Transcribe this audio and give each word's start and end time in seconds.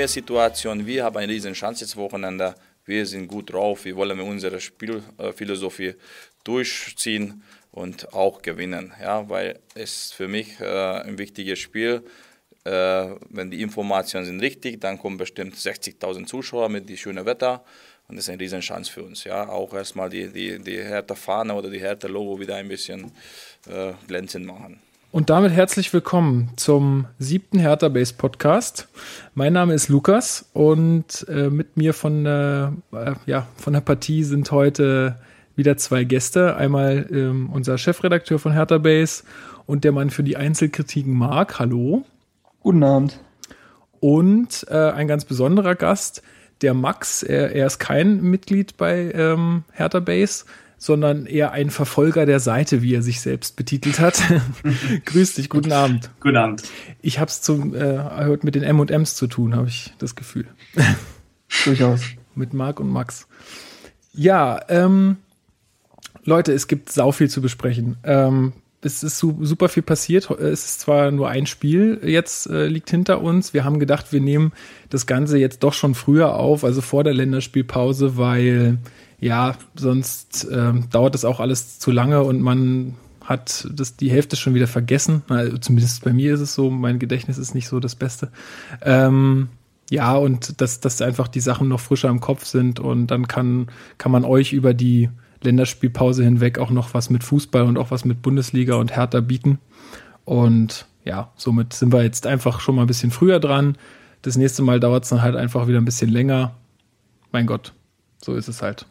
neue 0.00 0.08
Situation. 0.08 0.86
Wir 0.86 1.04
haben 1.04 1.18
eine 1.18 1.30
riesen 1.30 1.52
Chance 1.52 1.84
jetzt 1.84 1.94
Wochenende. 1.94 2.54
Wir 2.86 3.04
sind 3.04 3.28
gut 3.28 3.52
drauf. 3.52 3.84
Wir 3.84 3.96
wollen 3.96 4.18
unsere 4.18 4.58
Spielphilosophie 4.58 5.94
durchziehen 6.42 7.42
und 7.70 8.14
auch 8.14 8.40
gewinnen. 8.40 8.94
Ja, 8.98 9.28
weil 9.28 9.58
es 9.74 10.12
für 10.12 10.26
mich 10.26 10.58
äh, 10.58 11.02
ein 11.02 11.18
wichtiges 11.18 11.58
Spiel. 11.58 12.02
Äh, 12.64 12.70
wenn 13.28 13.50
die 13.50 13.60
Informationen 13.60 14.24
sind 14.24 14.40
richtig, 14.40 14.80
dann 14.80 14.98
kommen 14.98 15.18
bestimmt 15.18 15.54
60.000 15.54 16.24
Zuschauer 16.24 16.70
mit 16.70 16.88
dem 16.88 16.96
schönen 16.96 17.26
Wetter. 17.26 17.62
Und 18.08 18.16
das 18.16 18.24
ist 18.24 18.30
eine 18.30 18.40
riesen 18.40 18.60
Chance 18.60 18.90
für 18.90 19.02
uns. 19.02 19.24
Ja, 19.24 19.50
auch 19.50 19.74
erstmal 19.74 20.08
die, 20.08 20.28
die, 20.28 20.58
die 20.60 20.78
Hertha-Fahne 20.78 21.52
oder 21.52 21.68
die 21.68 21.80
Hertha-Logo 21.80 22.40
wieder 22.40 22.56
ein 22.56 22.68
bisschen 22.68 23.12
äh, 23.68 23.92
glänzend 24.08 24.46
machen. 24.46 24.80
Und 25.12 25.28
damit 25.28 25.50
herzlich 25.50 25.92
willkommen 25.92 26.50
zum 26.54 27.06
siebten 27.18 27.58
Hertha 27.58 27.88
Base 27.88 28.14
Podcast. 28.14 28.86
Mein 29.34 29.52
Name 29.52 29.74
ist 29.74 29.88
Lukas 29.88 30.48
und 30.52 31.26
äh, 31.28 31.50
mit 31.50 31.76
mir 31.76 31.94
von, 31.94 32.26
äh, 32.26 32.66
äh, 32.66 33.14
ja, 33.26 33.48
von 33.56 33.72
der 33.72 33.80
Partie 33.80 34.22
sind 34.22 34.52
heute 34.52 35.16
wieder 35.56 35.76
zwei 35.76 36.04
Gäste. 36.04 36.54
Einmal 36.54 37.08
ähm, 37.10 37.50
unser 37.52 37.76
Chefredakteur 37.76 38.38
von 38.38 38.52
Hertha 38.52 38.78
Base 38.78 39.24
und 39.66 39.82
der 39.82 39.90
Mann 39.90 40.10
für 40.10 40.22
die 40.22 40.36
Einzelkritiken 40.36 41.12
Marc. 41.12 41.58
Hallo. 41.58 42.04
Guten 42.60 42.84
Abend. 42.84 43.18
Und 43.98 44.64
äh, 44.70 44.92
ein 44.92 45.08
ganz 45.08 45.24
besonderer 45.24 45.74
Gast, 45.74 46.22
der 46.62 46.72
Max. 46.72 47.24
Er, 47.24 47.50
er 47.52 47.66
ist 47.66 47.80
kein 47.80 48.20
Mitglied 48.20 48.76
bei 48.76 49.10
ähm, 49.12 49.64
Hertha 49.72 49.98
Base, 49.98 50.44
sondern 50.80 51.26
eher 51.26 51.52
ein 51.52 51.68
Verfolger 51.68 52.24
der 52.24 52.40
Seite, 52.40 52.80
wie 52.80 52.94
er 52.94 53.02
sich 53.02 53.20
selbst 53.20 53.54
betitelt 53.54 54.00
hat. 54.00 54.22
Grüß 55.04 55.34
dich, 55.34 55.50
guten 55.50 55.72
Abend. 55.72 56.10
Guten 56.20 56.38
Abend. 56.38 56.62
Ich 57.02 57.18
habe 57.18 57.28
es 57.28 57.42
zum 57.42 57.74
äh, 57.74 57.98
heute 57.98 58.46
mit 58.46 58.54
den 58.54 58.62
M&Ms 58.62 59.14
zu 59.14 59.26
tun, 59.26 59.54
habe 59.54 59.68
ich 59.68 59.92
das 59.98 60.16
Gefühl. 60.16 60.46
Durchaus. 61.64 62.00
mit 62.34 62.54
Marc 62.54 62.80
und 62.80 62.88
Max. 62.88 63.28
Ja, 64.14 64.58
ähm, 64.70 65.18
Leute, 66.24 66.52
es 66.54 66.66
gibt 66.66 66.90
sau 66.90 67.12
viel 67.12 67.28
zu 67.28 67.42
besprechen. 67.42 67.98
Ähm, 68.02 68.54
es 68.80 69.02
ist 69.02 69.18
su 69.18 69.36
super 69.44 69.68
viel 69.68 69.82
passiert. 69.82 70.30
Es 70.30 70.64
ist 70.64 70.80
zwar 70.80 71.10
nur 71.10 71.28
ein 71.28 71.44
Spiel 71.44 72.00
jetzt 72.02 72.48
äh, 72.48 72.66
liegt 72.66 72.88
hinter 72.88 73.20
uns. 73.20 73.52
Wir 73.52 73.64
haben 73.64 73.78
gedacht, 73.78 74.14
wir 74.14 74.22
nehmen 74.22 74.52
das 74.88 75.06
Ganze 75.06 75.36
jetzt 75.36 75.62
doch 75.62 75.74
schon 75.74 75.94
früher 75.94 76.36
auf, 76.36 76.64
also 76.64 76.80
vor 76.80 77.04
der 77.04 77.12
Länderspielpause, 77.12 78.16
weil 78.16 78.78
ja 79.20 79.54
sonst 79.74 80.46
ähm, 80.50 80.88
dauert 80.90 81.14
das 81.14 81.24
auch 81.24 81.40
alles 81.40 81.78
zu 81.78 81.90
lange 81.90 82.22
und 82.22 82.40
man 82.40 82.96
hat 83.30 83.68
das 83.72 83.96
die 83.96 84.10
Hälfte 84.10 84.36
schon 84.36 84.54
wieder 84.54 84.66
vergessen. 84.66 85.22
Also 85.28 85.56
zumindest 85.58 86.02
bei 86.02 86.12
mir 86.12 86.34
ist 86.34 86.40
es 86.40 86.54
so. 86.54 86.68
Mein 86.68 86.98
Gedächtnis 86.98 87.38
ist 87.38 87.54
nicht 87.54 87.68
so 87.68 87.78
das 87.78 87.94
Beste. 87.94 88.32
Ähm, 88.82 89.48
ja, 89.88 90.16
und 90.16 90.60
dass, 90.60 90.80
dass 90.80 91.00
einfach 91.00 91.28
die 91.28 91.40
Sachen 91.40 91.68
noch 91.68 91.80
frischer 91.80 92.08
im 92.08 92.20
Kopf 92.20 92.44
sind 92.44 92.80
und 92.80 93.08
dann 93.08 93.28
kann, 93.28 93.68
kann 93.98 94.10
man 94.12 94.24
euch 94.24 94.52
über 94.52 94.74
die 94.74 95.10
Länderspielpause 95.42 96.24
hinweg 96.24 96.58
auch 96.58 96.70
noch 96.70 96.92
was 96.92 97.08
mit 97.08 97.24
Fußball 97.24 97.62
und 97.62 97.78
auch 97.78 97.90
was 97.90 98.04
mit 98.04 98.20
Bundesliga 98.22 98.74
und 98.74 98.96
Hertha 98.96 99.20
bieten. 99.20 99.58
Und 100.24 100.86
ja, 101.04 101.30
somit 101.36 101.72
sind 101.72 101.92
wir 101.92 102.02
jetzt 102.02 102.26
einfach 102.26 102.60
schon 102.60 102.74
mal 102.74 102.82
ein 102.82 102.88
bisschen 102.88 103.10
früher 103.10 103.40
dran. 103.40 103.76
Das 104.22 104.36
nächste 104.36 104.62
Mal 104.62 104.80
dauert 104.80 105.04
es 105.04 105.10
dann 105.10 105.22
halt 105.22 105.36
einfach 105.36 105.66
wieder 105.66 105.78
ein 105.78 105.84
bisschen 105.84 106.10
länger. 106.10 106.54
Mein 107.32 107.46
Gott, 107.46 107.72
so 108.22 108.34
ist 108.34 108.48
es 108.48 108.60
halt. 108.60 108.86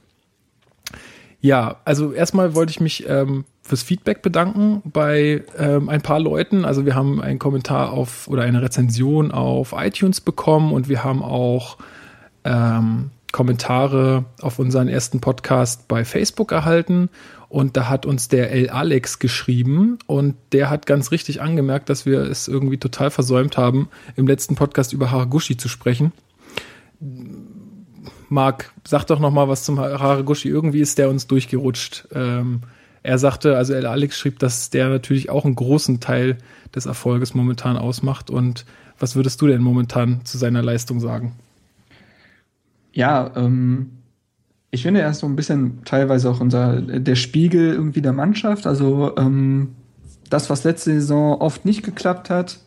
Ja, 1.41 1.77
also 1.85 2.11
erstmal 2.11 2.53
wollte 2.53 2.72
ich 2.72 2.81
mich 2.81 3.07
ähm, 3.07 3.45
fürs 3.61 3.81
Feedback 3.81 4.22
bedanken 4.22 4.81
bei 4.83 5.44
ähm, 5.57 5.88
ein 5.88 6.01
paar 6.01 6.19
Leuten. 6.19 6.66
Also 6.66 6.85
wir 6.85 6.95
haben 6.95 7.22
einen 7.22 7.39
Kommentar 7.39 7.91
auf 7.91 8.27
oder 8.27 8.44
eine 8.44 8.61
Rezension 8.61 9.31
auf 9.31 9.73
iTunes 9.77 10.19
bekommen 10.19 10.73
und 10.73 10.89
wir 10.89 11.03
haben 11.03 11.23
auch 11.23 11.77
ähm, 12.44 13.11
Kommentare 13.31 14.25
auf 14.41 14.59
unseren 14.59 14.89
ersten 14.89 15.22
Podcast 15.22 15.88
bei 15.88 16.03
Facebook 16.03 16.51
erhalten. 16.51 17.09
Und 17.47 17.77
da 17.77 17.89
hat 17.89 18.06
uns 18.06 18.27
der 18.27 18.51
El 18.51 18.69
Alex 18.69 19.17
geschrieben 19.17 19.97
und 20.06 20.35
der 20.51 20.69
hat 20.69 20.85
ganz 20.85 21.11
richtig 21.11 21.41
angemerkt, 21.41 21.89
dass 21.89 22.06
wir 22.06 22.21
es 22.21 22.47
irgendwie 22.47 22.77
total 22.77 23.09
versäumt 23.11 23.57
haben, 23.57 23.89
im 24.16 24.27
letzten 24.27 24.56
Podcast 24.56 24.94
über 24.94 25.09
Haraguchi 25.09 25.57
zu 25.57 25.67
sprechen. 25.67 26.11
Marc, 28.29 28.72
sag 28.88 29.06
doch 29.06 29.19
noch 29.19 29.31
mal 29.31 29.47
was 29.47 29.63
zum 29.63 29.79
Haraguchi. 29.79 30.50
Irgendwie 30.50 30.81
ist 30.81 30.97
der 30.97 31.09
uns 31.09 31.28
durchgerutscht. 31.28 32.07
Ähm, 32.13 32.62
er 33.01 33.17
sagte, 33.17 33.57
also 33.57 33.73
El 33.73 33.85
Alex 33.85 34.17
schrieb, 34.17 34.40
dass 34.40 34.69
der 34.69 34.90
natürlich 34.90 35.29
auch 35.29 35.45
einen 35.45 35.56
großen 35.56 36.00
Teil 36.00 36.38
des 36.75 36.85
Erfolges 36.85 37.34
momentan 37.34 37.78
ausmacht. 37.78 38.29
Und 38.29 38.66
was 39.00 39.16
würdest 39.16 39.41
du 39.41 39.47
denn 39.47 39.62
momentan 39.62 40.25
zu 40.25 40.38
seiner 40.38 40.62
Leistung 40.62 41.00
sagen? 41.00 41.34
Ja, 42.91 43.31
ähm, 43.35 43.91
ich 44.72 44.84
finde, 44.84 45.01
er 45.01 45.09
ist 45.09 45.19
so 45.19 45.28
ein 45.28 45.35
bisschen 45.35 45.84
teilweise 45.85 46.29
auch 46.29 46.41
unser 46.41 46.81
der 46.81 47.16
Spiegel 47.16 47.73
irgendwie 47.73 48.01
der 48.01 48.13
Mannschaft. 48.13 48.68
Also 48.68 49.16
ähm, 49.18 49.75
das, 50.29 50.50
was 50.50 50.63
letzte 50.63 50.91
Saison 50.91 51.39
oft 51.39 51.66
nicht 51.66 51.84
geklappt 51.84 52.29
hat, 52.29 52.59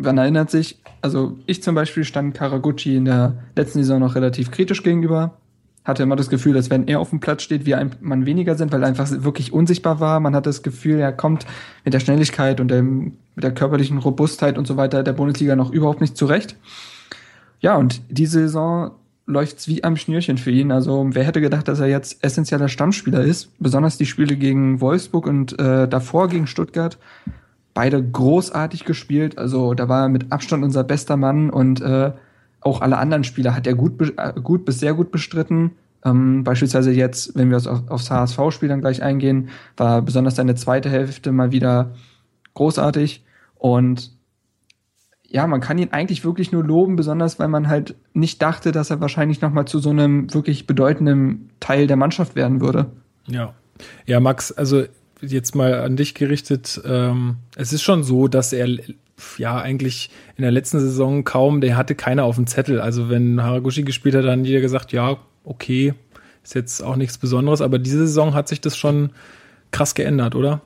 man 0.00 0.18
erinnert 0.18 0.50
sich, 0.50 0.80
also 1.02 1.38
ich 1.46 1.62
zum 1.62 1.74
Beispiel 1.74 2.04
stand 2.04 2.34
Karaguchi 2.34 2.96
in 2.96 3.04
der 3.04 3.34
letzten 3.56 3.80
Saison 3.80 4.00
noch 4.00 4.14
relativ 4.14 4.50
kritisch 4.50 4.82
gegenüber. 4.82 5.36
Hatte 5.84 6.02
immer 6.02 6.16
das 6.16 6.28
Gefühl, 6.28 6.52
dass 6.54 6.68
wenn 6.68 6.88
er 6.88 7.00
auf 7.00 7.10
dem 7.10 7.20
Platz 7.20 7.42
steht, 7.42 7.64
wir 7.64 7.78
ein 7.78 7.92
Mann 8.00 8.26
weniger 8.26 8.54
sind, 8.54 8.70
weil 8.72 8.82
er 8.82 8.88
einfach 8.88 9.08
wirklich 9.10 9.52
unsichtbar 9.52 9.98
war. 9.98 10.20
Man 10.20 10.34
hat 10.34 10.46
das 10.46 10.62
Gefühl, 10.62 10.98
er 10.98 11.12
kommt 11.12 11.46
mit 11.84 11.94
der 11.94 12.00
Schnelligkeit 12.00 12.60
und 12.60 12.68
dem, 12.68 13.16
mit 13.34 13.44
der 13.44 13.54
körperlichen 13.54 13.98
Robustheit 13.98 14.58
und 14.58 14.66
so 14.66 14.76
weiter 14.76 15.02
der 15.02 15.14
Bundesliga 15.14 15.56
noch 15.56 15.70
überhaupt 15.70 16.00
nicht 16.00 16.16
zurecht. 16.16 16.56
Ja, 17.60 17.76
und 17.76 18.02
diese 18.10 18.40
Saison 18.40 18.92
läuft's 19.26 19.68
wie 19.68 19.84
am 19.84 19.96
Schnürchen 19.96 20.38
für 20.38 20.50
ihn. 20.50 20.70
Also 20.70 21.06
wer 21.12 21.24
hätte 21.24 21.40
gedacht, 21.40 21.68
dass 21.68 21.80
er 21.80 21.86
jetzt 21.86 22.22
essentieller 22.22 22.68
Stammspieler 22.68 23.22
ist? 23.22 23.50
Besonders 23.58 23.96
die 23.96 24.06
Spiele 24.06 24.36
gegen 24.36 24.80
Wolfsburg 24.80 25.26
und 25.26 25.58
äh, 25.58 25.88
davor 25.88 26.28
gegen 26.28 26.46
Stuttgart. 26.46 26.98
Beide 27.74 28.02
großartig 28.02 28.84
gespielt. 28.84 29.38
Also 29.38 29.74
da 29.74 29.88
war 29.88 30.02
er 30.02 30.08
mit 30.08 30.32
Abstand 30.32 30.64
unser 30.64 30.84
bester 30.84 31.16
Mann 31.16 31.50
und 31.50 31.80
äh, 31.80 32.12
auch 32.60 32.80
alle 32.80 32.98
anderen 32.98 33.24
Spieler 33.24 33.54
hat 33.54 33.66
er 33.66 33.74
gut, 33.74 34.12
äh, 34.16 34.32
gut 34.40 34.64
bis 34.64 34.80
sehr 34.80 34.94
gut 34.94 35.10
bestritten. 35.10 35.72
Ähm, 36.04 36.44
beispielsweise 36.44 36.92
jetzt, 36.92 37.36
wenn 37.36 37.50
wir 37.50 37.56
auf, 37.56 37.88
aufs 37.88 38.10
HSV-Spiel 38.10 38.68
dann 38.68 38.80
gleich 38.80 39.02
eingehen, 39.02 39.50
war 39.76 40.02
besonders 40.02 40.36
seine 40.36 40.54
zweite 40.54 40.90
Hälfte 40.90 41.32
mal 41.32 41.52
wieder 41.52 41.92
großartig. 42.54 43.24
Und 43.56 44.12
ja, 45.26 45.46
man 45.46 45.60
kann 45.60 45.78
ihn 45.78 45.92
eigentlich 45.92 46.24
wirklich 46.24 46.52
nur 46.52 46.64
loben, 46.64 46.96
besonders 46.96 47.38
weil 47.38 47.48
man 47.48 47.68
halt 47.68 47.94
nicht 48.14 48.42
dachte, 48.42 48.72
dass 48.72 48.90
er 48.90 49.00
wahrscheinlich 49.00 49.40
noch 49.40 49.52
mal 49.52 49.66
zu 49.66 49.78
so 49.78 49.90
einem 49.90 50.32
wirklich 50.34 50.66
bedeutenden 50.66 51.50
Teil 51.60 51.86
der 51.86 51.96
Mannschaft 51.96 52.34
werden 52.34 52.60
würde. 52.60 52.86
Ja, 53.26 53.54
ja, 54.06 54.20
Max, 54.20 54.52
also 54.52 54.84
jetzt 55.22 55.54
mal 55.54 55.80
an 55.80 55.96
dich 55.96 56.14
gerichtet. 56.14 56.80
Ähm, 56.84 57.36
es 57.56 57.72
ist 57.72 57.82
schon 57.82 58.02
so, 58.02 58.28
dass 58.28 58.52
er 58.52 58.68
ja 59.38 59.58
eigentlich 59.60 60.10
in 60.36 60.42
der 60.42 60.50
letzten 60.50 60.80
Saison 60.80 61.24
kaum, 61.24 61.60
der 61.60 61.76
hatte 61.76 61.94
keiner 61.94 62.24
auf 62.24 62.36
dem 62.36 62.46
Zettel. 62.46 62.80
Also 62.80 63.10
wenn 63.10 63.42
Haraguchi 63.42 63.82
gespielt 63.82 64.14
hat, 64.14 64.24
dann 64.24 64.44
jeder 64.44 64.60
gesagt, 64.60 64.92
ja, 64.92 65.18
okay, 65.44 65.94
ist 66.42 66.54
jetzt 66.54 66.82
auch 66.82 66.96
nichts 66.96 67.18
Besonderes. 67.18 67.60
Aber 67.60 67.78
diese 67.78 68.06
Saison 68.06 68.34
hat 68.34 68.48
sich 68.48 68.60
das 68.60 68.76
schon 68.76 69.10
krass 69.70 69.94
geändert, 69.94 70.34
oder? 70.34 70.62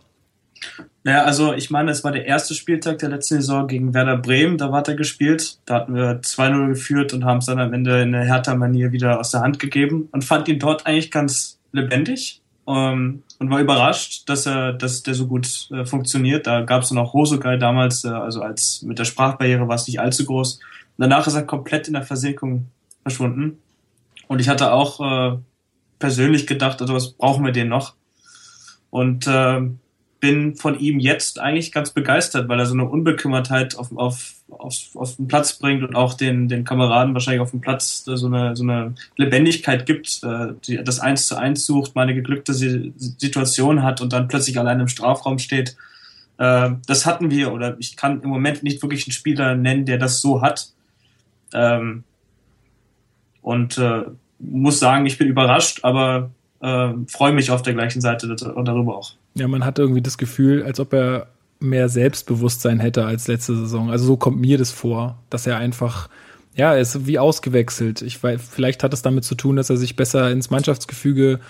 Naja, 1.03 1.25
also 1.25 1.53
ich 1.53 1.71
meine, 1.71 1.91
es 1.91 2.03
war 2.03 2.13
der 2.13 2.25
erste 2.25 2.55
Spieltag 2.55 2.99
der 2.99 3.11
letzten 3.11 3.35
Saison 3.35 3.67
gegen 3.67 3.93
Werder 3.93 4.17
Bremen, 4.17 4.57
da 4.57 4.73
war 4.73 4.89
er 4.89 4.95
gespielt. 4.95 5.59
Da 5.67 5.75
hatten 5.75 5.95
wir 5.95 6.23
2-0 6.23 6.69
geführt 6.69 7.13
und 7.13 7.27
haben 7.27 7.39
es 7.39 7.47
dann 7.47 7.59
am 7.59 7.75
Ende 7.75 8.01
in 8.01 8.15
einer 8.15 8.25
härter 8.25 8.55
Manier 8.55 8.93
wieder 8.93 9.21
aus 9.21 9.31
der 9.31 9.43
Hand 9.43 9.59
gegeben 9.59 10.09
und 10.13 10.25
fand 10.25 10.49
ihn 10.49 10.59
dort 10.59 10.87
eigentlich 10.87 11.11
ganz 11.11 11.59
lebendig 11.73 12.41
ähm, 12.67 13.23
und 13.39 13.51
war 13.51 13.61
überrascht, 13.61 14.29
dass 14.29 14.47
er, 14.47 14.73
dass 14.73 15.03
der 15.03 15.15
so 15.15 15.27
gut 15.27 15.69
äh, 15.71 15.85
funktioniert. 15.85 16.47
Da 16.47 16.63
gab 16.63 16.83
es 16.83 16.89
dann 16.89 16.99
auch 16.99 17.13
Hosogai 17.13 17.57
damals, 17.57 18.05
äh, 18.05 18.09
also 18.09 18.43
als 18.43 18.83
mit 18.83 18.99
der 18.99 19.05
Sprachbarriere 19.05 19.69
war 19.69 19.77
es 19.77 19.87
nicht 19.87 20.01
allzu 20.01 20.25
groß. 20.25 20.55
Und 20.55 20.61
danach 20.97 21.27
ist 21.27 21.35
er 21.35 21.43
komplett 21.43 21.89
in 21.89 21.95
der 21.95 22.03
Versenkung 22.03 22.67
verschwunden. 23.03 23.59
Und 24.29 24.41
ich 24.41 24.49
hatte 24.49 24.73
auch 24.73 25.01
äh, 25.01 25.39
persönlich 25.99 26.47
gedacht, 26.47 26.81
also 26.81 26.95
was 26.95 27.13
brauchen 27.13 27.45
wir 27.45 27.53
den 27.53 27.69
noch? 27.69 27.95
Und 28.91 29.27
äh, 29.27 29.61
bin 30.25 30.57
von 30.57 30.81
ihm 30.81 31.01
jetzt 31.01 31.39
eigentlich 31.39 31.71
ganz 31.71 31.91
begeistert, 31.91 32.49
weil 32.49 32.59
er 32.59 32.65
so 32.65 32.73
eine 32.73 32.89
Unbekümmertheit 32.89 33.77
auf, 33.77 33.95
auf, 33.95 34.33
auf, 34.49 34.75
auf 34.95 35.17
den 35.17 35.29
Platz 35.29 35.59
bringt 35.59 35.83
und 35.83 35.95
auch 35.95 36.15
den, 36.15 36.49
den 36.49 36.65
Kameraden 36.65 37.13
wahrscheinlich 37.13 37.43
auf 37.43 37.51
dem 37.51 37.61
Platz 37.61 38.05
so 38.07 38.27
eine, 38.27 38.57
so 38.57 38.63
eine 38.63 38.95
Lebendigkeit 39.19 39.85
gibt, 39.85 40.23
äh, 40.23 40.55
die 40.67 40.83
das 40.83 40.99
Eins 40.99 41.27
zu 41.27 41.37
eins 41.37 41.67
sucht, 41.67 41.95
mal 41.95 42.05
eine 42.05 42.15
geglückte 42.15 42.55
Situation 42.55 43.83
hat 43.83 44.01
und 44.01 44.15
dann 44.15 44.27
plötzlich 44.27 44.59
allein 44.59 44.81
im 44.81 44.89
Strafraum 44.89 45.39
steht. 45.39 45.77
Äh, 46.39 46.71
das 46.87 47.05
hatten 47.05 47.31
wir, 47.31 47.53
oder 47.53 47.77
ich 47.79 47.95
kann 47.95 48.23
im 48.23 48.31
Moment 48.31 48.63
nicht 48.63 48.81
wirklich 48.81 49.07
einen 49.07 49.13
Spieler 49.13 49.55
nennen, 49.55 49.85
der 49.85 49.99
das 49.99 50.23
so 50.23 50.41
hat. 50.41 50.71
Ähm, 51.53 52.03
und 53.43 53.77
äh, 53.77 54.05
muss 54.39 54.79
sagen, 54.79 55.05
ich 55.05 55.19
bin 55.19 55.29
überrascht, 55.29 55.81
aber 55.83 56.31
freue 57.09 57.35
mich 57.35 57.51
auf 57.51 57.61
der 57.61 57.75
gleichen 57.75 58.01
Seite 58.01 58.35
darüber 58.35 58.97
auch. 58.97 59.13
Ja, 59.35 59.49
man 59.49 59.65
hat 59.65 59.79
irgendwie 59.79 60.03
das 60.03 60.19
Gefühl, 60.19 60.63
als 60.63 60.79
ob 60.81 60.93
er 60.93 61.29
mehr 61.61 61.89
Selbstbewusstsein 61.89 62.79
hätte 62.79 63.05
als 63.05 63.27
letzte 63.27 63.57
Saison. 63.57 63.91
Also 63.91 64.05
so 64.05 64.17
kommt 64.17 64.41
mir 64.41 64.59
das 64.59 64.71
vor, 64.71 65.19
dass 65.31 65.47
er 65.47 65.57
einfach, 65.57 66.09
ja, 66.55 66.75
er 66.75 66.81
ist 66.81 67.07
wie 67.07 67.19
ausgewechselt. 67.19 68.03
Ich 68.03 68.23
weiß, 68.23 68.41
vielleicht 68.49 68.83
hat 68.85 68.93
es 68.93 69.03
damit 69.03 69.25
zu 69.25 69.35
tun, 69.35 69.57
dass 69.57 69.71
er 69.71 69.77
sich 69.77 69.97
besser 69.97 70.31
ins 70.31 70.51
Mannschaftsgefüge 70.51 71.41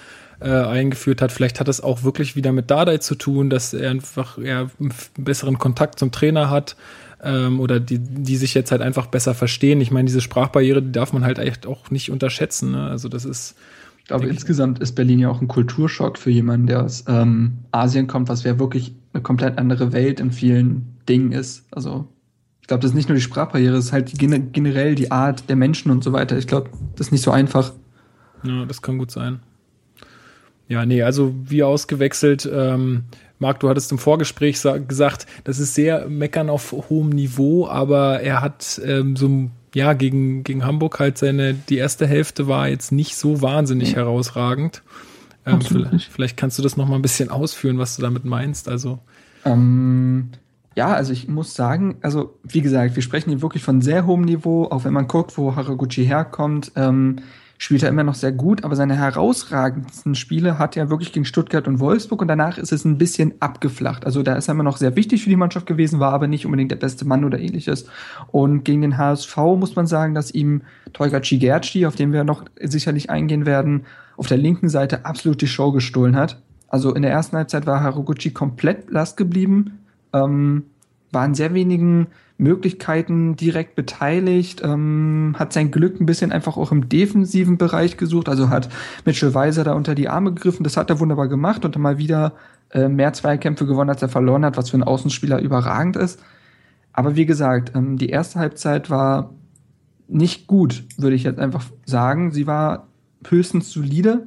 äh, 0.41 0.49
eingeführt 0.49 1.21
hat. 1.21 1.33
Vielleicht 1.33 1.61
hat 1.61 1.69
es 1.69 1.81
auch 1.81 2.05
wirklich 2.05 2.37
wieder 2.37 2.53
mit 2.53 2.71
Dardai 2.71 2.99
zu 2.99 3.15
tun, 3.15 3.51
dass 3.51 3.75
er 3.75 3.91
einfach 3.91 4.39
ja, 4.39 4.71
einen 4.81 4.95
besseren 5.19 5.59
Kontakt 5.59 5.99
zum 5.99 6.11
Trainer 6.11 6.51
hat 6.51 6.77
ähm, 7.23 7.61
oder 7.61 7.81
die, 7.81 7.99
die 7.99 8.37
sich 8.37 8.55
jetzt 8.55 8.71
halt 8.71 8.83
einfach 8.83 9.07
besser 9.07 9.35
verstehen. 9.35 9.81
Ich 9.81 9.91
meine, 9.91 10.07
diese 10.07 10.21
Sprachbarriere, 10.21 10.83
die 10.83 10.93
darf 10.93 11.13
man 11.13 11.25
halt 11.25 11.39
echt 11.39 11.67
auch 11.67 11.91
nicht 11.91 12.11
unterschätzen. 12.11 12.73
Ne? 12.73 12.89
Also 12.89 13.09
das 13.09 13.25
ist. 13.25 13.57
Ich 14.05 14.09
glaube, 14.09 14.27
insgesamt 14.27 14.81
ist 14.81 14.93
Berlin 14.93 15.19
ja 15.19 15.31
auch 15.31 15.41
ein 15.41 15.49
Kulturschock 15.49 16.19
für 16.19 16.29
jemanden, 16.31 16.67
der 16.67 16.83
aus 16.83 17.05
ähm, 17.09 17.61
Asien 17.73 18.07
kommt, 18.07 18.29
was 18.29 18.45
ja 18.45 18.59
wirklich 18.59 18.95
eine 19.15 19.23
komplett 19.23 19.57
andere 19.57 19.95
Welt 19.95 20.21
in 20.21 20.31
vielen 20.31 20.99
Dingen 21.09 21.33
ist. 21.33 21.65
Also 21.71 22.07
ich 22.61 22.69
glaube, 22.69 22.83
das 22.83 22.91
ist 22.91 22.95
nicht 22.95 23.09
nur 23.09 23.17
die 23.17 23.23
Sprachbarriere, 23.23 23.77
es 23.77 23.87
ist 23.87 23.93
halt 23.95 24.13
generell 24.19 24.95
die 24.95 25.11
Art 25.11 25.49
der 25.49 25.57
Menschen 25.57 25.91
und 25.91 26.05
so 26.05 26.13
weiter. 26.13 26.37
Ich 26.37 26.47
glaube, 26.47 26.69
das 26.97 27.07
ist 27.07 27.13
nicht 27.13 27.23
so 27.23 27.31
einfach. 27.31 27.73
Ja, 28.43 28.67
das 28.67 28.83
kann 28.83 28.99
gut 28.99 29.11
sein. 29.11 29.41
Ja, 30.69 30.85
nee, 30.85 31.03
also 31.03 31.35
wie 31.43 31.63
ausgewechselt. 31.63 32.47
Ähm, 32.53 33.05
Marc, 33.39 33.61
du 33.61 33.71
hattest 33.71 33.91
im 33.91 33.99
Vorgespräch 33.99 34.61
gesagt, 34.87 35.27
das 35.45 35.59
ist 35.59 35.75
sehr 35.75 36.09
meckern 36.09 36.51
auf 36.51 36.73
hohem 36.91 37.09
Niveau, 37.09 37.67
aber 37.69 38.21
er 38.21 38.43
hat 38.43 38.81
ähm, 38.85 39.17
so 39.17 39.51
ja 39.75 39.93
gegen, 39.93 40.45
gegen 40.45 40.65
Hamburg 40.65 40.99
halt 40.99 41.19
seine, 41.19 41.55
die 41.55 41.77
erste 41.77 42.07
Hälfte 42.07 42.47
war 42.49 42.69
jetzt 42.69 42.93
nicht 42.93 43.17
so 43.17 43.43
wahnsinnig 43.43 43.91
ja. 43.91 43.97
herausragend. 43.97 44.83
Ähm, 45.47 45.61
vielleicht, 45.61 46.11
vielleicht, 46.11 46.37
kannst 46.37 46.59
du 46.59 46.63
das 46.63 46.77
noch 46.77 46.89
mal 46.89 46.97
ein 46.97 47.03
bisschen 47.03 47.29
ausführen, 47.29 47.79
was 47.79 47.97
du 47.97 48.03
damit 48.03 48.25
meinst. 48.25 48.69
Also 48.69 48.99
ähm, 49.45 50.31
ja, 50.75 50.93
also 50.93 51.13
ich 51.13 51.29
muss 51.29 51.55
sagen, 51.55 51.97
also 52.01 52.39
wie 52.43 52.63
gesagt, 52.63 52.97
wir 52.97 53.03
sprechen 53.03 53.31
hier 53.31 53.43
wirklich 53.43 53.63
von 53.63 53.81
sehr 53.81 54.07
hohem 54.07 54.23
Niveau, 54.23 54.65
auch 54.65 54.85
wenn 54.85 54.93
man 54.93 55.07
guckt, 55.07 55.37
wo 55.39 55.55
Haraguchi 55.55 56.05
herkommt. 56.05 56.73
Ähm, 56.77 57.17
spielt 57.59 57.83
er 57.83 57.89
immer 57.89 58.05
noch 58.05 58.15
sehr 58.15 58.33
gut, 58.33 58.65
aber 58.65 58.77
seine 58.77 58.97
herausragendsten 58.97 60.15
Spiele 60.15 60.59
hat 60.59 60.77
er 60.77 60.91
wirklich 60.91 61.13
gegen 61.13 61.25
Stuttgart 61.25 61.69
und 61.69 61.81
Wolfsburg 61.81 62.23
und 62.23 62.29
danach 62.29 62.59
ist 62.59 62.73
es 62.73 62.85
ein 62.85 62.99
bisschen 62.99 63.35
abgeflacht. 63.41 64.05
Also 64.05 64.23
da 64.23 64.35
ist 64.35 64.49
er 64.49 64.53
immer 64.53 64.65
noch 64.65 64.77
sehr 64.77 64.97
wichtig 64.97 65.23
für 65.23 65.31
die 65.31 65.37
Mannschaft 65.37 65.67
gewesen, 65.67 66.01
war 66.01 66.13
aber 66.13 66.27
nicht 66.27 66.47
unbedingt 66.47 66.71
der 66.71 66.77
beste 66.77 67.05
Mann 67.05 67.25
oder 67.25 67.39
ähnliches. 67.39 67.87
Und 68.33 68.65
gegen 68.65 68.83
den 68.83 68.99
HSV 68.99 69.37
muss 69.37 69.77
man 69.77 69.87
sagen, 69.87 70.15
dass 70.15 70.33
ihm 70.33 70.63
Tolga 70.93 71.23
Cigerci, 71.23 71.87
auf 71.87 71.95
den 71.95 72.13
wir 72.13 72.25
noch 72.25 72.45
sicherlich 72.61 73.11
eingehen 73.11 73.47
werden, 73.47 73.87
auf 74.17 74.27
der 74.27 74.39
linken 74.39 74.69
Seite 74.69 75.05
absolut 75.05 75.41
die 75.41 75.47
Show 75.47 75.73
gestohlen 75.73 76.17
hat. 76.17 76.41
Also 76.69 76.93
in 76.95 77.03
der 77.03 77.13
ersten 77.13 77.37
Halbzeit 77.37 77.67
war 77.67 77.83
Haruguchi 77.83 78.33
komplett 78.33 78.87
blass 78.87 79.17
geblieben, 79.17 79.79
ähm, 80.13 80.65
war 81.13 81.25
in 81.25 81.35
sehr 81.35 81.55
wenigen 81.55 82.09
Möglichkeiten 82.37 83.37
direkt 83.37 83.77
beteiligt, 83.77 84.61
ähm, 84.65 85.37
hat 85.39 85.53
sein 85.53 85.71
Glück 85.71 86.01
ein 86.01 86.07
bisschen 86.07 86.33
einfach 86.33 86.57
auch 86.57 86.73
im 86.73 86.89
defensiven 86.89 87.59
Bereich 87.59 87.97
gesucht, 87.97 88.29
also 88.29 88.51
hat 88.51 88.69
Mitchell 89.05 89.35
Weiser 89.35 89.63
da 89.63 89.75
unter 89.75 89.95
die 89.95 90.09
Arme 90.09 90.33
gegriffen, 90.33 90.65
das 90.65 90.77
hat 90.77 90.91
er 90.91 90.99
wunderbar 90.99 91.29
gemacht 91.29 91.65
und 91.65 91.77
mal 91.79 91.99
wieder 91.99 92.33
äh, 92.71 92.89
mehr 92.89 93.13
Zweikämpfe 93.13 93.67
gewonnen, 93.67 93.91
als 93.91 94.03
er 94.03 94.09
verloren 94.09 94.45
hat, 94.45 94.57
was 94.57 94.71
für 94.71 94.75
einen 94.75 94.83
Außenspieler 94.83 95.41
überragend 95.41 95.97
ist. 95.97 96.21
Aber 96.93 97.17
wie 97.17 97.27
gesagt, 97.27 97.73
ähm, 97.75 97.99
die 97.99 98.09
erste 98.09 98.41
Halbzeit 98.41 98.91
war 98.91 99.31
nicht 100.09 100.47
gut, 100.47 100.85
würde 100.97 101.17
ich 101.17 101.25
jetzt 101.25 101.39
einfach 101.39 101.65
sagen. 101.87 102.33
Sie 102.33 102.47
war 102.47 102.89
höchstens 103.27 103.71
solide. 103.71 104.27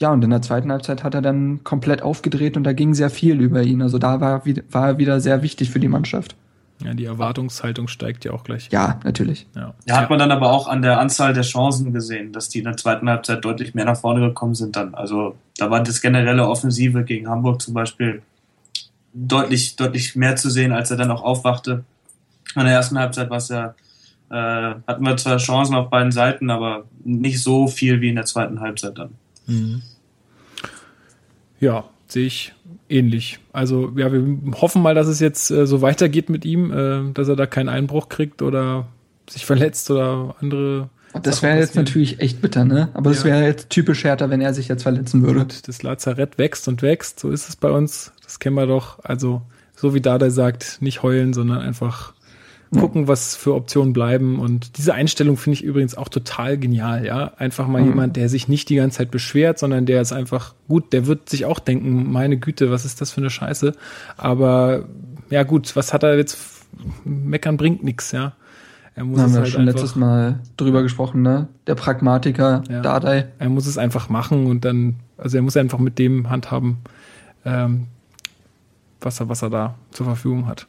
Ja, 0.00 0.12
und 0.12 0.24
in 0.24 0.30
der 0.30 0.42
zweiten 0.42 0.70
Halbzeit 0.72 1.04
hat 1.04 1.14
er 1.14 1.22
dann 1.22 1.62
komplett 1.64 2.02
aufgedreht 2.02 2.56
und 2.56 2.64
da 2.64 2.72
ging 2.72 2.94
sehr 2.94 3.10
viel 3.10 3.40
über 3.40 3.62
ihn. 3.62 3.80
Also 3.80 3.98
da 3.98 4.20
war, 4.20 4.42
war 4.70 4.88
er 4.88 4.98
wieder 4.98 5.20
sehr 5.20 5.42
wichtig 5.42 5.70
für 5.70 5.80
die 5.80 5.88
Mannschaft. 5.88 6.36
Ja, 6.84 6.92
die 6.92 7.06
Erwartungshaltung 7.06 7.88
steigt 7.88 8.26
ja 8.26 8.32
auch 8.32 8.44
gleich. 8.44 8.68
Ja, 8.70 9.00
natürlich. 9.04 9.46
Ja. 9.56 9.74
ja, 9.86 9.96
hat 9.96 10.10
man 10.10 10.18
dann 10.18 10.30
aber 10.30 10.52
auch 10.52 10.68
an 10.68 10.82
der 10.82 11.00
Anzahl 11.00 11.32
der 11.32 11.42
Chancen 11.42 11.94
gesehen, 11.94 12.32
dass 12.32 12.50
die 12.50 12.58
in 12.58 12.64
der 12.64 12.76
zweiten 12.76 13.08
Halbzeit 13.08 13.42
deutlich 13.42 13.74
mehr 13.74 13.86
nach 13.86 13.96
vorne 13.96 14.20
gekommen 14.20 14.54
sind 14.54 14.76
dann. 14.76 14.94
Also 14.94 15.34
da 15.56 15.70
war 15.70 15.82
das 15.82 16.02
generelle 16.02 16.46
Offensive 16.46 17.04
gegen 17.04 17.28
Hamburg 17.28 17.62
zum 17.62 17.72
Beispiel 17.72 18.22
deutlich, 19.14 19.76
deutlich 19.76 20.14
mehr 20.14 20.36
zu 20.36 20.50
sehen, 20.50 20.72
als 20.72 20.90
er 20.90 20.98
dann 20.98 21.10
auch 21.10 21.22
aufwachte. 21.22 21.84
In 22.54 22.64
der 22.64 22.74
ersten 22.74 22.98
Halbzeit 22.98 23.30
war 23.30 23.38
es 23.38 23.48
ja, 23.48 23.74
äh, 24.30 24.74
hatten 24.86 25.04
wir 25.04 25.16
zwar 25.16 25.38
Chancen 25.38 25.74
auf 25.74 25.88
beiden 25.88 26.12
Seiten, 26.12 26.50
aber 26.50 26.84
nicht 27.02 27.42
so 27.42 27.66
viel 27.66 28.02
wie 28.02 28.10
in 28.10 28.16
der 28.16 28.26
zweiten 28.26 28.60
Halbzeit 28.60 28.98
dann. 28.98 29.14
Mhm. 29.46 29.82
Ja, 31.60 31.84
sehe 32.08 32.26
ich 32.26 32.53
ähnlich. 32.88 33.38
Also 33.52 33.92
ja, 33.96 34.12
wir 34.12 34.38
hoffen 34.60 34.82
mal, 34.82 34.94
dass 34.94 35.06
es 35.06 35.20
jetzt 35.20 35.50
äh, 35.50 35.66
so 35.66 35.82
weitergeht 35.82 36.28
mit 36.30 36.44
ihm, 36.44 36.72
äh, 36.72 37.12
dass 37.12 37.28
er 37.28 37.36
da 37.36 37.46
keinen 37.46 37.68
Einbruch 37.68 38.08
kriegt 38.08 38.42
oder 38.42 38.86
sich 39.28 39.46
verletzt 39.46 39.90
oder 39.90 40.36
andere. 40.40 40.90
Das 41.22 41.42
wäre 41.42 41.58
jetzt 41.58 41.76
natürlich 41.76 42.20
echt 42.20 42.42
bitter, 42.42 42.64
ne? 42.64 42.88
Aber 42.94 43.10
ja. 43.10 43.14
das 43.14 43.24
wäre 43.24 43.44
jetzt 43.44 43.70
typisch 43.70 44.02
härter, 44.02 44.30
wenn 44.30 44.40
er 44.40 44.52
sich 44.52 44.66
jetzt 44.66 44.82
verletzen 44.82 45.22
würde. 45.22 45.40
Und 45.40 45.68
das 45.68 45.82
Lazarett 45.82 46.38
wächst 46.38 46.66
und 46.66 46.82
wächst, 46.82 47.20
so 47.20 47.30
ist 47.30 47.48
es 47.48 47.56
bei 47.56 47.70
uns. 47.70 48.12
Das 48.24 48.40
kennen 48.40 48.56
wir 48.56 48.66
doch. 48.66 48.98
Also 49.04 49.42
so 49.76 49.94
wie 49.94 50.00
Dada 50.00 50.30
sagt, 50.30 50.78
nicht 50.80 51.02
heulen, 51.02 51.32
sondern 51.32 51.60
einfach 51.60 52.14
gucken, 52.80 53.08
was 53.08 53.34
für 53.36 53.54
Optionen 53.54 53.92
bleiben. 53.92 54.38
Und 54.38 54.78
diese 54.78 54.94
Einstellung 54.94 55.36
finde 55.36 55.58
ich 55.58 55.64
übrigens 55.64 55.96
auch 55.96 56.08
total 56.08 56.58
genial, 56.58 57.04
ja. 57.04 57.32
Einfach 57.36 57.66
mal 57.66 57.82
mhm. 57.82 57.88
jemand, 57.88 58.16
der 58.16 58.28
sich 58.28 58.48
nicht 58.48 58.68
die 58.68 58.76
ganze 58.76 58.98
Zeit 58.98 59.10
beschwert, 59.10 59.58
sondern 59.58 59.86
der 59.86 60.00
ist 60.00 60.12
einfach 60.12 60.54
gut, 60.68 60.92
der 60.92 61.06
wird 61.06 61.28
sich 61.28 61.44
auch 61.44 61.58
denken, 61.58 62.10
meine 62.10 62.36
Güte, 62.36 62.70
was 62.70 62.84
ist 62.84 63.00
das 63.00 63.12
für 63.12 63.20
eine 63.20 63.30
Scheiße? 63.30 63.72
Aber 64.16 64.84
ja 65.30 65.42
gut, 65.42 65.74
was 65.76 65.92
hat 65.92 66.02
er 66.02 66.16
jetzt? 66.16 66.38
Meckern 67.04 67.56
bringt 67.56 67.84
nichts, 67.84 68.12
ja. 68.12 68.32
Er 68.96 69.04
muss 69.04 69.18
haben 69.18 69.26
es 69.26 69.34
wir 69.34 69.40
halt 69.42 69.50
schon 69.50 69.64
letztes 69.64 69.96
Mal 69.96 70.40
drüber 70.56 70.82
gesprochen, 70.82 71.22
ne? 71.22 71.48
Der 71.66 71.74
Pragmatiker, 71.74 72.62
ja. 72.68 72.80
Dardai. 72.80 73.26
Er 73.38 73.48
muss 73.48 73.66
es 73.66 73.76
einfach 73.76 74.08
machen 74.08 74.46
und 74.46 74.64
dann, 74.64 74.96
also 75.18 75.36
er 75.36 75.42
muss 75.42 75.56
einfach 75.56 75.78
mit 75.78 75.98
dem 75.98 76.30
handhaben, 76.30 76.78
ähm, 77.44 77.88
was 79.00 79.20
er, 79.20 79.28
was 79.28 79.42
er 79.42 79.50
da 79.50 79.74
zur 79.90 80.06
Verfügung 80.06 80.46
hat. 80.46 80.68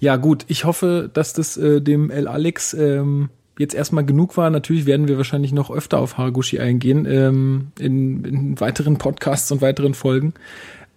Ja, 0.00 0.16
gut, 0.16 0.44
ich 0.48 0.64
hoffe, 0.64 1.10
dass 1.12 1.32
das 1.32 1.56
äh, 1.56 1.80
dem 1.80 2.10
El 2.10 2.28
Alex 2.28 2.74
ähm, 2.74 3.28
jetzt 3.58 3.74
erstmal 3.74 4.04
genug 4.04 4.36
war. 4.36 4.50
Natürlich 4.50 4.86
werden 4.86 5.08
wir 5.08 5.16
wahrscheinlich 5.16 5.52
noch 5.52 5.70
öfter 5.70 5.98
auf 5.98 6.18
Haraguchi 6.18 6.58
eingehen, 6.60 7.06
ähm, 7.06 7.68
in, 7.78 8.24
in 8.24 8.60
weiteren 8.60 8.98
Podcasts 8.98 9.50
und 9.52 9.60
weiteren 9.60 9.94
Folgen. 9.94 10.34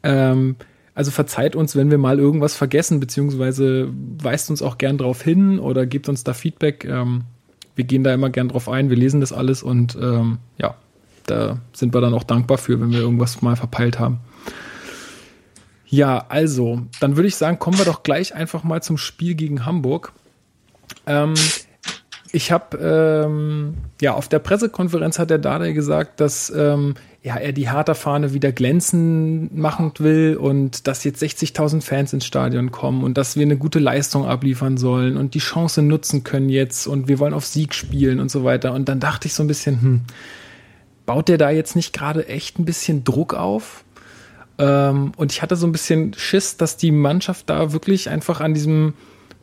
Ähm, 0.04 0.56
also 0.94 1.12
verzeiht 1.12 1.56
uns, 1.56 1.76
wenn 1.76 1.92
wir 1.92 1.98
mal 1.98 2.20
irgendwas 2.20 2.56
vergessen, 2.56 3.02
beziehungsweise 3.02 3.90
weist 4.22 4.50
uns 4.50 4.62
auch 4.62 4.78
gern 4.78 4.98
drauf 4.98 5.22
hin 5.22 5.60
oder 5.60 5.86
gebt 5.86 6.08
uns 6.08 6.24
da 6.24 6.34
Feedback. 6.34 6.86
Ähm, 6.86 7.24
wir 7.76 7.84
gehen 7.84 8.06
da 8.06 8.14
immer 8.14 8.30
gern 8.30 8.48
drauf 8.48 8.70
ein, 8.70 8.90
wir 8.90 8.96
lesen 8.96 9.20
das 9.20 9.34
alles 9.34 9.62
und 9.62 9.98
ähm, 10.02 10.38
ja, 10.58 10.76
da 11.26 11.60
sind 11.74 11.94
wir 11.94 12.00
dann 12.00 12.14
auch 12.14 12.24
dankbar 12.24 12.58
für, 12.58 12.80
wenn 12.80 12.94
wir 12.94 13.00
irgendwas 13.00 13.42
mal 13.42 13.58
verpeilt 13.58 14.00
haben. 14.00 14.20
Ja, 15.88 16.26
also, 16.30 16.82
dann 17.00 17.16
würde 17.16 17.28
ich 17.28 17.36
sagen, 17.36 17.60
kommen 17.60 17.78
wir 17.78 17.86
doch 17.86 18.04
gleich 18.04 18.34
einfach 18.34 18.64
mal 18.64 18.82
zum 18.82 18.98
Spiel 18.98 19.36
gegen 19.36 19.66
Hamburg. 19.66 20.14
Ähm, 21.06 21.36
ich 22.36 22.52
habe 22.52 22.78
ähm, 22.78 23.76
ja 24.02 24.14
auf 24.14 24.28
der 24.28 24.40
Pressekonferenz 24.40 25.20
hat 25.20 25.30
der 25.30 25.38
Dardai 25.38 25.72
gesagt, 25.72 26.20
dass 26.20 26.50
ähm, 26.50 26.96
ja 27.24 27.38
er 27.38 27.54
die 27.54 27.72
Hertha-Fahne 27.72 28.34
wieder 28.34 28.52
glänzend 28.52 29.56
machen 29.56 29.94
will 30.00 30.36
und 30.36 30.86
dass 30.86 31.06
jetzt 31.06 31.24
60.000 31.24 31.82
Fans 31.82 32.12
ins 32.12 32.26
Stadion 32.26 32.72
kommen 32.72 33.06
und 33.06 33.18
dass 33.18 33.38
wir 33.38 33.44
eine 33.44 33.56
gute 33.56 33.80
Leistung 33.80 34.26
abliefern 34.26 34.76
sollen 34.76 35.16
und 35.16 35.34
die 35.34 35.40
Chance 35.40 35.82
nutzen 35.82 36.26
können 36.26 36.50
jetzt 36.50 36.88
und 36.88 37.08
wir 37.08 37.20
wollen 37.20 37.34
auf 37.34 37.46
Sieg 37.46 37.74
spielen 37.74 38.20
und 38.20 38.30
so 38.30 38.44
weiter. 38.44 38.74
Und 38.74 38.90
dann 38.90 39.00
dachte 39.00 39.28
ich 39.28 39.34
so 39.34 39.42
ein 39.42 39.48
bisschen, 39.48 39.82
hm, 39.82 40.02
baut 41.06 41.30
der 41.30 41.38
da 41.38 41.52
jetzt 41.52 41.78
nicht 41.78 41.94
gerade 41.94 42.28
echt 42.28 42.60
ein 42.60 42.66
bisschen 42.66 43.06
Druck 43.06 43.34
auf? 43.34 43.85
Ähm, 44.58 45.12
und 45.18 45.32
ich 45.32 45.42
hatte 45.42 45.56
so 45.56 45.68
ein 45.68 45.72
bisschen 45.72 46.14
Schiss, 46.14 46.58
dass 46.58 46.78
die 46.78 46.92
Mannschaft 46.92 47.50
da 47.50 47.74
wirklich 47.74 48.10
einfach 48.10 48.40
an 48.42 48.54
diesem, 48.54 48.94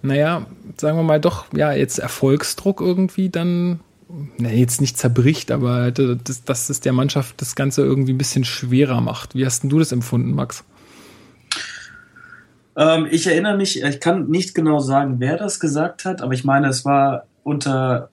naja, 0.03 0.47
sagen 0.79 0.97
wir 0.97 1.03
mal 1.03 1.21
doch, 1.21 1.47
ja, 1.55 1.73
jetzt 1.73 1.99
Erfolgsdruck 1.99 2.81
irgendwie 2.81 3.29
dann 3.29 3.81
ne, 4.39 4.55
jetzt 4.55 4.81
nicht 4.81 4.99
zerbricht, 4.99 5.51
aber 5.51 5.91
dass, 5.91 6.45
dass 6.45 6.71
es 6.71 6.81
der 6.81 6.93
Mannschaft 6.93 7.41
das 7.41 7.55
Ganze 7.55 7.83
irgendwie 7.83 8.13
ein 8.13 8.19
bisschen 8.19 8.45
schwerer 8.45 9.01
macht. 9.01 9.35
Wie 9.35 9.45
hast 9.45 9.65
du 9.65 9.79
das 9.79 9.93
empfunden, 9.93 10.35
Max? 10.35 10.65
Ähm, 12.77 13.07
ich 13.11 13.27
erinnere 13.27 13.57
mich, 13.57 13.83
ich 13.83 14.01
kann 14.01 14.29
nicht 14.29 14.55
genau 14.55 14.79
sagen, 14.81 15.17
wer 15.19 15.37
das 15.37 15.61
gesagt 15.61 16.05
hat, 16.05 16.23
aber 16.23 16.33
ich 16.33 16.45
meine, 16.45 16.69
es 16.69 16.85
war 16.85 17.27
unter 17.43 18.11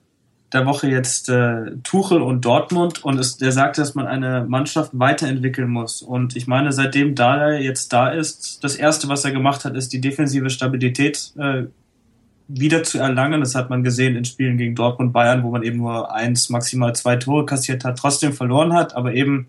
der 0.52 0.66
Woche 0.66 0.88
jetzt 0.88 1.28
äh, 1.28 1.76
Tuchel 1.84 2.20
und 2.22 2.44
Dortmund 2.44 3.04
und 3.04 3.18
es, 3.18 3.36
der 3.36 3.52
sagte, 3.52 3.80
dass 3.80 3.94
man 3.94 4.06
eine 4.06 4.44
Mannschaft 4.48 4.90
weiterentwickeln 4.94 5.70
muss. 5.70 6.02
Und 6.02 6.36
ich 6.36 6.46
meine, 6.46 6.72
seitdem 6.72 7.14
da 7.14 7.52
jetzt 7.52 7.92
da 7.92 8.08
ist, 8.08 8.64
das 8.64 8.74
erste, 8.74 9.08
was 9.08 9.24
er 9.24 9.30
gemacht 9.30 9.64
hat, 9.64 9.76
ist 9.76 9.92
die 9.92 10.00
defensive 10.00 10.50
Stabilität 10.50 11.32
äh, 11.38 11.64
wieder 12.48 12.82
zu 12.82 12.98
erlangen. 12.98 13.40
Das 13.40 13.54
hat 13.54 13.70
man 13.70 13.84
gesehen 13.84 14.16
in 14.16 14.24
Spielen 14.24 14.56
gegen 14.56 14.74
Dortmund, 14.74 15.12
Bayern, 15.12 15.44
wo 15.44 15.50
man 15.50 15.62
eben 15.62 15.78
nur 15.78 16.12
eins, 16.12 16.50
maximal 16.50 16.94
zwei 16.94 17.16
Tore 17.16 17.46
kassiert 17.46 17.84
hat, 17.84 17.98
trotzdem 17.98 18.32
verloren 18.32 18.72
hat, 18.72 18.96
aber 18.96 19.14
eben 19.14 19.46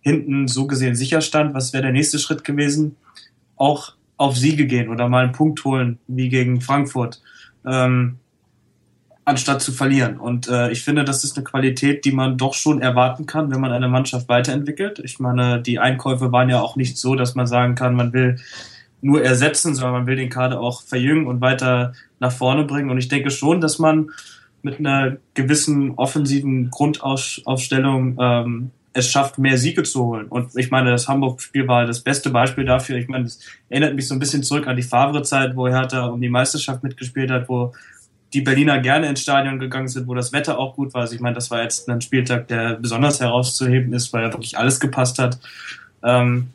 hinten 0.00 0.46
so 0.46 0.66
gesehen 0.66 0.94
sicher 0.94 1.20
stand. 1.20 1.54
Was 1.54 1.72
wäre 1.72 1.82
der 1.82 1.92
nächste 1.92 2.18
Schritt 2.18 2.44
gewesen? 2.44 2.96
Auch 3.56 3.94
auf 4.16 4.36
Siege 4.36 4.66
gehen 4.66 4.88
oder 4.88 5.08
mal 5.08 5.24
einen 5.24 5.32
Punkt 5.32 5.64
holen, 5.64 5.98
wie 6.06 6.28
gegen 6.28 6.60
Frankfurt. 6.60 7.20
Ähm, 7.66 8.18
anstatt 9.24 9.62
zu 9.62 9.72
verlieren. 9.72 10.18
Und 10.18 10.48
äh, 10.48 10.70
ich 10.70 10.84
finde, 10.84 11.04
das 11.04 11.24
ist 11.24 11.36
eine 11.36 11.44
Qualität, 11.44 12.04
die 12.04 12.12
man 12.12 12.36
doch 12.36 12.54
schon 12.54 12.82
erwarten 12.82 13.26
kann, 13.26 13.50
wenn 13.50 13.60
man 13.60 13.72
eine 13.72 13.88
Mannschaft 13.88 14.28
weiterentwickelt. 14.28 14.98
Ich 14.98 15.18
meine, 15.18 15.62
die 15.62 15.78
Einkäufe 15.78 16.30
waren 16.30 16.50
ja 16.50 16.60
auch 16.60 16.76
nicht 16.76 16.98
so, 16.98 17.14
dass 17.14 17.34
man 17.34 17.46
sagen 17.46 17.74
kann, 17.74 17.94
man 17.94 18.12
will 18.12 18.36
nur 19.00 19.22
ersetzen, 19.22 19.74
sondern 19.74 19.92
man 19.92 20.06
will 20.06 20.16
den 20.16 20.30
Kader 20.30 20.60
auch 20.60 20.82
verjüngen 20.82 21.26
und 21.26 21.40
weiter 21.40 21.92
nach 22.20 22.32
vorne 22.32 22.64
bringen. 22.64 22.90
Und 22.90 22.98
ich 22.98 23.08
denke 23.08 23.30
schon, 23.30 23.60
dass 23.60 23.78
man 23.78 24.10
mit 24.62 24.78
einer 24.78 25.16
gewissen 25.34 25.92
offensiven 25.92 26.70
Grundaufstellung 26.70 28.16
ähm, 28.18 28.70
es 28.94 29.10
schafft, 29.10 29.38
mehr 29.38 29.58
Siege 29.58 29.82
zu 29.82 30.04
holen. 30.04 30.26
Und 30.26 30.56
ich 30.56 30.70
meine, 30.70 30.90
das 30.90 31.08
Hamburg-Spiel 31.08 31.66
war 31.66 31.84
das 31.84 32.00
beste 32.00 32.30
Beispiel 32.30 32.64
dafür. 32.64 32.96
Ich 32.96 33.08
meine, 33.08 33.24
das 33.24 33.40
erinnert 33.68 33.94
mich 33.94 34.06
so 34.06 34.14
ein 34.14 34.20
bisschen 34.20 34.42
zurück 34.42 34.66
an 34.66 34.76
die 34.76 34.82
Favre-Zeit, 34.82 35.56
wo 35.56 35.68
Hertha 35.68 36.06
um 36.06 36.20
die 36.20 36.28
Meisterschaft 36.28 36.82
mitgespielt 36.82 37.30
hat, 37.30 37.48
wo 37.48 37.74
die 38.34 38.40
Berliner 38.40 38.80
gerne 38.80 39.08
ins 39.08 39.22
Stadion 39.22 39.60
gegangen 39.60 39.86
sind, 39.88 40.08
wo 40.08 40.14
das 40.14 40.32
Wetter 40.32 40.58
auch 40.58 40.74
gut 40.74 40.92
war. 40.92 41.02
Also 41.02 41.14
ich 41.14 41.20
meine, 41.20 41.36
das 41.36 41.50
war 41.50 41.62
jetzt 41.62 41.88
ein 41.88 42.00
Spieltag, 42.00 42.48
der 42.48 42.74
besonders 42.74 43.20
herauszuheben 43.20 43.92
ist, 43.92 44.12
weil 44.12 44.24
ja 44.24 44.32
wirklich 44.32 44.58
alles 44.58 44.80
gepasst 44.80 45.20
hat. 45.20 45.38
Ähm, 46.02 46.48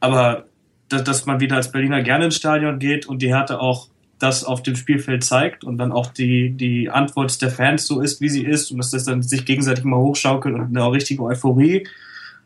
aber 0.00 0.44
dass, 0.88 1.04
dass 1.04 1.26
man 1.26 1.38
wieder 1.38 1.56
als 1.56 1.70
Berliner 1.70 2.02
gerne 2.02 2.26
ins 2.26 2.36
Stadion 2.36 2.80
geht 2.80 3.06
und 3.06 3.22
die 3.22 3.32
Härte 3.32 3.60
auch 3.60 3.88
das 4.18 4.44
auf 4.44 4.62
dem 4.62 4.76
Spielfeld 4.76 5.24
zeigt 5.24 5.64
und 5.64 5.78
dann 5.78 5.92
auch 5.92 6.08
die, 6.08 6.50
die 6.50 6.90
Antwort 6.90 7.40
der 7.40 7.50
Fans 7.50 7.86
so 7.86 8.00
ist, 8.00 8.20
wie 8.20 8.28
sie 8.28 8.44
ist 8.44 8.70
und 8.70 8.78
dass 8.78 8.90
das 8.90 9.04
dann 9.04 9.22
sich 9.22 9.46
gegenseitig 9.46 9.84
mal 9.84 9.98
hochschaukelt 9.98 10.54
und 10.54 10.76
eine 10.76 10.92
richtige 10.92 11.22
Euphorie 11.22 11.86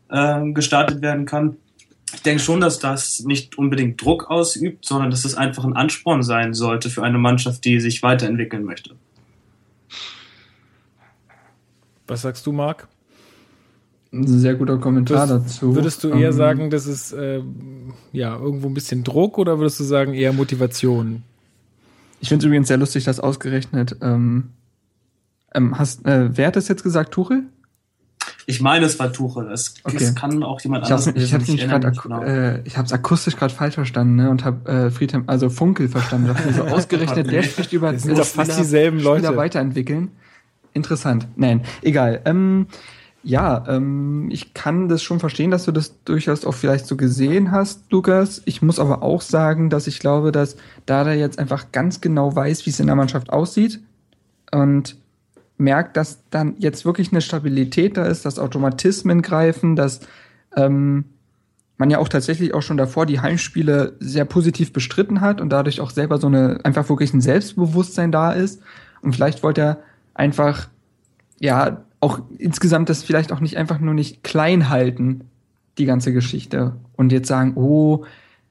äh, 0.09 0.51
gestartet 0.51 1.01
werden 1.01 1.25
kann 1.25 1.57
ich 2.15 2.21
denke 2.21 2.41
schon, 2.41 2.61
dass 2.61 2.79
das 2.79 3.21
nicht 3.21 3.57
unbedingt 3.57 4.01
Druck 4.01 4.29
ausübt, 4.29 4.85
sondern 4.85 5.11
dass 5.11 5.25
es 5.25 5.35
einfach 5.35 5.63
ein 5.63 5.73
Ansporn 5.73 6.23
sein 6.23 6.53
sollte 6.53 6.89
für 6.89 7.03
eine 7.03 7.17
Mannschaft, 7.17 7.65
die 7.65 7.79
sich 7.79 8.01
weiterentwickeln 8.03 8.63
möchte. 8.63 8.95
Was 12.07 12.21
sagst 12.21 12.45
du, 12.45 12.51
Marc? 12.51 12.87
Ein 14.13 14.27
sehr 14.27 14.55
guter 14.55 14.77
Kommentar 14.77 15.27
würdest, 15.27 15.57
dazu. 15.57 15.75
Würdest 15.75 16.03
du 16.03 16.09
eher 16.09 16.29
ähm, 16.29 16.33
sagen, 16.33 16.69
das 16.69 16.87
ist 16.87 17.11
äh, 17.11 17.41
ja 18.13 18.37
irgendwo 18.37 18.67
ein 18.67 18.73
bisschen 18.73 19.03
Druck 19.03 19.37
oder 19.37 19.59
würdest 19.59 19.79
du 19.79 19.83
sagen 19.83 20.13
eher 20.13 20.31
Motivation? 20.31 21.23
Ich 22.21 22.29
finde 22.29 22.43
es 22.43 22.45
übrigens 22.45 22.69
sehr 22.69 22.77
lustig, 22.77 23.03
dass 23.03 23.19
ausgerechnet 23.19 23.97
ähm, 24.01 24.51
ähm, 25.53 25.77
hast, 25.77 26.05
äh, 26.05 26.29
wer 26.37 26.47
hat 26.47 26.55
das 26.55 26.69
jetzt 26.69 26.83
gesagt, 26.83 27.13
Tuchel? 27.13 27.43
Ich 28.47 28.61
meine, 28.61 28.85
es 28.85 28.99
war 28.99 29.11
Tuchel. 29.11 29.51
Es, 29.51 29.73
okay. 29.83 29.97
es 29.97 30.15
kann 30.15 30.43
auch 30.43 30.61
jemand 30.61 30.83
anderes. 30.83 31.07
Ich 31.15 31.33
habe 31.33 31.43
nicht 31.43 31.67
gerade, 31.67 31.91
genau. 31.91 32.21
äh, 32.21 32.61
ich 32.63 32.77
habe 32.77 32.85
es 32.85 32.93
akustisch 32.93 33.35
gerade 33.35 33.53
falsch 33.53 33.75
verstanden 33.75 34.15
ne, 34.15 34.29
und 34.29 34.45
habe 34.45 34.69
äh, 34.69 34.91
Friedhelm, 34.91 35.23
also 35.27 35.49
Funkel 35.49 35.89
verstanden. 35.89 36.35
so 36.55 36.63
ausgerechnet, 36.65 37.31
der 37.31 37.43
spricht 37.43 37.73
über 37.73 37.91
das 37.91 38.03
sind 38.03 38.17
doch 38.17 38.25
fast 38.25 38.59
dieselben 38.59 38.99
Leute. 38.99 39.25
Spieler 39.25 39.37
weiterentwickeln. 39.37 40.11
Interessant. 40.73 41.27
Nein, 41.35 41.61
egal. 41.81 42.21
Ähm, 42.25 42.67
ja, 43.23 43.63
ähm, 43.67 44.29
ich 44.29 44.53
kann 44.53 44.87
das 44.87 45.01
schon 45.01 45.19
verstehen, 45.19 45.49
dass 45.49 45.65
du 45.65 45.71
das 45.71 46.03
durchaus 46.03 46.45
auch 46.45 46.53
vielleicht 46.53 46.85
so 46.85 46.95
gesehen 46.95 47.49
hast, 47.51 47.91
Lukas. 47.91 48.43
Ich 48.45 48.61
muss 48.61 48.77
aber 48.77 49.01
auch 49.01 49.21
sagen, 49.21 49.71
dass 49.71 49.87
ich 49.87 49.99
glaube, 49.99 50.31
dass 50.31 50.57
Dada 50.85 51.13
jetzt 51.13 51.39
einfach 51.39 51.71
ganz 51.71 52.01
genau 52.01 52.35
weiß, 52.35 52.67
wie 52.67 52.69
es 52.69 52.79
in 52.79 52.85
der 52.85 52.95
Mannschaft 52.95 53.31
aussieht 53.31 53.79
und 54.51 54.95
merkt, 55.57 55.97
dass 55.97 56.23
dann 56.29 56.55
jetzt 56.59 56.85
wirklich 56.85 57.11
eine 57.11 57.21
Stabilität 57.21 57.97
da 57.97 58.05
ist, 58.05 58.25
dass 58.25 58.39
Automatismen 58.39 59.21
greifen, 59.21 59.75
dass 59.75 60.01
ähm, 60.55 61.05
man 61.77 61.89
ja 61.89 61.99
auch 61.99 62.09
tatsächlich 62.09 62.53
auch 62.53 62.61
schon 62.61 62.77
davor 62.77 63.05
die 63.05 63.19
Heimspiele 63.19 63.95
sehr 63.99 64.25
positiv 64.25 64.71
bestritten 64.73 65.21
hat 65.21 65.41
und 65.41 65.49
dadurch 65.49 65.81
auch 65.81 65.91
selber 65.91 66.17
so 66.17 66.27
eine 66.27 66.59
einfach 66.63 66.87
wirklich 66.89 67.13
ein 67.13 67.21
Selbstbewusstsein 67.21 68.11
da 68.11 68.31
ist. 68.31 68.61
Und 69.01 69.13
vielleicht 69.13 69.43
wollte 69.43 69.61
er 69.61 69.79
einfach 70.13 70.69
ja 71.39 71.83
auch 71.99 72.19
insgesamt 72.37 72.89
das 72.89 73.03
vielleicht 73.03 73.31
auch 73.31 73.39
nicht 73.39 73.57
einfach 73.57 73.79
nur 73.79 73.93
nicht 73.93 74.23
klein 74.23 74.69
halten, 74.69 75.25
die 75.77 75.85
ganze 75.85 76.13
Geschichte. 76.13 76.75
Und 76.95 77.11
jetzt 77.11 77.27
sagen, 77.27 77.53
oh, 77.55 78.05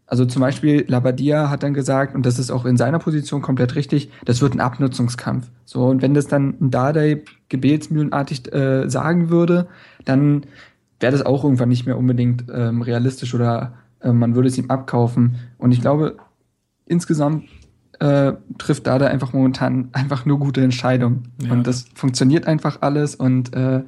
also 0.06 0.26
zum 0.26 0.40
Beispiel 0.40 0.84
Labadia 0.86 1.48
hat 1.48 1.62
dann 1.62 1.74
gesagt, 1.74 2.14
und 2.14 2.26
das 2.26 2.38
ist 2.38 2.50
auch 2.50 2.66
in 2.66 2.76
seiner 2.76 2.98
Position 2.98 3.40
komplett 3.40 3.74
richtig, 3.74 4.10
das 4.24 4.42
wird 4.42 4.54
ein 4.54 4.60
Abnutzungskampf. 4.60 5.50
So, 5.64 5.86
und 5.86 6.02
wenn 6.02 6.14
das 6.14 6.26
dann 6.26 6.56
ein 6.60 6.70
Dardai 6.70 7.22
gebetsmühlenartig 7.48 8.52
äh, 8.52 8.88
sagen 8.88 9.30
würde, 9.30 9.66
dann 10.04 10.44
wäre 11.00 11.12
das 11.12 11.24
auch 11.24 11.44
irgendwann 11.44 11.70
nicht 11.70 11.86
mehr 11.86 11.96
unbedingt 11.96 12.44
ähm, 12.52 12.82
realistisch 12.82 13.34
oder 13.34 13.74
äh, 14.00 14.12
man 14.12 14.34
würde 14.34 14.48
es 14.48 14.58
ihm 14.58 14.70
abkaufen. 14.70 15.36
Und 15.58 15.72
ich 15.72 15.80
glaube, 15.80 16.16
insgesamt 16.86 17.44
äh, 18.00 18.34
trifft 18.58 18.86
Dada 18.86 19.06
einfach 19.06 19.32
momentan 19.32 19.88
einfach 19.92 20.26
nur 20.26 20.38
gute 20.38 20.62
Entscheidungen. 20.62 21.32
Ja. 21.42 21.52
Und 21.52 21.66
das 21.66 21.86
funktioniert 21.94 22.46
einfach 22.46 22.82
alles 22.82 23.14
und 23.14 23.54
äh, 23.54 23.82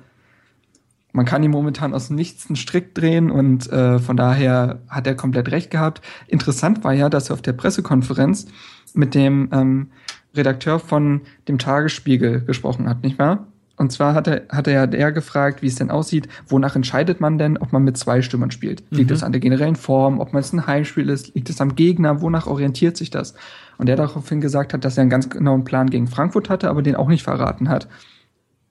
man 1.17 1.25
kann 1.25 1.43
ihm 1.43 1.51
momentan 1.51 1.95
aus 1.95 2.09
dem 2.09 2.17
Nichts 2.17 2.47
einen 2.47 2.57
Strick 2.57 2.95
drehen 2.95 3.31
und 3.31 3.73
äh, 3.73 3.99
von 3.99 4.19
daher 4.19 4.81
hat 4.87 5.07
er 5.07 5.15
komplett 5.15 5.51
recht 5.51 5.71
gehabt. 5.71 6.03
Interessant 6.29 6.85
war 6.85 6.93
ja, 6.93 7.09
dass 7.09 7.31
er 7.31 7.35
auf 7.35 7.43
der 7.43 7.55
Pressekonferenz 7.55 8.49
mit 8.93 9.15
dem 9.15 9.49
ähm, 9.51 9.89
Redakteur 10.35 10.79
von 10.79 11.23
dem 11.49 11.57
Tagesspiegel 11.57 12.43
gesprochen 12.43 12.87
hat, 12.87 13.03
nicht 13.03 13.19
wahr? 13.19 13.47
Und 13.79 13.93
zwar 13.93 14.13
hat 14.13 14.27
er, 14.27 14.43
hat 14.51 14.67
er 14.67 14.75
ja 14.75 14.87
der 14.87 15.11
gefragt, 15.11 15.63
wie 15.63 15.69
es 15.69 15.77
denn 15.77 15.91
aussieht, 15.91 16.29
wonach 16.49 16.77
entscheidet 16.77 17.19
man 17.19 17.39
denn, 17.39 17.57
ob 17.57 17.73
man 17.73 17.83
mit 17.83 17.97
zwei 17.97 18.21
Stürmern 18.21 18.51
spielt? 18.51 18.85
Liegt 18.91 19.11
es 19.11 19.21
mhm. 19.23 19.27
an 19.27 19.33
der 19.33 19.41
generellen 19.41 19.77
Form, 19.77 20.21
ob 20.21 20.35
man 20.35 20.41
es 20.41 20.53
ein 20.53 20.67
Heimspiel 20.67 21.09
ist, 21.09 21.35
liegt 21.35 21.49
es 21.49 21.63
am 21.63 21.77
Gegner, 21.77 22.21
wonach 22.21 22.47
orientiert 22.47 22.99
sich 22.99 23.09
das? 23.09 23.33
Und 23.79 23.89
er 23.89 23.97
daraufhin 23.97 24.43
gesagt 24.43 24.75
hat, 24.75 24.85
dass 24.85 24.99
er 24.99 25.03
einen 25.03 25.11
ganz 25.11 25.31
genauen 25.31 25.65
Plan 25.65 25.89
gegen 25.89 26.09
Frankfurt 26.09 26.51
hatte, 26.51 26.69
aber 26.69 26.83
den 26.83 26.95
auch 26.95 27.09
nicht 27.09 27.23
verraten 27.23 27.71
hat 27.71 27.89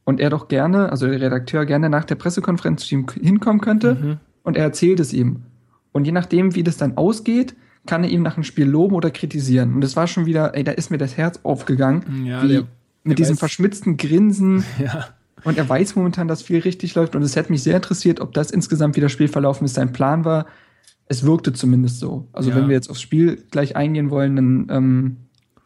und 0.06 0.20
er 0.20 0.30
doch 0.30 0.48
gerne, 0.48 0.90
also 0.92 1.08
der 1.08 1.20
Redakteur 1.20 1.66
gerne 1.66 1.90
nach 1.90 2.06
der 2.06 2.16
Pressekonferenz 2.16 2.86
zu 2.86 2.96
ihm 2.96 3.06
hinkommen 3.22 3.60
könnte 3.60 3.96
mhm. 3.96 4.18
und 4.44 4.56
er 4.56 4.64
erzählt 4.64 5.00
es 5.00 5.12
ihm. 5.12 5.42
Und 5.92 6.06
je 6.06 6.12
nachdem, 6.12 6.56
wie 6.56 6.64
das 6.64 6.78
dann 6.78 6.96
ausgeht, 6.98 7.56
kann 7.86 8.04
er 8.04 8.10
ihm 8.10 8.22
nach 8.22 8.36
dem 8.36 8.44
Spiel 8.44 8.68
loben 8.68 8.96
oder 8.96 9.12
kritisieren. 9.12 9.74
Und 9.74 9.84
es 9.84 9.96
war 9.96 10.08
schon 10.08 10.26
wieder, 10.26 10.56
ey, 10.56 10.64
da 10.64 10.72
ist 10.72 10.92
mir 10.92 10.98
das 10.98 11.18
Herz 11.18 11.40
aufgegangen, 11.44 12.26
ja, 12.26 12.42
wie 12.44 12.48
der, 12.48 12.64
mit 13.04 13.20
diesem 13.20 13.34
weiß. 13.34 13.40
verschmitzten 13.40 13.98
Grinsen. 13.98 14.64
Ja. 14.80 15.08
Und 15.44 15.60
er 15.60 15.70
weiß 15.70 15.96
momentan, 15.96 16.28
dass 16.28 16.42
viel 16.42 16.60
richtig 16.60 16.96
läuft. 16.96 17.16
Und 17.16 17.22
es 17.22 17.36
hätte 17.36 17.52
mich 17.52 17.62
sehr 17.62 17.76
interessiert, 17.76 18.20
ob 18.20 18.34
das 18.34 18.50
insgesamt 18.50 18.96
wie 18.96 19.02
das 19.02 19.12
Spiel 19.12 19.28
verlaufen 19.28 19.66
ist, 19.66 19.76
sein 19.76 19.94
Plan 19.94 20.26
war. 20.26 20.48
Es 21.08 21.24
wirkte 21.24 21.54
zumindest 21.54 22.00
so. 22.00 22.28
Also 22.34 22.50
ja. 22.50 22.56
wenn 22.56 22.68
wir 22.68 22.74
jetzt 22.74 22.90
aufs 22.90 23.02
Spiel 23.02 23.44
gleich 23.52 23.76
eingehen 23.76 24.10
wollen, 24.10 24.36
dann 24.36 24.68
ähm, 24.72 25.18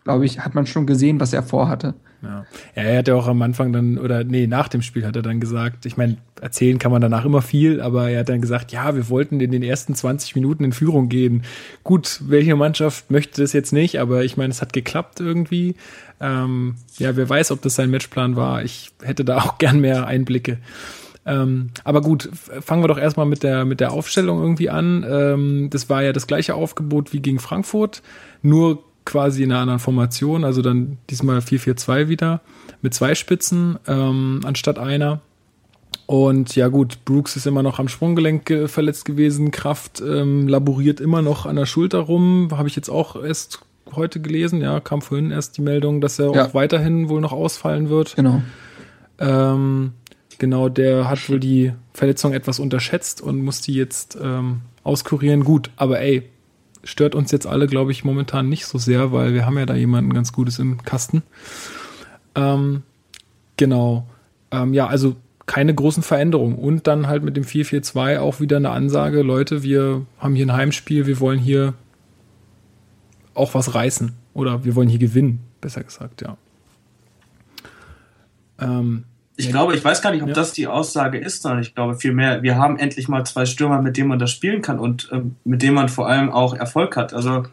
glaube 0.04 0.26
ich, 0.26 0.42
hat 0.42 0.54
man 0.54 0.66
schon 0.66 0.86
gesehen, 0.86 1.22
was 1.22 1.32
er 1.32 1.44
vorhatte. 1.44 1.94
Ja. 2.22 2.46
er 2.76 2.98
hat 2.98 3.08
ja 3.08 3.16
auch 3.16 3.28
am 3.28 3.42
Anfang 3.42 3.72
dann, 3.72 3.98
oder 3.98 4.24
nee, 4.24 4.46
nach 4.46 4.68
dem 4.68 4.82
Spiel 4.82 5.06
hat 5.06 5.16
er 5.16 5.22
dann 5.22 5.40
gesagt, 5.40 5.86
ich 5.86 5.96
meine, 5.96 6.18
erzählen 6.42 6.78
kann 6.78 6.92
man 6.92 7.02
danach 7.02 7.26
immer 7.26 7.42
viel, 7.42 7.82
aber 7.82 8.10
er 8.10 8.22
hat 8.22 8.30
dann 8.30 8.42
gesagt, 8.42 8.72
ja, 8.72 8.96
wir 8.96 9.10
wollten 9.10 9.40
in 9.40 9.52
den 9.52 9.64
ersten 9.64 9.96
20 9.96 10.36
Minuten 10.36 10.64
in 10.64 10.74
Führung 10.74 11.10
gehen. 11.10 11.44
Gut, 11.84 12.20
welche 12.26 12.56
Mannschaft 12.56 13.10
möchte 13.10 13.42
das 13.42 13.54
jetzt 13.54 13.72
nicht, 13.72 14.00
aber 14.00 14.24
ich 14.24 14.38
meine, 14.38 14.52
es 14.52 14.62
hat 14.62 14.74
geklappt 14.74 15.20
irgendwie. 15.20 15.76
Ähm, 16.20 16.76
ja, 16.98 17.16
wer 17.16 17.30
weiß, 17.30 17.52
ob 17.52 17.62
das 17.62 17.76
sein 17.76 17.90
Matchplan 17.90 18.36
war. 18.36 18.64
Ich 18.64 18.92
hätte 19.02 19.24
da 19.24 19.38
auch 19.38 19.58
gern 19.58 19.80
mehr 19.80 20.06
Einblicke. 20.06 20.58
Ähm, 21.26 21.70
aber 21.84 22.02
gut, 22.02 22.30
fangen 22.34 22.82
wir 22.82 22.88
doch 22.88 22.98
erstmal 22.98 23.26
mit 23.26 23.44
der, 23.44 23.66
mit 23.66 23.80
der 23.80 23.92
Aufstellung 23.92 24.42
irgendwie 24.42 24.70
an. 24.70 25.06
Ähm, 25.08 25.70
das 25.70 25.90
war 25.90 26.02
ja 26.02 26.14
das 26.14 26.28
gleiche 26.28 26.56
Aufgebot 26.56 27.14
wie 27.14 27.20
gegen 27.20 27.40
Frankfurt, 27.40 28.02
nur 28.42 28.84
quasi 29.10 29.44
in 29.44 29.52
einer 29.52 29.62
anderen 29.62 29.80
Formation, 29.80 30.44
also 30.44 30.62
dann 30.62 31.00
diesmal 31.10 31.40
4-4-2 31.40 32.08
wieder 32.10 32.42
mit 32.82 32.94
zwei 32.94 33.16
Spitzen 33.16 33.80
ähm, 33.88 34.42
anstatt 34.46 34.78
einer. 34.78 35.22
Und 36.06 36.56
ja 36.56 36.68
gut, 36.68 37.04
Brooks 37.06 37.36
ist 37.36 37.48
immer 37.48 37.64
noch 37.64 37.80
am 37.80 37.88
Sprunggelenk 37.88 38.50
äh, 38.52 38.68
verletzt 38.68 39.06
gewesen, 39.06 39.52
Kraft 39.52 40.02
ähm, 40.02 40.48
laboriert 40.48 41.00
immer 41.00 41.22
noch 41.24 41.48
an 41.48 41.56
der 41.56 41.66
Schulter 41.66 42.00
rum, 42.00 42.50
habe 42.52 42.68
ich 42.68 42.76
jetzt 42.76 42.90
auch 42.90 43.22
erst 43.22 43.62
heute 43.96 44.22
gelesen, 44.22 44.62
ja, 44.62 44.80
kam 44.80 45.02
vorhin 45.02 45.32
erst 45.32 45.58
die 45.58 45.62
Meldung, 45.62 46.02
dass 46.02 46.20
er 46.20 46.32
ja. 46.34 46.46
auch 46.46 46.54
weiterhin 46.54 47.10
wohl 47.10 47.22
noch 47.22 47.32
ausfallen 47.32 47.90
wird. 47.90 48.16
Genau. 48.16 48.44
Ähm, 49.18 49.94
genau, 50.38 50.70
der 50.70 51.10
hat 51.10 51.28
wohl 51.30 51.40
die 51.40 51.74
Verletzung 51.94 52.34
etwas 52.34 52.60
unterschätzt 52.60 53.22
und 53.22 53.44
muss 53.44 53.62
die 53.62 53.74
jetzt 53.74 54.18
ähm, 54.22 54.62
auskurieren. 54.84 55.44
Gut, 55.44 55.72
aber 55.78 56.00
ey, 56.00 56.30
stört 56.84 57.16
uns 57.16 57.32
jetzt 57.32 57.48
alle, 57.48 57.68
glaube 57.68 57.92
ich, 57.92 58.04
momentan 58.04 58.50
nicht 58.50 58.66
so 58.66 58.78
sehr, 58.78 59.12
weil 59.12 59.34
wir 59.34 59.46
haben 59.46 59.58
ja 59.58 59.66
da 59.66 59.76
jemanden 59.76 60.14
ganz 60.14 60.32
Gutes 60.32 60.60
im 60.60 60.84
Kasten. 60.84 61.24
Ähm, 62.36 62.84
genau. 63.58 64.08
Ähm, 64.52 64.74
ja, 64.74 64.88
also 64.88 65.16
keine 65.46 65.74
großen 65.74 66.04
Veränderungen. 66.04 66.56
Und 66.56 66.88
dann 66.88 67.08
halt 67.08 67.24
mit 67.24 67.36
dem 67.36 67.44
4-4-2 67.44 68.20
auch 68.20 68.40
wieder 68.40 68.58
eine 68.58 68.70
Ansage, 68.70 69.22
Leute, 69.22 69.64
wir 69.64 70.06
haben 70.20 70.36
hier 70.36 70.46
ein 70.46 70.54
Heimspiel, 70.54 71.08
wir 71.08 71.20
wollen 71.20 71.40
hier 71.40 71.74
auch 73.34 73.54
was 73.54 73.74
reißen. 73.74 74.14
Oder 74.34 74.64
wir 74.64 74.76
wollen 74.76 74.90
hier 74.90 75.00
gewinnen, 75.00 75.40
besser 75.60 75.84
gesagt, 75.84 76.22
ja. 76.22 76.38
Ähm, 78.60 79.06
ich 79.40 79.50
glaube, 79.50 79.74
ich 79.74 79.84
weiß 79.86 80.02
gar 80.02 80.12
nicht, 80.12 80.22
ob 80.22 80.28
ja. 80.28 80.36
das 80.36 80.52
die 80.52 80.68
Aussage 80.68 81.18
ist, 81.18 81.42
sondern 81.42 81.62
ich 81.62 81.74
glaube 81.74 81.96
vielmehr, 81.96 82.44
wir 82.44 82.58
haben 82.58 82.78
endlich 82.78 83.08
mal 83.08 83.26
zwei 83.26 83.46
Stürmer, 83.46 83.82
mit 83.82 83.96
denen 83.96 84.10
man 84.10 84.20
das 84.20 84.32
spielen 84.32 84.62
kann 84.62 84.80
und 84.80 85.08
ähm, 85.14 85.38
mit 85.46 85.62
denen 85.62 85.76
man 85.76 85.88
vor 85.88 86.10
allem 86.10 86.30
auch 86.30 86.54
Erfolg 86.54 86.98
hat. 86.98 87.14
Also 87.14 87.46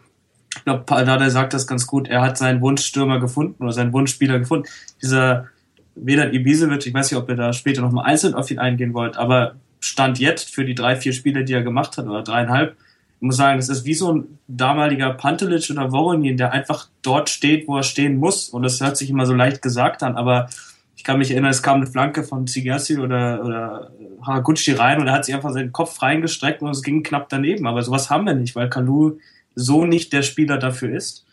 ich 0.56 0.64
glaube, 0.64 0.82
Dada 0.84 1.30
sagt 1.30 1.54
das 1.54 1.68
ganz 1.68 1.86
gut, 1.86 2.08
er 2.08 2.22
hat 2.22 2.38
seinen 2.38 2.60
Wunschstürmer 2.60 3.20
gefunden 3.20 3.62
oder 3.62 3.72
seinen 3.72 3.92
Wunschspieler 3.92 4.40
gefunden. 4.40 4.66
Dieser 5.00 5.46
Vedat 5.94 6.32
Ibisevic, 6.32 6.86
ich 6.86 6.92
weiß 6.92 7.12
nicht, 7.12 7.20
ob 7.20 7.28
ihr 7.28 7.36
da 7.36 7.52
später 7.52 7.82
nochmal 7.82 8.06
einzeln 8.06 8.34
auf 8.34 8.50
ihn 8.50 8.58
eingehen 8.58 8.92
wollt, 8.92 9.16
aber 9.16 9.54
Stand 9.78 10.18
jetzt 10.18 10.52
für 10.52 10.64
die 10.64 10.74
drei, 10.74 10.96
vier 10.96 11.12
Spiele, 11.12 11.44
die 11.44 11.52
er 11.52 11.62
gemacht 11.62 11.96
hat, 11.98 12.06
oder 12.06 12.22
dreieinhalb, 12.22 12.76
ich 13.18 13.22
muss 13.22 13.36
sagen, 13.36 13.58
das 13.58 13.68
ist 13.68 13.84
wie 13.84 13.94
so 13.94 14.12
ein 14.12 14.38
damaliger 14.48 15.10
Pantelic 15.10 15.70
oder 15.70 15.92
Voronin, 15.92 16.36
der 16.36 16.52
einfach 16.52 16.88
dort 17.02 17.30
steht, 17.30 17.68
wo 17.68 17.76
er 17.76 17.82
stehen 17.82 18.16
muss. 18.16 18.48
Und 18.48 18.62
das 18.62 18.80
hört 18.80 18.96
sich 18.96 19.08
immer 19.08 19.24
so 19.24 19.34
leicht 19.34 19.62
gesagt 19.62 20.02
an, 20.02 20.16
aber 20.16 20.48
ich 20.96 21.04
kann 21.04 21.18
mich 21.18 21.30
erinnern, 21.30 21.50
es 21.50 21.62
kam 21.62 21.76
eine 21.76 21.86
Flanke 21.86 22.24
von 22.24 22.46
Zigassi 22.46 22.98
oder, 22.98 23.44
oder 23.44 23.90
Haraguchi 24.22 24.72
rein 24.72 24.98
und 25.00 25.06
er 25.06 25.12
hat 25.12 25.26
sich 25.26 25.34
einfach 25.34 25.52
seinen 25.52 25.70
Kopf 25.70 26.00
reingestreckt 26.00 26.62
und 26.62 26.70
es 26.70 26.82
ging 26.82 27.02
knapp 27.02 27.28
daneben. 27.28 27.66
Aber 27.66 27.82
sowas 27.82 28.08
haben 28.08 28.24
wir 28.24 28.34
nicht, 28.34 28.56
weil 28.56 28.70
Kalu 28.70 29.18
so 29.54 29.84
nicht 29.84 30.12
der 30.12 30.22
Spieler 30.22 30.58
dafür 30.58 30.96
ist. 30.96 31.26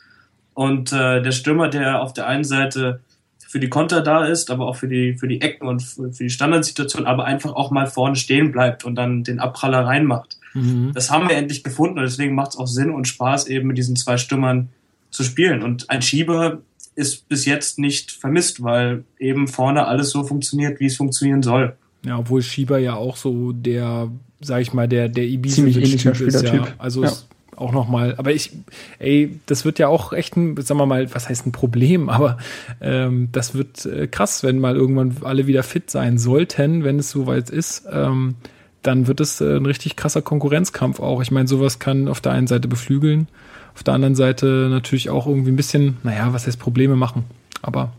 Und 0.54 0.92
äh, 0.92 1.22
der 1.22 1.32
Stürmer, 1.32 1.70
der 1.70 2.02
auf 2.02 2.14
der 2.14 2.28
einen 2.28 2.44
Seite 2.44 3.00
für 3.48 3.60
die 3.60 3.70
Konter 3.70 4.02
da 4.02 4.26
ist, 4.26 4.52
aber 4.52 4.68
auch 4.68 4.76
für 4.76 4.88
die, 4.88 5.16
für 5.16 5.28
die 5.28 5.42
Ecken 5.42 5.68
und 5.68 5.82
für, 5.82 6.10
die 6.10 6.30
Standardsituation, 6.30 7.06
aber 7.06 7.26
einfach 7.26 7.54
auch 7.54 7.72
mal 7.72 7.88
vorne 7.88 8.16
stehen 8.16 8.52
bleibt 8.52 8.84
und 8.84 8.96
dann 8.96 9.24
den 9.24 9.40
Abpraller 9.40 9.86
reinmacht. 9.86 10.38
Mhm. 10.54 10.92
Das 10.94 11.10
haben 11.10 11.30
wir 11.30 11.38
endlich 11.38 11.64
gefunden 11.64 12.00
und 12.00 12.04
deswegen 12.04 12.36
macht 12.36 12.52
es 12.52 12.58
auch 12.58 12.68
Sinn 12.68 12.92
und 12.92 13.08
Spaß, 13.08 13.48
eben 13.48 13.68
mit 13.68 13.78
diesen 13.78 13.96
zwei 13.96 14.18
Stürmern 14.18 14.70
zu 15.10 15.24
spielen. 15.24 15.64
Und 15.64 15.90
ein 15.90 16.02
Schieber 16.02 16.60
ist 16.96 17.28
bis 17.28 17.46
jetzt 17.46 17.80
nicht 17.80 18.12
vermisst, 18.12 18.64
weil 18.64 19.04
eben 19.20 19.48
vorne 19.48 19.88
alles 19.88 20.10
so 20.10 20.24
funktioniert, 20.24 20.80
wie 20.80 20.86
es 20.86 20.96
funktionieren 20.96 21.44
soll. 21.44 21.76
Ja, 22.06 22.20
obwohl 22.20 22.42
Schieber 22.42 22.78
ja 22.80 22.96
auch 22.96 23.16
so 23.16 23.52
der, 23.52 24.12
sag 24.42 24.62
ich 24.62 24.74
mal, 24.74 24.88
der, 24.88 25.10
der 25.10 25.26
Ibisevic-Typ 25.26 26.22
ist. 26.22 26.44
Ja. 26.44 26.68
Also 26.78 27.04
ja 27.04 27.12
auch 27.58 27.72
nochmal, 27.72 28.16
aber 28.18 28.32
ich, 28.32 28.52
ey, 29.00 29.40
das 29.46 29.66
wird 29.66 29.80
ja 29.80 29.88
auch 29.88 30.14
echt 30.14 30.36
ein, 30.36 30.56
sagen 30.62 30.80
wir 30.80 30.86
mal, 30.86 31.14
was 31.14 31.30
heißt 31.30 31.46
ein 31.46 31.52
Problem, 31.52 32.10
aber 32.10 32.38
ähm, 32.82 33.30
das 33.32 33.56
wird 33.56 33.86
äh, 33.86 34.08
krass, 34.08 34.44
wenn 34.44 34.60
mal 34.60 34.76
irgendwann 34.76 35.18
alle 35.22 35.48
wieder 35.48 35.64
fit 35.64 35.90
sein 35.90 36.18
sollten, 36.18 36.84
wenn 36.84 37.00
es 37.00 37.10
soweit 37.10 37.50
ist, 37.50 37.86
ähm, 37.92 38.36
dann 38.82 39.08
wird 39.08 39.22
es 39.22 39.40
äh, 39.42 39.56
ein 39.56 39.66
richtig 39.66 39.96
krasser 39.96 40.22
Konkurrenzkampf 40.22 41.00
auch. 41.00 41.22
Ich 41.22 41.32
meine, 41.32 41.48
sowas 41.48 41.80
kann 41.80 42.08
auf 42.08 42.22
der 42.22 42.34
einen 42.34 42.48
Seite 42.48 42.68
beflügeln, 42.68 43.28
auf 43.74 43.84
der 43.84 43.94
anderen 43.94 44.16
Seite 44.16 44.68
natürlich 44.70 45.10
auch 45.10 45.28
irgendwie 45.28 45.52
ein 45.52 45.56
bisschen, 45.56 45.98
naja, 46.04 46.34
was 46.34 46.48
heißt 46.48 46.60
Probleme 46.60 46.96
machen, 46.96 47.26
aber 47.62 47.94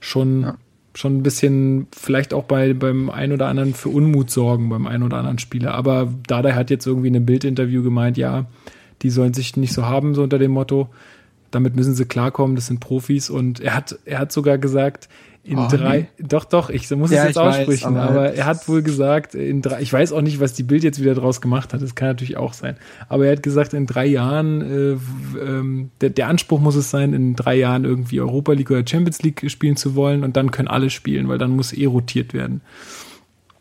schon 0.00 0.42
ja 0.42 0.54
schon 0.98 1.18
ein 1.18 1.22
bisschen 1.22 1.86
vielleicht 1.92 2.34
auch 2.34 2.42
bei, 2.42 2.74
beim 2.74 3.08
einen 3.08 3.32
oder 3.32 3.46
anderen 3.46 3.72
für 3.72 3.88
Unmut 3.88 4.30
sorgen, 4.30 4.68
beim 4.68 4.88
einen 4.88 5.04
oder 5.04 5.18
anderen 5.18 5.38
Spieler. 5.38 5.74
Aber 5.74 6.12
Dada 6.26 6.54
hat 6.56 6.70
jetzt 6.70 6.86
irgendwie 6.86 7.06
in 7.06 7.14
einem 7.14 7.24
Bildinterview 7.24 7.84
gemeint, 7.84 8.18
ja, 8.18 8.46
die 9.02 9.10
sollen 9.10 9.32
sich 9.32 9.56
nicht 9.56 9.72
so 9.72 9.86
haben, 9.86 10.16
so 10.16 10.24
unter 10.24 10.40
dem 10.40 10.50
Motto. 10.50 10.88
Damit 11.52 11.76
müssen 11.76 11.94
sie 11.94 12.04
klarkommen, 12.04 12.56
das 12.56 12.66
sind 12.66 12.80
Profis. 12.80 13.30
Und 13.30 13.60
er 13.60 13.76
hat, 13.76 13.96
er 14.06 14.18
hat 14.18 14.32
sogar 14.32 14.58
gesagt, 14.58 15.08
in 15.44 15.58
oh, 15.58 15.68
drei, 15.68 16.08
nee. 16.18 16.26
doch, 16.26 16.44
doch, 16.44 16.68
ich 16.68 16.90
muss 16.90 17.10
ja, 17.10 17.20
es 17.20 17.28
jetzt 17.28 17.38
aussprechen, 17.38 17.94
weiß, 17.94 18.02
aber, 18.02 18.02
aber, 18.02 18.32
er 18.34 18.44
hat 18.44 18.68
wohl 18.68 18.82
gesagt, 18.82 19.34
in 19.34 19.62
drei, 19.62 19.80
ich 19.80 19.90
weiß 19.90 20.12
auch 20.12 20.20
nicht, 20.20 20.40
was 20.40 20.52
die 20.52 20.62
Bild 20.62 20.84
jetzt 20.84 21.00
wieder 21.00 21.14
draus 21.14 21.40
gemacht 21.40 21.72
hat, 21.72 21.80
das 21.80 21.94
kann 21.94 22.08
natürlich 22.08 22.36
auch 22.36 22.52
sein. 22.52 22.76
Aber 23.08 23.26
er 23.26 23.32
hat 23.32 23.42
gesagt, 23.42 23.72
in 23.72 23.86
drei 23.86 24.06
Jahren, 24.06 24.60
äh, 24.60 24.96
ähm, 25.40 25.90
der, 26.00 26.10
der 26.10 26.28
Anspruch 26.28 26.60
muss 26.60 26.76
es 26.76 26.90
sein, 26.90 27.14
in 27.14 27.34
drei 27.34 27.56
Jahren 27.56 27.84
irgendwie 27.84 28.20
Europa 28.20 28.52
League 28.52 28.70
oder 28.70 28.86
Champions 28.86 29.22
League 29.22 29.50
spielen 29.50 29.76
zu 29.76 29.94
wollen 29.94 30.22
und 30.22 30.36
dann 30.36 30.50
können 30.50 30.68
alle 30.68 30.90
spielen, 30.90 31.28
weil 31.28 31.38
dann 31.38 31.52
muss 31.52 31.72
eh 31.72 31.86
rotiert 31.86 32.34
werden. 32.34 32.60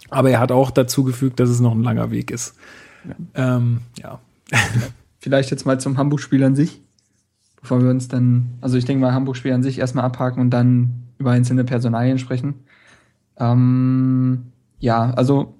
Aber 0.09 0.29
er 0.29 0.39
hat 0.39 0.51
auch 0.51 0.71
dazu 0.71 1.03
gefügt, 1.03 1.39
dass 1.39 1.49
es 1.49 1.59
noch 1.59 1.73
ein 1.73 1.83
langer 1.83 2.11
Weg 2.11 2.31
ist. 2.31 2.55
Ja. 3.35 3.57
Ähm, 3.57 3.79
ja. 4.01 4.19
Vielleicht 5.19 5.51
jetzt 5.51 5.65
mal 5.65 5.79
zum 5.79 5.97
Hamburg-Spiel 5.97 6.43
an 6.43 6.55
sich, 6.55 6.81
bevor 7.61 7.81
wir 7.81 7.89
uns 7.89 8.07
dann, 8.07 8.57
also 8.61 8.77
ich 8.77 8.85
denke 8.85 9.01
mal 9.01 9.13
Hamburg-Spiel 9.13 9.51
an 9.51 9.63
sich 9.63 9.79
erstmal 9.79 10.05
abhaken 10.05 10.41
und 10.41 10.49
dann 10.49 11.06
über 11.17 11.31
einzelne 11.31 11.63
Personalien 11.63 12.19
sprechen. 12.19 12.65
Ähm, 13.37 14.51
ja, 14.79 15.11
also 15.11 15.55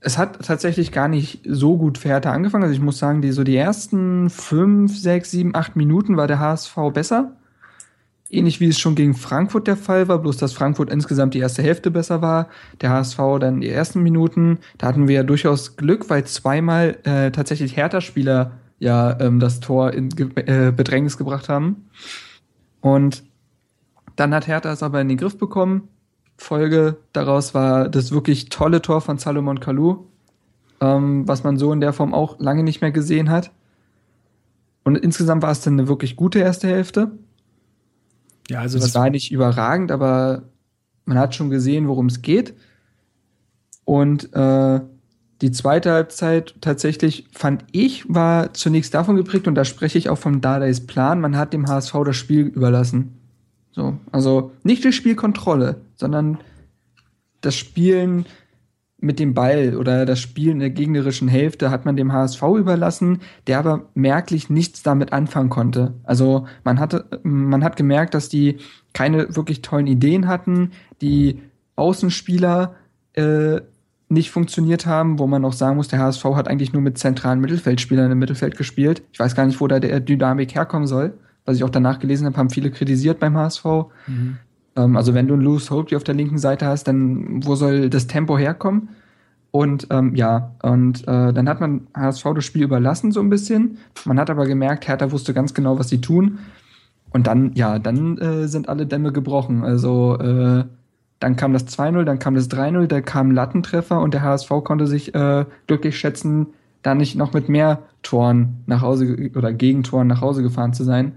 es 0.00 0.16
hat 0.16 0.44
tatsächlich 0.46 0.92
gar 0.92 1.08
nicht 1.08 1.40
so 1.44 1.76
gut 1.76 1.98
für 1.98 2.08
Hertha 2.08 2.32
angefangen. 2.32 2.64
Also 2.64 2.74
ich 2.74 2.80
muss 2.80 2.98
sagen, 2.98 3.20
die 3.20 3.32
so 3.32 3.42
die 3.42 3.56
ersten 3.56 4.30
fünf, 4.30 4.96
sechs, 4.96 5.30
sieben, 5.30 5.54
acht 5.54 5.76
Minuten 5.76 6.16
war 6.16 6.26
der 6.26 6.38
HSV 6.38 6.76
besser. 6.94 7.32
Ähnlich 8.30 8.60
wie 8.60 8.68
es 8.68 8.78
schon 8.78 8.94
gegen 8.94 9.14
Frankfurt 9.14 9.66
der 9.66 9.76
Fall 9.76 10.06
war, 10.06 10.18
bloß 10.18 10.36
dass 10.36 10.52
Frankfurt 10.52 10.90
insgesamt 10.90 11.34
die 11.34 11.38
erste 11.38 11.62
Hälfte 11.62 11.90
besser 11.90 12.20
war, 12.20 12.48
der 12.82 12.90
HSV 12.90 13.18
dann 13.40 13.60
die 13.60 13.70
ersten 13.70 14.02
Minuten. 14.02 14.58
Da 14.76 14.88
hatten 14.88 15.08
wir 15.08 15.16
ja 15.16 15.22
durchaus 15.22 15.76
Glück, 15.76 16.10
weil 16.10 16.24
zweimal 16.24 16.98
äh, 17.04 17.30
tatsächlich 17.30 17.76
Hertha-Spieler 17.76 18.52
ja 18.78 19.18
ähm, 19.18 19.40
das 19.40 19.60
Tor 19.60 19.94
in 19.94 20.10
äh, 20.36 20.72
Bedrängnis 20.72 21.16
gebracht 21.16 21.48
haben. 21.48 21.88
Und 22.80 23.24
dann 24.18 24.34
hat 24.34 24.48
Hertha 24.48 24.72
es 24.72 24.82
aber 24.82 25.00
in 25.00 25.08
den 25.08 25.16
Griff 25.16 25.38
bekommen. 25.38 25.88
Folge 26.36 26.96
daraus 27.12 27.54
war 27.54 27.88
das 27.88 28.10
wirklich 28.10 28.48
tolle 28.48 28.82
Tor 28.82 29.00
von 29.00 29.18
Salomon 29.18 29.60
Kalou, 29.60 30.06
ähm, 30.80 31.26
was 31.28 31.44
man 31.44 31.56
so 31.56 31.72
in 31.72 31.80
der 31.80 31.92
Form 31.92 32.14
auch 32.14 32.38
lange 32.40 32.64
nicht 32.64 32.80
mehr 32.80 32.90
gesehen 32.90 33.30
hat. 33.30 33.52
Und 34.82 34.96
insgesamt 34.96 35.42
war 35.42 35.52
es 35.52 35.60
dann 35.60 35.74
eine 35.74 35.86
wirklich 35.86 36.16
gute 36.16 36.40
erste 36.40 36.66
Hälfte. 36.66 37.12
Ja, 38.48 38.60
also 38.60 38.78
es 38.78 38.94
war 38.94 39.08
nicht 39.08 39.30
überragend, 39.30 39.92
aber 39.92 40.42
man 41.04 41.18
hat 41.18 41.36
schon 41.36 41.50
gesehen, 41.50 41.86
worum 41.86 42.06
es 42.06 42.20
geht. 42.20 42.54
Und 43.84 44.32
äh, 44.34 44.80
die 45.42 45.52
zweite 45.52 45.92
Halbzeit 45.92 46.56
tatsächlich, 46.60 47.28
fand 47.30 47.64
ich, 47.70 48.12
war 48.12 48.52
zunächst 48.52 48.94
davon 48.94 49.14
geprägt, 49.14 49.46
und 49.46 49.54
da 49.54 49.64
spreche 49.64 49.96
ich 49.96 50.08
auch 50.08 50.18
vom 50.18 50.40
Dadays 50.40 50.86
Plan, 50.86 51.20
man 51.20 51.36
hat 51.36 51.52
dem 51.52 51.68
HSV 51.68 51.94
das 52.04 52.16
Spiel 52.16 52.46
überlassen. 52.46 53.17
So, 53.78 53.96
also 54.10 54.50
nicht 54.64 54.82
die 54.82 54.92
Spielkontrolle, 54.92 55.76
sondern 55.94 56.38
das 57.42 57.54
Spielen 57.54 58.26
mit 59.00 59.20
dem 59.20 59.34
Ball 59.34 59.76
oder 59.76 60.04
das 60.04 60.18
Spielen 60.18 60.58
der 60.58 60.70
gegnerischen 60.70 61.28
Hälfte 61.28 61.70
hat 61.70 61.84
man 61.84 61.94
dem 61.94 62.12
HSV 62.12 62.42
überlassen, 62.58 63.20
der 63.46 63.60
aber 63.60 63.84
merklich 63.94 64.50
nichts 64.50 64.82
damit 64.82 65.12
anfangen 65.12 65.48
konnte. 65.48 65.94
Also 66.02 66.48
man 66.64 66.80
hatte, 66.80 67.20
man 67.22 67.62
hat 67.62 67.76
gemerkt, 67.76 68.14
dass 68.14 68.28
die 68.28 68.56
keine 68.94 69.36
wirklich 69.36 69.62
tollen 69.62 69.86
Ideen 69.86 70.26
hatten, 70.26 70.72
die 71.00 71.40
Außenspieler 71.76 72.74
äh, 73.12 73.60
nicht 74.08 74.32
funktioniert 74.32 74.86
haben, 74.86 75.20
wo 75.20 75.28
man 75.28 75.44
auch 75.44 75.52
sagen 75.52 75.76
muss, 75.76 75.86
der 75.86 76.00
HSV 76.00 76.24
hat 76.34 76.48
eigentlich 76.48 76.72
nur 76.72 76.82
mit 76.82 76.98
zentralen 76.98 77.38
Mittelfeldspielern 77.38 78.10
im 78.10 78.18
Mittelfeld 78.18 78.56
gespielt. 78.56 79.02
Ich 79.12 79.20
weiß 79.20 79.36
gar 79.36 79.46
nicht, 79.46 79.60
wo 79.60 79.68
da 79.68 79.78
der 79.78 80.00
Dynamik 80.00 80.56
herkommen 80.56 80.88
soll 80.88 81.14
was 81.48 81.56
ich 81.56 81.64
auch 81.64 81.70
danach 81.70 81.98
gelesen 81.98 82.26
habe, 82.26 82.36
haben 82.36 82.50
viele 82.50 82.70
kritisiert 82.70 83.18
beim 83.18 83.36
HSV. 83.36 83.64
Mhm. 84.06 84.36
Ähm, 84.76 84.96
also 84.96 85.14
wenn 85.14 85.26
du 85.26 85.34
einen 85.34 85.42
Loose 85.42 85.70
Hope 85.70 85.96
auf 85.96 86.04
der 86.04 86.14
linken 86.14 86.36
Seite 86.36 86.66
hast, 86.66 86.84
dann 86.84 87.44
wo 87.44 87.54
soll 87.54 87.88
das 87.88 88.06
Tempo 88.06 88.36
herkommen? 88.36 88.90
Und 89.50 89.86
ähm, 89.90 90.14
ja, 90.14 90.52
und 90.62 91.08
äh, 91.08 91.32
dann 91.32 91.48
hat 91.48 91.60
man 91.60 91.86
HSV 91.96 92.22
das 92.34 92.44
Spiel 92.44 92.62
überlassen 92.62 93.12
so 93.12 93.20
ein 93.20 93.30
bisschen. 93.30 93.78
Man 94.04 94.20
hat 94.20 94.28
aber 94.28 94.46
gemerkt, 94.46 94.86
Hertha 94.86 95.10
wusste 95.10 95.32
ganz 95.32 95.54
genau, 95.54 95.78
was 95.78 95.88
sie 95.88 96.02
tun. 96.02 96.38
Und 97.10 97.26
dann, 97.26 97.52
ja, 97.54 97.78
dann 97.78 98.18
äh, 98.18 98.46
sind 98.46 98.68
alle 98.68 98.84
Dämme 98.84 99.10
gebrochen. 99.10 99.64
Also 99.64 100.18
äh, 100.18 100.64
dann 101.18 101.36
kam 101.36 101.54
das 101.54 101.66
2-0, 101.66 102.04
dann 102.04 102.18
kam 102.18 102.34
das 102.34 102.50
3-0, 102.50 102.88
da 102.88 103.00
kam 103.00 103.30
Lattentreffer 103.30 103.98
und 104.02 104.12
der 104.12 104.20
HSV 104.20 104.50
konnte 104.64 104.86
sich 104.86 105.14
äh, 105.14 105.46
glücklich 105.66 105.98
schätzen, 105.98 106.48
da 106.82 106.94
nicht 106.94 107.16
noch 107.16 107.32
mit 107.32 107.48
mehr 107.48 107.84
Toren 108.02 108.58
nach 108.66 108.82
Hause 108.82 109.30
oder 109.34 109.54
Gegentoren 109.54 110.06
nach 110.06 110.20
Hause 110.20 110.42
gefahren 110.42 110.74
zu 110.74 110.84
sein 110.84 111.12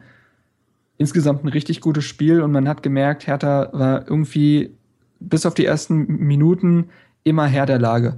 insgesamt 1.01 1.43
ein 1.43 1.49
richtig 1.49 1.81
gutes 1.81 2.05
Spiel 2.05 2.41
und 2.41 2.51
man 2.51 2.67
hat 2.69 2.83
gemerkt, 2.83 3.27
Hertha 3.27 3.69
war 3.73 4.07
irgendwie 4.07 4.69
bis 5.19 5.45
auf 5.45 5.53
die 5.53 5.65
ersten 5.65 6.05
Minuten 6.05 6.89
immer 7.23 7.47
Herr 7.47 7.65
der 7.65 7.79
Lage. 7.79 8.17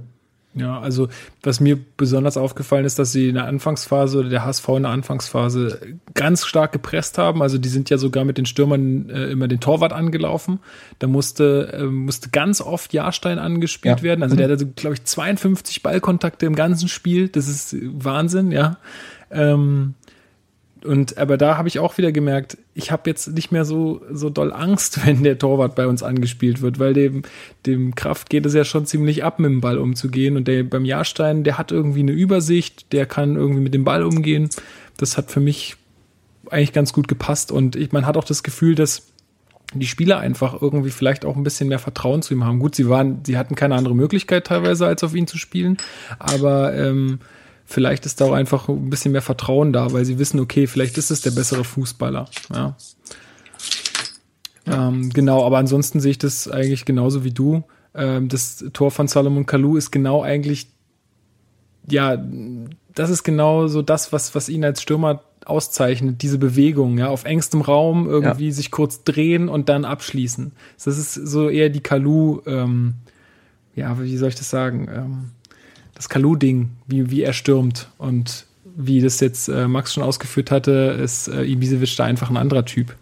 Ja, 0.56 0.78
also 0.78 1.08
was 1.42 1.58
mir 1.58 1.76
besonders 1.96 2.36
aufgefallen 2.36 2.84
ist, 2.84 2.98
dass 3.00 3.10
sie 3.10 3.28
in 3.30 3.34
der 3.34 3.46
Anfangsphase 3.46 4.20
oder 4.20 4.28
der 4.28 4.44
HSV 4.44 4.68
in 4.68 4.82
der 4.84 4.92
Anfangsphase 4.92 5.80
ganz 6.14 6.46
stark 6.46 6.70
gepresst 6.70 7.18
haben. 7.18 7.42
Also 7.42 7.58
die 7.58 7.68
sind 7.68 7.90
ja 7.90 7.98
sogar 7.98 8.24
mit 8.24 8.38
den 8.38 8.46
Stürmern 8.46 9.10
äh, 9.10 9.32
immer 9.32 9.48
den 9.48 9.58
Torwart 9.58 9.92
angelaufen. 9.92 10.60
Da 11.00 11.08
musste, 11.08 11.72
äh, 11.72 11.84
musste 11.86 12.28
ganz 12.30 12.60
oft 12.60 12.92
Jahrstein 12.92 13.40
angespielt 13.40 13.98
Ja. 13.98 14.02
werden. 14.04 14.22
Also 14.22 14.36
der 14.36 14.48
hatte, 14.48 14.66
glaube 14.66 14.94
ich, 14.94 15.02
52 15.02 15.82
Ballkontakte 15.82 16.46
im 16.46 16.54
ganzen 16.54 16.86
Spiel. 16.86 17.28
Das 17.28 17.48
ist 17.48 17.74
Wahnsinn, 17.82 18.52
ja. 18.52 18.76
Ähm, 19.32 19.94
und 20.84 21.18
aber 21.18 21.36
da 21.36 21.56
habe 21.56 21.68
ich 21.68 21.78
auch 21.78 21.96
wieder 21.98 22.12
gemerkt, 22.12 22.58
ich 22.74 22.90
habe 22.90 23.08
jetzt 23.08 23.28
nicht 23.28 23.52
mehr 23.52 23.64
so 23.64 24.02
so 24.12 24.30
doll 24.30 24.52
Angst, 24.52 25.06
wenn 25.06 25.22
der 25.22 25.38
Torwart 25.38 25.74
bei 25.74 25.86
uns 25.86 26.02
angespielt 26.02 26.60
wird, 26.60 26.78
weil 26.78 26.94
dem 26.94 27.22
dem 27.66 27.94
Kraft 27.94 28.30
geht 28.30 28.46
es 28.46 28.54
ja 28.54 28.64
schon 28.64 28.86
ziemlich 28.86 29.24
ab, 29.24 29.38
mit 29.38 29.50
dem 29.50 29.60
Ball 29.60 29.78
umzugehen 29.78 30.36
und 30.36 30.48
der 30.48 30.62
beim 30.64 30.84
Jahrstein, 30.84 31.44
der 31.44 31.58
hat 31.58 31.72
irgendwie 31.72 32.00
eine 32.00 32.12
Übersicht, 32.12 32.92
der 32.92 33.06
kann 33.06 33.36
irgendwie 33.36 33.62
mit 33.62 33.74
dem 33.74 33.84
Ball 33.84 34.02
umgehen. 34.02 34.50
Das 34.96 35.16
hat 35.16 35.30
für 35.30 35.40
mich 35.40 35.76
eigentlich 36.50 36.72
ganz 36.72 36.92
gut 36.92 37.08
gepasst 37.08 37.50
und 37.50 37.76
ich, 37.76 37.92
man 37.92 38.06
hat 38.06 38.16
auch 38.16 38.24
das 38.24 38.42
Gefühl, 38.42 38.74
dass 38.74 39.08
die 39.72 39.86
Spieler 39.86 40.18
einfach 40.18 40.60
irgendwie 40.60 40.90
vielleicht 40.90 41.24
auch 41.24 41.36
ein 41.36 41.42
bisschen 41.42 41.68
mehr 41.68 41.78
Vertrauen 41.78 42.22
zu 42.22 42.34
ihm 42.34 42.44
haben. 42.44 42.60
Gut, 42.60 42.74
sie 42.74 42.88
waren, 42.88 43.20
sie 43.24 43.36
hatten 43.36 43.54
keine 43.54 43.74
andere 43.74 43.96
Möglichkeit 43.96 44.46
teilweise, 44.46 44.86
als 44.86 45.02
auf 45.02 45.14
ihn 45.14 45.26
zu 45.26 45.38
spielen, 45.38 45.78
aber 46.18 46.74
ähm, 46.74 47.18
vielleicht 47.64 48.06
ist 48.06 48.20
da 48.20 48.26
auch 48.26 48.32
einfach 48.32 48.68
ein 48.68 48.90
bisschen 48.90 49.12
mehr 49.12 49.22
Vertrauen 49.22 49.72
da, 49.72 49.92
weil 49.92 50.04
sie 50.04 50.18
wissen, 50.18 50.40
okay, 50.40 50.66
vielleicht 50.66 50.98
ist 50.98 51.10
es 51.10 51.20
der 51.20 51.30
bessere 51.30 51.64
Fußballer. 51.64 52.28
Ja. 52.52 52.76
Ähm, 54.66 55.10
genau, 55.10 55.44
aber 55.44 55.58
ansonsten 55.58 56.00
sehe 56.00 56.12
ich 56.12 56.18
das 56.18 56.48
eigentlich 56.48 56.84
genauso 56.84 57.24
wie 57.24 57.32
du. 57.32 57.64
Ähm, 57.94 58.28
das 58.28 58.64
Tor 58.72 58.90
von 58.90 59.08
Salomon 59.08 59.46
Kalou 59.46 59.76
ist 59.76 59.90
genau 59.90 60.22
eigentlich, 60.22 60.68
ja, 61.88 62.16
das 62.94 63.10
ist 63.10 63.24
genau 63.24 63.66
so 63.66 63.82
das, 63.82 64.12
was, 64.12 64.34
was 64.34 64.48
ihn 64.48 64.64
als 64.64 64.80
Stürmer 64.80 65.22
auszeichnet, 65.44 66.22
diese 66.22 66.38
Bewegung, 66.38 66.96
ja, 66.96 67.08
auf 67.08 67.24
engstem 67.24 67.60
Raum 67.60 68.08
irgendwie 68.08 68.50
sich 68.50 68.70
kurz 68.70 69.04
drehen 69.04 69.48
und 69.48 69.68
dann 69.68 69.84
abschließen. 69.84 70.52
Das 70.82 70.98
ist 70.98 71.12
so 71.12 71.50
eher 71.50 71.68
die 71.68 71.82
Kalou, 71.82 72.40
ähm, 72.46 72.94
ja, 73.74 74.00
wie 74.00 74.16
soll 74.16 74.30
ich 74.30 74.34
das 74.36 74.48
sagen? 74.48 74.88
Ähm, 74.90 75.30
das 75.94 76.08
Kalu-Ding, 76.08 76.70
wie, 76.86 77.10
wie 77.10 77.22
er 77.22 77.32
stürmt 77.32 77.88
und 77.98 78.46
wie 78.76 79.00
das 79.00 79.20
jetzt 79.20 79.48
äh, 79.48 79.68
Max 79.68 79.94
schon 79.94 80.02
ausgeführt 80.02 80.50
hatte, 80.50 80.98
ist 81.02 81.28
äh, 81.28 81.44
Ibisevic 81.44 81.96
da 81.96 82.04
einfach 82.04 82.30
ein 82.30 82.36
anderer 82.36 82.64
Typ. 82.64 82.96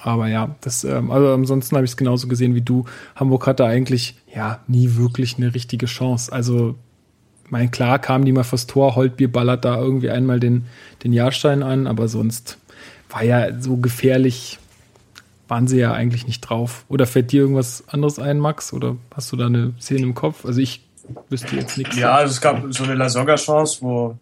Aber 0.00 0.28
ja, 0.28 0.54
das, 0.60 0.84
ähm, 0.84 1.10
also 1.10 1.32
ansonsten 1.32 1.74
habe 1.76 1.84
ich 1.84 1.92
es 1.92 1.96
genauso 1.96 2.28
gesehen 2.28 2.54
wie 2.54 2.60
du. 2.60 2.84
Hamburg 3.16 3.46
hatte 3.46 3.64
eigentlich 3.64 4.16
ja 4.32 4.60
nie 4.68 4.94
wirklich 4.94 5.36
eine 5.36 5.54
richtige 5.54 5.86
Chance. 5.86 6.32
Also, 6.32 6.76
mein 7.50 7.70
klar 7.70 7.98
kamen 7.98 8.24
die 8.24 8.32
mal 8.32 8.44
fürs 8.44 8.66
Tor, 8.66 8.94
Holtbier 8.94 9.32
ballert 9.32 9.64
da 9.64 9.80
irgendwie 9.80 10.10
einmal 10.10 10.38
den, 10.38 10.66
den 11.02 11.12
Jahrstein 11.12 11.62
an, 11.62 11.86
aber 11.86 12.06
sonst 12.06 12.58
war 13.10 13.24
ja 13.24 13.60
so 13.60 13.78
gefährlich, 13.78 14.58
waren 15.48 15.66
sie 15.66 15.78
ja 15.78 15.92
eigentlich 15.92 16.26
nicht 16.26 16.42
drauf. 16.42 16.84
Oder 16.88 17.06
fällt 17.06 17.32
dir 17.32 17.40
irgendwas 17.40 17.84
anderes 17.88 18.18
ein, 18.18 18.38
Max? 18.38 18.72
Oder 18.72 18.96
hast 19.14 19.32
du 19.32 19.36
da 19.36 19.46
eine 19.46 19.72
Szene 19.80 20.02
im 20.02 20.14
Kopf? 20.14 20.44
Also 20.44 20.60
ich 20.60 20.82
wüsste 21.28 21.56
jetzt 21.56 21.76
nichts. 21.78 21.96
Ja, 21.96 22.14
also 22.14 22.32
es 22.32 22.40
gab 22.40 22.62
so 22.70 22.84
eine 22.84 22.94
Lasogga-Chance, 22.94 23.78
wo, 23.80 24.16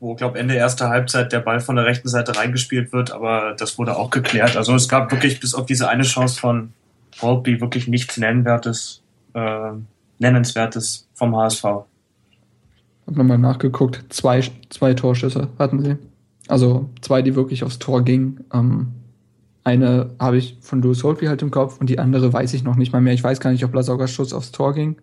wo 0.00 0.14
glaube 0.14 0.38
Ende 0.38 0.54
erster 0.54 0.88
Halbzeit 0.88 1.32
der 1.32 1.40
Ball 1.40 1.60
von 1.60 1.76
der 1.76 1.84
rechten 1.84 2.08
Seite 2.08 2.36
reingespielt 2.36 2.92
wird, 2.92 3.10
aber 3.12 3.54
das 3.56 3.78
wurde 3.78 3.96
auch 3.96 4.10
geklärt. 4.10 4.56
Also 4.56 4.74
es 4.74 4.88
gab 4.88 5.10
wirklich 5.10 5.40
bis 5.40 5.54
auf 5.54 5.66
diese 5.66 5.88
eine 5.88 6.02
Chance 6.02 6.40
von 6.40 6.72
Holtby 7.20 7.60
wirklich 7.60 7.88
nichts 7.88 8.16
Nennenwertes, 8.16 9.02
äh, 9.34 9.72
Nennenswertes 10.18 11.08
vom 11.14 11.36
HSV. 11.36 11.64
Hab 11.64 11.86
nochmal 13.16 13.38
nachgeguckt. 13.38 14.04
Zwei, 14.08 14.42
zwei 14.70 14.94
Torschüsse 14.94 15.48
hatten 15.58 15.82
sie. 15.82 15.96
Also 16.48 16.88
zwei, 17.00 17.22
die 17.22 17.34
wirklich 17.34 17.64
aufs 17.64 17.78
Tor 17.78 18.02
gingen. 18.02 18.44
Ähm, 18.52 18.88
eine 19.64 20.10
habe 20.18 20.38
ich 20.38 20.56
von 20.60 20.82
Louis 20.82 21.02
Holtby 21.04 21.26
halt 21.26 21.42
im 21.42 21.50
Kopf 21.50 21.80
und 21.80 21.88
die 21.88 21.98
andere 21.98 22.32
weiß 22.32 22.52
ich 22.54 22.64
noch 22.64 22.76
nicht 22.76 22.92
mal 22.92 23.00
mehr. 23.00 23.12
Ich 23.12 23.22
weiß 23.22 23.40
gar 23.40 23.50
nicht, 23.50 23.64
ob 23.64 23.74
Lasoggas 23.74 24.10
Schuss 24.10 24.32
aufs 24.32 24.50
Tor 24.50 24.74
ging. 24.74 24.96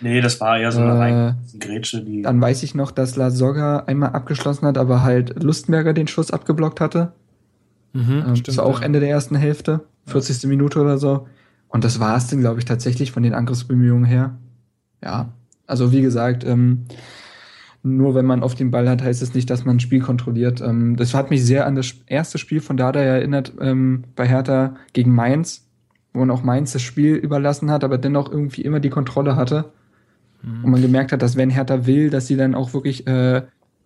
Nee, 0.00 0.20
das 0.20 0.40
war 0.40 0.58
eher 0.58 0.70
so 0.72 0.80
eine 0.80 0.92
Äh, 0.92 0.96
rein 0.96 1.36
Grätsche, 1.58 2.02
die. 2.04 2.22
Dann 2.22 2.40
weiß 2.40 2.62
ich 2.62 2.74
noch, 2.74 2.90
dass 2.90 3.16
Lasogga 3.16 3.80
einmal 3.86 4.10
abgeschlossen 4.10 4.66
hat, 4.66 4.78
aber 4.78 5.02
halt 5.02 5.42
Lustenberger 5.42 5.92
den 5.92 6.06
Schuss 6.08 6.30
abgeblockt 6.30 6.80
hatte. 6.80 7.12
Mhm, 7.92 8.24
Ähm, 8.26 8.36
stimmt, 8.36 8.48
das 8.48 8.56
war 8.58 8.66
auch 8.66 8.80
ja. 8.80 8.86
Ende 8.86 9.00
der 9.00 9.08
ersten 9.10 9.34
Hälfte, 9.34 9.80
40. 10.06 10.48
Minute 10.48 10.80
oder 10.80 10.98
so. 10.98 11.26
Und 11.68 11.84
das 11.84 12.00
war 12.00 12.16
es 12.16 12.28
dann, 12.28 12.40
glaube 12.40 12.58
ich, 12.60 12.64
tatsächlich 12.64 13.12
von 13.12 13.22
den 13.22 13.34
Angriffsbemühungen 13.34 14.04
her. 14.04 14.38
Ja, 15.02 15.32
also 15.66 15.92
wie 15.92 16.00
gesagt, 16.02 16.44
ähm, 16.44 16.84
nur 17.82 18.14
wenn 18.14 18.26
man 18.26 18.42
auf 18.42 18.54
den 18.54 18.70
Ball 18.70 18.88
hat, 18.88 19.02
heißt 19.02 19.22
es 19.22 19.34
nicht, 19.34 19.48
dass 19.50 19.64
man 19.64 19.76
ein 19.76 19.80
Spiel 19.80 20.00
kontrolliert. 20.00 20.60
Ähm, 20.60 20.96
das 20.96 21.14
hat 21.14 21.30
mich 21.30 21.44
sehr 21.44 21.66
an 21.66 21.74
das 21.74 21.94
erste 22.06 22.38
Spiel 22.38 22.60
von 22.60 22.76
Dada 22.76 23.00
erinnert 23.00 23.52
ähm, 23.60 24.04
bei 24.16 24.26
Hertha 24.26 24.74
gegen 24.92 25.14
Mainz, 25.14 25.66
wo 26.12 26.20
man 26.20 26.30
auch 26.30 26.42
Mainz 26.42 26.72
das 26.72 26.82
Spiel 26.82 27.14
überlassen 27.14 27.70
hat, 27.70 27.84
aber 27.84 27.98
dennoch 27.98 28.30
irgendwie 28.30 28.62
immer 28.62 28.80
die 28.80 28.90
Kontrolle 28.90 29.36
hatte. 29.36 29.72
Und 30.42 30.70
man 30.70 30.80
gemerkt 30.80 31.12
hat, 31.12 31.20
dass 31.20 31.36
wenn 31.36 31.50
Hertha 31.50 31.86
will, 31.86 32.10
dass 32.10 32.26
sie 32.28 32.36
dann 32.36 32.54
auch 32.54 32.72
wirklich, 32.72 33.06
äh, 33.06 33.42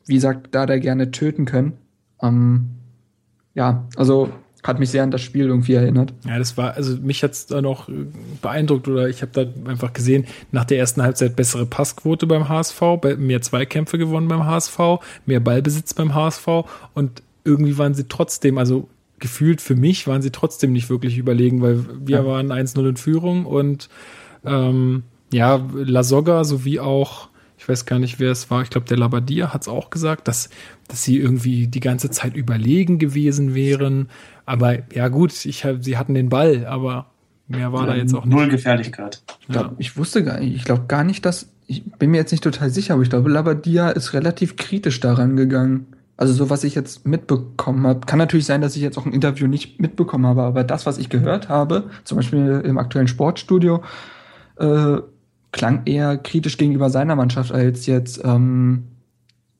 wie 0.06 0.18
sagt 0.18 0.54
Dada, 0.54 0.78
gerne 0.78 1.10
töten 1.10 1.44
können. 1.46 1.72
Ähm, 2.20 2.68
ja, 3.54 3.86
also 3.96 4.30
hat 4.62 4.78
mich 4.78 4.90
sehr 4.90 5.02
an 5.02 5.10
das 5.10 5.22
Spiel 5.22 5.46
irgendwie 5.46 5.72
erinnert. 5.74 6.12
Ja, 6.24 6.38
das 6.38 6.56
war, 6.56 6.74
also 6.74 6.96
mich 6.98 7.24
hat's 7.24 7.46
da 7.46 7.60
noch 7.62 7.88
äh, 7.88 7.92
beeindruckt 8.42 8.86
oder 8.86 9.08
ich 9.08 9.22
habe 9.22 9.32
da 9.32 9.70
einfach 9.70 9.92
gesehen, 9.92 10.24
nach 10.52 10.64
der 10.64 10.78
ersten 10.78 11.02
Halbzeit 11.02 11.34
bessere 11.34 11.66
Passquote 11.66 12.26
beim 12.26 12.48
HSV, 12.48 12.80
mehr 13.18 13.42
Zweikämpfe 13.42 13.98
gewonnen 13.98 14.28
beim 14.28 14.44
HSV, 14.44 14.78
mehr 15.26 15.40
Ballbesitz 15.40 15.94
beim 15.94 16.14
HSV 16.14 16.46
und 16.94 17.22
irgendwie 17.44 17.76
waren 17.76 17.94
sie 17.94 18.04
trotzdem, 18.08 18.56
also 18.56 18.88
gefühlt 19.18 19.60
für 19.60 19.74
mich 19.74 20.06
waren 20.06 20.22
sie 20.22 20.30
trotzdem 20.30 20.72
nicht 20.72 20.90
wirklich 20.90 21.18
überlegen, 21.18 21.60
weil 21.60 21.84
wir 22.06 22.18
Ja. 22.18 22.26
waren 22.26 22.52
1-0 22.52 22.88
in 22.88 22.96
Führung 22.96 23.46
und 23.46 23.88
ähm, 24.44 25.02
ja, 25.32 25.60
Lasogga 25.74 26.44
sowie 26.44 26.78
auch, 26.78 27.28
ich 27.58 27.68
weiß 27.68 27.86
gar 27.86 27.98
nicht, 27.98 28.20
wer 28.20 28.30
es 28.30 28.50
war, 28.50 28.62
ich 28.62 28.70
glaube, 28.70 28.86
der 28.86 28.98
Labadia 28.98 29.52
hat 29.52 29.62
es 29.62 29.68
auch 29.68 29.90
gesagt, 29.90 30.28
dass, 30.28 30.50
dass 30.88 31.02
sie 31.02 31.18
irgendwie 31.18 31.66
die 31.66 31.80
ganze 31.80 32.10
Zeit 32.10 32.36
überlegen 32.36 32.98
gewesen 32.98 33.54
wären. 33.54 34.08
Aber 34.46 34.78
ja, 34.92 35.08
gut, 35.08 35.44
ich 35.44 35.64
hab, 35.64 35.82
sie 35.82 35.96
hatten 35.96 36.14
den 36.14 36.28
Ball, 36.28 36.66
aber 36.66 37.06
mehr 37.48 37.72
war 37.72 37.86
da 37.86 37.94
jetzt 37.94 38.14
auch 38.14 38.24
Null 38.24 38.44
nicht. 38.44 38.52
Gefährlichkeit. 38.52 39.22
Ich, 39.40 39.48
glaub, 39.48 39.74
ich 39.78 39.96
wusste 39.96 40.24
gar 40.24 40.40
nicht, 40.40 40.54
ich 40.54 40.64
glaube 40.64 40.84
gar 40.88 41.04
nicht, 41.04 41.24
dass, 41.24 41.48
ich 41.66 41.84
bin 41.84 42.10
mir 42.10 42.18
jetzt 42.18 42.32
nicht 42.32 42.44
total 42.44 42.70
sicher, 42.70 42.94
aber 42.94 43.02
ich 43.02 43.10
glaube, 43.10 43.30
Labadia 43.30 43.90
ist 43.90 44.12
relativ 44.12 44.56
kritisch 44.56 45.00
daran 45.00 45.36
gegangen. 45.36 45.86
Also 46.16 46.34
so, 46.34 46.50
was 46.50 46.62
ich 46.62 46.74
jetzt 46.74 47.06
mitbekommen 47.06 47.86
habe, 47.86 48.00
kann 48.06 48.18
natürlich 48.18 48.46
sein, 48.46 48.60
dass 48.60 48.76
ich 48.76 48.82
jetzt 48.82 48.98
auch 48.98 49.06
ein 49.06 49.12
Interview 49.12 49.46
nicht 49.46 49.80
mitbekommen 49.80 50.26
habe, 50.26 50.42
aber 50.42 50.62
das, 50.62 50.84
was 50.84 50.98
ich 50.98 51.08
gehört 51.08 51.48
habe, 51.48 51.90
zum 52.04 52.16
Beispiel 52.16 52.62
im 52.64 52.78
aktuellen 52.78 53.08
Sportstudio, 53.08 53.82
äh, 54.58 54.98
klang 55.52 55.82
eher 55.84 56.16
kritisch 56.16 56.56
gegenüber 56.56 56.90
seiner 56.90 57.14
Mannschaft 57.14 57.52
als 57.52 57.86
jetzt 57.86 58.20
ähm, 58.24 58.84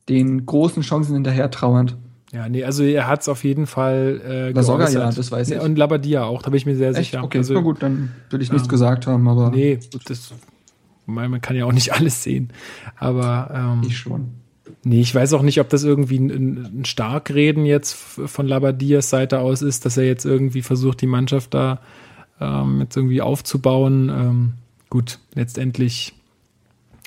den 0.09 0.45
großen 0.45 0.83
Chancen 0.83 1.13
hinterher 1.13 1.49
trauernd. 1.49 1.95
Ja, 2.33 2.49
nee, 2.49 2.63
also 2.63 2.83
er 2.83 3.07
hat 3.07 3.21
es 3.21 3.29
auf 3.29 3.43
jeden 3.43 3.67
Fall 3.67 4.19
äh, 4.25 4.51
Lasogga, 4.51 4.89
ja, 4.89 5.11
das 5.11 5.31
weiß 5.31 5.49
Nee, 5.49 5.55
ich. 5.57 5.61
Und 5.61 5.77
Labadia 5.77 6.23
auch, 6.23 6.41
da 6.41 6.49
bin 6.49 6.57
ich 6.57 6.65
mir 6.65 6.75
sehr 6.75 6.89
Echt? 6.89 7.11
sicher. 7.11 7.23
Okay, 7.23 7.37
also, 7.37 7.53
na 7.53 7.59
gut, 7.61 7.83
dann 7.83 8.11
will 8.31 8.41
ich 8.41 8.51
nichts 8.51 8.67
ähm, 8.67 8.71
gesagt 8.71 9.05
haben, 9.05 9.27
aber 9.27 9.51
Nee, 9.51 9.79
das, 10.07 10.33
man 11.05 11.41
kann 11.41 11.55
ja 11.55 11.65
auch 11.65 11.71
nicht 11.71 11.93
alles 11.99 12.23
sehen. 12.23 12.49
Aber 12.97 13.51
ähm, 13.53 13.87
ich 13.87 13.97
schon. 13.97 14.31
Nee, 14.83 15.01
ich 15.01 15.13
weiß 15.13 15.33
auch 15.33 15.43
nicht, 15.43 15.59
ob 15.59 15.69
das 15.69 15.83
irgendwie 15.83 16.17
ein, 16.17 16.79
ein 16.79 16.85
Starkreden 16.85 17.65
jetzt 17.65 17.93
von 17.93 18.47
Labadias 18.47 19.09
Seite 19.09 19.39
aus 19.39 19.61
ist, 19.61 19.85
dass 19.85 19.97
er 19.97 20.05
jetzt 20.05 20.25
irgendwie 20.25 20.61
versucht, 20.63 21.01
die 21.01 21.07
Mannschaft 21.07 21.53
da 21.53 21.81
ähm, 22.41 22.81
jetzt 22.81 22.97
irgendwie 22.97 23.21
aufzubauen. 23.21 24.09
Ähm, 24.09 24.53
gut, 24.93 25.17
letztendlich 25.33 26.13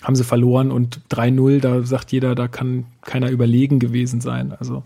haben 0.03 0.17
sie 0.17 0.25
verloren 0.25 0.73
und 0.73 1.03
3-0, 1.09 1.61
da 1.61 1.85
sagt 1.85 2.11
jeder, 2.11 2.35
da 2.35 2.49
kann 2.49 2.87
keiner 3.03 3.31
überlegen 3.31 3.79
gewesen 3.79 4.21
sein. 4.21 4.53
Also 4.59 4.83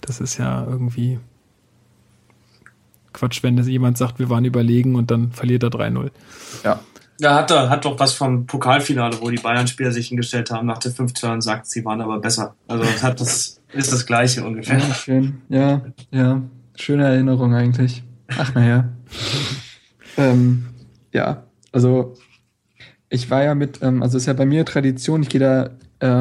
das 0.00 0.20
ist 0.20 0.38
ja 0.38 0.64
irgendwie 0.64 1.18
Quatsch, 3.12 3.42
wenn 3.42 3.56
das 3.56 3.66
jemand 3.66 3.98
sagt, 3.98 4.20
wir 4.20 4.30
waren 4.30 4.44
überlegen 4.44 4.94
und 4.94 5.10
dann 5.10 5.32
verliert 5.32 5.64
er 5.64 5.70
3-0. 5.70 6.12
Ja. 6.62 6.78
Ja, 7.18 7.34
hat, 7.34 7.50
er, 7.50 7.68
hat 7.68 7.84
doch 7.84 7.98
was 7.98 8.12
vom 8.12 8.46
Pokalfinale, 8.46 9.20
wo 9.20 9.28
die 9.28 9.42
Bayern-Spieler 9.42 9.90
sich 9.90 10.08
hingestellt 10.08 10.52
haben 10.52 10.68
nach 10.68 10.78
der 10.78 10.92
15 10.92 11.28
und 11.28 11.40
sagt, 11.40 11.66
sie 11.66 11.84
waren 11.84 12.00
aber 12.00 12.20
besser. 12.20 12.54
Also 12.68 12.84
es 12.84 13.02
hat 13.02 13.20
das 13.20 13.60
ist 13.72 13.92
das 13.92 14.06
Gleiche 14.06 14.44
ungefähr. 14.44 14.78
Ja, 14.78 14.94
schön. 14.94 15.42
Ja, 15.48 15.82
ja. 16.12 16.40
Schöne 16.76 17.04
Erinnerung 17.04 17.52
eigentlich. 17.52 18.04
Ach, 18.28 18.54
naja. 18.54 18.90
ähm, 20.16 20.66
ja, 21.12 21.42
also 21.72 22.14
ich 23.08 23.30
war 23.30 23.42
ja 23.42 23.54
mit, 23.54 23.80
ähm, 23.82 24.02
also 24.02 24.16
ist 24.16 24.26
ja 24.26 24.32
bei 24.32 24.46
mir 24.46 24.64
Tradition, 24.64 25.22
ich 25.22 25.28
gehe 25.28 25.40
da 25.40 25.70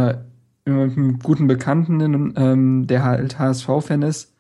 äh, 0.10 0.18
immer 0.66 0.86
mit 0.88 0.98
einem 0.98 1.20
guten 1.20 1.48
Bekannten 1.48 2.00
hin, 2.00 2.34
ähm, 2.36 2.88
der 2.88 3.04
halt 3.04 3.40
HSV-Fan 3.40 4.02
ist. 4.02 4.34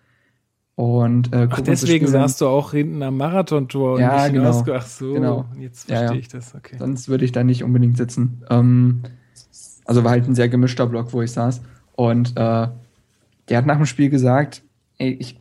Und 0.76 1.34
äh, 1.34 1.48
Ach, 1.50 1.62
deswegen 1.62 2.08
saßt 2.08 2.42
du 2.42 2.48
auch 2.48 2.72
hinten 2.72 3.04
am 3.04 3.18
Marathontor 3.18 4.00
Ja, 4.00 4.24
nicht 4.24 4.34
genau. 4.34 4.64
Ach 4.74 4.86
so, 4.86 5.14
Genau. 5.14 5.46
jetzt 5.60 5.90
Ja, 5.90 5.98
verstehe 5.98 6.16
ja. 6.18 6.22
ich 6.22 6.28
das, 6.30 6.56
okay. 6.56 6.78
Sonst 6.80 7.08
würde 7.08 7.26
ich 7.26 7.32
da 7.32 7.44
nicht 7.44 7.64
unbedingt 7.64 7.98
sitzen. 7.98 8.44
Ähm, 8.50 9.02
Also 9.86 10.04
war 10.04 10.12
halt 10.12 10.28
ein 10.28 10.36
sehr 10.36 10.50
gemischter 10.50 10.88
Block, 10.88 11.14
wo 11.14 11.22
ich 11.22 11.32
saß. 11.32 11.62
Und 11.96 12.32
äh, 12.38 12.68
der 13.50 13.58
hat 13.58 13.66
nach 13.66 13.78
dem 13.78 13.86
Spiel 13.86 14.10
gesagt, 14.10 14.64
ey, 14.98 15.12
ich 15.20 15.38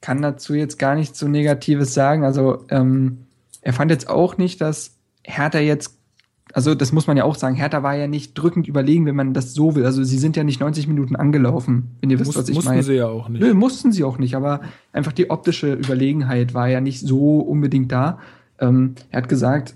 kann 0.00 0.22
dazu 0.22 0.54
jetzt 0.54 0.78
gar 0.78 0.94
nichts 0.94 1.18
so 1.18 1.26
Negatives 1.28 1.92
sagen. 1.92 2.24
Also 2.24 2.64
ähm, 2.70 3.26
er 3.62 3.72
fand 3.72 3.90
jetzt 3.90 4.08
auch 4.08 4.38
nicht, 4.38 4.60
dass 4.60 4.97
Hertha 5.28 5.58
jetzt, 5.58 5.98
also 6.54 6.74
das 6.74 6.92
muss 6.92 7.06
man 7.06 7.16
ja 7.16 7.24
auch 7.24 7.36
sagen, 7.36 7.54
Hertha 7.54 7.82
war 7.82 7.94
ja 7.94 8.06
nicht 8.06 8.34
drückend 8.34 8.66
überlegen, 8.66 9.06
wenn 9.06 9.14
man 9.14 9.34
das 9.34 9.52
so 9.52 9.74
will. 9.74 9.84
Also 9.84 10.02
sie 10.02 10.18
sind 10.18 10.36
ja 10.36 10.44
nicht 10.44 10.60
90 10.60 10.88
Minuten 10.88 11.14
angelaufen, 11.16 11.96
wenn 12.00 12.10
ihr 12.10 12.18
wisst, 12.18 12.28
Muss, 12.28 12.36
was 12.36 12.48
ich 12.48 12.54
mussten 12.54 12.70
meine. 12.70 12.82
sie 12.82 12.94
ja 12.94 13.06
auch 13.06 13.28
nicht. 13.28 13.42
Nö, 13.42 13.54
mussten 13.54 13.92
sie 13.92 14.04
auch 14.04 14.18
nicht, 14.18 14.34
aber 14.34 14.62
einfach 14.92 15.12
die 15.12 15.30
optische 15.30 15.74
Überlegenheit 15.74 16.54
war 16.54 16.68
ja 16.68 16.80
nicht 16.80 17.00
so 17.00 17.38
unbedingt 17.40 17.92
da. 17.92 18.18
Ähm, 18.58 18.94
er 19.10 19.22
hat 19.22 19.28
gesagt, 19.28 19.74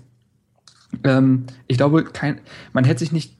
ähm, 1.03 1.43
ich 1.67 1.77
glaube, 1.77 2.03
kein, 2.03 2.39
man 2.73 2.83
hätte 2.83 2.99
sich 2.99 3.11
nicht 3.11 3.37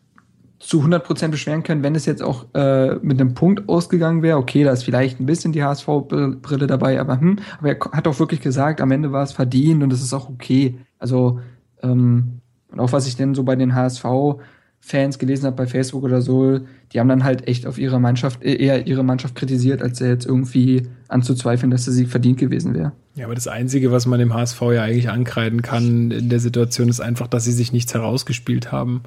zu 0.59 0.81
100% 0.81 1.27
beschweren 1.27 1.63
können, 1.63 1.83
wenn 1.83 1.93
es 1.93 2.05
jetzt 2.05 2.23
auch 2.23 2.45
äh, 2.53 2.95
mit 3.01 3.19
einem 3.19 3.33
Punkt 3.33 3.67
ausgegangen 3.67 4.21
wäre. 4.21 4.37
Okay, 4.37 4.63
da 4.63 4.71
ist 4.71 4.83
vielleicht 4.83 5.19
ein 5.19 5.25
bisschen 5.25 5.51
die 5.51 5.63
HSV-Brille 5.63 6.67
dabei, 6.67 7.01
aber 7.01 7.19
hm, 7.19 7.39
aber 7.59 7.69
er 7.69 7.91
hat 7.91 8.07
auch 8.07 8.17
wirklich 8.19 8.39
gesagt, 8.39 8.79
am 8.79 8.91
Ende 8.91 9.11
war 9.11 9.23
es 9.23 9.33
verdient 9.33 9.83
und 9.83 9.91
es 9.91 10.01
ist 10.01 10.13
auch 10.13 10.29
okay. 10.29 10.77
Also 10.99 11.41
ähm, 11.83 12.41
und 12.71 12.79
auch 12.79 12.91
was 12.91 13.07
ich 13.07 13.15
denn 13.15 13.35
so 13.35 13.43
bei 13.43 13.55
den 13.55 13.75
HSV-Fans 13.75 15.19
gelesen 15.19 15.45
habe 15.45 15.55
bei 15.55 15.67
Facebook 15.67 16.03
oder 16.03 16.21
so, 16.21 16.59
die 16.91 16.99
haben 16.99 17.09
dann 17.09 17.23
halt 17.23 17.47
echt 17.47 17.67
auf 17.67 17.77
ihre 17.77 17.99
Mannschaft 17.99 18.43
äh, 18.43 18.55
eher 18.55 18.87
ihre 18.87 19.03
Mannschaft 19.03 19.35
kritisiert, 19.35 19.81
als 19.81 19.99
jetzt 19.99 20.25
irgendwie 20.25 20.83
anzuzweifeln, 21.07 21.69
dass 21.69 21.85
der 21.85 21.93
Sieg 21.93 22.09
verdient 22.09 22.39
gewesen 22.39 22.73
wäre. 22.73 22.93
Ja, 23.15 23.25
aber 23.25 23.35
das 23.35 23.47
Einzige, 23.47 23.91
was 23.91 24.07
man 24.07 24.19
dem 24.19 24.33
HSV 24.33 24.59
ja 24.73 24.81
eigentlich 24.81 25.09
ankreiden 25.09 25.61
kann 25.61 26.09
in 26.09 26.29
der 26.29 26.39
Situation, 26.39 26.89
ist 26.89 26.99
einfach, 26.99 27.27
dass 27.27 27.45
sie 27.45 27.51
sich 27.51 27.71
nichts 27.71 27.93
herausgespielt 27.93 28.71
haben. 28.71 29.03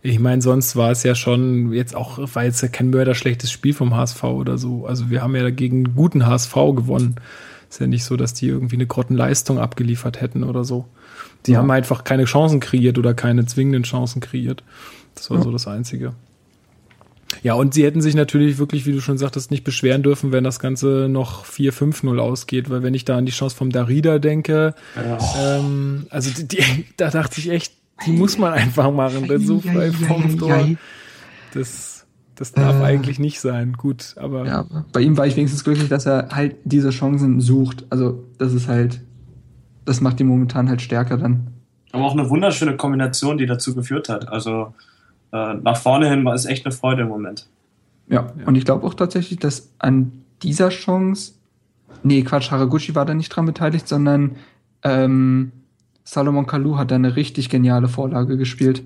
Ich 0.00 0.20
meine, 0.20 0.40
sonst 0.40 0.76
war 0.76 0.92
es 0.92 1.02
ja 1.02 1.16
schon 1.16 1.72
jetzt 1.72 1.96
auch, 1.96 2.18
war 2.34 2.44
jetzt 2.44 2.72
kein 2.72 2.90
mörderschlechtes 2.90 3.50
Spiel 3.50 3.74
vom 3.74 3.96
HSV 3.96 4.22
oder 4.22 4.56
so. 4.56 4.86
Also 4.86 5.10
wir 5.10 5.22
haben 5.22 5.34
ja 5.34 5.42
dagegen 5.42 5.96
guten 5.96 6.24
HSV 6.24 6.54
gewonnen. 6.54 7.16
Ist 7.68 7.80
ja 7.80 7.88
nicht 7.88 8.04
so, 8.04 8.16
dass 8.16 8.32
die 8.32 8.46
irgendwie 8.46 8.76
eine 8.76 8.86
Grottenleistung 8.86 9.58
abgeliefert 9.58 10.20
hätten 10.20 10.44
oder 10.44 10.64
so. 10.64 10.86
Die 11.46 11.52
Ja. 11.52 11.58
haben 11.58 11.70
einfach 11.70 12.04
keine 12.04 12.24
Chancen 12.24 12.60
kreiert 12.60 12.98
oder 12.98 13.14
keine 13.14 13.46
zwingenden 13.46 13.82
Chancen 13.84 14.20
kreiert. 14.20 14.62
Das 15.14 15.30
war 15.30 15.38
Ja. 15.38 15.42
so 15.44 15.50
das 15.52 15.66
Einzige. 15.66 16.14
Ja, 17.42 17.54
und 17.54 17.74
sie 17.74 17.84
hätten 17.84 18.00
sich 18.00 18.14
natürlich 18.14 18.58
wirklich, 18.58 18.86
wie 18.86 18.92
du 18.92 19.00
schon 19.00 19.18
sagtest, 19.18 19.50
nicht 19.50 19.62
beschweren 19.62 20.02
dürfen, 20.02 20.32
wenn 20.32 20.44
das 20.44 20.58
Ganze 20.60 21.08
noch 21.10 21.44
4-5-0 21.44 22.18
ausgeht, 22.18 22.70
weil 22.70 22.82
wenn 22.82 22.94
ich 22.94 23.04
da 23.04 23.16
an 23.18 23.26
die 23.26 23.32
Chance 23.32 23.54
vom 23.54 23.70
Darida 23.70 24.18
denke, 24.18 24.74
ähm, 25.38 26.06
also 26.10 26.30
die, 26.30 26.48
die, 26.48 26.84
da 26.96 27.10
dachte 27.10 27.40
ich 27.40 27.50
echt, 27.50 27.72
die 28.06 28.12
muss 28.12 28.38
man 28.38 28.52
einfach 28.54 28.90
machen, 28.92 29.28
der 29.28 29.40
so 29.40 29.60
frei 29.60 29.92
vom 29.92 30.38
Tor. 30.38 30.68
Das, 31.54 32.06
das 32.34 32.52
darf 32.52 32.80
Äh. 32.80 32.84
eigentlich 32.84 33.18
nicht 33.18 33.40
sein. 33.40 33.74
Gut, 33.74 34.14
aber 34.16 34.46
Ja, 34.46 34.66
bei 34.92 35.00
ihm 35.00 35.16
war 35.16 35.26
ich 35.26 35.36
wenigstens 35.36 35.64
glücklich, 35.64 35.88
dass 35.88 36.06
er 36.06 36.28
halt 36.32 36.56
diese 36.64 36.90
Chancen 36.90 37.40
sucht. 37.40 37.84
Also, 37.90 38.24
das 38.38 38.52
ist 38.54 38.68
halt, 38.68 39.00
das 39.88 40.00
macht 40.00 40.20
ihn 40.20 40.26
momentan 40.26 40.68
halt 40.68 40.82
stärker 40.82 41.16
dann. 41.16 41.48
Aber 41.92 42.04
auch 42.04 42.12
eine 42.12 42.28
wunderschöne 42.28 42.76
Kombination, 42.76 43.38
die 43.38 43.46
dazu 43.46 43.74
geführt 43.74 44.08
hat. 44.08 44.28
Also 44.28 44.74
äh, 45.32 45.54
nach 45.54 45.76
vorne 45.76 46.08
hin 46.08 46.24
war 46.24 46.34
es 46.34 46.44
echt 46.44 46.66
eine 46.66 46.74
Freude 46.74 47.02
im 47.02 47.08
Moment. 47.08 47.46
Ja, 48.08 48.26
und 48.46 48.54
ich 48.54 48.64
glaube 48.64 48.86
auch 48.86 48.94
tatsächlich, 48.94 49.38
dass 49.38 49.70
an 49.78 50.12
dieser 50.42 50.68
Chance, 50.68 51.32
nee, 52.02 52.22
Quatsch, 52.22 52.50
Haraguchi 52.50 52.94
war 52.94 53.04
da 53.04 53.14
nicht 53.14 53.30
dran 53.30 53.46
beteiligt, 53.46 53.88
sondern 53.88 54.36
ähm, 54.82 55.52
Salomon 56.04 56.46
Kalou 56.46 56.76
hat 56.76 56.90
da 56.90 56.94
eine 56.94 57.16
richtig 57.16 57.48
geniale 57.48 57.88
Vorlage 57.88 58.36
gespielt. 58.36 58.82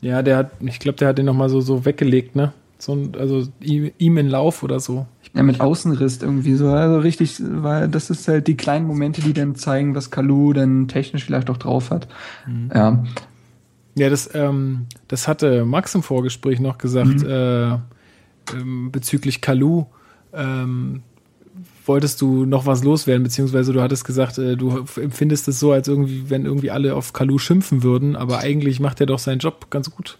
ja, 0.00 0.22
der 0.22 0.36
hat, 0.36 0.50
ich 0.60 0.78
glaube, 0.78 0.98
der 0.98 1.08
hat 1.08 1.18
den 1.18 1.26
nochmal 1.26 1.48
so, 1.48 1.60
so 1.60 1.84
weggelegt, 1.84 2.36
ne? 2.36 2.52
So, 2.78 2.92
ein- 2.94 3.12
also 3.18 3.46
ihm, 3.60 4.16
in 4.16 4.28
Lauf 4.28 4.62
oder 4.62 4.80
so. 4.80 5.06
Ja, 5.34 5.42
mit 5.42 5.60
Außenriss 5.60 6.22
irgendwie 6.22 6.54
so. 6.54 6.68
Also 6.68 6.98
richtig, 6.98 7.36
weil 7.40 7.88
das 7.88 8.10
ist 8.10 8.28
halt 8.28 8.46
die 8.46 8.56
kleinen 8.56 8.86
Momente, 8.86 9.20
die 9.22 9.32
dann 9.32 9.54
zeigen, 9.56 9.94
was 9.94 10.10
Kalou 10.10 10.52
dann 10.52 10.86
technisch 10.88 11.24
vielleicht 11.24 11.50
auch 11.50 11.56
drauf 11.56 11.90
hat. 11.90 12.06
Ja. 12.74 13.02
Ja, 13.96 14.10
das, 14.10 14.28
ähm, 14.34 14.86
das 15.08 15.28
hatte 15.28 15.64
Max 15.64 15.94
im 15.94 16.02
Vorgespräch 16.02 16.58
noch 16.60 16.78
gesagt, 16.78 17.22
Mhm. 17.22 17.26
äh, 17.28 17.72
ähm, 18.54 18.90
bezüglich 18.92 19.40
Kalu. 19.40 19.84
Ähm, 20.32 21.02
wolltest 21.86 22.20
du 22.20 22.44
noch 22.44 22.66
was 22.66 22.82
loswerden, 22.82 23.22
beziehungsweise 23.22 23.72
du 23.72 23.80
hattest 23.82 24.04
gesagt, 24.04 24.38
äh, 24.38 24.56
du 24.56 24.84
empfindest 25.00 25.46
es 25.48 25.60
so, 25.60 25.70
als 25.72 25.86
irgendwie, 25.86 26.28
wenn 26.28 26.44
irgendwie 26.44 26.70
alle 26.70 26.94
auf 26.96 27.12
Kalu 27.12 27.38
schimpfen 27.38 27.82
würden, 27.82 28.16
aber 28.16 28.38
eigentlich 28.38 28.80
macht 28.80 29.00
er 29.00 29.06
doch 29.06 29.18
seinen 29.20 29.38
Job 29.38 29.70
ganz 29.70 29.90
gut. 29.90 30.18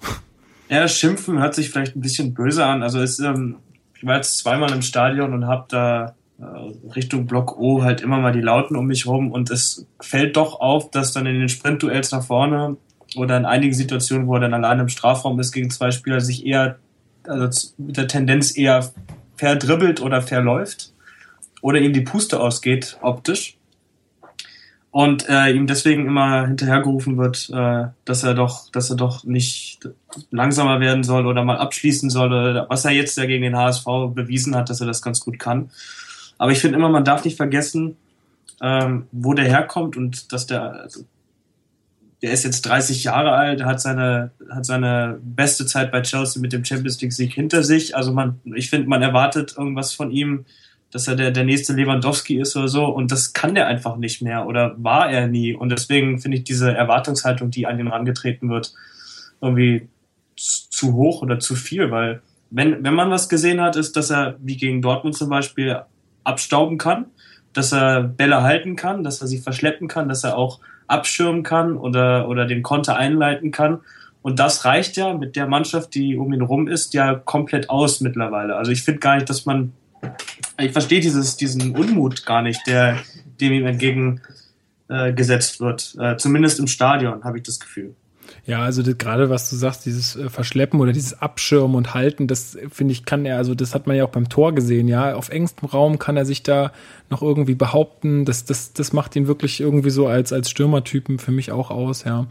Ja, 0.69 0.89
Schimpfen 0.89 1.39
hört 1.39 1.55
sich 1.55 1.71
vielleicht 1.71 1.97
ein 1.97 2.01
bisschen 2.01 2.35
böse 2.35 2.65
an. 2.65 2.83
Also 2.83 3.01
es, 3.01 3.19
ähm, 3.19 3.57
ich 3.97 4.07
war 4.07 4.17
jetzt 4.17 4.39
zweimal 4.39 4.73
im 4.73 4.83
Stadion 4.83 5.33
und 5.35 5.47
habe 5.47 5.67
da 5.69 6.15
äh, 6.39 6.89
Richtung 6.95 7.27
Block 7.27 7.59
O 7.59 7.83
halt 7.83 8.01
immer 8.01 8.19
mal 8.19 8.33
die 8.33 8.41
Lauten 8.41 8.77
um 8.77 8.87
mich 8.87 9.07
rum 9.07 9.31
und 9.31 9.51
es 9.51 9.87
fällt 10.01 10.37
doch 10.37 10.61
auf, 10.61 10.91
dass 10.91 11.13
dann 11.13 11.27
in 11.27 11.39
den 11.39 11.49
Sprintduells 11.49 12.13
nach 12.13 12.25
vorne 12.25 12.77
oder 13.17 13.37
in 13.37 13.45
einigen 13.45 13.75
Situationen, 13.75 14.27
wo 14.27 14.35
er 14.35 14.41
dann 14.41 14.55
alleine 14.55 14.83
im 14.83 14.89
Strafraum 14.89 15.39
ist 15.39 15.53
gegen 15.53 15.71
zwei 15.71 15.91
Spieler, 15.91 16.21
sich 16.21 16.47
eher 16.47 16.79
also 17.27 17.69
mit 17.79 17.97
der 17.97 18.09
Tendenz 18.09 18.57
eher 18.57 18.91
verdribbelt 19.37 20.01
oder 20.01 20.23
verläuft 20.23 20.93
oder 21.63 21.79
ihm 21.79 21.93
die 21.93 22.03
Puste 22.03 22.41
ausgeht 22.41 22.99
optisch 23.01 23.57
und 24.95 25.29
äh, 25.29 25.51
ihm 25.51 25.67
deswegen 25.67 26.07
immer 26.07 26.47
hinterhergerufen 26.47 27.19
wird, 27.19 27.51
äh, 27.53 27.87
dass 28.05 28.23
er 28.23 28.35
doch, 28.35 28.71
dass 28.71 28.91
er 28.91 28.97
doch 28.97 29.25
nicht 29.25 29.89
langsamer 30.31 30.79
werden 30.79 31.03
soll 31.03 31.27
oder 31.27 31.43
mal 31.43 31.57
abschließen 31.57 32.11
soll, 32.11 32.29
oder 32.29 32.67
was 32.71 32.85
er 32.85 32.93
jetzt 32.93 33.19
ja 33.19 33.27
gegen 33.27 33.43
den 33.43 33.57
HSV 33.57 33.85
bewiesen 34.15 34.55
hat, 34.55 34.71
dass 34.71 34.81
er 34.81 34.87
das 34.87 35.03
ganz 35.03 35.19
gut 35.19 35.41
kann. 35.41 35.73
Aber 36.39 36.53
ich 36.53 36.61
finde 36.61 36.79
immer, 36.79 36.91
man 36.91 37.05
darf 37.05 37.25
nicht 37.25 37.37
vergessen, 37.37 37.97
ähm, 38.63 39.09
wo 39.11 39.35
der 39.35 39.47
herkommt 39.47 39.97
und 39.97 40.33
dass 40.33 40.47
der, 40.47 40.83
also, 40.83 41.01
der 42.23 42.31
ist 42.31 42.45
jetzt 42.45 42.63
30 42.63 43.03
Jahre 43.03 43.33
alt, 43.33 43.65
hat 43.65 43.81
seine, 43.81 44.31
hat 44.49 44.65
seine 44.65 45.19
beste 45.25 45.67
Zeit 45.67 45.91
bei 45.91 46.03
Chelsea 46.03 46.41
mit 46.41 46.53
dem 46.53 46.65
Champions 46.65 47.01
League 47.01 47.13
Sieg 47.13 47.33
hinter 47.33 47.65
sich. 47.65 47.97
Also 47.97 48.13
man, 48.13 48.41
ich 48.55 48.71
finde, 48.71 48.89
man 48.89 49.03
erwartet 49.03 49.57
irgendwas 49.59 49.93
von 49.93 50.13
ihm, 50.13 50.45
dass 50.95 51.09
er 51.09 51.17
der, 51.17 51.33
der 51.33 51.45
nächste 51.45 51.73
Lewandowski 51.73 52.41
ist 52.41 52.57
oder 52.57 52.69
so 52.69 52.87
und 52.87 53.11
das 53.11 53.33
kann 53.33 53.55
der 53.55 53.67
einfach 53.67 53.97
nicht 53.97 54.23
mehr 54.23 54.47
oder 54.47 54.75
war 54.79 55.11
er 55.11 55.27
nie 55.27 55.53
und 55.53 55.71
deswegen 55.71 56.21
finde 56.21 56.39
ich 56.39 56.45
diese 56.45 56.73
Erwartungshaltung, 56.73 57.51
die 57.51 57.67
an 57.67 57.81
ihn 57.81 57.89
herangetreten 57.89 58.49
wird, 58.49 58.73
irgendwie 59.41 59.89
zu 60.37 60.95
hoch 60.95 61.23
oder 61.23 61.41
zu 61.41 61.57
viel, 61.57 61.91
weil 61.91 62.23
wenn, 62.51 62.85
wenn 62.85 62.95
man 62.95 63.11
was 63.11 63.29
gesehen 63.29 63.61
hat, 63.61 63.75
ist, 63.75 63.97
dass 63.97 64.11
er 64.11 64.37
wie 64.41 64.57
gegen 64.57 64.81
Dortmund 64.81 65.17
zum 65.17 65.29
Beispiel 65.29 65.83
abstauben 66.23 66.79
kann, 66.79 67.07
dass 67.53 67.73
er 67.73 68.05
Bälle 68.05 68.43
halten 68.43 68.77
kann, 68.77 69.03
dass 69.03 69.21
er 69.21 69.27
sie 69.27 69.39
verschleppen 69.39 69.89
kann, 69.89 70.09
dass 70.09 70.23
er 70.23 70.39
auch 70.39 70.61
abschirmen 70.87 71.43
kann 71.43 71.77
oder, 71.77 72.29
oder 72.29 72.47
den 72.47 72.63
Konter 72.63 72.97
einleiten 72.97 73.51
kann. 73.51 73.81
Und 74.23 74.39
das 74.39 74.65
reicht 74.65 74.97
ja 74.97 75.15
mit 75.15 75.37
der 75.37 75.47
Mannschaft, 75.47 75.95
die 75.95 76.17
um 76.17 76.33
ihn 76.33 76.43
rum 76.43 76.69
ist, 76.69 76.95
ja 76.95 77.15
komplett 77.15 77.71
aus 77.71 78.01
mittlerweile. 78.01 78.57
Also 78.57 78.71
ich 78.71 78.83
finde 78.83 79.01
gar 79.01 79.17
nicht, 79.17 79.29
dass 79.29 79.47
man, 79.47 79.73
ich 80.59 80.73
verstehe 80.73 81.01
dieses, 81.01 81.37
diesen 81.37 81.77
Unmut 81.77 82.25
gar 82.27 82.43
nicht, 82.43 82.67
der 82.67 82.99
dem 83.41 83.53
ihm 83.53 83.67
entgegen 83.67 84.21
äh, 84.89 85.13
wird. 85.15 85.97
Äh, 85.99 86.17
zumindest 86.17 86.59
im 86.61 86.67
Stadion 86.67 87.25
habe 87.25 87.39
ich 87.39 87.45
das 87.45 87.61
Gefühl. 87.61 87.95
Ja, 88.47 88.61
also 88.63 88.83
das, 88.83 88.99
gerade 88.99 89.31
was 89.31 89.49
du 89.49 89.57
sagst, 89.57 89.87
dieses 89.87 90.17
äh, 90.17 90.29
Verschleppen 90.29 90.81
oder 90.81 90.93
dieses 90.93 91.21
Abschirmen 91.21 91.77
und 91.77 91.95
Halten, 91.95 92.27
das 92.27 92.55
äh, 92.55 92.69
finde 92.71 92.93
ich, 92.93 93.05
kann 93.05 93.25
er, 93.25 93.37
also 93.37 93.55
das 93.55 93.75
hat 93.75 93.87
man 93.87 93.97
ja 93.97 94.05
auch 94.05 94.11
beim 94.11 94.29
Tor 94.29 94.55
gesehen, 94.55 94.89
ja. 94.89 95.15
Auf 95.15 95.31
engstem 95.31 95.69
Raum 95.69 95.99
kann 95.99 96.17
er 96.17 96.27
sich 96.27 96.43
da 96.43 96.73
noch 97.11 97.23
irgendwie 97.23 97.55
behaupten. 97.55 98.25
Das, 98.25 98.45
das, 98.45 98.73
das 98.73 98.93
macht 98.93 99.17
ihn 99.17 99.27
wirklich 99.27 99.61
irgendwie 99.61 99.91
so 99.91 100.07
als, 100.07 100.33
als 100.33 100.51
Stürmertypen 100.51 101.19
für 101.19 101.33
mich 101.33 101.53
auch 101.53 101.71
aus, 101.71 102.05
ja. 102.05 102.27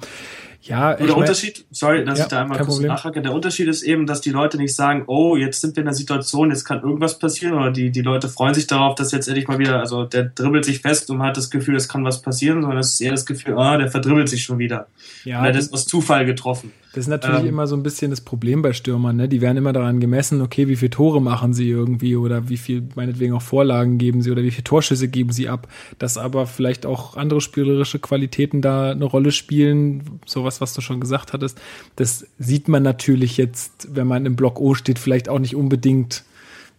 Ja, 0.65 0.93
der 0.93 1.17
Unterschied, 1.17 1.65
sorry, 1.71 2.05
dass 2.05 2.19
Ja, 2.19 2.25
ich 2.25 2.29
da 2.29 2.41
einmal 2.41 2.57
kurz 2.59 2.75
Problem. 2.75 2.87
nachhacke, 2.87 3.21
der 3.21 3.33
Unterschied 3.33 3.67
ist 3.67 3.83
eben, 3.83 4.07
dass 4.07 4.21
die 4.21 4.29
Leute 4.29 4.57
nicht 4.57 4.73
sagen, 4.73 5.03
oh, 5.07 5.35
jetzt 5.35 5.59
sind 5.59 5.75
wir 5.75 5.81
in 5.81 5.87
einer 5.87 5.95
Situation, 5.95 6.51
jetzt 6.51 6.63
kann 6.63 6.81
irgendwas 6.81 7.19
passieren, 7.19 7.53
oder 7.53 7.69
die, 7.71 7.91
die 7.91 8.01
Leute 8.01 8.29
freuen 8.29 8.53
sich 8.53 8.65
darauf, 8.67 8.95
dass 8.95 9.11
jetzt 9.11 9.27
endlich 9.27 9.47
mal 9.47 9.59
wieder, 9.59 9.79
also 9.79 10.05
der 10.05 10.23
dribbelt 10.23 10.63
sich 10.63 10.79
fest 10.79 11.09
und 11.09 11.21
hat 11.21 11.35
das 11.35 11.49
Gefühl, 11.49 11.75
es 11.75 11.89
kann 11.89 12.05
was 12.05 12.21
passieren, 12.21 12.61
sondern 12.61 12.79
es 12.79 12.93
ist 12.93 13.01
eher 13.01 13.11
das 13.11 13.25
Gefühl, 13.25 13.57
ah, 13.57 13.77
der 13.77 13.89
verdribbelt 13.91 14.29
sich 14.29 14.43
schon 14.43 14.57
wieder. 14.57 14.87
ja, 15.25 15.39
und 15.39 15.45
er 15.45 15.49
hat 15.49 15.55
das, 15.57 15.69
das 15.69 15.81
aus 15.81 15.85
Zufall 15.85 16.25
getroffen. 16.25 16.71
Das 16.93 17.05
ist 17.05 17.09
natürlich 17.09 17.41
ähm, 17.41 17.47
immer 17.47 17.65
so 17.65 17.75
ein 17.75 17.81
bisschen 17.81 18.11
das 18.11 18.21
Problem 18.21 18.61
bei 18.61 18.71
Stürmern, 18.71 19.15
ne? 19.15 19.27
Die 19.27 19.41
werden 19.41 19.57
immer 19.57 19.73
daran 19.73 19.99
gemessen, 19.99 20.41
okay, 20.41 20.67
wie 20.67 20.75
viele 20.75 20.91
Tore 20.91 21.23
machen 21.23 21.51
sie 21.51 21.67
irgendwie 21.67 22.15
oder 22.15 22.49
wie 22.49 22.57
viel, 22.57 22.87
meinetwegen 22.93 23.33
auch 23.33 23.41
Vorlagen 23.41 23.97
geben 23.97 24.21
sie 24.21 24.29
oder 24.29 24.43
wie 24.43 24.51
viele 24.51 24.63
Torschüsse 24.63 25.07
geben 25.07 25.31
sie 25.31 25.49
ab. 25.49 25.67
Dass 25.97 26.19
aber 26.19 26.45
vielleicht 26.45 26.85
auch 26.85 27.17
andere 27.17 27.41
spielerische 27.41 27.97
Qualitäten 27.97 28.61
da 28.61 28.91
eine 28.91 29.05
Rolle 29.05 29.31
spielen, 29.31 30.19
sowas, 30.27 30.61
was 30.61 30.75
du 30.75 30.81
schon 30.81 30.99
gesagt 30.99 31.33
hattest, 31.33 31.59
das 31.95 32.27
sieht 32.37 32.67
man 32.67 32.83
natürlich 32.83 33.37
jetzt, 33.37 33.95
wenn 33.95 34.05
man 34.05 34.27
im 34.27 34.35
Block 34.35 34.59
O 34.59 34.75
steht, 34.75 34.99
vielleicht 34.99 35.29
auch 35.29 35.39
nicht 35.39 35.55
unbedingt. 35.55 36.23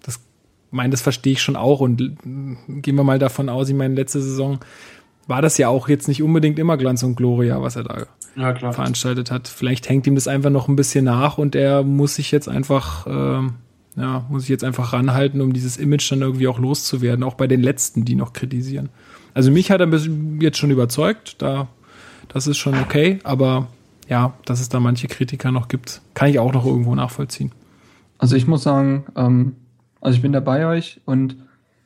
Das, 0.05 0.21
meine, 0.71 0.91
das 0.91 1.01
verstehe 1.01 1.33
ich 1.33 1.43
schon 1.43 1.57
auch 1.57 1.81
und 1.81 2.01
äh, 2.01 2.81
gehen 2.81 2.95
wir 2.95 3.03
mal 3.03 3.19
davon 3.19 3.49
aus, 3.49 3.69
ich 3.69 3.75
meine, 3.75 3.97
letzte 3.97 4.23
Saison 4.23 4.61
war 5.27 5.43
das 5.43 5.59
ja 5.59 5.69
auch 5.69 5.89
jetzt 5.89 6.09
nicht 6.09 6.23
unbedingt 6.23 6.59
immer 6.59 6.77
Glanz 6.77 7.03
und 7.03 7.17
Gloria, 7.17 7.63
was 7.63 7.77
er 7.77 7.85
da 7.85 8.07
Ja, 8.37 8.55
veranstaltet 8.73 9.31
hat. 9.31 9.49
Vielleicht 9.49 9.89
hängt 9.89 10.07
ihm 10.07 10.15
das 10.15 10.29
einfach 10.29 10.51
noch 10.51 10.69
ein 10.69 10.77
bisschen 10.77 11.05
nach 11.05 11.39
und 11.39 11.55
er 11.55 11.83
muss 11.83 12.17
sich 12.17 12.31
jetzt 12.31 12.49
einfach, 12.49 13.07
ähm, 13.09 13.55
ja, 13.97 14.25
muss 14.29 14.43
sich 14.43 14.51
jetzt 14.51 14.65
einfach 14.65 14.93
ranhalten, 14.93 15.41
um 15.41 15.53
dieses 15.53 15.77
Image 15.77 16.11
dann 16.11 16.23
irgendwie 16.23 16.49
auch 16.49 16.59
loszuwerden, 16.59 17.23
auch 17.23 17.35
bei 17.35 17.47
den 17.47 17.63
letzten, 17.63 18.05
die 18.05 18.15
noch 18.15 18.33
kritisieren. 18.33 18.89
Also 19.35 19.51
mich 19.51 19.71
hat 19.71 19.81
er 19.81 19.89
jetzt 20.41 20.59
schon 20.59 20.71
überzeugt, 20.71 21.37
da, 21.43 21.69
das 22.29 22.47
ist 22.47 22.59
schon 22.59 22.79
okay, 22.79 23.19
aber 23.25 23.69
ja, 24.09 24.35
dass 24.45 24.61
es 24.61 24.69
da 24.69 24.81
manche 24.81 25.09
Kritiker 25.09 25.51
noch 25.51 25.69
gibt, 25.69 26.03
kann 26.15 26.29
ich 26.29 26.39
auch 26.39 26.53
noch 26.53 26.67
irgendwo 26.67 26.95
nachvollziehen. 26.95 27.53
Also 28.19 28.37
ich 28.37 28.47
muss 28.47 28.63
sagen, 28.63 29.07
ähm, 29.17 29.57
also 30.01 30.17
ich 30.17 30.23
bin 30.23 30.33
da 30.33 30.41
bei 30.41 30.67
euch 30.67 31.01
und 31.05 31.37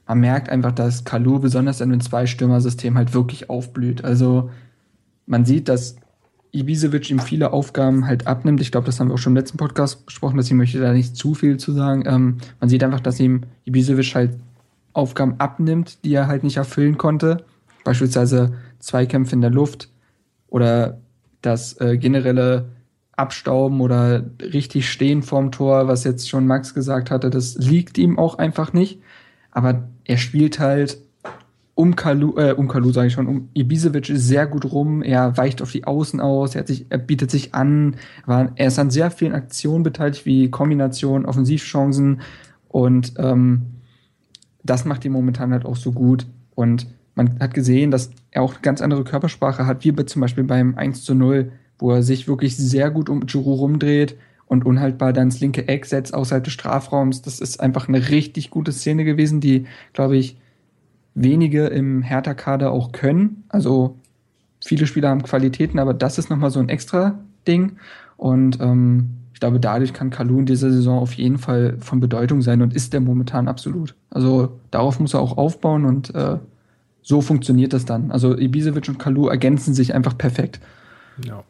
man 0.08 0.20
merkt 0.20 0.48
einfach, 0.48 0.72
dass 0.72 1.04
Kalu 1.04 1.38
besonders 1.38 1.82
in 1.82 1.90
dem 1.90 2.00
Zwei-Stürmer-System 2.00 2.96
halt 2.96 3.12
wirklich 3.12 3.50
aufblüht. 3.50 4.04
Also 4.04 4.50
man 5.26 5.44
sieht, 5.44 5.68
dass 5.68 5.96
Ibisevic 6.50 7.10
ihm 7.10 7.18
viele 7.18 7.52
Aufgaben 7.52 8.06
halt 8.06 8.26
abnimmt. 8.26 8.62
Ich 8.62 8.72
glaube, 8.72 8.86
das 8.86 8.98
haben 8.98 9.08
wir 9.08 9.14
auch 9.14 9.18
schon 9.18 9.32
im 9.32 9.36
letzten 9.36 9.58
Podcast 9.58 10.06
besprochen, 10.06 10.38
dass 10.38 10.46
ich 10.46 10.54
möchte 10.54 10.80
da 10.80 10.94
nicht 10.94 11.14
zu 11.14 11.34
viel 11.34 11.58
zu 11.58 11.72
sagen. 11.72 12.04
Ähm, 12.06 12.38
man 12.58 12.70
sieht 12.70 12.82
einfach, 12.82 13.00
dass 13.00 13.20
ihm 13.20 13.42
Ibisevic 13.66 14.14
halt 14.14 14.38
Aufgaben 14.94 15.34
abnimmt, 15.38 16.02
die 16.04 16.14
er 16.14 16.26
halt 16.26 16.42
nicht 16.42 16.56
erfüllen 16.56 16.96
konnte. 16.96 17.44
Beispielsweise 17.84 18.54
Zweikämpfe 18.78 19.34
in 19.34 19.42
der 19.42 19.50
Luft 19.50 19.90
oder 20.48 21.02
das 21.42 21.78
äh, 21.82 21.98
generelle 21.98 22.70
Abstauben 23.12 23.82
oder 23.82 24.24
richtig 24.40 24.88
stehen 24.88 25.22
vorm 25.22 25.52
Tor, 25.52 25.86
was 25.86 26.04
jetzt 26.04 26.30
schon 26.30 26.46
Max 26.46 26.72
gesagt 26.72 27.10
hatte, 27.10 27.28
das 27.28 27.56
liegt 27.56 27.98
ihm 27.98 28.18
auch 28.18 28.38
einfach 28.38 28.72
nicht. 28.72 29.02
Aber 29.50 29.88
er 30.08 30.16
spielt 30.16 30.58
halt 30.58 30.98
um 31.76 31.94
Kalu, 31.94 32.36
äh, 32.36 32.54
um 32.54 32.66
Kalu 32.66 32.90
sage 32.90 33.06
ich 33.06 33.12
schon, 33.12 33.28
um 33.28 33.50
Ibisevic 33.54 34.06
sehr 34.06 34.48
gut 34.48 34.64
rum. 34.72 35.00
Er 35.00 35.36
weicht 35.36 35.62
auf 35.62 35.70
die 35.70 35.84
Außen 35.84 36.20
aus, 36.20 36.56
er, 36.56 36.66
sich, 36.66 36.86
er 36.88 36.98
bietet 36.98 37.30
sich 37.30 37.54
an, 37.54 37.94
aber 38.26 38.50
er 38.56 38.66
ist 38.66 38.80
an 38.80 38.90
sehr 38.90 39.12
vielen 39.12 39.32
Aktionen 39.32 39.84
beteiligt, 39.84 40.26
wie 40.26 40.50
Kombination, 40.50 41.24
Offensivchancen. 41.24 42.22
Und 42.66 43.12
ähm, 43.18 43.62
das 44.64 44.84
macht 44.84 45.04
ihn 45.04 45.12
momentan 45.12 45.52
halt 45.52 45.64
auch 45.64 45.76
so 45.76 45.92
gut. 45.92 46.26
Und 46.56 46.88
man 47.14 47.38
hat 47.38 47.54
gesehen, 47.54 47.92
dass 47.92 48.10
er 48.32 48.42
auch 48.42 48.54
eine 48.54 48.62
ganz 48.62 48.80
andere 48.80 49.04
Körpersprache 49.04 49.66
hat, 49.66 49.84
wie 49.84 49.94
zum 50.06 50.20
Beispiel 50.20 50.44
beim 50.44 50.74
1 50.76 51.04
zu 51.04 51.14
0, 51.14 51.52
wo 51.78 51.92
er 51.92 52.02
sich 52.02 52.26
wirklich 52.26 52.56
sehr 52.56 52.90
gut 52.90 53.08
um 53.08 53.26
Giroud 53.26 53.60
rumdreht 53.60 54.16
und 54.48 54.64
unhaltbar 54.64 55.12
dann 55.12 55.28
ins 55.28 55.40
linke 55.40 55.68
Eck 55.68 55.86
setzt 55.86 56.14
außerhalb 56.14 56.42
des 56.42 56.54
Strafraums. 56.54 57.22
Das 57.22 57.40
ist 57.40 57.60
einfach 57.60 57.86
eine 57.86 58.08
richtig 58.08 58.50
gute 58.50 58.72
Szene 58.72 59.04
gewesen, 59.04 59.40
die, 59.40 59.66
glaube 59.92 60.16
ich, 60.16 60.36
wenige 61.14 61.66
im 61.66 62.02
Hertha-Kader 62.02 62.72
auch 62.72 62.92
können. 62.92 63.44
Also 63.48 63.96
viele 64.64 64.86
Spieler 64.86 65.10
haben 65.10 65.22
Qualitäten, 65.22 65.78
aber 65.78 65.94
das 65.94 66.18
ist 66.18 66.30
nochmal 66.30 66.50
so 66.50 66.60
ein 66.60 66.68
extra 66.68 67.18
Ding. 67.46 67.76
Und 68.16 68.58
ähm, 68.60 69.10
ich 69.34 69.40
glaube, 69.40 69.60
dadurch 69.60 69.92
kann 69.92 70.10
Kalu 70.10 70.40
in 70.40 70.46
dieser 70.46 70.70
Saison 70.70 70.98
auf 70.98 71.12
jeden 71.12 71.38
Fall 71.38 71.76
von 71.78 72.00
Bedeutung 72.00 72.42
sein 72.42 72.62
und 72.62 72.74
ist 72.74 72.92
der 72.92 73.00
momentan 73.00 73.48
absolut. 73.48 73.94
Also 74.10 74.58
darauf 74.70 74.98
muss 74.98 75.14
er 75.14 75.20
auch 75.20 75.36
aufbauen 75.36 75.84
und 75.84 76.14
äh, 76.14 76.38
so 77.02 77.20
funktioniert 77.20 77.72
das 77.72 77.84
dann. 77.84 78.10
Also 78.10 78.36
Ibisevic 78.36 78.88
und 78.88 78.98
Kalu 78.98 79.28
ergänzen 79.28 79.74
sich 79.74 79.94
einfach 79.94 80.16
perfekt. 80.16 80.60
Ja. 81.24 81.44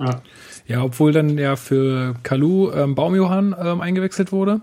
Ja. 0.00 0.22
Ja, 0.66 0.82
obwohl 0.84 1.12
dann 1.12 1.36
ja 1.36 1.56
für 1.56 2.14
Kalu 2.22 2.70
ähm, 2.72 2.94
Baumjohann 2.94 3.56
ähm, 3.60 3.80
eingewechselt 3.80 4.30
wurde. 4.30 4.60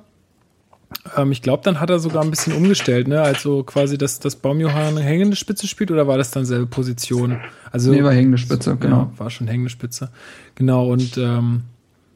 Ähm, 1.18 1.32
ich 1.32 1.42
glaube, 1.42 1.64
dann 1.64 1.80
hat 1.80 1.90
er 1.90 2.00
sogar 2.00 2.24
ein 2.24 2.30
bisschen 2.30 2.54
umgestellt, 2.54 3.08
ne? 3.08 3.22
Also 3.22 3.64
quasi, 3.64 3.98
dass 3.98 4.20
das 4.20 4.38
Baumjohann 4.38 4.98
hängende 4.98 5.36
Spitze 5.36 5.68
spielt 5.68 5.92
oder 5.92 6.08
war 6.08 6.18
das 6.18 6.32
dann 6.32 6.46
selbe 6.46 6.68
Position? 6.68 7.40
Also 7.72 7.92
nee, 7.92 8.04
war 8.04 8.14
hängende 8.14 8.38
Spitze, 8.38 8.78
genau. 8.78 8.98
Ja, 8.98 9.12
war 9.18 9.30
schon 9.30 9.48
hängende 9.48 9.70
Spitze. 9.70 10.10
Genau, 10.56 10.88
und 10.88 11.18
ähm, 11.18 11.64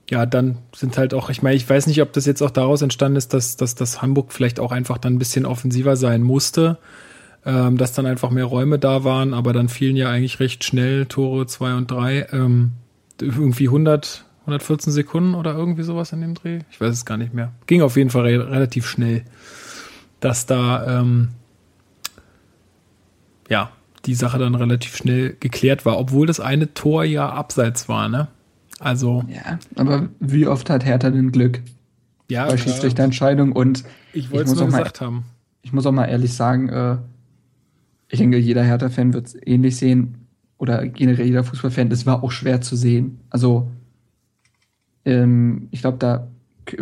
ja, 0.09 0.25
dann 0.25 0.57
sind 0.75 0.97
halt 0.97 1.13
auch, 1.13 1.29
ich 1.29 1.41
meine, 1.41 1.55
ich 1.55 1.69
weiß 1.69 1.87
nicht, 1.87 2.01
ob 2.01 2.13
das 2.13 2.25
jetzt 2.25 2.41
auch 2.41 2.51
daraus 2.51 2.81
entstanden 2.81 3.17
ist, 3.17 3.33
dass, 3.33 3.57
dass, 3.57 3.75
dass 3.75 4.01
Hamburg 4.01 4.33
vielleicht 4.33 4.59
auch 4.59 4.71
einfach 4.71 4.97
dann 4.97 5.15
ein 5.15 5.19
bisschen 5.19 5.45
offensiver 5.45 5.95
sein 5.95 6.21
musste, 6.21 6.77
ähm, 7.45 7.77
dass 7.77 7.93
dann 7.93 8.05
einfach 8.05 8.29
mehr 8.29 8.45
Räume 8.45 8.79
da 8.79 9.03
waren, 9.03 9.33
aber 9.33 9.53
dann 9.53 9.69
fielen 9.69 9.95
ja 9.95 10.09
eigentlich 10.09 10.39
recht 10.39 10.63
schnell 10.63 11.05
Tore 11.05 11.47
zwei 11.47 11.75
und 11.75 11.89
drei. 11.91 12.27
Ähm, 12.31 12.71
irgendwie 13.21 13.67
100, 13.67 14.25
114 14.41 14.91
Sekunden 14.91 15.35
oder 15.35 15.53
irgendwie 15.53 15.83
sowas 15.83 16.11
in 16.11 16.21
dem 16.21 16.33
Dreh. 16.33 16.59
Ich 16.71 16.81
weiß 16.81 16.93
es 16.93 17.05
gar 17.05 17.17
nicht 17.17 17.33
mehr. 17.33 17.51
Ging 17.67 17.81
auf 17.81 17.97
jeden 17.97 18.09
Fall 18.09 18.23
re 18.23 18.51
relativ 18.51 18.87
schnell, 18.87 19.23
dass 20.19 20.45
da 20.45 20.99
ähm, 20.99 21.29
ja 23.49 23.71
die 24.05 24.15
Sache 24.15 24.39
dann 24.39 24.55
relativ 24.55 24.95
schnell 24.95 25.35
geklärt 25.39 25.85
war, 25.85 25.99
obwohl 25.99 26.25
das 26.25 26.39
eine 26.39 26.73
Tor 26.73 27.03
ja 27.03 27.29
abseits 27.29 27.87
war, 27.87 28.09
ne? 28.09 28.27
Also. 28.79 29.23
Ja, 29.27 29.59
aber 29.75 30.09
wie 30.19 30.47
oft 30.47 30.69
hat 30.69 30.83
Hertha 30.83 31.11
denn 31.11 31.31
Glück? 31.31 31.61
Ja, 32.29 32.47
bei 32.47 32.57
Schiedsrichterentscheidung 32.57 33.51
und 33.51 33.83
ich 34.13 34.31
wollte 34.31 34.51
es 34.51 34.57
nur 34.57 34.65
gesagt 34.65 35.01
mal, 35.01 35.05
haben. 35.05 35.25
Ich 35.61 35.73
muss 35.73 35.85
auch 35.85 35.91
mal 35.91 36.05
ehrlich 36.05 36.33
sagen, 36.33 36.69
äh, 36.69 36.97
ich 38.07 38.19
denke, 38.19 38.37
jeder 38.37 38.63
Hertha-Fan 38.63 39.13
wird 39.13 39.27
es 39.27 39.37
ähnlich 39.45 39.77
sehen 39.77 40.20
oder 40.61 40.85
generell 40.85 41.25
jeder 41.25 41.43
Fußballfan, 41.43 41.91
es 41.91 42.05
war 42.05 42.23
auch 42.23 42.31
schwer 42.31 42.61
zu 42.61 42.75
sehen. 42.75 43.19
Also 43.31 43.71
ähm, 45.05 45.69
ich 45.71 45.81
glaube, 45.81 45.97
da 45.97 46.27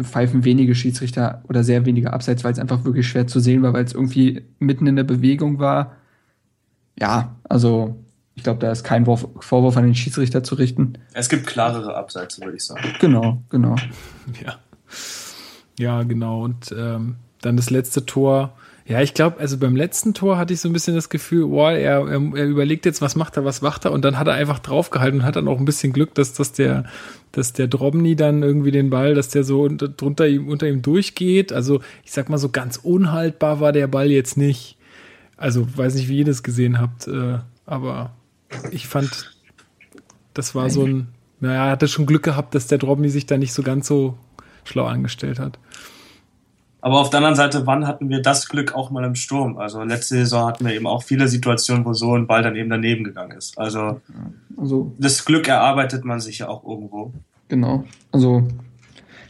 pfeifen 0.01 0.43
wenige 0.43 0.75
Schiedsrichter 0.75 1.41
oder 1.47 1.63
sehr 1.63 1.85
wenige 1.85 2.11
Abseits, 2.11 2.43
weil 2.43 2.51
es 2.51 2.59
einfach 2.59 2.83
wirklich 2.83 3.07
schwer 3.07 3.25
zu 3.25 3.39
sehen 3.39 3.63
war, 3.63 3.71
weil 3.71 3.85
es 3.85 3.93
irgendwie 3.93 4.43
mitten 4.59 4.85
in 4.85 4.97
der 4.97 5.05
Bewegung 5.05 5.59
war. 5.59 5.95
Ja, 6.99 7.37
also 7.47 7.95
ich 8.35 8.43
glaube, 8.43 8.59
da 8.59 8.69
ist 8.69 8.83
kein 8.83 9.05
Vorwurf 9.05 9.77
an 9.77 9.85
den 9.85 9.95
Schiedsrichter 9.95 10.43
zu 10.43 10.55
richten. 10.55 10.97
Es 11.13 11.29
gibt 11.29 11.47
klarere 11.47 11.95
Abseits, 11.95 12.37
würde 12.41 12.57
ich 12.57 12.65
sagen. 12.65 12.83
Genau, 12.99 13.43
genau. 13.49 13.77
Ja, 14.43 14.59
ja 15.77 16.03
genau. 16.03 16.43
Und 16.43 16.75
ähm, 16.77 17.15
dann 17.39 17.55
das 17.55 17.69
letzte 17.69 18.05
Tor 18.05 18.57
ja, 18.89 19.03
ich 19.03 19.13
glaube, 19.13 19.39
also 19.39 19.59
beim 19.59 19.75
letzten 19.75 20.15
Tor 20.15 20.39
hatte 20.39 20.51
ich 20.51 20.61
so 20.61 20.67
ein 20.67 20.73
bisschen 20.73 20.95
das 20.95 21.09
Gefühl, 21.09 21.45
boah, 21.45 21.73
er, 21.73 22.07
er, 22.07 22.35
er 22.35 22.45
überlegt 22.47 22.87
jetzt, 22.87 23.03
was 23.03 23.15
macht 23.15 23.37
er, 23.37 23.45
was 23.45 23.61
macht 23.61 23.85
er, 23.85 23.91
und 23.91 24.03
dann 24.03 24.17
hat 24.17 24.25
er 24.25 24.33
einfach 24.33 24.57
draufgehalten 24.57 25.19
und 25.19 25.25
hat 25.27 25.35
dann 25.35 25.47
auch 25.47 25.59
ein 25.59 25.65
bisschen 25.65 25.93
Glück, 25.93 26.15
dass, 26.15 26.33
dass 26.33 26.53
der, 26.53 26.85
dass 27.31 27.53
der 27.53 27.67
Drobny 27.67 28.15
dann 28.15 28.41
irgendwie 28.41 28.71
den 28.71 28.89
Ball, 28.89 29.13
dass 29.13 29.29
der 29.29 29.43
so 29.43 29.61
unter, 29.61 29.89
drunter 29.89 30.27
ihm, 30.27 30.47
unter 30.47 30.67
ihm 30.67 30.81
durchgeht. 30.81 31.53
Also, 31.53 31.81
ich 32.03 32.11
sag 32.11 32.29
mal 32.29 32.39
so 32.39 32.49
ganz 32.49 32.77
unhaltbar 32.77 33.59
war 33.59 33.73
der 33.73 33.85
Ball 33.85 34.09
jetzt 34.09 34.37
nicht. 34.37 34.75
Also, 35.37 35.67
weiß 35.77 35.93
nicht, 35.93 36.09
wie 36.09 36.17
ihr 36.17 36.25
das 36.25 36.41
gesehen 36.41 36.81
habt, 36.81 37.07
äh, 37.07 37.37
aber 37.67 38.13
ich 38.71 38.87
fand, 38.87 39.37
das 40.33 40.55
war 40.55 40.71
so 40.71 40.83
ein, 40.83 41.09
naja, 41.39 41.65
er 41.67 41.71
hatte 41.73 41.87
schon 41.87 42.07
Glück 42.07 42.23
gehabt, 42.23 42.55
dass 42.55 42.65
der 42.65 42.79
Drobny 42.79 43.09
sich 43.09 43.27
da 43.27 43.37
nicht 43.37 43.53
so 43.53 43.61
ganz 43.61 43.85
so 43.85 44.17
schlau 44.63 44.85
angestellt 44.85 45.37
hat. 45.37 45.59
Aber 46.81 46.99
auf 46.99 47.09
der 47.09 47.17
anderen 47.17 47.35
Seite, 47.35 47.67
wann 47.67 47.85
hatten 47.85 48.09
wir 48.09 48.21
das 48.21 48.47
Glück 48.47 48.73
auch 48.73 48.89
mal 48.89 49.03
im 49.03 49.15
Sturm? 49.15 49.57
Also 49.57 49.83
letzte 49.83 50.15
Saison 50.15 50.47
hatten 50.47 50.65
wir 50.65 50.73
eben 50.73 50.87
auch 50.87 51.03
viele 51.03 51.27
Situationen, 51.27 51.83
wo 51.85 51.93
so 51.93 52.15
ein 52.15 52.25
Ball 52.27 52.41
dann 52.41 52.55
eben 52.55 52.69
daneben 52.69 53.03
gegangen 53.03 53.37
ist. 53.37 53.57
Also, 53.57 53.99
also 54.57 54.93
das 54.97 55.25
Glück 55.25 55.47
erarbeitet 55.47 56.05
man 56.05 56.19
sich 56.19 56.39
ja 56.39 56.47
auch 56.47 56.65
irgendwo. 56.65 57.11
Genau. 57.49 57.83
Also 58.11 58.47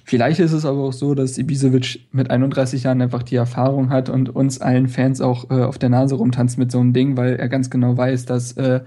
vielleicht 0.04 0.40
ist 0.40 0.52
es 0.52 0.66
aber 0.66 0.80
auch 0.80 0.94
so, 0.94 1.16
dass 1.16 1.40
Ibisevic 1.40 2.02
mit 2.12 2.30
31 2.30 2.84
Jahren 2.84 3.02
einfach 3.02 3.24
die 3.24 3.36
Erfahrung 3.36 3.90
hat 3.90 4.10
und 4.10 4.36
uns 4.36 4.62
allen 4.62 4.88
Fans 4.88 5.20
auch 5.20 5.50
äh, 5.50 5.64
auf 5.64 5.80
der 5.80 5.90
Nase 5.90 6.16
rumtanzt 6.16 6.60
mit 6.60 6.72
so 6.72 6.80
einem 6.80 6.94
Ding, 6.94 7.18
weil 7.18 7.36
er 7.38 7.50
ganz 7.50 7.72
genau 7.72 7.98
weiß, 7.98 8.26
dass 8.26 8.54
äh, 8.54 8.82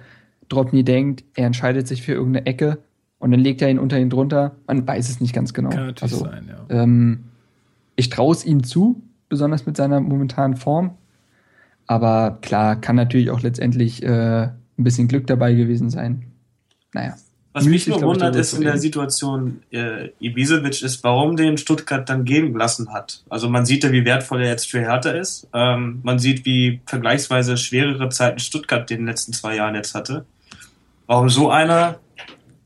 Dropny 0.48 0.84
denkt, 0.84 1.24
er 1.34 1.46
entscheidet 1.46 1.88
sich 1.88 2.02
für 2.02 2.12
irgendeine 2.12 2.46
Ecke 2.46 2.78
und 3.18 3.32
dann 3.32 3.40
legt 3.40 3.60
er 3.62 3.70
ihn 3.70 3.78
unter 3.78 3.98
ihn 3.98 4.10
drunter. 4.10 4.52
Man 4.66 4.86
weiß 4.86 5.08
es 5.08 5.20
nicht 5.20 5.34
ganz 5.34 5.52
genau. 5.52 5.70
Kann 5.70 5.86
natürlich 5.86 6.12
also, 6.12 6.24
sein, 6.24 6.48
ja. 6.48 6.82
Ähm, 6.82 7.24
ich 7.96 8.10
traue 8.10 8.34
es 8.34 8.44
ihm 8.44 8.64
zu, 8.64 9.02
besonders 9.28 9.66
mit 9.66 9.76
seiner 9.76 10.00
momentanen 10.00 10.56
Form. 10.56 10.96
Aber 11.86 12.38
klar, 12.40 12.80
kann 12.80 12.96
natürlich 12.96 13.30
auch 13.30 13.40
letztendlich 13.40 14.02
äh, 14.02 14.42
ein 14.44 14.84
bisschen 14.84 15.08
Glück 15.08 15.26
dabei 15.26 15.54
gewesen 15.54 15.90
sein. 15.90 16.24
Naja. 16.92 17.14
Was 17.54 17.66
mich 17.66 17.86
nur 17.86 18.00
wundert, 18.00 18.34
ist 18.34 18.54
in 18.54 18.62
der 18.62 18.78
Situation 18.78 19.62
äh, 19.70 20.08
Ibisevic 20.20 20.80
ist, 20.80 21.04
warum 21.04 21.36
den 21.36 21.58
Stuttgart 21.58 22.08
dann 22.08 22.24
gehen 22.24 22.54
gelassen 22.54 22.94
hat. 22.94 23.22
Also 23.28 23.50
man 23.50 23.66
sieht 23.66 23.84
ja, 23.84 23.92
wie 23.92 24.06
wertvoll 24.06 24.42
er 24.42 24.48
jetzt 24.48 24.70
für 24.70 24.80
Hertha 24.80 25.10
ist. 25.10 25.48
Ähm, 25.52 26.00
man 26.02 26.18
sieht, 26.18 26.46
wie 26.46 26.80
vergleichsweise 26.86 27.58
schwerere 27.58 28.08
Zeiten 28.08 28.38
Stuttgart 28.38 28.90
in 28.90 28.98
den 28.98 29.06
letzten 29.06 29.34
zwei 29.34 29.56
Jahren 29.56 29.74
jetzt 29.74 29.94
hatte. 29.94 30.24
Warum 31.06 31.28
so 31.28 31.50
einer 31.50 31.98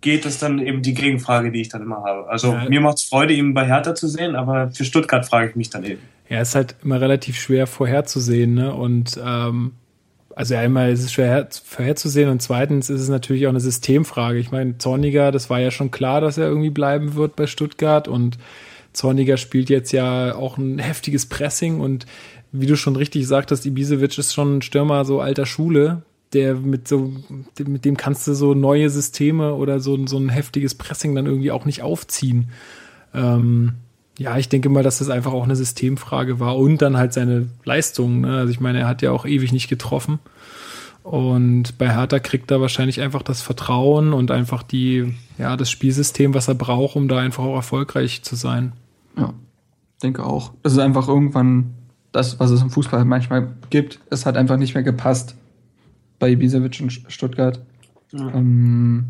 geht, 0.07 0.25
ist 0.25 0.41
dann 0.41 0.61
eben 0.61 0.83
die 0.83 0.95
Gegenfrage, 0.95 1.51
die 1.51 1.61
ich 1.61 1.69
dann 1.69 1.83
immer 1.83 2.05
habe. 2.05 2.29
Also 2.29 2.53
ja. 2.53 2.69
mir 2.69 2.81
macht 2.81 2.99
es 2.99 3.03
Freude, 3.03 3.35
ihn 3.35 3.55
bei 3.55 3.67
Hertha 3.67 3.97
zu 3.97 4.07
sehen, 4.07 4.37
aber 4.37 4.71
für 4.71 4.85
Stuttgart 4.85 5.27
frage 5.27 5.51
ich 5.51 5.57
mich 5.57 5.69
dann 5.69 5.85
eben. 5.85 6.01
Ja, 6.29 6.41
ist 6.41 6.55
halt 6.55 6.77
immer 6.85 7.01
relativ 7.01 7.37
schwer 7.37 7.67
vorherzusehen, 7.67 8.55
ne? 8.55 8.73
Und 8.73 9.21
ähm, 9.21 9.73
also 10.37 10.55
einmal 10.55 10.93
ist 10.93 11.03
es 11.03 11.13
schwer 11.13 11.49
vorherzusehen 11.51 12.31
und 12.31 12.41
zweitens 12.41 12.89
ist 12.89 13.01
es 13.01 13.09
natürlich 13.09 13.47
auch 13.47 13.51
eine 13.51 13.59
Systemfrage. 13.59 14.39
Ich 14.39 14.53
meine, 14.53 14.79
Zorniger, 14.79 15.33
das 15.33 15.51
war 15.51 15.59
ja 15.59 15.73
schon 15.73 15.91
klar, 15.91 16.21
dass 16.21 16.39
er 16.39 16.47
irgendwie 16.47 16.71
bleiben 16.71 17.17
wird 17.17 17.35
bei 17.35 17.49
Stuttgart 17.49 18.07
und 18.07 18.39
Zorniger 18.93 19.39
spielt 19.39 19.71
jetzt 19.71 19.91
ja 19.91 20.37
auch 20.37 20.57
ein 20.57 20.79
heftiges 20.79 21.27
Pressing 21.27 21.81
und 21.81 22.07
wie 22.53 22.67
du 22.67 22.77
schon 22.77 22.95
richtig 22.95 23.27
sagtest, 23.27 23.67
Ibisevic 23.67 24.17
ist 24.19 24.35
schon 24.35 24.59
ein 24.59 24.63
Stürmer 24.63 25.05
so 25.05 25.21
alter 25.21 25.47
Schule, 25.47 26.03
der 26.33 26.55
mit 26.55 26.89
so, 26.89 27.13
mit 27.59 27.85
dem 27.85 27.97
kannst 27.97 28.27
du 28.27 28.35
so 28.35 28.55
neue 28.55 28.91
Systeme 28.91 29.55
oder 29.55 29.81
so, 29.81 30.07
so 30.07 30.19
ein 30.19 30.29
heftiges 30.29 30.75
Pressing 30.75 31.15
dann 31.15 31.27
irgendwie 31.27 31.53
auch 31.53 31.65
nicht 31.65 31.83
aufziehen. 31.83 32.51
Ähm, 33.15 33.75
ja, 34.19 34.37
ich 34.39 34.49
denke 34.49 34.69
mal, 34.69 34.83
dass 34.83 34.99
das 34.99 35.11
einfach 35.11 35.33
auch 35.33 35.45
eine 35.45 35.57
Systemfrage 35.57 36.41
war 36.41 36.57
und 36.57 36.83
dann 36.83 36.97
halt 36.97 37.13
seine 37.13 37.49
Leistung. 37.65 38.23
Ne? 38.23 38.39
Also 38.39 38.51
ich 38.51 38.61
meine, 38.61 38.81
er 38.81 38.89
hat 38.89 39.03
ja 39.03 39.13
auch 39.13 39.27
ewig 39.27 39.53
nicht 39.53 39.69
getroffen. 39.69 40.19
Und 41.03 41.79
bei 41.79 41.89
Hertha 41.95 42.19
kriegt 42.19 42.51
er 42.51 42.61
wahrscheinlich 42.61 43.01
einfach 43.01 43.23
das 43.23 43.41
Vertrauen 43.41 44.13
und 44.13 44.33
einfach 44.33 44.65
die, 44.65 45.15
ja, 45.39 45.57
das 45.57 45.71
Spielsystem, 45.71 46.35
was 46.35 46.49
er 46.49 46.57
braucht, 46.57 46.97
um 46.97 47.07
da 47.07 47.19
einfach 47.19 47.45
auch 47.45 47.55
erfolgreich 47.55 48.23
zu 48.23 48.35
sein. 48.35 48.73
Ja, 49.17 49.33
denke 50.03 50.25
auch. 50.25 50.53
Das 50.65 50.73
ist 50.73 50.81
einfach 50.81 51.07
irgendwann 51.07 51.75
das, 52.11 52.41
was 52.41 52.51
es 52.51 52.61
im 52.61 52.71
Fußball 52.71 53.05
manchmal 53.05 53.55
gibt. 53.71 54.01
Es 54.11 54.27
hat 54.27 54.37
einfach 54.37 54.57
nicht 54.57 54.75
mehr 54.75 54.83
gepasst 54.83 55.37
bei 56.19 56.31
Ibisevic 56.31 56.81
und 56.81 56.91
Stuttgart. 57.09 57.61
Ja. 58.13 58.35
Ähm, 58.35 59.05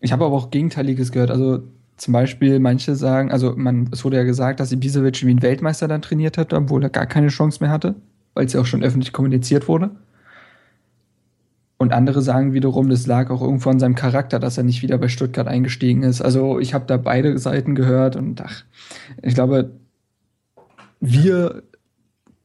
ich 0.00 0.12
habe 0.12 0.24
aber 0.24 0.34
auch 0.34 0.50
Gegenteiliges 0.50 1.12
gehört. 1.12 1.30
Also 1.30 1.62
zum 1.96 2.12
Beispiel 2.12 2.58
manche 2.58 2.96
sagen, 2.96 3.30
also 3.30 3.54
man, 3.56 3.88
es 3.92 4.04
wurde 4.04 4.16
ja 4.16 4.24
gesagt, 4.24 4.60
dass 4.60 4.72
Ibisevic 4.72 5.24
wie 5.24 5.30
ein 5.30 5.42
Weltmeister 5.42 5.88
dann 5.88 6.02
trainiert 6.02 6.38
hat, 6.38 6.52
obwohl 6.52 6.82
er 6.82 6.90
gar 6.90 7.06
keine 7.06 7.28
Chance 7.28 7.62
mehr 7.62 7.70
hatte, 7.70 7.94
weil 8.34 8.46
es 8.46 8.52
ja 8.52 8.60
auch 8.60 8.66
schon 8.66 8.82
öffentlich 8.82 9.12
kommuniziert 9.12 9.68
wurde. 9.68 9.90
Und 11.78 11.92
andere 11.92 12.22
sagen 12.22 12.52
wiederum, 12.52 12.88
das 12.88 13.06
lag 13.06 13.30
auch 13.30 13.42
irgendwo 13.42 13.68
an 13.70 13.80
seinem 13.80 13.96
Charakter, 13.96 14.38
dass 14.38 14.56
er 14.56 14.62
nicht 14.62 14.82
wieder 14.82 14.98
bei 14.98 15.08
Stuttgart 15.08 15.48
eingestiegen 15.48 16.04
ist. 16.04 16.20
Also 16.20 16.60
ich 16.60 16.74
habe 16.74 16.86
da 16.86 16.96
beide 16.96 17.38
Seiten 17.38 17.74
gehört 17.74 18.14
und 18.14 18.40
ach, 18.40 18.64
ich 19.20 19.34
glaube, 19.34 19.72
wir 21.00 21.64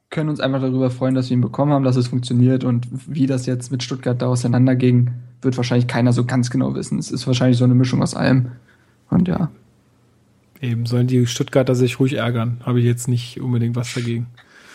können 0.09 0.29
uns 0.29 0.39
einfach 0.39 0.61
darüber 0.61 0.89
freuen, 0.89 1.15
dass 1.15 1.29
wir 1.29 1.37
ihn 1.37 1.41
bekommen 1.41 1.73
haben, 1.73 1.83
dass 1.83 1.95
es 1.95 2.07
funktioniert 2.07 2.63
und 2.63 2.87
wie 3.07 3.27
das 3.27 3.45
jetzt 3.45 3.71
mit 3.71 3.83
Stuttgart 3.83 4.21
da 4.21 4.27
auseinanderging, 4.27 5.11
wird 5.41 5.57
wahrscheinlich 5.57 5.87
keiner 5.87 6.13
so 6.13 6.25
ganz 6.25 6.49
genau 6.49 6.75
wissen. 6.75 6.97
Es 6.97 7.11
ist 7.11 7.27
wahrscheinlich 7.27 7.57
so 7.57 7.65
eine 7.65 7.75
Mischung 7.75 8.01
aus 8.01 8.15
allem. 8.15 8.53
Und 9.09 9.27
ja. 9.27 9.51
Eben, 10.61 10.85
sollen 10.85 11.07
die 11.07 11.27
Stuttgarter 11.27 11.75
sich 11.75 11.99
ruhig 11.99 12.13
ärgern. 12.13 12.61
Habe 12.65 12.79
ich 12.79 12.85
jetzt 12.85 13.07
nicht 13.07 13.39
unbedingt 13.39 13.75
was 13.75 13.93
dagegen. 13.93 14.27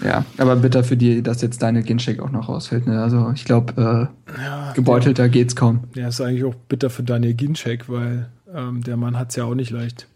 Ja, 0.05 0.24
aber 0.39 0.57
bitter 0.57 0.85
für 0.85 0.97
die, 0.97 1.22
dass 1.22 1.43
jetzt 1.43 1.62
deine 1.62 1.83
Gincheck 1.83 2.20
auch 2.20 2.30
noch 2.30 2.49
rausfällt. 2.49 2.87
Ne? 2.87 3.01
Also 3.01 3.30
ich 3.35 3.45
glaube, 3.45 4.11
äh, 4.28 4.43
ja, 4.43 4.72
gebeutelter 4.72 5.24
ja. 5.24 5.28
geht's 5.28 5.55
kaum. 5.55 5.85
Ja, 5.95 6.09
ist 6.09 6.20
eigentlich 6.20 6.45
auch 6.45 6.55
bitter 6.55 6.91
für 6.91 7.03
Daniel 7.03 7.35
Gincheck, 7.35 7.89
weil 7.89 8.28
ähm, 8.53 8.83
der 8.83 8.97
Mann 8.97 9.18
hat's 9.18 9.37
ja 9.37 9.45
auch 9.45 9.55
nicht 9.55 9.70
leicht. 9.70 10.09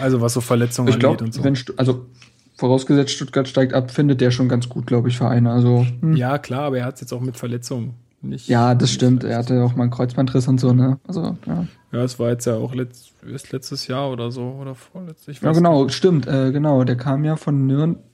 Also 0.00 0.20
was 0.20 0.34
so 0.34 0.40
Verletzungen 0.40 0.88
ich 0.88 0.98
glaub, 0.98 1.20
angeht 1.20 1.22
und 1.22 1.34
so. 1.34 1.44
Wenn, 1.44 1.56
also 1.76 2.06
vorausgesetzt 2.60 3.12
Stuttgart 3.12 3.48
steigt 3.48 3.72
ab, 3.72 3.90
findet 3.90 4.20
der 4.20 4.30
schon 4.30 4.48
ganz 4.48 4.68
gut, 4.68 4.86
glaube 4.86 5.08
ich, 5.08 5.16
Vereine. 5.16 5.50
Also, 5.50 5.86
hm. 6.00 6.14
Ja, 6.14 6.38
klar, 6.38 6.64
aber 6.64 6.78
er 6.78 6.84
hat 6.84 7.00
jetzt 7.00 7.12
auch 7.12 7.20
mit 7.20 7.36
Verletzungen 7.36 7.94
nicht. 8.20 8.48
Ja, 8.48 8.74
das 8.74 8.92
stimmt. 8.92 9.24
Er 9.24 9.38
hatte 9.38 9.64
auch 9.64 9.74
mal 9.74 9.84
einen 9.84 9.90
Kreuzbandriss 9.90 10.46
und 10.46 10.60
so, 10.60 10.74
ne? 10.74 11.00
Also, 11.08 11.38
ja. 11.46 11.66
Ja, 11.92 12.04
es 12.04 12.18
war 12.18 12.28
jetzt 12.28 12.44
ja 12.44 12.54
auch 12.56 12.74
letzt, 12.74 13.12
letztes 13.50 13.86
Jahr 13.86 14.10
oder 14.10 14.30
so 14.30 14.42
oder 14.42 14.74
vorletztes. 14.74 15.40
Ja, 15.40 15.52
genau, 15.52 15.84
nicht. 15.84 15.94
stimmt, 15.94 16.26
äh, 16.28 16.52
genau. 16.52 16.84
Der 16.84 16.96
kam 16.96 17.24
ja 17.24 17.36
von 17.36 17.66
Nürnberg. 17.66 18.04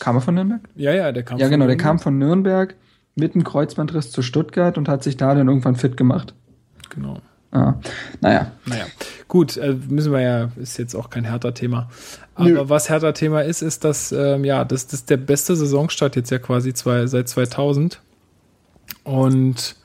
Kam 0.00 0.16
er 0.16 0.20
von 0.20 0.34
Nürnberg? 0.34 0.60
Ja, 0.74 0.92
ja, 0.92 1.12
der 1.12 1.22
kam 1.22 1.38
Ja, 1.38 1.48
genau, 1.48 1.66
der 1.66 1.76
kam 1.76 1.98
von 2.00 2.18
Nürnberg 2.18 2.74
mit 3.14 3.34
einem 3.34 3.44
Kreuzbandriss 3.44 4.10
zu 4.10 4.22
Stuttgart 4.22 4.76
und 4.76 4.88
hat 4.88 5.02
sich 5.04 5.16
da 5.16 5.34
dann 5.34 5.48
irgendwann 5.48 5.76
fit 5.76 5.96
gemacht. 5.96 6.34
Genau. 6.90 7.20
Ah, 7.52 7.74
naja. 8.20 8.52
Naja. 8.64 8.86
Gut, 9.26 9.56
äh, 9.56 9.76
müssen 9.88 10.12
wir 10.12 10.20
ja, 10.20 10.50
ist 10.56 10.78
jetzt 10.78 10.94
auch 10.94 11.10
kein 11.10 11.24
härter 11.24 11.52
Thema. 11.52 11.88
Aber 12.34 12.48
Nö. 12.48 12.68
was 12.68 12.88
härter 12.88 13.12
Thema 13.12 13.42
ist, 13.42 13.62
ist, 13.62 13.84
dass, 13.84 14.12
ähm, 14.12 14.44
ja, 14.44 14.64
das, 14.64 14.86
das 14.86 15.00
ist 15.00 15.10
der 15.10 15.16
beste 15.16 15.56
Saisonstart 15.56 16.16
jetzt 16.16 16.30
ja 16.30 16.38
quasi 16.38 16.74
zwei, 16.74 17.06
seit 17.06 17.28
2000. 17.28 18.00
Und, 19.02 19.76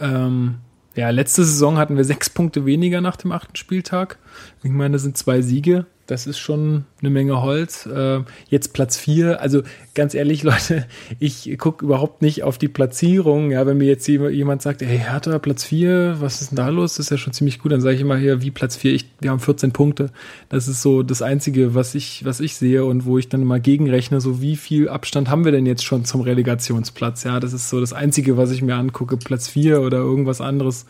ähm, 0.00 0.56
ja, 0.94 1.10
letzte 1.10 1.44
Saison 1.44 1.76
hatten 1.76 1.96
wir 1.96 2.04
sechs 2.04 2.30
Punkte 2.30 2.64
weniger 2.66 3.00
nach 3.00 3.16
dem 3.16 3.32
achten 3.32 3.56
Spieltag. 3.56 4.18
Ich 4.62 4.70
meine, 4.70 4.92
das 4.92 5.02
sind 5.02 5.18
zwei 5.18 5.42
Siege 5.42 5.86
das 6.06 6.26
ist 6.26 6.38
schon 6.38 6.84
eine 7.00 7.08
Menge 7.08 7.40
Holz. 7.40 7.86
Äh, 7.86 8.20
jetzt 8.48 8.74
Platz 8.74 8.96
vier. 8.96 9.40
Also 9.40 9.62
ganz 9.94 10.14
ehrlich, 10.14 10.42
Leute, 10.44 10.86
ich 11.18 11.56
gucke 11.58 11.84
überhaupt 11.84 12.20
nicht 12.20 12.42
auf 12.42 12.58
die 12.58 12.68
Platzierung. 12.68 13.50
Ja, 13.50 13.66
wenn 13.66 13.78
mir 13.78 13.86
jetzt 13.86 14.06
jemand 14.06 14.60
sagt, 14.60 14.82
hey 14.82 14.98
Hertha, 14.98 15.38
Platz 15.38 15.64
vier, 15.64 16.16
was 16.20 16.42
ist 16.42 16.50
denn 16.50 16.56
da 16.56 16.68
los? 16.68 16.96
Das 16.96 17.06
ist 17.06 17.10
ja 17.10 17.16
schon 17.16 17.32
ziemlich 17.32 17.58
gut. 17.58 17.72
Dann 17.72 17.80
sage 17.80 17.94
ich 17.94 18.02
immer 18.02 18.16
hier, 18.16 18.42
wie 18.42 18.50
Platz 18.50 18.76
vier. 18.76 18.92
Ich, 18.92 19.06
wir 19.20 19.30
haben 19.30 19.40
14 19.40 19.72
Punkte. 19.72 20.10
Das 20.50 20.68
ist 20.68 20.82
so 20.82 21.02
das 21.02 21.22
Einzige, 21.22 21.74
was 21.74 21.94
ich, 21.94 22.24
was 22.24 22.40
ich 22.40 22.56
sehe 22.56 22.84
und 22.84 23.06
wo 23.06 23.16
ich 23.18 23.28
dann 23.28 23.42
immer 23.42 23.58
gegenrechne, 23.58 24.20
so 24.20 24.42
wie 24.42 24.56
viel 24.56 24.88
Abstand 24.88 25.30
haben 25.30 25.44
wir 25.44 25.52
denn 25.52 25.66
jetzt 25.66 25.84
schon 25.84 26.04
zum 26.04 26.20
Relegationsplatz? 26.20 27.24
Ja, 27.24 27.40
das 27.40 27.54
ist 27.54 27.70
so 27.70 27.80
das 27.80 27.94
Einzige, 27.94 28.36
was 28.36 28.50
ich 28.50 28.60
mir 28.60 28.74
angucke. 28.74 29.16
Platz 29.16 29.48
vier 29.48 29.80
oder 29.80 29.98
irgendwas 29.98 30.40
anderes. 30.40 30.84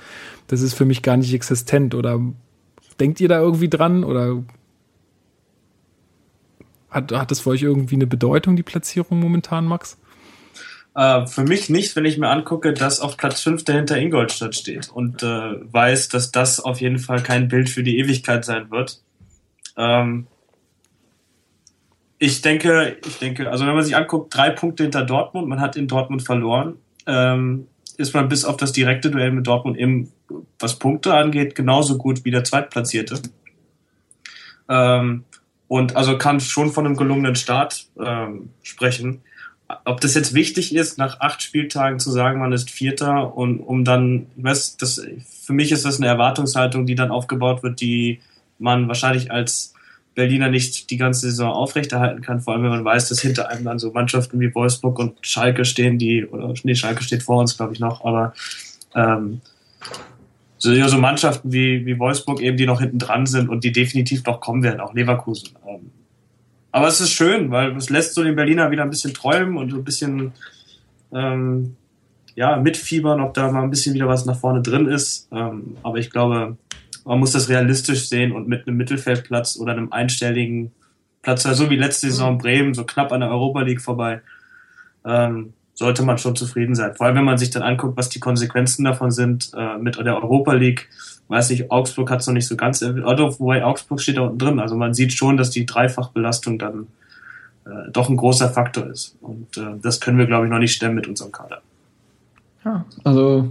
Das 0.48 0.60
ist 0.60 0.74
für 0.74 0.84
mich 0.84 1.02
gar 1.02 1.16
nicht 1.16 1.32
existent. 1.32 1.94
Oder 1.94 2.20
denkt 2.98 3.20
ihr 3.20 3.28
da 3.28 3.40
irgendwie 3.40 3.68
dran? 3.68 4.04
Oder 4.04 4.42
hat, 6.94 7.12
hat 7.12 7.30
das 7.30 7.40
für 7.40 7.50
euch 7.50 7.62
irgendwie 7.62 7.96
eine 7.96 8.06
Bedeutung, 8.06 8.56
die 8.56 8.62
Platzierung 8.62 9.20
momentan, 9.20 9.66
Max? 9.66 9.98
Äh, 10.94 11.26
für 11.26 11.42
mich 11.42 11.68
nicht, 11.70 11.96
wenn 11.96 12.04
ich 12.04 12.18
mir 12.18 12.28
angucke, 12.28 12.72
dass 12.72 13.00
auf 13.00 13.16
Platz 13.16 13.40
5 13.40 13.64
dahinter 13.64 13.98
Ingolstadt 13.98 14.54
steht 14.54 14.90
und 14.90 15.22
äh, 15.22 15.26
weiß, 15.26 16.08
dass 16.08 16.30
das 16.30 16.60
auf 16.60 16.80
jeden 16.80 16.98
Fall 16.98 17.22
kein 17.22 17.48
Bild 17.48 17.68
für 17.68 17.82
die 17.82 17.98
Ewigkeit 17.98 18.44
sein 18.44 18.70
wird. 18.70 19.02
Ähm, 19.76 20.28
ich 22.18 22.42
denke, 22.42 22.96
ich 23.04 23.18
denke, 23.18 23.50
also 23.50 23.66
wenn 23.66 23.74
man 23.74 23.84
sich 23.84 23.96
anguckt, 23.96 24.34
drei 24.34 24.50
Punkte 24.50 24.84
hinter 24.84 25.04
Dortmund, 25.04 25.48
man 25.48 25.60
hat 25.60 25.76
in 25.76 25.88
Dortmund 25.88 26.22
verloren, 26.22 26.76
ähm, 27.06 27.66
ist 27.96 28.14
man 28.14 28.28
bis 28.28 28.44
auf 28.44 28.56
das 28.56 28.72
direkte 28.72 29.10
Duell 29.10 29.32
mit 29.32 29.46
Dortmund 29.46 29.76
eben, 29.76 30.12
was 30.58 30.78
Punkte 30.78 31.14
angeht, 31.14 31.54
genauso 31.54 31.98
gut 31.98 32.24
wie 32.24 32.30
der 32.30 32.44
Zweitplatzierte. 32.44 33.20
Ähm, 34.68 35.24
und 35.68 35.96
also 35.96 36.18
kann 36.18 36.40
schon 36.40 36.70
von 36.70 36.86
einem 36.86 36.96
gelungenen 36.96 37.36
Start 37.36 37.86
ähm, 37.98 38.50
sprechen. 38.62 39.22
Ob 39.84 40.00
das 40.00 40.14
jetzt 40.14 40.34
wichtig 40.34 40.74
ist, 40.74 40.98
nach 40.98 41.20
acht 41.20 41.42
Spieltagen 41.42 41.98
zu 41.98 42.10
sagen, 42.10 42.40
man 42.40 42.52
ist 42.52 42.70
Vierter 42.70 43.34
und 43.34 43.60
um 43.60 43.84
dann, 43.84 44.26
ich 44.36 44.44
weiß, 44.44 44.76
das, 44.76 45.02
für 45.42 45.52
mich 45.52 45.72
ist 45.72 45.84
das 45.84 45.98
eine 45.98 46.06
Erwartungshaltung, 46.06 46.86
die 46.86 46.94
dann 46.94 47.10
aufgebaut 47.10 47.62
wird, 47.62 47.80
die 47.80 48.20
man 48.58 48.88
wahrscheinlich 48.88 49.32
als 49.32 49.74
Berliner 50.14 50.48
nicht 50.48 50.90
die 50.90 50.96
ganze 50.96 51.22
Saison 51.22 51.50
aufrechterhalten 51.50 52.22
kann, 52.22 52.40
vor 52.40 52.54
allem 52.54 52.62
wenn 52.62 52.70
man 52.70 52.84
weiß, 52.84 53.08
dass 53.08 53.20
hinter 53.20 53.48
einem 53.48 53.64
dann 53.64 53.78
so 53.78 53.90
Mannschaften 53.90 54.38
wie 54.40 54.54
Wolfsburg 54.54 54.98
und 54.98 55.18
Schalke 55.22 55.64
stehen, 55.64 55.98
die, 55.98 56.24
oder 56.24 56.52
nee, 56.62 56.74
Schalke 56.74 57.02
steht 57.02 57.22
vor 57.22 57.40
uns, 57.40 57.56
glaube 57.56 57.72
ich, 57.72 57.80
noch, 57.80 58.04
aber 58.04 58.32
ähm, 58.94 59.40
so, 60.64 60.72
ja, 60.72 60.88
so 60.88 60.96
Mannschaften 60.96 61.52
wie, 61.52 61.84
wie 61.84 61.98
Wolfsburg 61.98 62.40
eben, 62.40 62.56
die 62.56 62.64
noch 62.64 62.80
hinten 62.80 62.98
dran 62.98 63.26
sind 63.26 63.50
und 63.50 63.64
die 63.64 63.72
definitiv 63.72 64.24
noch 64.24 64.40
kommen 64.40 64.62
werden, 64.62 64.80
auch 64.80 64.94
Leverkusen. 64.94 65.50
Ähm, 65.68 65.90
aber 66.72 66.88
es 66.88 67.02
ist 67.02 67.10
schön, 67.10 67.50
weil 67.50 67.76
es 67.76 67.90
lässt 67.90 68.14
so 68.14 68.24
den 68.24 68.34
Berliner 68.34 68.70
wieder 68.70 68.82
ein 68.82 68.88
bisschen 68.88 69.12
träumen 69.12 69.58
und 69.58 69.70
so 69.70 69.76
ein 69.76 69.84
bisschen 69.84 70.32
ähm, 71.12 71.76
ja, 72.34 72.56
mitfiebern, 72.56 73.20
ob 73.20 73.34
da 73.34 73.52
mal 73.52 73.62
ein 73.62 73.68
bisschen 73.68 73.94
wieder 73.94 74.08
was 74.08 74.24
nach 74.24 74.38
vorne 74.38 74.62
drin 74.62 74.86
ist. 74.86 75.28
Ähm, 75.32 75.76
aber 75.82 75.98
ich 75.98 76.10
glaube, 76.10 76.56
man 77.04 77.18
muss 77.18 77.32
das 77.32 77.50
realistisch 77.50 78.08
sehen 78.08 78.32
und 78.32 78.48
mit 78.48 78.66
einem 78.66 78.78
Mittelfeldplatz 78.78 79.58
oder 79.58 79.72
einem 79.72 79.92
einstelligen 79.92 80.72
Platz, 81.20 81.44
also 81.44 81.64
so 81.64 81.70
wie 81.70 81.76
letzte 81.76 82.08
Saison 82.08 82.38
Bremen, 82.38 82.72
so 82.72 82.84
knapp 82.84 83.12
an 83.12 83.20
der 83.20 83.28
Europa 83.30 83.60
League 83.60 83.82
vorbei, 83.82 84.22
ähm, 85.04 85.52
sollte 85.74 86.02
man 86.02 86.18
schon 86.18 86.36
zufrieden 86.36 86.74
sein. 86.74 86.94
Vor 86.94 87.06
allem, 87.06 87.16
wenn 87.16 87.24
man 87.24 87.38
sich 87.38 87.50
dann 87.50 87.62
anguckt, 87.62 87.96
was 87.96 88.08
die 88.08 88.20
Konsequenzen 88.20 88.84
davon 88.84 89.10
sind 89.10 89.50
äh, 89.56 89.76
mit 89.78 89.96
der 89.96 90.16
Europa 90.16 90.52
League. 90.52 90.88
Weiß 91.28 91.50
nicht, 91.50 91.70
Augsburg 91.70 92.10
hat 92.10 92.20
es 92.20 92.26
noch 92.26 92.34
nicht 92.34 92.46
so 92.46 92.56
ganz 92.56 92.82
erwähnt, 92.82 93.04
wobei 93.38 93.64
Augsburg 93.64 94.00
steht 94.00 94.18
da 94.18 94.22
unten 94.22 94.38
drin. 94.38 94.60
Also 94.60 94.76
man 94.76 94.94
sieht 94.94 95.12
schon, 95.12 95.36
dass 95.36 95.50
die 95.50 95.66
Dreifachbelastung 95.66 96.58
dann 96.58 96.86
äh, 97.64 97.90
doch 97.90 98.08
ein 98.08 98.16
großer 98.16 98.50
Faktor 98.50 98.86
ist. 98.86 99.16
Und 99.20 99.56
äh, 99.56 99.78
das 99.82 100.00
können 100.00 100.18
wir, 100.18 100.26
glaube 100.26 100.46
ich, 100.46 100.50
noch 100.50 100.58
nicht 100.58 100.74
stemmen 100.74 100.94
mit 100.94 101.08
unserem 101.08 101.32
Kader. 101.32 101.62
Ja, 102.64 102.84
also 103.02 103.50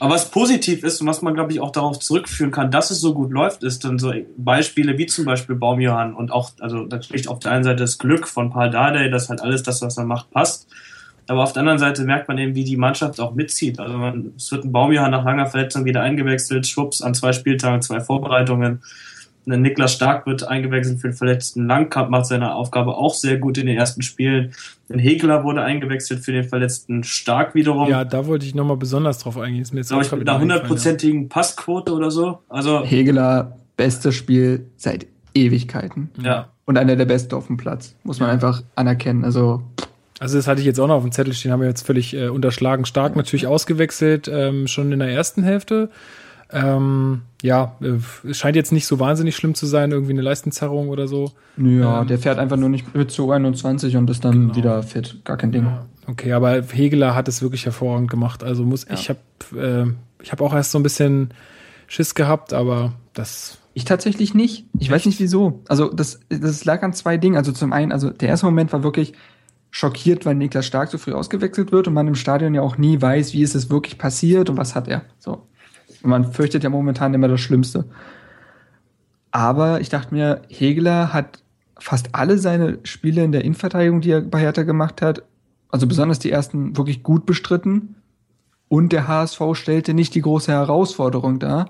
aber 0.00 0.14
was 0.14 0.30
positiv 0.30 0.84
ist 0.84 1.00
und 1.00 1.08
was 1.08 1.22
man, 1.22 1.34
glaube 1.34 1.52
ich, 1.52 1.60
auch 1.60 1.72
darauf 1.72 1.98
zurückführen 1.98 2.52
kann, 2.52 2.70
dass 2.70 2.90
es 2.90 3.00
so 3.00 3.14
gut 3.14 3.32
läuft, 3.32 3.64
ist 3.64 3.84
dann 3.84 3.98
so 3.98 4.12
Beispiele 4.36 4.96
wie 4.96 5.06
zum 5.06 5.24
Beispiel 5.24 5.56
Baumjohann 5.56 6.14
und 6.14 6.30
auch, 6.30 6.52
also 6.60 6.78
natürlich 6.78 7.28
auf 7.28 7.40
der 7.40 7.52
einen 7.52 7.64
Seite 7.64 7.82
das 7.82 7.98
Glück 7.98 8.28
von 8.28 8.50
Paul 8.50 8.70
Dardai, 8.70 9.08
dass 9.08 9.28
halt 9.28 9.40
alles 9.40 9.64
das, 9.64 9.82
was 9.82 9.98
er 9.98 10.04
macht, 10.04 10.30
passt. 10.30 10.68
Aber 11.28 11.42
auf 11.42 11.52
der 11.52 11.60
anderen 11.60 11.78
Seite 11.78 12.04
merkt 12.04 12.26
man 12.28 12.38
eben, 12.38 12.54
wie 12.54 12.64
die 12.64 12.76
Mannschaft 12.76 13.20
auch 13.20 13.34
mitzieht. 13.34 13.78
Also 13.78 13.96
man, 13.98 14.32
es 14.36 14.50
wird 14.50 14.64
ein 14.64 14.72
Baumjahr 14.72 15.10
nach 15.10 15.24
langer 15.24 15.46
Verletzung 15.46 15.84
wieder 15.84 16.02
eingewechselt, 16.02 16.66
schwupps, 16.66 17.02
an 17.02 17.14
zwei 17.14 17.32
Spieltagen, 17.32 17.82
zwei 17.82 18.00
Vorbereitungen. 18.00 18.80
Und 19.44 19.62
Niklas 19.62 19.92
Stark 19.92 20.26
wird 20.26 20.46
eingewechselt 20.46 21.00
für 21.00 21.08
den 21.08 21.16
verletzten 21.16 21.66
Langkamp, 21.66 22.10
macht 22.10 22.26
seine 22.26 22.54
Aufgabe 22.54 22.96
auch 22.96 23.14
sehr 23.14 23.38
gut 23.38 23.56
in 23.58 23.66
den 23.66 23.76
ersten 23.76 24.02
Spielen. 24.02 24.52
Ein 24.90 24.98
Hegler 24.98 25.44
wurde 25.44 25.62
eingewechselt 25.62 26.24
für 26.24 26.32
den 26.32 26.44
verletzten 26.44 27.04
Stark 27.04 27.54
wiederum. 27.54 27.88
Ja, 27.88 28.04
da 28.04 28.26
wollte 28.26 28.46
ich 28.46 28.54
nochmal 28.54 28.76
besonders 28.76 29.18
drauf 29.18 29.38
eingehen. 29.38 29.62
Ist 29.62 29.72
mir 29.72 29.80
jetzt 29.80 29.88
Glaube 29.88 30.04
ich, 30.04 30.12
mit 30.12 30.28
einer 30.28 30.40
hundertprozentigen 30.40 31.22
ja. 31.22 31.28
Passquote 31.28 31.92
oder 31.92 32.10
so. 32.10 32.40
Also 32.48 32.84
Hegler, 32.84 33.56
bestes 33.76 34.14
Spiel 34.14 34.66
seit 34.76 35.06
Ewigkeiten. 35.34 36.10
Ja. 36.22 36.48
Und 36.64 36.76
einer 36.76 36.96
der 36.96 37.06
besten 37.06 37.34
auf 37.34 37.46
dem 37.46 37.56
Platz. 37.56 37.94
Muss 38.02 38.20
man 38.20 38.28
ja. 38.28 38.34
einfach 38.34 38.62
anerkennen. 38.74 39.24
Also 39.24 39.62
Also 40.20 40.36
das 40.36 40.46
hatte 40.48 40.60
ich 40.60 40.66
jetzt 40.66 40.80
auch 40.80 40.88
noch 40.88 40.96
auf 40.96 41.02
dem 41.02 41.12
Zettel 41.12 41.32
stehen, 41.32 41.52
haben 41.52 41.60
wir 41.60 41.68
jetzt 41.68 41.86
völlig 41.86 42.14
äh, 42.14 42.28
unterschlagen. 42.28 42.84
Stark 42.84 43.14
natürlich 43.16 43.46
ausgewechselt, 43.46 44.28
ähm, 44.32 44.66
schon 44.66 44.90
in 44.92 44.98
der 44.98 45.10
ersten 45.10 45.42
Hälfte. 45.42 45.90
Ähm, 46.50 47.22
ja, 47.42 47.76
äh, 47.82 47.98
es 48.28 48.38
scheint 48.38 48.56
jetzt 48.56 48.72
nicht 48.72 48.86
so 48.86 48.98
wahnsinnig 48.98 49.36
schlimm 49.36 49.54
zu 49.54 49.66
sein, 49.66 49.90
irgendwie 49.92 50.12
eine 50.12 50.22
Leistenzerrung 50.22 50.88
oder 50.88 51.06
so. 51.06 51.32
Ja, 51.56 52.00
Ähm, 52.00 52.06
der 52.08 52.18
fährt 52.18 52.38
einfach 52.38 52.56
nur 52.56 52.68
nicht 52.70 52.94
mit 52.94 53.10
zu 53.10 53.30
21 53.30 53.96
und 53.96 54.08
ist 54.08 54.24
dann 54.24 54.32
Genau. 54.48 54.56
wieder 54.56 54.82
fit. 54.82 55.20
Gar 55.24 55.36
kein 55.36 55.52
Ding. 55.52 55.64
Ja, 55.64 55.86
okay, 56.06 56.32
aber 56.32 56.62
Hegeler 56.62 57.14
hat 57.14 57.28
es 57.28 57.42
wirklich 57.42 57.66
hervorragend 57.66 58.10
gemacht. 58.10 58.42
Also 58.42 58.64
muss 58.64 58.86
ich 58.90 59.10
habe 59.10 59.20
äh, 59.56 59.92
ich 60.22 60.32
habe 60.32 60.42
auch 60.42 60.54
erst 60.54 60.72
so 60.72 60.78
ein 60.78 60.82
bisschen 60.82 61.32
Schiss 61.86 62.14
gehabt, 62.14 62.52
aber 62.54 62.92
das 63.12 63.58
Ich 63.74 63.84
tatsächlich 63.84 64.34
nicht. 64.34 64.64
Ich 64.78 64.90
weiß 64.90 65.04
nicht 65.06 65.20
wieso. 65.20 65.62
Also 65.68 65.92
das, 65.92 66.18
das 66.30 66.64
lag 66.64 66.82
an 66.82 66.92
zwei 66.94 67.18
Dingen. 67.18 67.36
Also 67.36 67.52
zum 67.52 67.72
einen, 67.72 67.92
also 67.92 68.10
der 68.10 68.30
erste 68.30 68.46
Moment 68.46 68.72
war 68.72 68.82
wirklich 68.82 69.12
schockiert, 69.70 70.24
weil 70.26 70.34
Niklas 70.34 70.66
Stark 70.66 70.90
so 70.90 70.98
früh 70.98 71.12
ausgewechselt 71.12 71.72
wird 71.72 71.88
und 71.88 71.94
man 71.94 72.08
im 72.08 72.14
Stadion 72.14 72.54
ja 72.54 72.62
auch 72.62 72.78
nie 72.78 73.00
weiß, 73.00 73.32
wie 73.32 73.42
ist 73.42 73.54
es 73.54 73.70
wirklich 73.70 73.98
passiert 73.98 74.50
und 74.50 74.56
was 74.56 74.74
hat 74.74 74.88
er. 74.88 75.02
So. 75.18 75.46
Und 76.02 76.10
man 76.10 76.32
fürchtet 76.32 76.64
ja 76.64 76.70
momentan 76.70 77.14
immer 77.14 77.28
das 77.28 77.40
Schlimmste. 77.40 77.84
Aber 79.30 79.80
ich 79.80 79.88
dachte 79.88 80.14
mir, 80.14 80.42
Hegeler 80.48 81.12
hat 81.12 81.42
fast 81.78 82.14
alle 82.14 82.38
seine 82.38 82.78
Spiele 82.84 83.22
in 83.22 83.32
der 83.32 83.44
Innenverteidigung, 83.44 84.00
die 84.00 84.10
er 84.10 84.22
bei 84.22 84.40
Hertha 84.40 84.62
gemacht 84.62 85.02
hat, 85.02 85.22
also 85.70 85.86
besonders 85.86 86.18
die 86.18 86.30
ersten, 86.30 86.76
wirklich 86.76 87.02
gut 87.02 87.26
bestritten. 87.26 87.96
Und 88.68 88.92
der 88.92 89.08
HSV 89.08 89.40
stellte 89.54 89.94
nicht 89.94 90.14
die 90.14 90.22
große 90.22 90.52
Herausforderung 90.52 91.38
dar. 91.38 91.68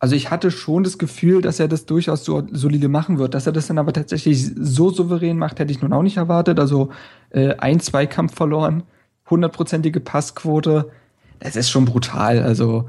Also 0.00 0.16
ich 0.16 0.30
hatte 0.30 0.50
schon 0.50 0.82
das 0.82 0.96
Gefühl, 0.96 1.42
dass 1.42 1.60
er 1.60 1.68
das 1.68 1.84
durchaus 1.84 2.24
so 2.24 2.42
solide 2.50 2.88
machen 2.88 3.18
wird. 3.18 3.34
Dass 3.34 3.46
er 3.46 3.52
das 3.52 3.66
dann 3.66 3.78
aber 3.78 3.92
tatsächlich 3.92 4.50
so 4.56 4.88
souverän 4.88 5.36
macht, 5.36 5.60
hätte 5.60 5.72
ich 5.72 5.82
nun 5.82 5.92
auch 5.92 6.02
nicht 6.02 6.16
erwartet. 6.16 6.58
Also 6.58 6.88
äh, 7.28 7.54
ein 7.56 7.80
Zweikampf 7.80 8.34
verloren, 8.34 8.82
hundertprozentige 9.28 10.00
Passquote. 10.00 10.90
Das 11.38 11.54
ist 11.54 11.68
schon 11.68 11.84
brutal. 11.84 12.42
Also 12.42 12.88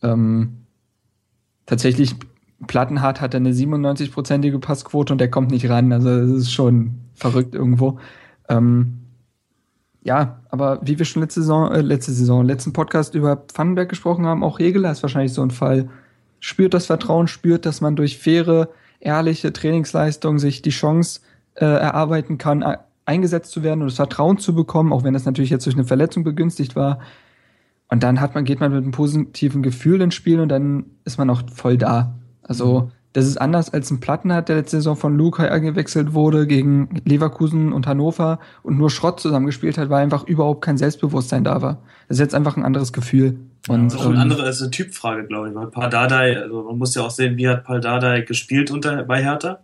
ähm, 0.00 0.58
tatsächlich 1.66 2.14
Plattenhardt 2.68 3.20
hat 3.20 3.34
eine 3.34 3.50
97-prozentige 3.50 4.60
Passquote 4.60 5.12
und 5.12 5.18
der 5.18 5.30
kommt 5.30 5.50
nicht 5.50 5.68
ran. 5.68 5.92
Also 5.92 6.20
das 6.20 6.30
ist 6.30 6.52
schon 6.52 7.00
verrückt 7.14 7.56
irgendwo. 7.56 7.98
Ähm, 8.48 9.00
ja, 10.04 10.40
aber 10.50 10.78
wie 10.84 10.98
wir 10.98 11.04
schon 11.04 11.22
letzte 11.22 11.40
Saison, 11.40 11.72
äh, 11.72 11.80
letzte 11.80 12.12
Saison, 12.12 12.44
letzten 12.44 12.72
Podcast 12.72 13.16
über 13.16 13.38
Pfannenberg 13.38 13.88
gesprochen 13.88 14.24
haben, 14.24 14.44
auch 14.44 14.60
Regeler 14.60 14.92
ist 14.92 15.02
wahrscheinlich 15.02 15.32
so 15.32 15.42
ein 15.42 15.50
Fall. 15.50 15.88
Spürt 16.46 16.74
das 16.74 16.84
Vertrauen, 16.84 17.26
spürt, 17.26 17.64
dass 17.64 17.80
man 17.80 17.96
durch 17.96 18.18
faire, 18.18 18.68
ehrliche 19.00 19.50
Trainingsleistung 19.50 20.38
sich 20.38 20.60
die 20.60 20.68
Chance 20.68 21.22
äh, 21.54 21.64
erarbeiten 21.64 22.36
kann, 22.36 22.60
e- 22.60 22.76
eingesetzt 23.06 23.50
zu 23.50 23.62
werden 23.62 23.80
und 23.80 23.86
das 23.86 23.96
Vertrauen 23.96 24.36
zu 24.36 24.54
bekommen, 24.54 24.92
auch 24.92 25.04
wenn 25.04 25.14
das 25.14 25.24
natürlich 25.24 25.48
jetzt 25.48 25.64
durch 25.64 25.74
eine 25.74 25.86
Verletzung 25.86 26.22
begünstigt 26.22 26.76
war. 26.76 26.98
Und 27.88 28.02
dann 28.02 28.20
hat 28.20 28.34
man, 28.34 28.44
geht 28.44 28.60
man 28.60 28.72
mit 28.72 28.82
einem 28.82 28.90
positiven 28.90 29.62
Gefühl 29.62 30.02
ins 30.02 30.16
Spiel 30.16 30.38
und 30.38 30.50
dann 30.50 30.84
ist 31.06 31.16
man 31.16 31.30
auch 31.30 31.40
voll 31.50 31.78
da. 31.78 32.14
Also, 32.42 32.90
das 33.14 33.24
ist 33.24 33.40
anders 33.40 33.72
als 33.72 33.90
ein 33.90 34.00
Plattenhardt, 34.00 34.50
der 34.50 34.56
letzte 34.56 34.76
Saison 34.76 34.96
von 34.96 35.16
Lukai 35.16 35.50
eingewechselt 35.50 36.12
wurde 36.12 36.46
gegen 36.46 36.90
Leverkusen 37.06 37.72
und 37.72 37.86
Hannover 37.86 38.38
und 38.62 38.76
nur 38.76 38.90
Schrott 38.90 39.18
zusammengespielt 39.18 39.78
hat, 39.78 39.88
weil 39.88 40.02
einfach 40.02 40.26
überhaupt 40.26 40.62
kein 40.62 40.76
Selbstbewusstsein 40.76 41.42
da 41.42 41.62
war. 41.62 41.78
Das 42.06 42.18
ist 42.18 42.20
jetzt 42.20 42.34
einfach 42.34 42.58
ein 42.58 42.64
anderes 42.64 42.92
Gefühl. 42.92 43.38
Und, 43.68 43.86
Das 43.86 43.94
ist 43.94 44.00
auch 44.00 44.06
eine 44.06 44.16
ähm, 44.16 44.20
andere 44.20 44.42
also 44.42 44.64
eine 44.64 44.70
Typfrage, 44.70 45.26
glaube 45.26 45.48
ich. 45.48 45.54
Weil 45.54 45.68
Pardadei, 45.68 46.38
also 46.38 46.64
man 46.64 46.78
muss 46.78 46.94
ja 46.94 47.02
auch 47.02 47.10
sehen, 47.10 47.36
wie 47.36 47.48
hat 47.48 47.64
Pardadei 47.64 48.20
gespielt 48.20 48.70
unter, 48.70 49.04
bei 49.04 49.22
Hertha. 49.22 49.60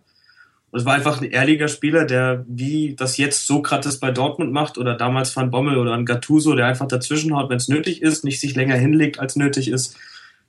Und 0.71 0.79
es 0.79 0.85
war 0.85 0.93
einfach 0.93 1.21
ein 1.21 1.29
ehrlicher 1.29 1.67
Spieler, 1.67 2.05
der 2.05 2.45
wie 2.47 2.95
das 2.95 3.17
jetzt 3.17 3.45
Sokrates 3.45 3.99
bei 3.99 4.11
Dortmund 4.11 4.53
macht 4.53 4.77
oder 4.77 4.95
damals 4.95 5.35
Van 5.35 5.51
Bommel 5.51 5.77
oder 5.77 5.93
ein 5.93 6.05
Gattuso, 6.05 6.55
der 6.55 6.65
einfach 6.65 6.87
dazwischenhaut, 6.87 7.49
wenn 7.49 7.57
es 7.57 7.67
nötig 7.67 8.01
ist, 8.01 8.23
nicht 8.23 8.39
sich 8.39 8.55
länger 8.55 8.75
hinlegt, 8.75 9.19
als 9.19 9.35
nötig 9.35 9.67
ist, 9.67 9.97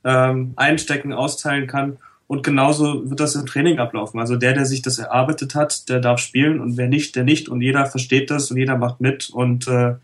ähm, 0.05 0.53
einstecken, 0.57 1.13
austeilen 1.13 1.67
kann. 1.67 1.99
Und 2.29 2.45
genauso 2.45 3.11
wird 3.11 3.21
das 3.21 3.35
im 3.35 3.47
Training 3.47 3.79
ablaufen. 3.79 4.21
Also 4.21 4.37
der, 4.37 4.55
der 4.55 4.65
sich 4.65 4.81
das 4.81 4.99
erarbeitet 4.99 5.55
hat, 5.57 5.89
der 5.89 6.01
darf 6.01 6.21
spielen 6.21 6.61
und 6.61 6.77
wer 6.77 6.89
nicht, 6.89 7.17
der 7.17 7.25
nicht. 7.25 7.49
Und 7.49 7.61
jeder 7.61 7.85
versteht 7.87 8.31
das 8.31 8.51
und 8.51 8.57
jeder 8.57 8.79
macht 8.79 9.01
mit. 9.01 9.29
Und 9.29 9.67
äh, 9.67 9.97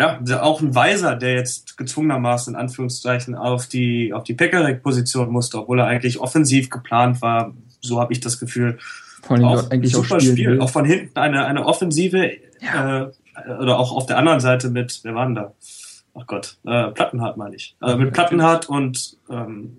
ja, 0.00 0.18
der- 0.20 0.42
auch 0.42 0.60
ein 0.62 0.74
Weiser, 0.74 1.14
der 1.14 1.34
jetzt 1.34 1.76
gezwungenermaßen 1.76 2.54
in 2.54 2.60
Anführungszeichen 2.60 3.34
auf 3.34 3.66
die 3.68 4.12
auf 4.14 4.24
die 4.24 4.34
Pekarek-Position 4.34 5.30
musste, 5.30 5.58
obwohl 5.58 5.78
er 5.80 5.86
eigentlich 5.86 6.18
offensiv 6.18 6.70
geplant 6.70 7.20
war. 7.22 7.54
So 7.82 8.00
habe 8.00 8.12
ich 8.12 8.20
das 8.20 8.40
Gefühl. 8.40 8.78
vor 9.22 9.36
allem 9.36 9.44
Auch 9.44 9.70
eigentlich 9.70 9.94
auch 9.94 10.02
super 10.04 10.18
spielen 10.20 10.36
Spiel, 10.36 10.50
will. 10.52 10.60
auch 10.60 10.70
von 10.70 10.84
hinten 10.86 11.18
eine 11.18 11.44
eine 11.44 11.66
Offensive 11.66 12.18
äh, 12.32 13.06
oder 13.60 13.78
auch 13.78 13.92
auf 13.92 14.06
der 14.06 14.16
anderen 14.18 14.40
Seite 14.40 14.70
mit 14.70 15.00
wer 15.02 15.14
war 15.14 15.26
denn 15.26 15.34
da? 15.34 15.52
Ach 16.18 16.26
Gott, 16.26 16.56
äh, 16.66 16.88
Plattenhardt 16.88 17.36
meine 17.36 17.54
ich. 17.54 17.76
Also 17.80 17.96
mit 17.98 18.12
Plattenhardt 18.12 18.68
und 18.68 19.16
ähm, 19.30 19.78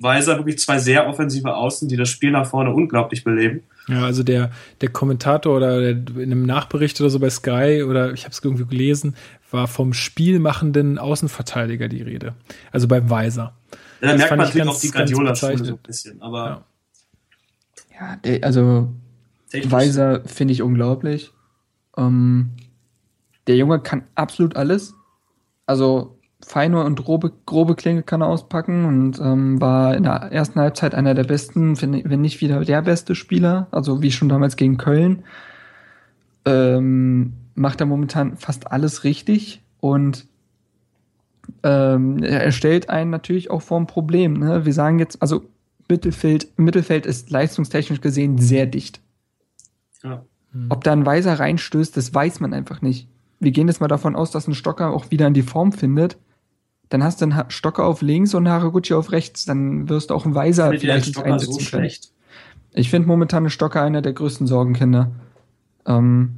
Weiser 0.00 0.36
wirklich 0.38 0.58
zwei 0.58 0.78
sehr 0.78 1.06
offensive 1.08 1.54
Außen, 1.54 1.88
die 1.88 1.96
das 1.96 2.08
Spiel 2.08 2.30
nach 2.30 2.46
vorne 2.46 2.72
unglaublich 2.72 3.24
beleben. 3.24 3.62
Ja, 3.88 4.04
also 4.04 4.22
der, 4.22 4.50
der 4.80 4.88
Kommentator 4.88 5.56
oder 5.56 5.80
der, 5.80 6.16
in 6.16 6.32
einem 6.32 6.46
Nachbericht 6.46 7.00
oder 7.00 7.10
so 7.10 7.18
bei 7.18 7.28
Sky 7.30 7.82
oder 7.86 8.12
ich 8.14 8.24
habe 8.24 8.32
es 8.32 8.40
irgendwie 8.42 8.64
gelesen, 8.64 9.14
war 9.50 9.68
vom 9.68 9.92
spielmachenden 9.92 10.98
Außenverteidiger 10.98 11.88
die 11.88 12.00
Rede. 12.02 12.34
Also 12.72 12.88
beim 12.88 13.10
Weiser. 13.10 13.52
Ja, 13.70 13.78
da 14.00 14.06
Das 14.08 14.16
merkt 14.16 14.28
fand 14.28 14.38
man 14.38 14.48
ich 14.48 14.54
natürlich 14.54 14.64
ganz- 14.64 14.76
auch 14.76 14.80
die 14.80 14.90
Guardiola-Schule 14.90 15.64
so 15.64 15.72
ein 15.74 15.78
bisschen. 15.78 16.22
Aber 16.22 16.46
Ja. 16.46 16.64
Ja, 18.00 18.16
der, 18.16 18.42
also 18.44 18.88
technisch- 19.50 19.70
Weiser 19.72 20.22
finde 20.24 20.52
ich 20.52 20.62
unglaublich. 20.62 21.30
Ähm, 21.96 22.50
der 23.46 23.56
Junge 23.56 23.78
kann 23.80 24.02
absolut 24.14 24.56
alles. 24.56 24.94
Also 25.66 26.13
feine 26.44 26.84
und 26.84 27.02
grobe, 27.02 27.32
grobe 27.46 27.74
Klinge 27.74 28.02
kann 28.02 28.20
er 28.20 28.28
auspacken 28.28 28.84
und 28.84 29.20
ähm, 29.20 29.60
war 29.60 29.96
in 29.96 30.04
der 30.04 30.32
ersten 30.32 30.60
Halbzeit 30.60 30.94
einer 30.94 31.14
der 31.14 31.24
besten, 31.24 31.80
wenn, 31.80 32.20
nicht 32.20 32.40
wieder 32.40 32.64
der 32.64 32.82
beste 32.82 33.14
Spieler, 33.14 33.68
also 33.70 34.02
wie 34.02 34.12
schon 34.12 34.28
damals 34.28 34.56
gegen 34.56 34.76
Köln. 34.76 35.24
Ähm, 36.44 37.34
macht 37.54 37.80
er 37.80 37.86
momentan 37.86 38.36
fast 38.36 38.70
alles 38.70 39.04
richtig 39.04 39.62
und 39.80 40.26
ähm, 41.62 42.22
er 42.22 42.52
stellt 42.52 42.90
einen 42.90 43.10
natürlich 43.10 43.50
auch 43.50 43.62
vor 43.62 43.78
ein 43.78 43.86
Problem. 43.86 44.34
Ne? 44.34 44.64
Wir 44.64 44.72
sagen 44.72 44.98
jetzt, 44.98 45.20
also 45.22 45.44
Mittelfeld, 45.88 46.58
Mittelfeld 46.58 47.06
ist 47.06 47.30
leistungstechnisch 47.30 48.00
gesehen 48.00 48.38
sehr 48.38 48.66
dicht. 48.66 49.00
Ja. 50.02 50.24
Ob 50.68 50.84
da 50.84 50.92
ein 50.92 51.04
Weiser 51.04 51.38
reinstößt, 51.38 51.96
das 51.96 52.14
weiß 52.14 52.40
man 52.40 52.54
einfach 52.54 52.80
nicht. 52.80 53.08
Wir 53.40 53.50
gehen 53.50 53.68
jetzt 53.68 53.80
mal 53.80 53.88
davon 53.88 54.14
aus, 54.14 54.30
dass 54.30 54.46
ein 54.46 54.54
Stocker 54.54 54.90
auch 54.90 55.10
wieder 55.10 55.26
in 55.26 55.34
die 55.34 55.42
Form 55.42 55.72
findet. 55.72 56.16
Dann 56.94 57.02
hast 57.02 57.20
du 57.20 57.24
einen 57.24 57.50
Stocker 57.50 57.84
auf 57.84 58.02
links 58.02 58.34
und 58.34 58.46
einen 58.46 58.54
Haraguchi 58.54 58.94
auf 58.94 59.10
rechts. 59.10 59.46
Dann 59.46 59.88
wirst 59.88 60.10
du 60.10 60.14
auch 60.14 60.26
einen 60.26 60.36
Weiser 60.36 60.70
den 60.70 60.78
vielleicht 60.78 61.06
Stocker 61.06 61.26
so 61.26 61.32
einsetzen 61.32 61.56
können. 61.56 61.66
schlecht? 61.66 62.12
Ich 62.72 62.88
finde 62.88 63.08
momentan 63.08 63.38
einen 63.38 63.50
Stocker 63.50 63.82
einer 63.82 64.00
der 64.00 64.12
größten 64.12 64.46
Sorgenkinder. 64.46 65.10
Ähm, 65.86 66.36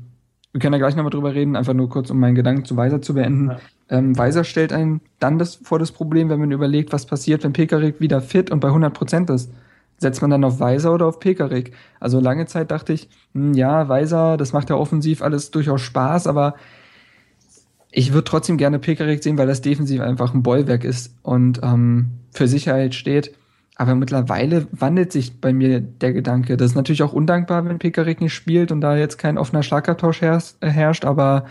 wir 0.53 0.61
können 0.63 0.73
ja 0.73 0.79
gleich 0.79 0.97
nochmal 0.97 1.11
drüber 1.11 1.35
reden, 1.35 1.57
einfach 1.57 1.75
nur 1.75 1.91
kurz, 1.91 2.09
um 2.09 2.19
meinen 2.19 2.37
Gedanken 2.37 2.65
zu 2.65 2.75
Weiser 2.75 3.03
zu 3.03 3.13
beenden. 3.13 3.51
Ja. 3.51 3.59
Ähm, 3.91 4.17
Weiser 4.17 4.45
stellt 4.45 4.73
einen 4.73 5.03
dann 5.19 5.39
das 5.39 5.57
vor 5.57 5.79
das 5.79 5.93
Problem, 5.93 6.31
wenn 6.31 6.41
man 6.41 6.51
überlegt, 6.51 6.91
was 6.91 7.05
passiert, 7.05 7.45
wenn 7.45 7.53
Pekarik 7.53 8.01
wieder 8.01 8.23
fit 8.23 8.51
und 8.51 8.61
bei 8.61 8.69
100% 8.69 9.31
ist. 9.35 9.53
Setzt 9.99 10.23
man 10.23 10.31
dann 10.31 10.45
auf 10.45 10.59
Weiser 10.59 10.95
oder 10.95 11.05
auf 11.05 11.21
Pekarik? 11.21 11.75
Also 12.01 12.19
lange 12.19 12.47
Zeit 12.47 12.71
dachte 12.71 12.95
ich, 12.95 13.11
hm, 13.35 13.53
ja, 13.53 13.91
Weiser, 13.91 14.39
das 14.39 14.55
macht 14.55 14.71
ja 14.71 14.77
offensiv 14.77 15.21
alles 15.21 15.51
durchaus 15.51 15.83
Spaß, 15.83 16.27
aber 16.27 16.55
ich 17.97 18.12
würde 18.12 18.24
trotzdem 18.24 18.59
gerne 18.59 18.78
Pekarik 18.78 19.22
sehen, 19.22 19.38
weil 19.38 19.47
das 19.47 19.62
defensiv 19.62 20.03
einfach 20.03 20.34
ein 20.34 20.42
Bollwerk 20.42 20.84
ist 20.84 21.14
und 21.22 21.61
ähm, 21.62 22.11
für 22.30 22.47
Sicherheit 22.47 22.94
steht. 22.94 23.34
Aber 23.74 23.94
mittlerweile 23.94 24.66
wandelt 24.70 25.12
sich 25.12 25.40
bei 25.40 25.55
mir 25.55 25.80
der 25.80 26.12
Gedanke. 26.12 26.59
Das 26.59 26.72
ist 26.72 26.74
natürlich 26.74 27.03
auch 27.03 27.14
undankbar, 27.14 27.64
wenn 27.64 27.78
Pekarik 27.78 28.20
nicht 28.20 28.34
spielt 28.34 28.70
und 28.70 28.82
da 28.82 28.99
jetzt 28.99 29.16
kein 29.16 29.38
offener 29.38 29.62
Schlagabtausch 29.62 30.20
herrscht, 30.20 30.57
äh, 30.61 30.68
herrscht, 30.68 31.07
aber 31.07 31.47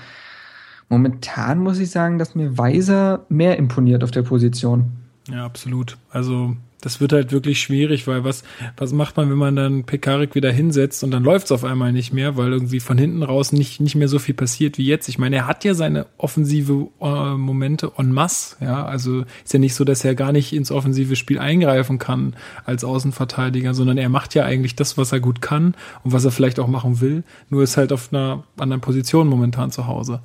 momentan 0.88 1.58
muss 1.58 1.80
ich 1.80 1.90
sagen, 1.90 2.20
dass 2.20 2.36
mir 2.36 2.60
Weiser 2.60 3.26
mehr 3.28 3.58
imponiert 3.58 4.04
auf 4.04 4.12
der 4.12 4.22
Position. 4.22 4.92
Ja, 5.28 5.46
absolut. 5.46 5.98
Also 6.12 6.56
das 6.86 7.02
wird 7.02 7.14
halt 7.14 7.32
wirklich 7.32 7.60
schwierig, 7.60 8.06
weil 8.06 8.24
was, 8.24 8.44
was 8.78 8.94
macht 8.94 9.18
man, 9.18 9.32
wenn 9.32 9.40
man 9.40 9.56
dann 9.56 9.86
Pekarik 9.86 10.36
wieder 10.36 10.52
hinsetzt 10.52 11.04
und 11.04 11.10
dann 11.10 11.24
läuft 11.24 11.46
es 11.46 11.52
auf 11.52 11.64
einmal 11.64 11.92
nicht 11.92 12.14
mehr, 12.14 12.38
weil 12.38 12.52
irgendwie 12.52 12.80
von 12.80 12.96
hinten 12.96 13.24
raus 13.24 13.52
nicht, 13.52 13.82
nicht 13.82 13.96
mehr 13.96 14.08
so 14.08 14.20
viel 14.20 14.36
passiert 14.36 14.78
wie 14.78 14.86
jetzt. 14.86 15.10
Ich 15.10 15.18
meine, 15.18 15.36
er 15.36 15.48
hat 15.48 15.64
ja 15.64 15.74
seine 15.74 16.06
offensive 16.20 16.90
äh, 17.02 17.34
Momente 17.34 17.92
en 17.98 18.12
masse, 18.12 18.58
ja. 18.62 18.86
Also 18.86 19.26
ist 19.44 19.52
ja 19.52 19.58
nicht 19.58 19.74
so, 19.74 19.84
dass 19.84 20.06
er 20.06 20.14
gar 20.14 20.32
nicht 20.32 20.54
ins 20.54 20.72
offensive 20.72 21.16
Spiel 21.16 21.40
eingreifen 21.40 21.98
kann 21.98 22.36
als 22.66 22.84
Außenverteidiger, 22.84 23.74
sondern 23.74 23.98
er 23.98 24.10
macht 24.10 24.36
ja 24.36 24.44
eigentlich 24.44 24.76
das, 24.76 24.96
was 24.96 25.12
er 25.12 25.20
gut 25.20 25.42
kann 25.42 25.74
und 26.04 26.14
was 26.14 26.24
er 26.24 26.32
vielleicht 26.32 26.60
auch 26.60 26.68
machen 26.68 27.02
will, 27.02 27.24
nur 27.50 27.64
ist 27.64 27.78
halt 27.78 27.94
auf 27.94 28.14
einer 28.14 28.44
anderen 28.60 28.82
Position 28.82 29.28
momentan 29.28 29.72
zu 29.72 29.88
Hause. 29.88 30.20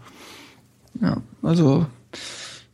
Ja, 1.00 1.22
also 1.42 1.86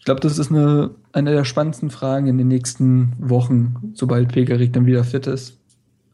glaube, 0.07 0.21
das 0.21 0.39
ist 0.39 0.51
eine, 0.51 0.93
eine 1.13 1.33
der 1.33 1.45
spannendsten 1.45 1.91
Fragen 1.91 2.27
in 2.27 2.39
den 2.39 2.49
nächsten 2.49 3.13
Wochen, 3.19 3.93
sobald 3.95 4.33
Pekarik 4.33 4.73
dann 4.73 4.87
wieder 4.87 5.05
fit 5.05 5.27
ist. 5.27 5.61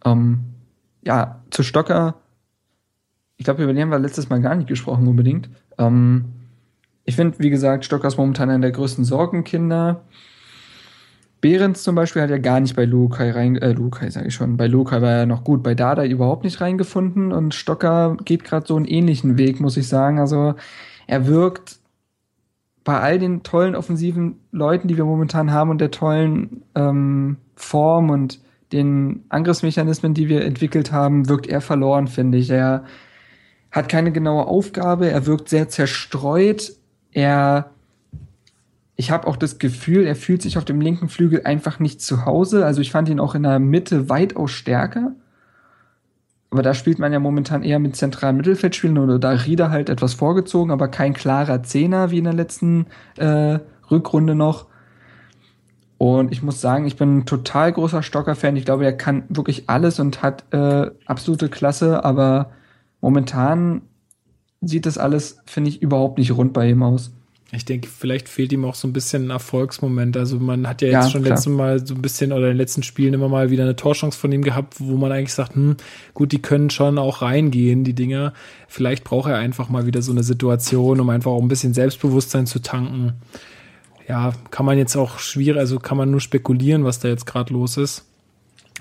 Ähm, 0.04 0.40
ja, 1.04 1.42
zu 1.50 1.62
Stocker 1.62 2.16
ich 3.42 3.44
glaube, 3.44 3.64
über 3.64 3.72
den 3.72 3.82
haben 3.82 3.90
wir 3.90 3.98
letztes 3.98 4.28
Mal 4.28 4.40
gar 4.40 4.54
nicht 4.54 4.68
gesprochen 4.68 5.08
unbedingt. 5.08 5.50
Ähm, 5.76 6.26
ich 7.04 7.16
finde, 7.16 7.40
wie 7.40 7.50
gesagt, 7.50 7.84
Stocker 7.84 8.06
ist 8.06 8.16
momentan 8.16 8.50
einer 8.50 8.60
der 8.60 8.70
größten 8.70 9.04
Sorgenkinder. 9.04 10.02
Behrens 11.40 11.82
zum 11.82 11.96
Beispiel 11.96 12.22
hat 12.22 12.30
ja 12.30 12.38
gar 12.38 12.60
nicht 12.60 12.76
bei 12.76 12.84
Lukai 12.84 13.32
rein, 13.32 13.56
äh, 13.56 13.72
Lukai 13.72 14.10
sage 14.10 14.28
ich 14.28 14.34
schon, 14.34 14.56
bei 14.56 14.68
Lukai 14.68 15.02
war 15.02 15.10
er 15.10 15.26
noch 15.26 15.42
gut, 15.42 15.64
bei 15.64 15.74
Dada 15.74 16.04
überhaupt 16.04 16.44
nicht 16.44 16.60
reingefunden 16.60 17.32
und 17.32 17.52
Stocker 17.52 18.16
geht 18.24 18.44
gerade 18.44 18.64
so 18.64 18.76
einen 18.76 18.84
ähnlichen 18.84 19.38
Weg, 19.38 19.58
muss 19.58 19.76
ich 19.76 19.88
sagen. 19.88 20.20
Also 20.20 20.54
er 21.08 21.26
wirkt 21.26 21.80
bei 22.84 22.98
all 22.98 23.18
den 23.18 23.42
tollen 23.42 23.74
offensiven 23.74 24.40
Leuten, 24.50 24.88
die 24.88 24.96
wir 24.96 25.04
momentan 25.04 25.52
haben 25.52 25.70
und 25.70 25.80
der 25.80 25.90
tollen 25.90 26.62
ähm, 26.74 27.36
Form 27.54 28.10
und 28.10 28.40
den 28.72 29.24
Angriffsmechanismen, 29.28 30.14
die 30.14 30.28
wir 30.28 30.44
entwickelt 30.44 30.92
haben, 30.92 31.28
wirkt 31.28 31.46
er 31.46 31.60
verloren, 31.60 32.08
finde 32.08 32.38
ich. 32.38 32.50
Er 32.50 32.84
hat 33.70 33.88
keine 33.88 34.12
genaue 34.12 34.46
Aufgabe, 34.46 35.10
er 35.10 35.26
wirkt 35.26 35.48
sehr 35.48 35.68
zerstreut, 35.68 36.72
er 37.12 37.70
ich 38.94 39.10
habe 39.10 39.26
auch 39.26 39.36
das 39.36 39.58
Gefühl, 39.58 40.06
er 40.06 40.14
fühlt 40.14 40.42
sich 40.42 40.58
auf 40.58 40.64
dem 40.64 40.80
linken 40.80 41.08
Flügel 41.08 41.42
einfach 41.44 41.80
nicht 41.80 42.00
zu 42.00 42.24
Hause. 42.24 42.64
Also 42.66 42.80
ich 42.80 42.92
fand 42.92 43.08
ihn 43.08 43.20
auch 43.20 43.34
in 43.34 43.42
der 43.42 43.58
Mitte 43.58 44.08
weitaus 44.08 44.52
stärker. 44.52 45.12
Aber 46.52 46.62
da 46.62 46.74
spielt 46.74 46.98
man 46.98 47.14
ja 47.14 47.18
momentan 47.18 47.62
eher 47.62 47.78
mit 47.78 47.96
zentralen 47.96 48.36
Mittelfeldspielen 48.36 48.98
oder 48.98 49.18
da 49.18 49.30
Rieder 49.30 49.70
halt 49.70 49.88
etwas 49.88 50.12
vorgezogen, 50.12 50.70
aber 50.70 50.88
kein 50.88 51.14
klarer 51.14 51.62
Zehner 51.62 52.10
wie 52.10 52.18
in 52.18 52.24
der 52.24 52.34
letzten 52.34 52.88
äh, 53.16 53.58
Rückrunde 53.90 54.34
noch. 54.34 54.66
Und 55.96 56.30
ich 56.30 56.42
muss 56.42 56.60
sagen, 56.60 56.86
ich 56.86 56.96
bin 56.96 57.18
ein 57.18 57.24
total 57.24 57.72
großer 57.72 58.02
Stocker-Fan. 58.02 58.56
Ich 58.56 58.66
glaube, 58.66 58.84
er 58.84 58.92
kann 58.92 59.24
wirklich 59.30 59.70
alles 59.70 59.98
und 59.98 60.22
hat 60.22 60.44
äh, 60.52 60.90
absolute 61.06 61.48
Klasse, 61.48 62.04
aber 62.04 62.50
momentan 63.00 63.80
sieht 64.60 64.84
das 64.84 64.98
alles, 64.98 65.38
finde 65.46 65.70
ich, 65.70 65.80
überhaupt 65.80 66.18
nicht 66.18 66.36
rund 66.36 66.52
bei 66.52 66.68
ihm 66.68 66.82
aus. 66.82 67.14
Ich 67.54 67.66
denke, 67.66 67.86
vielleicht 67.86 68.30
fehlt 68.30 68.50
ihm 68.52 68.64
auch 68.64 68.74
so 68.74 68.88
ein 68.88 68.94
bisschen 68.94 69.26
ein 69.26 69.30
Erfolgsmoment. 69.30 70.16
Also 70.16 70.38
man 70.38 70.66
hat 70.66 70.80
ja 70.80 70.88
jetzt 70.88 71.04
ja, 71.04 71.10
schon 71.10 71.22
klar. 71.22 71.34
letztes 71.34 71.52
Mal 71.52 71.86
so 71.86 71.94
ein 71.94 72.00
bisschen 72.00 72.32
oder 72.32 72.44
in 72.44 72.52
den 72.52 72.56
letzten 72.56 72.82
Spielen 72.82 73.12
immer 73.12 73.28
mal 73.28 73.50
wieder 73.50 73.64
eine 73.64 73.76
Torchance 73.76 74.18
von 74.18 74.32
ihm 74.32 74.42
gehabt, 74.42 74.76
wo 74.78 74.96
man 74.96 75.12
eigentlich 75.12 75.34
sagt, 75.34 75.54
hm, 75.54 75.76
gut, 76.14 76.32
die 76.32 76.40
können 76.40 76.70
schon 76.70 76.96
auch 76.96 77.20
reingehen, 77.20 77.84
die 77.84 77.92
Dinger. 77.92 78.32
Vielleicht 78.68 79.04
braucht 79.04 79.28
er 79.28 79.36
einfach 79.36 79.68
mal 79.68 79.84
wieder 79.84 80.00
so 80.00 80.12
eine 80.12 80.22
Situation, 80.22 80.98
um 80.98 81.10
einfach 81.10 81.30
auch 81.30 81.42
ein 81.42 81.48
bisschen 81.48 81.74
Selbstbewusstsein 81.74 82.46
zu 82.46 82.62
tanken. 82.62 83.12
Ja, 84.08 84.32
kann 84.50 84.64
man 84.64 84.78
jetzt 84.78 84.96
auch 84.96 85.18
schwierig, 85.18 85.60
also 85.60 85.78
kann 85.78 85.98
man 85.98 86.10
nur 86.10 86.20
spekulieren, 86.20 86.84
was 86.84 87.00
da 87.00 87.08
jetzt 87.08 87.26
gerade 87.26 87.52
los 87.52 87.76
ist. 87.76 88.06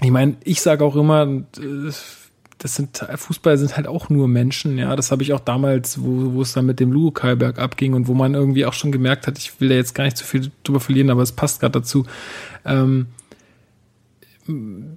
Ich 0.01 0.11
meine, 0.11 0.37
ich 0.45 0.61
sage 0.61 0.85
auch 0.85 0.95
immer, 0.95 1.23
äh, 1.27 1.91
das 2.61 2.75
sind 2.75 2.97
Fußball 3.15 3.57
sind 3.57 3.75
halt 3.75 3.87
auch 3.87 4.09
nur 4.09 4.27
Menschen, 4.27 4.77
ja. 4.77 4.95
Das 4.95 5.11
habe 5.11 5.23
ich 5.23 5.33
auch 5.33 5.39
damals, 5.39 6.01
wo, 6.03 6.33
wo 6.33 6.41
es 6.43 6.53
dann 6.53 6.67
mit 6.67 6.79
dem 6.79 6.91
Lugo 6.91 7.09
Kalberg 7.11 7.57
abging 7.57 7.93
und 7.93 8.07
wo 8.07 8.13
man 8.13 8.35
irgendwie 8.35 8.65
auch 8.65 8.73
schon 8.73 8.91
gemerkt 8.91 9.25
hat, 9.25 9.39
ich 9.39 9.59
will 9.59 9.69
da 9.69 9.75
jetzt 9.75 9.95
gar 9.95 10.03
nicht 10.03 10.17
zu 10.17 10.25
viel 10.25 10.51
drüber 10.63 10.79
verlieren, 10.79 11.09
aber 11.09 11.23
es 11.23 11.31
passt 11.31 11.59
gerade 11.59 11.79
dazu. 11.79 12.05
Ähm, 12.63 13.07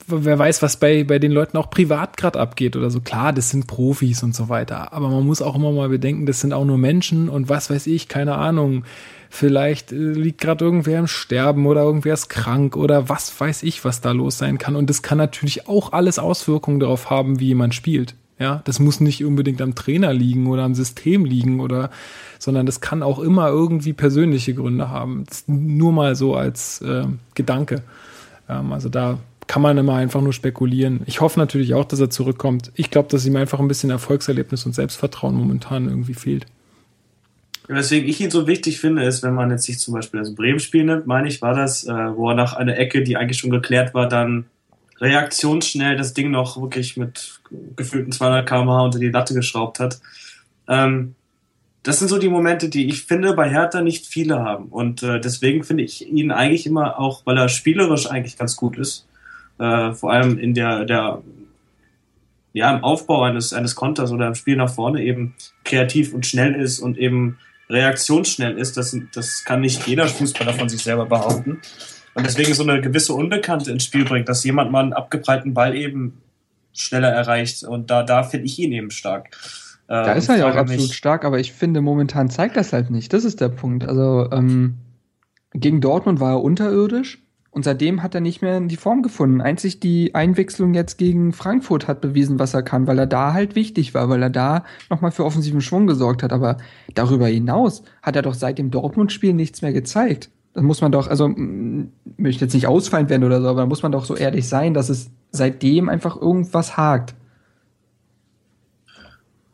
wer 0.07 0.38
weiß, 0.38 0.62
was 0.62 0.78
bei, 0.78 1.05
bei 1.05 1.18
den 1.18 1.32
Leuten 1.32 1.57
auch 1.57 1.70
privat 1.70 2.16
gerade 2.16 2.38
abgeht 2.38 2.76
oder 2.76 2.90
so. 2.90 3.00
Klar, 3.00 3.32
das 3.32 3.50
sind 3.50 3.66
Profis 3.66 4.22
und 4.22 4.34
so 4.34 4.48
weiter. 4.48 4.92
Aber 4.92 5.09
man 5.09 5.26
muss 5.26 5.42
auch 5.42 5.57
immer 5.57 5.72
mal 5.72 5.88
bedenken, 5.88 6.26
das 6.26 6.40
sind 6.40 6.52
auch 6.52 6.64
nur 6.64 6.78
Menschen 6.78 7.28
und 7.28 7.48
was 7.48 7.70
weiß 7.70 7.86
ich, 7.86 8.09
keine 8.09 8.36
Ahnung 8.36 8.84
Vielleicht 9.34 9.90
äh, 9.90 9.96
liegt 9.96 10.40
gerade 10.40 10.64
irgendwer 10.64 11.00
im 11.00 11.09
Sterben 11.09 11.66
oder 11.66 11.82
irgendwer 11.82 12.14
ist 12.14 12.28
krank 12.28 12.76
oder 12.76 13.09
was 13.09 13.40
weiß 13.40 13.64
ich, 13.64 13.84
was 13.84 14.00
da 14.00 14.12
los 14.12 14.38
sein 14.38 14.59
kann. 14.59 14.76
Und 14.76 14.88
das 14.88 15.02
kann 15.02 15.18
natürlich 15.18 15.66
auch 15.66 15.92
alles 15.92 16.20
Auswirkungen 16.20 16.78
darauf 16.78 17.11
haben, 17.11 17.40
wie 17.40 17.48
jemand 17.48 17.74
spielt. 17.74 18.14
Ja, 18.38 18.62
das 18.64 18.78
muss 18.78 19.00
nicht 19.00 19.24
unbedingt 19.24 19.61
am 19.61 19.74
Trainer 19.74 20.12
liegen 20.12 20.46
oder 20.46 20.62
am 20.62 20.76
System 20.76 21.24
liegen 21.24 21.59
oder, 21.59 21.90
sondern 22.38 22.64
das 22.64 22.80
kann 22.80 23.02
auch 23.02 23.18
immer 23.18 23.48
irgendwie 23.48 23.92
persönliche 23.92 24.55
Gründe 24.55 24.88
haben. 24.88 25.24
nur 25.48 25.90
mal 25.90 26.14
so 26.14 26.36
als 26.36 26.80
äh, 26.82 27.02
Gedanke. 27.34 27.82
Ähm, 28.48 28.72
also 28.72 28.88
da 28.88 29.18
kann 29.47 29.62
man 29.62 29.78
immer 29.78 29.95
einfach 29.95 30.20
nur 30.20 30.32
spekulieren. 30.32 31.03
Ich 31.07 31.20
hoffe 31.20 31.38
natürlich 31.38 31.74
auch, 31.74 31.84
dass 31.84 32.01
er 32.01 32.11
zurückkommt. 32.11 32.72
Ich 32.74 32.90
glaube, 32.90 33.09
dass 33.09 33.26
ihm 33.26 33.36
einfach 33.36 33.61
ein 33.61 33.68
bisschen 33.68 33.90
Erfolgserlebnis 33.90 34.66
und 34.66 34.74
Selbstvertrauen 34.74 35.34
momentan 35.34 35.88
irgendwie 35.88 36.14
fehlt. 36.14 36.47
Weswegen 37.66 38.09
ich 38.09 38.20
ihn 38.20 38.30
so 38.30 38.47
wichtig 38.47 38.78
finde, 38.78 39.05
ist, 39.05 39.22
wenn 39.22 39.34
man 39.34 39.51
jetzt 39.51 39.64
sich 39.64 39.78
zum 39.78 39.95
Beispiel 39.95 40.20
das 40.20 40.34
Bremen-Spiel 40.34 40.84
nimmt, 40.84 41.07
meine 41.07 41.28
ich, 41.28 41.40
war 41.40 41.55
das, 41.55 41.84
äh, 41.84 41.92
wo 41.92 42.28
er 42.28 42.34
nach 42.34 42.53
einer 42.53 42.76
Ecke, 42.76 43.03
die 43.03 43.16
eigentlich 43.16 43.38
schon 43.38 43.51
geklärt 43.51 43.95
war, 43.95 44.09
dann 44.09 44.45
reaktionsschnell 45.01 45.97
das 45.97 46.14
Ding 46.14 46.30
noch 46.30 46.61
wirklich 46.61 46.97
mit 46.97 47.40
gefühlten 47.76 48.12
200 48.12 48.47
km/h 48.47 48.84
unter 48.84 48.99
die 48.99 49.09
Latte 49.09 49.34
geschraubt 49.34 49.80
hat. 49.80 50.01
Ähm, 50.68 51.14
das 51.82 51.99
sind 51.99 52.09
so 52.09 52.18
die 52.18 52.28
Momente, 52.28 52.68
die 52.68 52.88
ich 52.88 53.05
finde 53.05 53.34
bei 53.34 53.49
Hertha 53.49 53.82
nicht 53.82 54.07
viele 54.07 54.40
haben. 54.40 54.66
Und 54.66 55.03
äh, 55.03 55.20
deswegen 55.20 55.64
finde 55.64 55.84
ich 55.84 56.09
ihn 56.09 56.32
eigentlich 56.32 56.66
immer 56.66 56.99
auch, 56.99 57.22
weil 57.24 57.36
er 57.36 57.49
spielerisch 57.49 58.11
eigentlich 58.11 58.38
ganz 58.38 58.57
gut 58.57 58.78
ist, 58.78 59.07
äh, 59.59 59.92
vor 59.92 60.12
allem 60.12 60.38
in 60.38 60.55
der, 60.55 60.84
der 60.84 61.22
ja, 62.52 62.74
im 62.74 62.84
Aufbau 62.84 63.22
eines, 63.22 63.52
eines 63.52 63.74
Konters 63.74 64.12
oder 64.12 64.28
im 64.28 64.34
Spiel 64.34 64.57
nach 64.57 64.72
vorne 64.72 65.02
eben 65.02 65.34
kreativ 65.64 66.14
und 66.14 66.24
schnell 66.24 66.55
ist 66.55 66.78
und 66.78 66.96
eben 66.96 67.38
reaktionsschnell 67.68 68.57
ist, 68.57 68.76
das, 68.76 68.96
das 69.12 69.44
kann 69.44 69.61
nicht 69.61 69.86
jeder 69.86 70.07
Fußballer 70.07 70.52
von 70.52 70.68
sich 70.68 70.82
selber 70.82 71.07
behaupten. 71.07 71.61
Und 72.14 72.26
deswegen 72.26 72.55
so 72.55 72.62
eine 72.62 72.80
gewisse 72.80 73.12
Unbekannte 73.12 73.72
ins 73.72 73.84
Spiel 73.84 74.05
bringt, 74.05 74.28
dass 74.28 74.44
jemand 74.44 74.70
mal 74.70 74.84
einen 74.84 74.92
abgebreiten 74.92 75.52
Ball 75.52 75.74
eben 75.74 76.22
schneller 76.72 77.09
erreicht. 77.09 77.64
Und 77.64 77.90
da, 77.90 78.05
da 78.05 78.22
finde 78.22 78.46
ich 78.46 78.59
ihn 78.59 78.72
eben 78.72 78.90
stark. 78.90 79.30
Da 79.88 80.12
ähm, 80.12 80.18
ist 80.18 80.28
er 80.28 80.36
ja 80.36 80.50
auch 80.50 80.55
absolut 80.55 80.92
stark, 80.92 81.24
aber 81.24 81.40
ich 81.40 81.52
finde, 81.52 81.80
momentan 81.80 82.30
zeigt 82.30 82.57
das 82.57 82.72
halt 82.72 82.90
nicht. 82.90 83.12
Das 83.12 83.24
ist 83.24 83.40
der 83.40 83.48
Punkt. 83.48 83.84
Also 83.84 84.28
ähm, 84.30 84.76
gegen 85.52 85.80
Dortmund 85.80 86.20
war 86.20 86.32
er 86.32 86.42
unterirdisch. 86.42 87.24
Und 87.55 87.62
seitdem 87.64 88.02
hat 88.02 88.16
er 88.16 88.20
nicht 88.20 88.42
mehr 88.42 88.59
die 88.59 88.76
Form 88.76 89.02
gefunden. 89.02 89.40
Einzig 89.40 89.78
die 89.78 90.12
Einwechslung 90.12 90.74
jetzt 90.74 90.98
gegen 90.98 91.32
Frankfurt 91.32 91.86
hat 91.86 92.00
bewiesen, 92.00 92.40
was 92.40 92.52
er 92.52 92.64
kann, 92.64 92.88
weil 92.88 92.98
er 92.98 93.07
da 93.07 93.32
halt 93.32 93.55
wichtig 93.55 93.94
war, 93.94 94.09
weil 94.09 94.20
er 94.22 94.30
da 94.30 94.64
nochmal 94.90 95.12
für 95.12 95.24
offensiven 95.24 95.61
Schwung 95.61 95.86
gesorgt 95.86 96.24
hat. 96.24 96.32
Aber 96.32 96.57
darüber 96.94 97.28
hinaus 97.28 97.84
hat 98.02 98.16
er 98.16 98.22
doch 98.22 98.34
seit 98.34 98.59
dem 98.59 98.72
Dortmund-Spiel 98.72 99.34
nichts 99.34 99.62
mehr 99.62 99.72
gezeigt. 99.72 100.30
Das 100.52 100.64
muss 100.64 100.80
man 100.80 100.90
doch, 100.90 101.07
also 101.07 101.28
möchte 102.16 102.44
jetzt 102.44 102.55
nicht 102.55 102.66
ausfallend 102.66 103.09
werden 103.09 103.22
oder 103.22 103.40
so, 103.40 103.46
aber 103.46 103.61
da 103.61 103.66
muss 103.66 103.84
man 103.84 103.92
doch 103.92 104.05
so 104.05 104.16
ehrlich 104.16 104.48
sein, 104.48 104.74
dass 104.74 104.88
es 104.88 105.12
seitdem 105.30 105.88
einfach 105.88 106.20
irgendwas 106.20 106.76
hakt. 106.76 107.14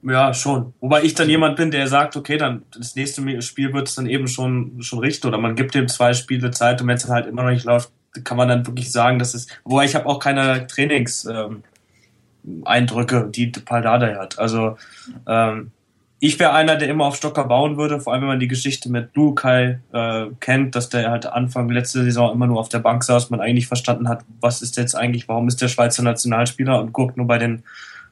Ja, 0.03 0.33
schon. 0.33 0.73
Wobei 0.81 1.03
ich 1.03 1.15
dann 1.15 1.29
jemand 1.29 1.57
bin, 1.57 1.71
der 1.71 1.87
sagt, 1.87 2.17
okay, 2.17 2.39
dann 2.39 2.63
das 2.75 2.97
nächste 2.97 3.43
Spiel 3.43 3.75
wird 3.75 3.89
es 3.89 3.97
dann 3.97 4.07
eben 4.07 4.29
schon, 4.29 4.83
schon 4.83 5.01
richten 5.01 5.27
oder 5.27 5.37
man 5.37 5.57
gibt 5.57 5.75
ihm 5.75 5.89
zwei 5.89 6.15
Spiele 6.15 6.51
Zeit 6.51 6.81
und 6.81 6.89
wenn 6.89 6.97
es 6.97 7.09
halt 7.09 7.27
immer 7.27 7.43
noch 7.43 7.51
nicht 7.51 7.67
läuft, 7.67 7.91
kann 8.25 8.39
man 8.39 8.49
dann 8.49 8.67
wirklich 8.67 8.91
sagen, 8.91 9.19
dass 9.19 9.35
es, 9.35 9.47
wobei 9.65 9.85
ich 9.85 9.95
habe 9.95 10.07
auch 10.07 10.19
keine 10.19 10.67
Trainings-Eindrücke, 10.67 13.17
ähm, 13.17 13.33
die 13.33 13.49
Paldada 13.49 14.19
hat. 14.19 14.39
Also 14.39 14.79
ähm, 15.27 15.71
ich 16.19 16.39
wäre 16.39 16.53
einer, 16.53 16.77
der 16.77 16.89
immer 16.89 17.05
auf 17.05 17.17
Stocker 17.17 17.45
bauen 17.45 17.77
würde, 17.77 18.01
vor 18.01 18.13
allem 18.13 18.23
wenn 18.23 18.29
man 18.29 18.41
die 18.41 18.49
Geschichte 18.49 18.91
mit 18.91 19.15
Lukai 19.15 19.81
äh, 19.93 20.27
kennt, 20.41 20.75
dass 20.77 20.89
der 20.89 21.11
halt 21.11 21.27
Anfang 21.27 21.69
letzte 21.69 22.03
Saison 22.05 22.33
immer 22.33 22.47
nur 22.47 22.59
auf 22.59 22.71
der 22.71 22.79
Bank 22.79 23.05
saß, 23.05 23.29
man 23.31 23.41
eigentlich 23.41 23.67
verstanden 23.67 24.09
hat, 24.09 24.25
was 24.41 24.63
ist 24.63 24.79
jetzt 24.79 24.95
eigentlich, 24.95 25.29
warum 25.29 25.47
ist 25.47 25.61
der 25.61 25.69
Schweizer 25.69 26.03
Nationalspieler 26.03 26.81
und 26.81 26.93
guckt 26.93 27.19
nur 27.19 27.27
bei 27.27 27.39
den 27.39 27.65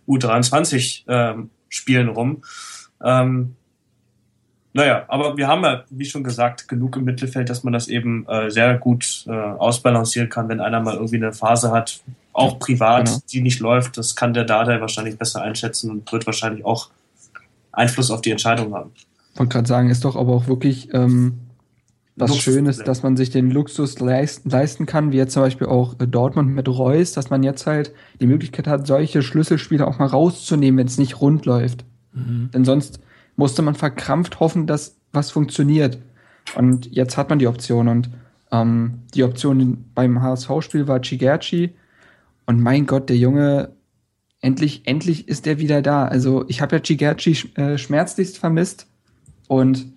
U23 0.07 1.05
ähm, 1.09 1.51
Spielen 1.69 2.09
rum. 2.09 2.43
Ähm, 3.03 3.55
naja, 4.73 5.05
aber 5.09 5.37
wir 5.37 5.49
haben 5.49 5.65
ja, 5.65 5.85
wie 5.91 6.05
schon 6.05 6.23
gesagt, 6.23 6.69
genug 6.69 6.97
im 6.97 7.05
Mittelfeld, 7.05 7.49
dass 7.49 7.65
man 7.65 7.73
das 7.73 7.89
eben 7.89 8.27
äh, 8.29 8.51
sehr 8.51 8.77
gut 8.79 9.25
äh, 9.27 9.33
ausbalancieren 9.33 10.29
kann, 10.29 10.49
wenn 10.49 10.61
einer 10.61 10.81
mal 10.81 10.95
irgendwie 10.95 11.17
eine 11.17 11.33
Phase 11.33 11.73
hat, 11.73 12.01
auch 12.33 12.59
privat, 12.59 13.07
genau. 13.07 13.19
die 13.33 13.41
nicht 13.41 13.61
läuft. 13.61 13.97
Das 13.97 14.15
kann 14.15 14.35
der 14.35 14.45
Dada 14.45 14.81
wahrscheinlich 14.81 15.19
besser 15.19 15.43
einschätzen 15.43 15.91
und 15.91 16.13
wird 16.13 16.27
wahrscheinlich 16.27 16.65
auch 16.65 16.91
Einfluss 17.73 18.11
auf 18.11 18.21
die 18.21 18.31
Entscheidung 18.31 18.75
haben. 18.75 18.93
Ich 19.33 19.39
wollte 19.41 19.53
gerade 19.53 19.69
sagen, 19.69 19.91
ist 19.91 20.05
doch 20.05 20.17
aber 20.17 20.33
auch 20.33 20.47
wirklich 20.47 20.93
ähm, 20.93 21.39
was 22.21 22.37
Schönes, 22.37 22.79
dass 22.79 23.03
man 23.03 23.17
sich 23.17 23.31
den 23.31 23.51
Luxus 23.51 23.99
leisten, 24.01 24.51
leisten 24.51 24.87
kann, 24.87 25.13
wie 25.13 25.17
jetzt 25.17 25.35
zum 25.35 25.43
Beispiel 25.43 25.67
auch 25.67 25.95
äh, 26.01 26.07
Dortmund 26.07 26.55
mit 26.55 26.69
Reus, 26.69 27.13
dass 27.13 27.31
man 27.31 27.43
jetzt 27.43 27.67
halt 27.67 27.93
die 28.21 28.27
Möglichkeit 28.27 28.67
hat, 28.67 28.87
solche 28.87 29.23
Schlüsselspiele 29.23 29.87
auch 29.87 29.99
mal 29.99 30.07
rauszunehmen, 30.07 30.79
wenn 30.79 30.87
es 30.87 30.99
nicht 30.99 31.21
rund 31.21 31.47
läuft. 31.47 31.85
Mhm. 32.13 32.51
Denn 32.53 32.65
sonst 32.65 33.01
musste 33.37 33.63
man 33.63 33.75
verkrampft 33.75 34.41
hoffen, 34.41 34.67
dass 34.67 34.97
was 35.13 35.31
funktioniert. 35.31 35.99
Und 36.57 36.91
jetzt 36.93 37.17
hat 37.17 37.29
man 37.29 37.39
die 37.39 37.47
Option 37.47 37.89
und 37.89 38.11
ähm, 38.51 39.03
die 39.15 39.25
Option 39.25 39.85
beim 39.95 40.23
HSV-Spiel 40.23 40.89
war 40.89 41.01
Chigerci 41.01 41.75
und 42.47 42.61
mein 42.61 42.87
Gott, 42.87 43.09
der 43.09 43.17
Junge, 43.17 43.73
endlich, 44.41 44.83
endlich 44.87 45.29
ist 45.29 45.47
er 45.47 45.59
wieder 45.59 45.83
da. 45.83 46.07
Also 46.07 46.45
ich 46.49 46.61
habe 46.61 46.77
ja 46.77 46.83
Chigerci 46.83 47.51
äh, 47.55 47.77
schmerzlichst 47.77 48.39
vermisst 48.39 48.87
und 49.49 49.93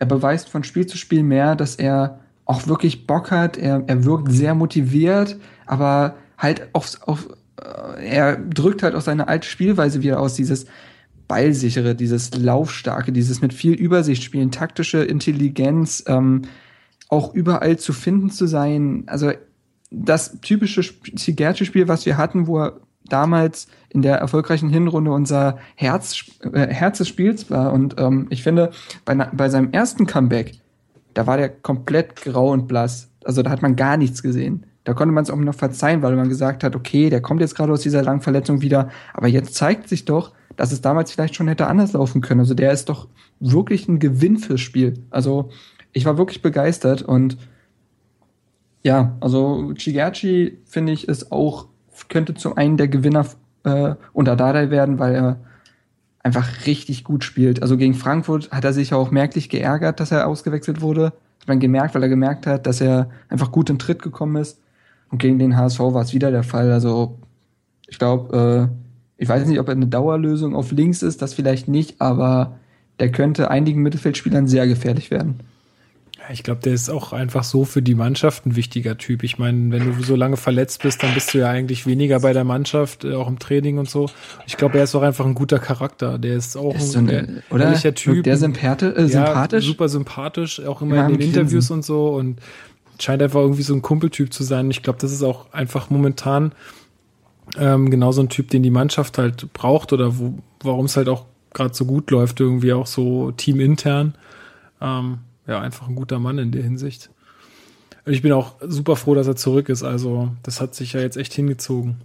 er 0.00 0.06
beweist 0.06 0.48
von 0.48 0.64
Spiel 0.64 0.86
zu 0.86 0.96
Spiel 0.96 1.22
mehr, 1.22 1.54
dass 1.54 1.76
er 1.76 2.18
auch 2.46 2.66
wirklich 2.66 3.06
Bock 3.06 3.30
hat. 3.30 3.56
Er, 3.56 3.84
er 3.86 4.04
wirkt 4.04 4.32
sehr 4.32 4.54
motiviert, 4.54 5.36
aber 5.66 6.16
halt 6.36 6.68
auf, 6.72 6.98
auf 7.06 7.28
äh, 7.60 8.08
er 8.08 8.36
drückt 8.36 8.82
halt 8.82 8.94
auch 8.94 9.02
seine 9.02 9.28
alte 9.28 9.46
Spielweise 9.46 10.02
wieder 10.02 10.18
aus, 10.18 10.34
dieses 10.34 10.66
ballsichere, 11.28 11.94
dieses 11.94 12.34
laufstarke, 12.34 13.12
dieses 13.12 13.40
mit 13.42 13.52
viel 13.54 13.74
Übersicht 13.74 14.24
spielen, 14.24 14.50
taktische 14.50 15.04
Intelligenz, 15.04 16.02
ähm, 16.08 16.42
auch 17.08 17.34
überall 17.34 17.78
zu 17.78 17.92
finden 17.92 18.30
zu 18.30 18.46
sein. 18.46 19.04
Also 19.06 19.32
das 19.90 20.40
typische 20.40 20.82
Sigerci-Spiel, 21.14 21.88
was 21.88 22.06
wir 22.06 22.16
hatten, 22.16 22.46
wo 22.46 22.62
er 22.62 22.80
damals 23.12 23.68
in 23.88 24.02
der 24.02 24.16
erfolgreichen 24.16 24.68
Hinrunde 24.68 25.12
unser 25.12 25.58
Herz, 25.74 26.24
äh, 26.52 26.68
Herz 26.68 26.98
des 26.98 27.08
Spiels 27.08 27.50
war. 27.50 27.72
Und 27.72 27.96
ähm, 27.98 28.26
ich 28.30 28.42
finde, 28.42 28.70
bei, 29.04 29.14
bei 29.14 29.48
seinem 29.48 29.72
ersten 29.72 30.06
Comeback, 30.06 30.54
da 31.14 31.26
war 31.26 31.36
der 31.36 31.48
komplett 31.48 32.16
grau 32.16 32.50
und 32.50 32.68
blass. 32.68 33.10
Also 33.24 33.42
da 33.42 33.50
hat 33.50 33.62
man 33.62 33.76
gar 33.76 33.96
nichts 33.96 34.22
gesehen. 34.22 34.64
Da 34.84 34.94
konnte 34.94 35.12
man 35.12 35.24
es 35.24 35.30
auch 35.30 35.36
noch 35.36 35.54
verzeihen, 35.54 36.02
weil 36.02 36.16
man 36.16 36.28
gesagt 36.28 36.64
hat, 36.64 36.74
okay, 36.74 37.10
der 37.10 37.20
kommt 37.20 37.40
jetzt 37.40 37.54
gerade 37.54 37.72
aus 37.72 37.82
dieser 37.82 38.02
langen 38.02 38.22
Verletzung 38.22 38.62
wieder. 38.62 38.88
Aber 39.12 39.28
jetzt 39.28 39.54
zeigt 39.54 39.88
sich 39.88 40.04
doch, 40.04 40.32
dass 40.56 40.72
es 40.72 40.80
damals 40.80 41.12
vielleicht 41.12 41.34
schon 41.34 41.48
hätte 41.48 41.66
anders 41.66 41.92
laufen 41.92 42.20
können. 42.20 42.40
Also 42.40 42.54
der 42.54 42.72
ist 42.72 42.88
doch 42.88 43.08
wirklich 43.40 43.88
ein 43.88 43.98
Gewinn 43.98 44.38
fürs 44.38 44.60
Spiel. 44.60 45.02
Also 45.10 45.50
ich 45.92 46.04
war 46.06 46.18
wirklich 46.18 46.42
begeistert 46.42 47.02
und 47.02 47.36
ja, 48.82 49.16
also 49.20 49.72
Chigachi 49.74 50.58
finde 50.64 50.92
ich 50.92 51.08
ist 51.08 51.32
auch 51.32 51.66
könnte 52.08 52.34
zum 52.34 52.56
einen 52.56 52.76
der 52.76 52.88
Gewinner 52.88 53.26
äh, 53.64 53.94
unter 54.12 54.36
Dardai 54.36 54.70
werden, 54.70 54.98
weil 54.98 55.14
er 55.14 55.40
einfach 56.22 56.66
richtig 56.66 57.04
gut 57.04 57.24
spielt. 57.24 57.62
Also 57.62 57.76
gegen 57.76 57.94
Frankfurt 57.94 58.50
hat 58.50 58.64
er 58.64 58.72
sich 58.72 58.92
auch 58.92 59.10
merklich 59.10 59.48
geärgert, 59.48 60.00
dass 60.00 60.12
er 60.12 60.26
ausgewechselt 60.26 60.80
wurde. 60.80 61.06
Hat 61.40 61.48
man 61.48 61.60
gemerkt, 61.60 61.94
weil 61.94 62.02
er 62.02 62.08
gemerkt 62.08 62.46
hat, 62.46 62.66
dass 62.66 62.80
er 62.80 63.10
einfach 63.28 63.52
gut 63.52 63.70
in 63.70 63.78
Tritt 63.78 64.02
gekommen 64.02 64.36
ist. 64.36 64.60
Und 65.10 65.18
gegen 65.18 65.38
den 65.38 65.56
HSV 65.56 65.80
war 65.80 66.02
es 66.02 66.12
wieder 66.12 66.30
der 66.30 66.42
Fall. 66.42 66.70
Also 66.70 67.18
ich 67.88 67.98
glaube, 67.98 68.70
äh, 68.70 69.22
ich 69.22 69.28
weiß 69.28 69.46
nicht, 69.46 69.58
ob 69.58 69.68
er 69.68 69.74
eine 69.74 69.86
Dauerlösung 69.86 70.54
auf 70.54 70.70
links 70.72 71.02
ist, 71.02 71.20
das 71.22 71.34
vielleicht 71.34 71.68
nicht, 71.68 72.00
aber 72.00 72.58
der 73.00 73.10
könnte 73.10 73.50
einigen 73.50 73.82
Mittelfeldspielern 73.82 74.46
sehr 74.46 74.66
gefährlich 74.66 75.10
werden. 75.10 75.40
Ich 76.32 76.42
glaube, 76.42 76.60
der 76.60 76.74
ist 76.74 76.90
auch 76.90 77.12
einfach 77.12 77.44
so 77.44 77.64
für 77.64 77.82
die 77.82 77.94
Mannschaft 77.94 78.46
ein 78.46 78.54
wichtiger 78.54 78.98
Typ. 78.98 79.22
Ich 79.24 79.38
meine, 79.38 79.72
wenn 79.72 79.96
du 79.96 80.02
so 80.02 80.14
lange 80.14 80.36
verletzt 80.36 80.82
bist, 80.82 81.02
dann 81.02 81.14
bist 81.14 81.34
du 81.34 81.38
ja 81.38 81.48
eigentlich 81.48 81.86
weniger 81.86 82.20
bei 82.20 82.32
der 82.32 82.44
Mannschaft, 82.44 83.04
äh, 83.04 83.14
auch 83.14 83.26
im 83.26 83.38
Training 83.38 83.78
und 83.78 83.88
so. 83.88 84.08
Ich 84.46 84.56
glaube, 84.56 84.78
er 84.78 84.84
ist 84.84 84.94
auch 84.94 85.02
einfach 85.02 85.26
ein 85.26 85.34
guter 85.34 85.58
Charakter. 85.58 86.18
Der 86.18 86.36
ist 86.36 86.56
auch 86.56 86.74
ist 86.74 86.96
ein, 86.96 87.08
ein 87.10 87.42
oder? 87.50 87.64
ehrlicher 87.64 87.94
Typ. 87.94 88.24
Der 88.24 88.36
Sympathi 88.36 88.86
äh, 88.86 89.08
sympathisch? 89.08 89.64
Ja, 89.64 89.68
super 89.70 89.88
sympathisch, 89.88 90.60
auch 90.60 90.82
immer 90.82 90.96
ja, 90.96 91.06
in 91.06 91.18
den 91.18 91.28
Interviews 91.28 91.70
und 91.70 91.84
so 91.84 92.08
und 92.10 92.38
scheint 93.00 93.22
einfach 93.22 93.40
irgendwie 93.40 93.62
so 93.62 93.74
ein 93.74 93.82
Kumpeltyp 93.82 94.32
zu 94.32 94.44
sein. 94.44 94.70
Ich 94.70 94.82
glaube, 94.82 94.98
das 95.00 95.12
ist 95.12 95.22
auch 95.22 95.52
einfach 95.52 95.90
momentan 95.90 96.52
ähm, 97.58 97.90
genau 97.90 98.12
so 98.12 98.22
ein 98.22 98.28
Typ, 98.28 98.50
den 98.50 98.62
die 98.62 98.70
Mannschaft 98.70 99.18
halt 99.18 99.52
braucht 99.52 99.92
oder 99.92 100.18
wo, 100.18 100.34
warum 100.62 100.84
es 100.84 100.96
halt 100.96 101.08
auch 101.08 101.26
gerade 101.52 101.74
so 101.74 101.84
gut 101.84 102.10
läuft, 102.10 102.40
irgendwie 102.40 102.72
auch 102.72 102.86
so 102.86 103.32
teamintern. 103.32 104.14
Ähm, 104.80 105.18
ja, 105.50 105.60
einfach 105.60 105.88
ein 105.88 105.96
guter 105.96 106.18
Mann 106.18 106.38
in 106.38 106.52
der 106.52 106.62
Hinsicht. 106.62 107.10
Und 108.06 108.12
ich 108.12 108.22
bin 108.22 108.32
auch 108.32 108.54
super 108.60 108.96
froh, 108.96 109.14
dass 109.14 109.26
er 109.26 109.36
zurück 109.36 109.68
ist. 109.68 109.82
Also, 109.82 110.30
das 110.44 110.60
hat 110.60 110.74
sich 110.74 110.92
ja 110.92 111.00
jetzt 111.00 111.16
echt 111.16 111.34
hingezogen. 111.34 112.00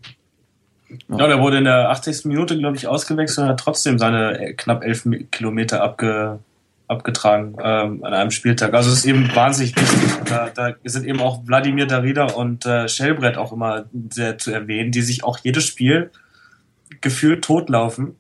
Ja, 1.10 1.28
der 1.28 1.40
wurde 1.40 1.58
in 1.60 1.64
der 1.64 1.90
80. 1.92 2.26
Minute, 2.26 2.58
glaube 2.58 2.76
ich, 2.76 2.88
ausgewechselt 2.88 3.46
und 3.46 3.50
hat 3.52 3.60
trotzdem 3.60 3.98
seine 4.00 4.54
knapp 4.56 4.84
elf 4.84 5.08
Kilometer 5.32 5.82
abge, 5.82 6.40
abgetragen 6.88 7.56
ähm, 7.62 8.04
an 8.04 8.14
einem 8.14 8.32
Spieltag. 8.32 8.74
Also 8.74 8.92
es 8.92 9.00
ist 9.00 9.06
eben 9.06 9.34
wahnsinnig 9.36 9.76
wichtig. 9.76 10.10
Da, 10.26 10.50
da 10.50 10.74
sind 10.84 11.06
eben 11.06 11.22
auch 11.22 11.46
Wladimir 11.46 11.86
Darida 11.86 12.26
und 12.26 12.66
äh, 12.66 12.88
Schellbrett 12.88 13.38
auch 13.38 13.52
immer 13.52 13.86
sehr 14.12 14.38
zu 14.38 14.52
erwähnen, 14.52 14.92
die 14.92 15.02
sich 15.02 15.24
auch 15.24 15.40
jedes 15.40 15.66
Spiel 15.66 16.12
gefühlt 17.02 17.44
totlaufen. 17.44 18.16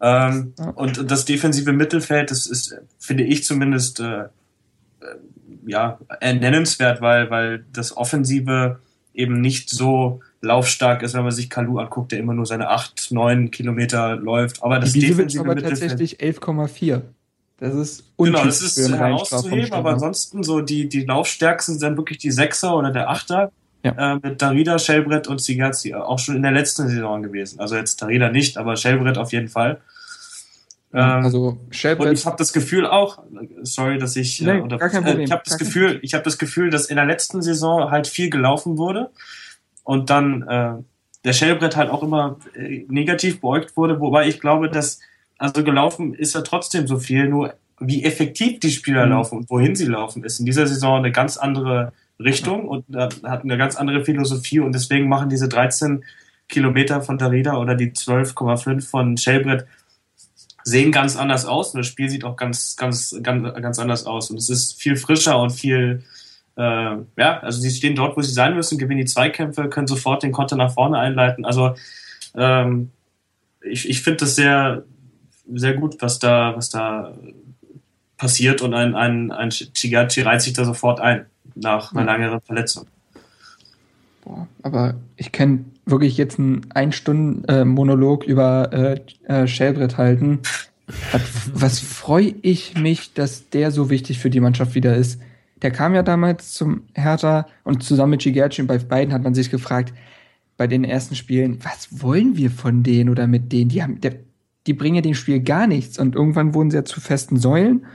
Ähm, 0.00 0.54
und 0.74 1.10
das 1.10 1.24
defensive 1.24 1.72
Mittelfeld, 1.72 2.32
das 2.32 2.46
ist, 2.46 2.76
finde 2.98 3.22
ich 3.24 3.44
zumindest, 3.44 4.00
äh, 4.00 4.24
ja, 5.66 5.98
nennenswert, 6.20 7.00
weil, 7.00 7.30
weil 7.30 7.64
das 7.72 7.96
Offensive 7.96 8.78
eben 9.14 9.40
nicht 9.40 9.70
so 9.70 10.20
laufstark 10.40 11.02
ist, 11.02 11.14
wenn 11.14 11.22
man 11.22 11.32
sich 11.32 11.50
Kalu 11.50 11.78
anguckt, 11.78 12.12
der 12.12 12.18
immer 12.18 12.34
nur 12.34 12.46
seine 12.46 12.68
8, 12.68 13.08
9 13.10 13.50
Kilometer 13.50 14.16
läuft. 14.16 14.62
Aber 14.62 14.78
das 14.78 14.92
defensive 14.92 15.42
aber 15.42 15.56
tatsächlich 15.56 16.20
11,4. 16.20 17.02
Das 17.58 17.74
ist 17.74 18.04
Genau, 18.18 18.44
das 18.44 18.60
ist 18.60 18.90
herauszuheben, 18.90 19.72
aber 19.72 19.90
ansonsten 19.90 20.42
so 20.42 20.60
die, 20.60 20.88
die 20.88 21.02
Laufstärksten 21.02 21.78
sind 21.78 21.96
wirklich 21.96 22.18
die 22.18 22.32
Sechser 22.32 22.76
oder 22.76 22.90
der 22.90 23.08
Achter. 23.08 23.52
Ja. 23.84 24.14
Äh, 24.14 24.18
mit 24.22 24.42
Darida, 24.42 24.78
Shellbrett 24.78 25.26
und 25.26 25.40
Sigazzi 25.40 25.94
auch 25.94 26.18
schon 26.18 26.36
in 26.36 26.42
der 26.42 26.52
letzten 26.52 26.88
Saison 26.88 27.22
gewesen. 27.22 27.60
Also 27.60 27.76
jetzt 27.76 28.00
Darida 28.00 28.30
nicht, 28.30 28.56
aber 28.56 28.76
Shellbrett 28.76 29.18
auf 29.18 29.32
jeden 29.32 29.48
Fall. 29.48 29.80
Ähm, 30.94 31.24
also 31.24 31.58
Shellbrett. 31.70 32.08
Und 32.08 32.18
ich 32.18 32.26
habe 32.26 32.36
das 32.36 32.52
Gefühl 32.52 32.86
auch, 32.86 33.22
sorry, 33.62 33.98
dass 33.98 34.16
ich, 34.16 34.42
äh, 34.42 34.54
nee, 34.54 34.60
oder, 34.60 34.80
äh, 34.80 35.22
ich 35.22 35.32
habe 35.32 35.42
das 35.44 35.58
Gefühl, 35.58 35.98
ich 36.02 36.14
habe 36.14 36.24
das 36.24 36.38
Gefühl, 36.38 36.70
dass 36.70 36.86
in 36.86 36.96
der 36.96 37.06
letzten 37.06 37.40
Saison 37.42 37.90
halt 37.90 38.06
viel 38.06 38.28
gelaufen 38.30 38.76
wurde 38.76 39.10
und 39.84 40.10
dann 40.10 40.42
äh, 40.42 40.74
der 41.24 41.32
Shellbrett 41.32 41.76
halt 41.76 41.90
auch 41.90 42.02
immer 42.02 42.38
äh, 42.54 42.84
negativ 42.88 43.40
beäugt 43.40 43.76
wurde, 43.76 44.00
wobei 44.00 44.28
ich 44.28 44.40
glaube, 44.40 44.68
dass 44.68 45.00
also 45.38 45.64
gelaufen 45.64 46.14
ist 46.14 46.34
ja 46.34 46.42
trotzdem 46.42 46.86
so 46.86 46.98
viel, 46.98 47.28
nur 47.28 47.54
wie 47.80 48.04
effektiv 48.04 48.60
die 48.60 48.70
Spieler 48.70 49.06
mhm. 49.06 49.12
laufen 49.12 49.38
und 49.38 49.50
wohin 49.50 49.74
sie 49.74 49.86
laufen, 49.86 50.24
ist 50.24 50.38
in 50.38 50.46
dieser 50.46 50.66
Saison 50.66 50.98
eine 50.98 51.10
ganz 51.10 51.36
andere 51.36 51.92
Richtung 52.20 52.68
und 52.68 52.84
äh, 52.94 53.08
hat 53.24 53.42
eine 53.42 53.56
ganz 53.56 53.76
andere 53.76 54.04
Philosophie 54.04 54.60
und 54.60 54.74
deswegen 54.74 55.08
machen 55.08 55.30
diese 55.30 55.48
13 55.48 56.04
Kilometer 56.48 57.00
von 57.02 57.18
Darida 57.18 57.56
oder 57.56 57.74
die 57.74 57.90
12,5 57.90 58.88
von 58.88 59.16
Shellbrett 59.16 59.66
sehen 60.64 60.92
ganz 60.92 61.16
anders 61.16 61.44
aus 61.44 61.74
und 61.74 61.78
das 61.78 61.86
Spiel 61.86 62.08
sieht 62.08 62.24
auch 62.24 62.36
ganz, 62.36 62.76
ganz, 62.76 63.16
ganz, 63.22 63.54
ganz 63.54 63.78
anders 63.78 64.06
aus. 64.06 64.30
Und 64.30 64.38
es 64.38 64.48
ist 64.48 64.80
viel 64.80 64.96
frischer 64.96 65.40
und 65.40 65.50
viel, 65.50 66.02
äh, 66.56 66.62
ja, 66.62 67.40
also 67.40 67.60
sie 67.60 67.70
stehen 67.70 67.94
dort, 67.94 68.16
wo 68.16 68.22
sie 68.22 68.32
sein 68.32 68.54
müssen, 68.54 68.78
gewinnen 68.78 69.00
die 69.00 69.06
Zweikämpfe, 69.06 69.68
können 69.68 69.86
sofort 69.86 70.22
den 70.22 70.32
Konter 70.32 70.56
nach 70.56 70.72
vorne 70.72 70.98
einleiten. 70.98 71.44
Also 71.44 71.74
ähm, 72.36 72.90
ich, 73.62 73.88
ich 73.88 74.02
finde 74.02 74.18
das 74.18 74.36
sehr, 74.36 74.84
sehr 75.52 75.74
gut, 75.74 75.96
was 76.00 76.18
da, 76.18 76.54
was 76.56 76.70
da 76.70 77.12
passiert 78.16 78.62
und 78.62 78.74
ein, 78.74 78.94
ein, 78.94 79.32
ein 79.32 79.50
Chigachi 79.50 80.22
reiht 80.22 80.42
sich 80.42 80.52
da 80.52 80.64
sofort 80.64 81.00
ein 81.00 81.26
nach 81.54 81.92
einer 81.92 82.04
längeren 82.04 82.40
Verletzung. 82.40 82.86
Boah, 84.22 84.46
aber 84.62 84.94
ich 85.16 85.32
kenne 85.32 85.64
wirklich 85.84 86.16
jetzt 86.16 86.38
einen 86.38 86.66
Ein-Stunden-Monolog 86.72 88.24
über 88.24 88.72
äh, 88.72 89.00
äh, 89.24 89.46
Shellbrett 89.48 89.98
halten. 89.98 90.40
Was 91.52 91.80
freue 91.80 92.34
ich 92.42 92.76
mich, 92.78 93.14
dass 93.14 93.50
der 93.50 93.70
so 93.70 93.90
wichtig 93.90 94.18
für 94.18 94.30
die 94.30 94.40
Mannschaft 94.40 94.74
wieder 94.74 94.96
ist. 94.96 95.20
Der 95.62 95.70
kam 95.70 95.94
ja 95.94 96.02
damals 96.02 96.52
zum 96.52 96.82
Hertha 96.94 97.46
und 97.64 97.82
zusammen 97.82 98.10
mit 98.10 98.22
Gigerci 98.22 98.62
und 98.62 98.68
bei 98.68 98.78
beiden 98.78 99.12
hat 99.12 99.22
man 99.22 99.34
sich 99.34 99.50
gefragt, 99.50 99.92
bei 100.56 100.66
den 100.66 100.84
ersten 100.84 101.14
Spielen, 101.14 101.58
was 101.64 102.02
wollen 102.02 102.36
wir 102.36 102.50
von 102.50 102.82
denen 102.82 103.10
oder 103.10 103.26
mit 103.26 103.52
denen? 103.52 103.70
Die 103.70 103.82
haben, 103.82 104.00
der, 104.00 104.16
die 104.66 104.74
bringen 104.74 104.96
ja 104.96 105.02
dem 105.02 105.14
Spiel 105.14 105.40
gar 105.40 105.66
nichts 105.66 105.98
und 105.98 106.14
irgendwann 106.14 106.54
wurden 106.54 106.70
sie 106.70 106.76
ja 106.76 106.84
zu 106.84 107.00
festen 107.00 107.38
Säulen 107.38 107.86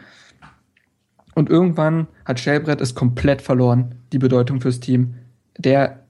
und 1.36 1.50
irgendwann 1.50 2.08
hat 2.26 2.40
Shellbrett 2.40 2.82
es 2.82 2.96
komplett 2.96 3.42
verloren, 3.42 3.96
die 4.12 4.18
Bedeutung 4.18 4.60
fürs 4.60 4.80
Team. 4.80 5.16
Der 5.58 6.07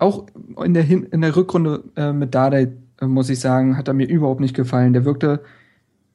auch 0.00 0.26
in 0.64 0.74
der, 0.74 0.82
Hin 0.82 1.04
in 1.04 1.20
der 1.20 1.36
Rückrunde 1.36 1.84
äh, 1.96 2.12
mit 2.12 2.34
Dardai, 2.34 2.72
äh, 3.00 3.06
muss 3.06 3.30
ich 3.30 3.40
sagen, 3.40 3.76
hat 3.76 3.88
er 3.88 3.94
mir 3.94 4.08
überhaupt 4.08 4.40
nicht 4.40 4.54
gefallen. 4.54 4.92
Der 4.92 5.04
wirkte 5.04 5.42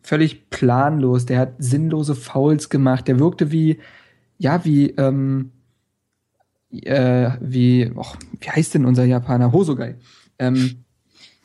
völlig 0.02 0.50
planlos, 0.50 1.26
der 1.26 1.40
hat 1.40 1.54
sinnlose 1.60 2.16
Fouls 2.16 2.70
gemacht, 2.70 3.08
der 3.08 3.20
wirkte 3.20 3.52
wie, 3.52 3.80
ja, 4.38 4.64
wie, 4.66 4.92
ähm, 4.92 5.52
äh, 6.72 7.32
wie, 7.42 7.92
och, 7.96 8.18
wie 8.40 8.50
heißt 8.50 8.74
denn 8.74 8.86
unser 8.86 9.06
Japaner? 9.06 9.52
Hosogai. 9.52 9.96
Ähm, 10.38 10.84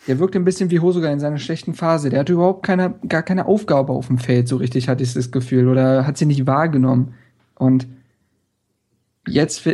der 0.07 0.19
wirkte 0.19 0.39
ein 0.39 0.45
bisschen 0.45 0.71
wie 0.71 0.81
Hosogai 0.81 1.13
in 1.13 1.21
seiner 1.21 1.39
schlechten 1.39 1.75
Phase. 1.75 2.11
Der 2.11 2.21
hatte 2.21 2.35
überhaupt 2.35 2.65
keine, 2.65 2.95
gar 3.09 3.23
keine 3.23 3.47
Aufgabe 3.47 3.93
auf 3.93 4.09
dem 4.09 4.19
Feld, 4.19 4.49
so 4.49 4.57
richtig 4.57 4.89
hatte 4.89 5.03
ich 5.03 5.15
das 5.15 5.31
Gefühl, 5.31 5.69
oder 5.69 6.07
hat 6.07 6.19
sie 6.19 6.27
nicht 6.27 6.47
wahrgenommen. 6.47 7.15
Und 7.55 7.87
jetzt 9.27 9.67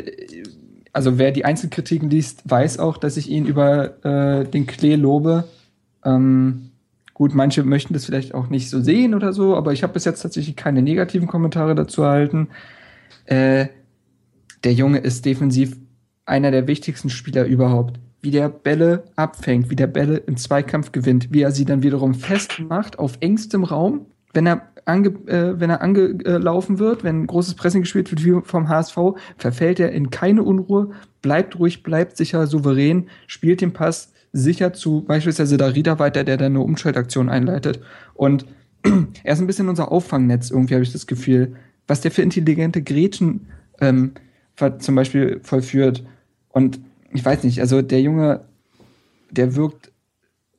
also 0.92 1.18
wer 1.18 1.30
die 1.30 1.44
Einzelkritiken 1.44 2.10
liest, 2.10 2.48
weiß 2.48 2.78
auch, 2.78 2.96
dass 2.96 3.16
ich 3.16 3.30
ihn 3.30 3.46
über 3.46 4.04
äh, 4.04 4.44
den 4.44 4.66
Klee 4.66 4.96
lobe. 4.96 5.44
Ähm, 6.04 6.70
gut, 7.14 7.34
manche 7.34 7.62
möchten 7.62 7.94
das 7.94 8.06
vielleicht 8.06 8.34
auch 8.34 8.48
nicht 8.48 8.70
so 8.70 8.80
sehen 8.80 9.14
oder 9.14 9.32
so, 9.32 9.56
aber 9.56 9.72
ich 9.72 9.82
habe 9.82 9.92
bis 9.92 10.04
jetzt 10.04 10.22
tatsächlich 10.22 10.56
keine 10.56 10.82
negativen 10.82 11.28
Kommentare 11.28 11.74
dazu 11.74 12.02
erhalten. 12.02 12.48
Äh, 13.26 13.66
der 14.64 14.72
Junge 14.72 14.98
ist 14.98 15.24
defensiv 15.24 15.76
einer 16.26 16.50
der 16.50 16.66
wichtigsten 16.66 17.10
Spieler 17.10 17.44
überhaupt. 17.44 17.98
Wie 18.22 18.30
der 18.30 18.48
Bälle 18.48 19.04
abfängt, 19.16 19.70
wie 19.70 19.76
der 19.76 19.86
Bälle 19.86 20.18
im 20.18 20.36
Zweikampf 20.36 20.92
gewinnt, 20.92 21.32
wie 21.32 21.42
er 21.42 21.52
sie 21.52 21.64
dann 21.64 21.82
wiederum 21.82 22.14
festmacht 22.14 22.98
auf 22.98 23.16
engstem 23.20 23.64
Raum, 23.64 24.06
wenn 24.32 24.46
er 24.46 24.68
ange, 24.90 25.08
äh, 25.26 25.58
wenn 25.58 25.70
er 25.70 25.82
angelaufen 25.82 26.78
wird, 26.78 27.04
wenn 27.04 27.26
großes 27.26 27.54
Pressing 27.54 27.82
gespielt 27.82 28.10
wird 28.10 28.24
wie 28.24 28.40
vom 28.44 28.68
HSV, 28.68 28.96
verfällt 29.36 29.80
er 29.80 29.92
in 29.92 30.10
keine 30.10 30.42
Unruhe, 30.42 30.90
bleibt 31.22 31.58
ruhig, 31.58 31.82
bleibt 31.82 32.16
sicher, 32.16 32.46
souverän, 32.46 33.08
spielt 33.26 33.60
den 33.60 33.72
Pass 33.72 34.12
sicher 34.32 34.72
zu 34.72 35.02
beispielsweise 35.02 35.56
Darida 35.56 35.98
weiter, 35.98 36.24
der 36.24 36.36
dann 36.36 36.52
eine 36.52 36.60
Umschaltaktion 36.60 37.28
einleitet. 37.28 37.80
Und 38.14 38.46
er 39.24 39.32
ist 39.32 39.40
ein 39.40 39.46
bisschen 39.46 39.68
unser 39.68 39.90
Auffangnetz, 39.90 40.50
irgendwie 40.50 40.74
habe 40.74 40.84
ich 40.84 40.92
das 40.92 41.06
Gefühl. 41.06 41.56
Was 41.86 42.00
der 42.00 42.10
für 42.10 42.22
intelligente 42.22 42.82
Gretchen 42.82 43.46
ähm, 43.80 44.12
zum 44.78 44.94
Beispiel 44.94 45.40
vollführt. 45.42 46.04
Und 46.50 46.80
ich 47.12 47.24
weiß 47.24 47.44
nicht, 47.44 47.60
also 47.60 47.82
der 47.82 48.00
Junge, 48.00 48.44
der 49.30 49.56
wirkt 49.56 49.90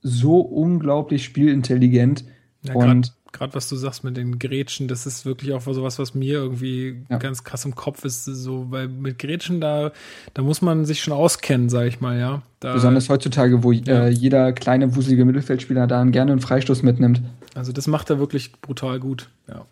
so 0.01 0.39
unglaublich 0.39 1.23
spielintelligent. 1.23 2.25
Ja, 2.63 2.73
und 2.75 3.13
gerade 3.31 3.53
was 3.53 3.69
du 3.69 3.75
sagst 3.75 4.03
mit 4.03 4.17
den 4.17 4.39
Gretchen, 4.39 4.87
das 4.87 5.05
ist 5.05 5.25
wirklich 5.25 5.53
auch 5.53 5.61
sowas, 5.61 5.99
was 5.99 6.13
mir 6.13 6.33
irgendwie 6.35 7.03
Ja. 7.09 7.17
ganz 7.17 7.43
krass 7.43 7.65
im 7.65 7.75
Kopf 7.75 8.03
ist. 8.05 8.25
So, 8.25 8.71
weil 8.71 8.87
mit 8.87 9.19
Gretchen, 9.19 9.61
da, 9.61 9.91
da 10.33 10.41
muss 10.41 10.61
man 10.61 10.85
sich 10.85 11.01
schon 11.01 11.13
auskennen, 11.13 11.69
sag 11.69 11.87
ich 11.87 12.01
mal, 12.01 12.19
ja. 12.19 12.41
Da, 12.59 12.73
besonders 12.73 13.09
heutzutage, 13.09 13.63
wo 13.63 13.71
Ja. 13.71 14.05
äh, 14.05 14.09
jeder 14.09 14.51
kleine, 14.53 14.95
wuselige 14.95 15.25
Mittelfeldspieler 15.25 15.87
da 15.87 16.03
gerne 16.05 16.31
einen 16.33 16.41
Freistoß 16.41 16.83
mitnimmt. 16.83 17.21
Also 17.55 17.71
das 17.71 17.87
macht 17.87 18.09
er 18.09 18.19
wirklich 18.19 18.51
brutal 18.61 18.99
gut, 18.99 19.29
ja. 19.47 19.65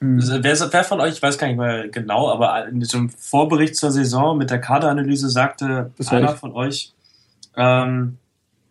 Also, 0.00 0.42
Wer, 0.42 0.72
wer 0.72 0.84
von 0.84 1.00
euch, 1.00 1.14
ich 1.14 1.22
weiß 1.22 1.36
gar 1.38 1.46
nicht 1.48 1.58
mehr 1.58 1.88
genau, 1.88 2.30
aber 2.30 2.68
in 2.68 2.80
diesem 2.80 3.10
Vorbericht 3.10 3.76
zur 3.76 3.90
Saison 3.90 4.38
mit 4.38 4.50
der 4.50 4.60
Kaderanalyse 4.60 5.28
sagte 5.28 5.90
einer 6.08 6.32
ich. 6.32 6.38
von 6.38 6.52
euch, 6.52 6.92
ähm, 7.56 8.18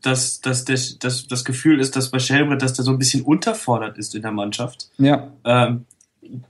dass, 0.04 0.42
dass 0.42 0.66
das, 0.66 1.00
das, 1.00 1.28
das 1.28 1.46
Gefühl 1.46 1.80
ist, 1.80 1.96
dass 1.96 2.12
bei 2.12 2.20
Shelbrett, 2.20 2.62
dass 2.62 2.74
der 2.74 2.86
so 2.86 2.92
ein 2.92 3.00
bisschen 3.00 3.24
unterfordert 3.24 3.98
ist 3.98 4.16
in 4.16 4.22
der 4.22 4.32
Mannschaft. 4.32 4.90
Ja, 4.98 5.32
Ähm, 5.44 5.86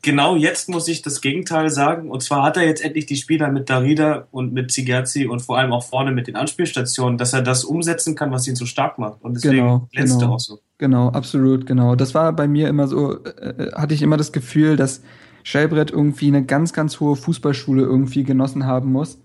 genau 0.01 0.35
jetzt 0.35 0.69
muss 0.69 0.87
ich 0.87 1.01
das 1.01 1.21
Gegenteil 1.21 1.69
sagen. 1.69 2.09
Und 2.09 2.21
zwar 2.23 2.43
hat 2.43 2.57
er 2.57 2.63
jetzt 2.63 2.83
endlich 2.83 3.05
die 3.05 3.15
Spieler 3.15 3.49
mit 3.51 3.69
Darida 3.69 4.27
und 4.31 4.53
mit 4.53 4.71
Zigerzi 4.71 5.25
und 5.25 5.41
vor 5.41 5.57
allem 5.57 5.71
auch 5.73 5.83
vorne 5.83 6.11
mit 6.11 6.27
den 6.27 6.35
Anspielstationen, 6.35 7.17
dass 7.17 7.33
er 7.33 7.41
das 7.41 7.63
umsetzen 7.63 8.15
kann, 8.15 8.31
was 8.31 8.47
ihn 8.47 8.55
so 8.55 8.65
stark 8.65 8.97
macht. 8.99 9.23
Und 9.23 9.35
deswegen 9.35 9.57
Genau, 9.57 9.87
glänzt 9.91 10.15
er 10.15 10.19
genau. 10.19 10.33
auch 10.33 10.39
so. 10.39 10.59
Genau, 10.77 11.09
absolut, 11.09 11.65
genau. 11.65 11.95
Das 11.95 12.13
war 12.13 12.33
bei 12.33 12.47
mir 12.47 12.67
immer 12.67 12.87
so, 12.87 13.23
äh, 13.23 13.71
hatte 13.73 13.93
ich 13.93 14.01
immer 14.01 14.17
das 14.17 14.31
Gefühl, 14.31 14.75
dass 14.75 15.01
Schellbrett 15.43 15.91
irgendwie 15.91 16.27
eine 16.27 16.43
ganz, 16.45 16.73
ganz 16.73 16.99
hohe 16.99 17.15
Fußballschule 17.15 17.81
irgendwie 17.83 18.23
genossen 18.23 18.65
haben 18.65 18.91
muss. 18.91 19.19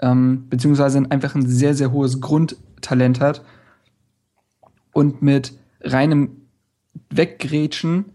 Ähm, 0.00 0.46
beziehungsweise 0.50 1.02
einfach 1.08 1.34
ein 1.34 1.46
sehr, 1.46 1.74
sehr 1.74 1.92
hohes 1.92 2.20
Grundtalent 2.20 3.20
hat. 3.20 3.42
Und 4.94 5.20
mit 5.20 5.52
reinem 5.82 6.30
Weggrätschen 7.10 8.06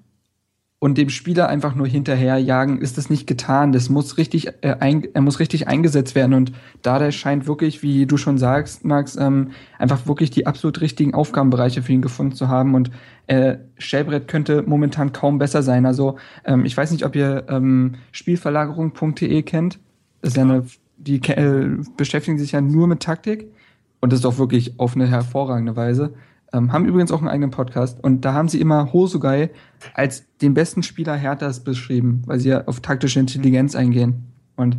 und 0.79 0.97
dem 0.97 1.09
Spieler 1.09 1.49
einfach 1.49 1.75
nur 1.75 1.87
hinterherjagen, 1.87 2.79
ist 2.79 2.97
das 2.97 3.09
nicht 3.09 3.27
getan. 3.27 3.73
Das 3.73 3.89
muss 3.89 4.17
richtig, 4.17 4.47
äh, 4.61 4.77
ein, 4.79 5.05
er 5.13 5.21
muss 5.21 5.39
richtig 5.39 5.67
eingesetzt 5.67 6.15
werden. 6.15 6.33
Und 6.33 6.53
Dada 6.81 7.11
scheint 7.11 7.47
wirklich, 7.47 7.83
wie 7.83 8.05
du 8.05 8.15
schon 8.15 8.37
sagst, 8.37 8.85
Max, 8.85 9.17
ähm, 9.17 9.51
einfach 9.77 10.07
wirklich 10.07 10.31
die 10.31 10.47
absolut 10.47 10.79
richtigen 10.79 11.13
Aufgabenbereiche 11.13 11.81
für 11.81 11.91
ihn 11.91 12.01
gefunden 12.01 12.33
zu 12.33 12.47
haben. 12.47 12.75
Und 12.75 12.91
äh, 13.27 13.57
Schellbrett 13.77 14.29
könnte 14.29 14.63
momentan 14.65 15.11
kaum 15.11 15.37
besser 15.37 15.63
sein. 15.63 15.85
Also 15.85 16.17
ähm, 16.45 16.63
ich 16.63 16.77
weiß 16.77 16.91
nicht, 16.91 17.05
ob 17.05 17.13
ihr 17.13 17.43
ähm, 17.49 17.95
Spielverlagerung.de 18.13 19.43
kennt. 19.43 19.79
Das 20.21 20.31
ist 20.31 20.37
ja 20.37 20.43
eine, 20.43 20.65
die 20.97 21.17
äh, 21.29 21.77
beschäftigen 21.97 22.39
sich 22.39 22.53
ja 22.53 22.61
nur 22.61 22.87
mit 22.87 23.01
Taktik. 23.01 23.51
Und 23.99 24.13
das 24.13 24.19
ist 24.19 24.25
auch 24.25 24.37
wirklich 24.37 24.79
auf 24.79 24.95
eine 24.95 25.07
hervorragende 25.07 25.75
Weise. 25.75 26.13
Ähm, 26.51 26.71
haben 26.73 26.85
übrigens 26.85 27.11
auch 27.11 27.19
einen 27.19 27.27
eigenen 27.27 27.51
Podcast. 27.51 28.03
Und 28.03 28.25
da 28.25 28.33
haben 28.33 28.47
sie 28.47 28.59
immer 28.59 28.91
Hosugai 28.91 29.51
als 29.93 30.25
den 30.41 30.53
besten 30.53 30.83
Spieler 30.83 31.15
Herthas 31.15 31.63
beschrieben, 31.63 32.23
weil 32.25 32.39
sie 32.39 32.49
ja 32.49 32.65
auf 32.65 32.79
taktische 32.79 33.19
Intelligenz 33.19 33.75
eingehen. 33.75 34.25
Und 34.55 34.77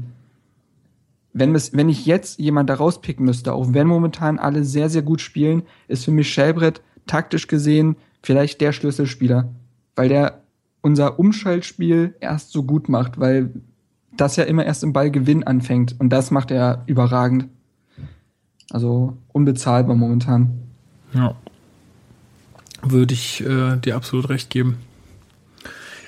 wenn, 1.32 1.54
es, 1.54 1.72
wenn 1.72 1.88
ich 1.88 2.06
jetzt 2.06 2.40
jemand 2.40 2.68
da 2.70 2.74
rauspicken 2.74 3.24
müsste, 3.24 3.52
auch 3.52 3.72
wenn 3.72 3.86
momentan 3.86 4.38
alle 4.38 4.64
sehr, 4.64 4.88
sehr 4.88 5.02
gut 5.02 5.20
spielen, 5.20 5.62
ist 5.86 6.04
für 6.04 6.10
mich 6.10 6.32
Schellbrett 6.32 6.82
taktisch 7.06 7.46
gesehen 7.46 7.96
vielleicht 8.22 8.60
der 8.60 8.72
Schlüsselspieler. 8.72 9.48
Weil 9.94 10.08
der 10.08 10.40
unser 10.82 11.18
Umschaltspiel 11.18 12.14
erst 12.20 12.52
so 12.52 12.64
gut 12.64 12.88
macht, 12.88 13.20
weil 13.20 13.50
das 14.16 14.36
ja 14.36 14.44
immer 14.44 14.64
erst 14.64 14.82
im 14.82 14.92
Ballgewinn 14.92 15.44
anfängt. 15.44 15.94
Und 15.98 16.10
das 16.10 16.30
macht 16.30 16.50
er 16.50 16.82
überragend. 16.86 17.46
Also 18.70 19.16
unbezahlbar 19.32 19.96
momentan. 19.96 20.52
Ja. 21.12 21.34
Würde 22.82 23.14
ich 23.14 23.42
äh, 23.42 23.76
dir 23.76 23.96
absolut 23.96 24.28
recht 24.28 24.50
geben. 24.50 24.78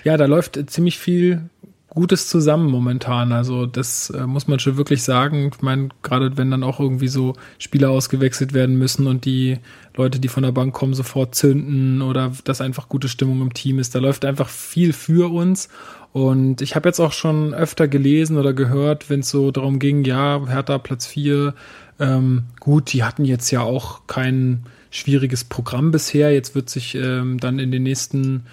Ja, 0.05 0.17
da 0.17 0.27
läuft 0.27 0.59
ziemlich 0.71 0.99
viel 0.99 1.49
Gutes 1.95 2.27
zusammen 2.27 2.71
momentan. 2.71 3.33
Also 3.33 3.67
das 3.67 4.09
äh, 4.09 4.27
muss 4.27 4.49
man 4.49 4.59
schon 4.59 4.79
wirklich 4.79 5.03
sagen. 5.03 5.51
Ich 5.55 5.61
meine, 5.61 5.91
gerade 6.03 6.39
wenn 6.39 6.51
dann 6.51 6.63
auch 6.63 6.81
irgendwie 6.81 7.09
so 7.09 7.35
Spieler 7.59 7.91
ausgewechselt 7.91 8.55
werden 8.55 8.77
müssen 8.77 9.07
und 9.07 9.27
die 9.27 9.59
Leute, 9.95 10.19
die 10.19 10.29
von 10.29 10.43
der 10.43 10.53
Bank 10.53 10.73
kommen, 10.73 10.95
sofort 10.95 11.35
zünden 11.35 12.01
oder 12.01 12.33
dass 12.45 12.63
einfach 12.63 12.89
gute 12.89 13.09
Stimmung 13.09 13.43
im 13.43 13.53
Team 13.53 13.79
ist. 13.79 13.95
Da 13.95 13.99
läuft 13.99 14.25
einfach 14.25 14.49
viel 14.49 14.95
für 14.95 15.31
uns. 15.31 15.69
Und 16.15 16.63
ich 16.63 16.77
habe 16.77 16.89
jetzt 16.89 16.99
auch 16.99 17.13
schon 17.13 17.53
öfter 17.53 17.89
gelesen 17.89 18.39
oder 18.39 18.55
gehört, 18.55 19.11
wenn 19.11 19.21
es 19.21 19.29
so 19.29 19.51
darum 19.51 19.79
ging, 19.79 20.05
ja, 20.05 20.47
Hertha 20.47 20.79
Platz 20.79 21.07
4, 21.07 21.55
ähm, 22.01 22.45
gut, 22.59 22.95
die 22.95 23.05
hatten 23.05 23.27
jetzt 23.27 23.51
ja 23.51 23.61
auch 23.61 24.07
kein 24.07 24.65
schwieriges 24.93 25.43
Programm 25.43 25.91
bisher. 25.91 26.33
Jetzt 26.33 26.55
wird 26.55 26.71
sich 26.71 26.95
ähm, 26.95 27.41
dann 27.41 27.59
in 27.59 27.73
den 27.73 27.83
nächsten, 27.83 28.45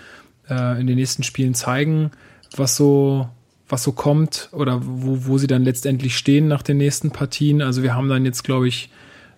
äh, 0.50 0.80
in 0.80 0.88
den 0.88 0.96
nächsten 0.96 1.22
Spielen 1.22 1.54
zeigen, 1.54 2.12
was 2.56 2.76
so, 2.76 3.30
was 3.68 3.84
so 3.84 3.92
kommt 3.92 4.50
oder 4.52 4.82
wo, 4.84 5.28
wo 5.28 5.38
sie 5.38 5.48
dann 5.48 5.64
letztendlich 5.64 6.18
stehen 6.18 6.48
nach 6.48 6.64
den 6.64 6.78
nächsten 6.78 7.12
Partien. 7.12 7.62
Also 7.62 7.84
wir 7.84 7.94
haben 7.94 8.10
dann 8.10 8.26
jetzt, 8.26 8.44
glaube 8.44 8.68
ich, 8.68 8.90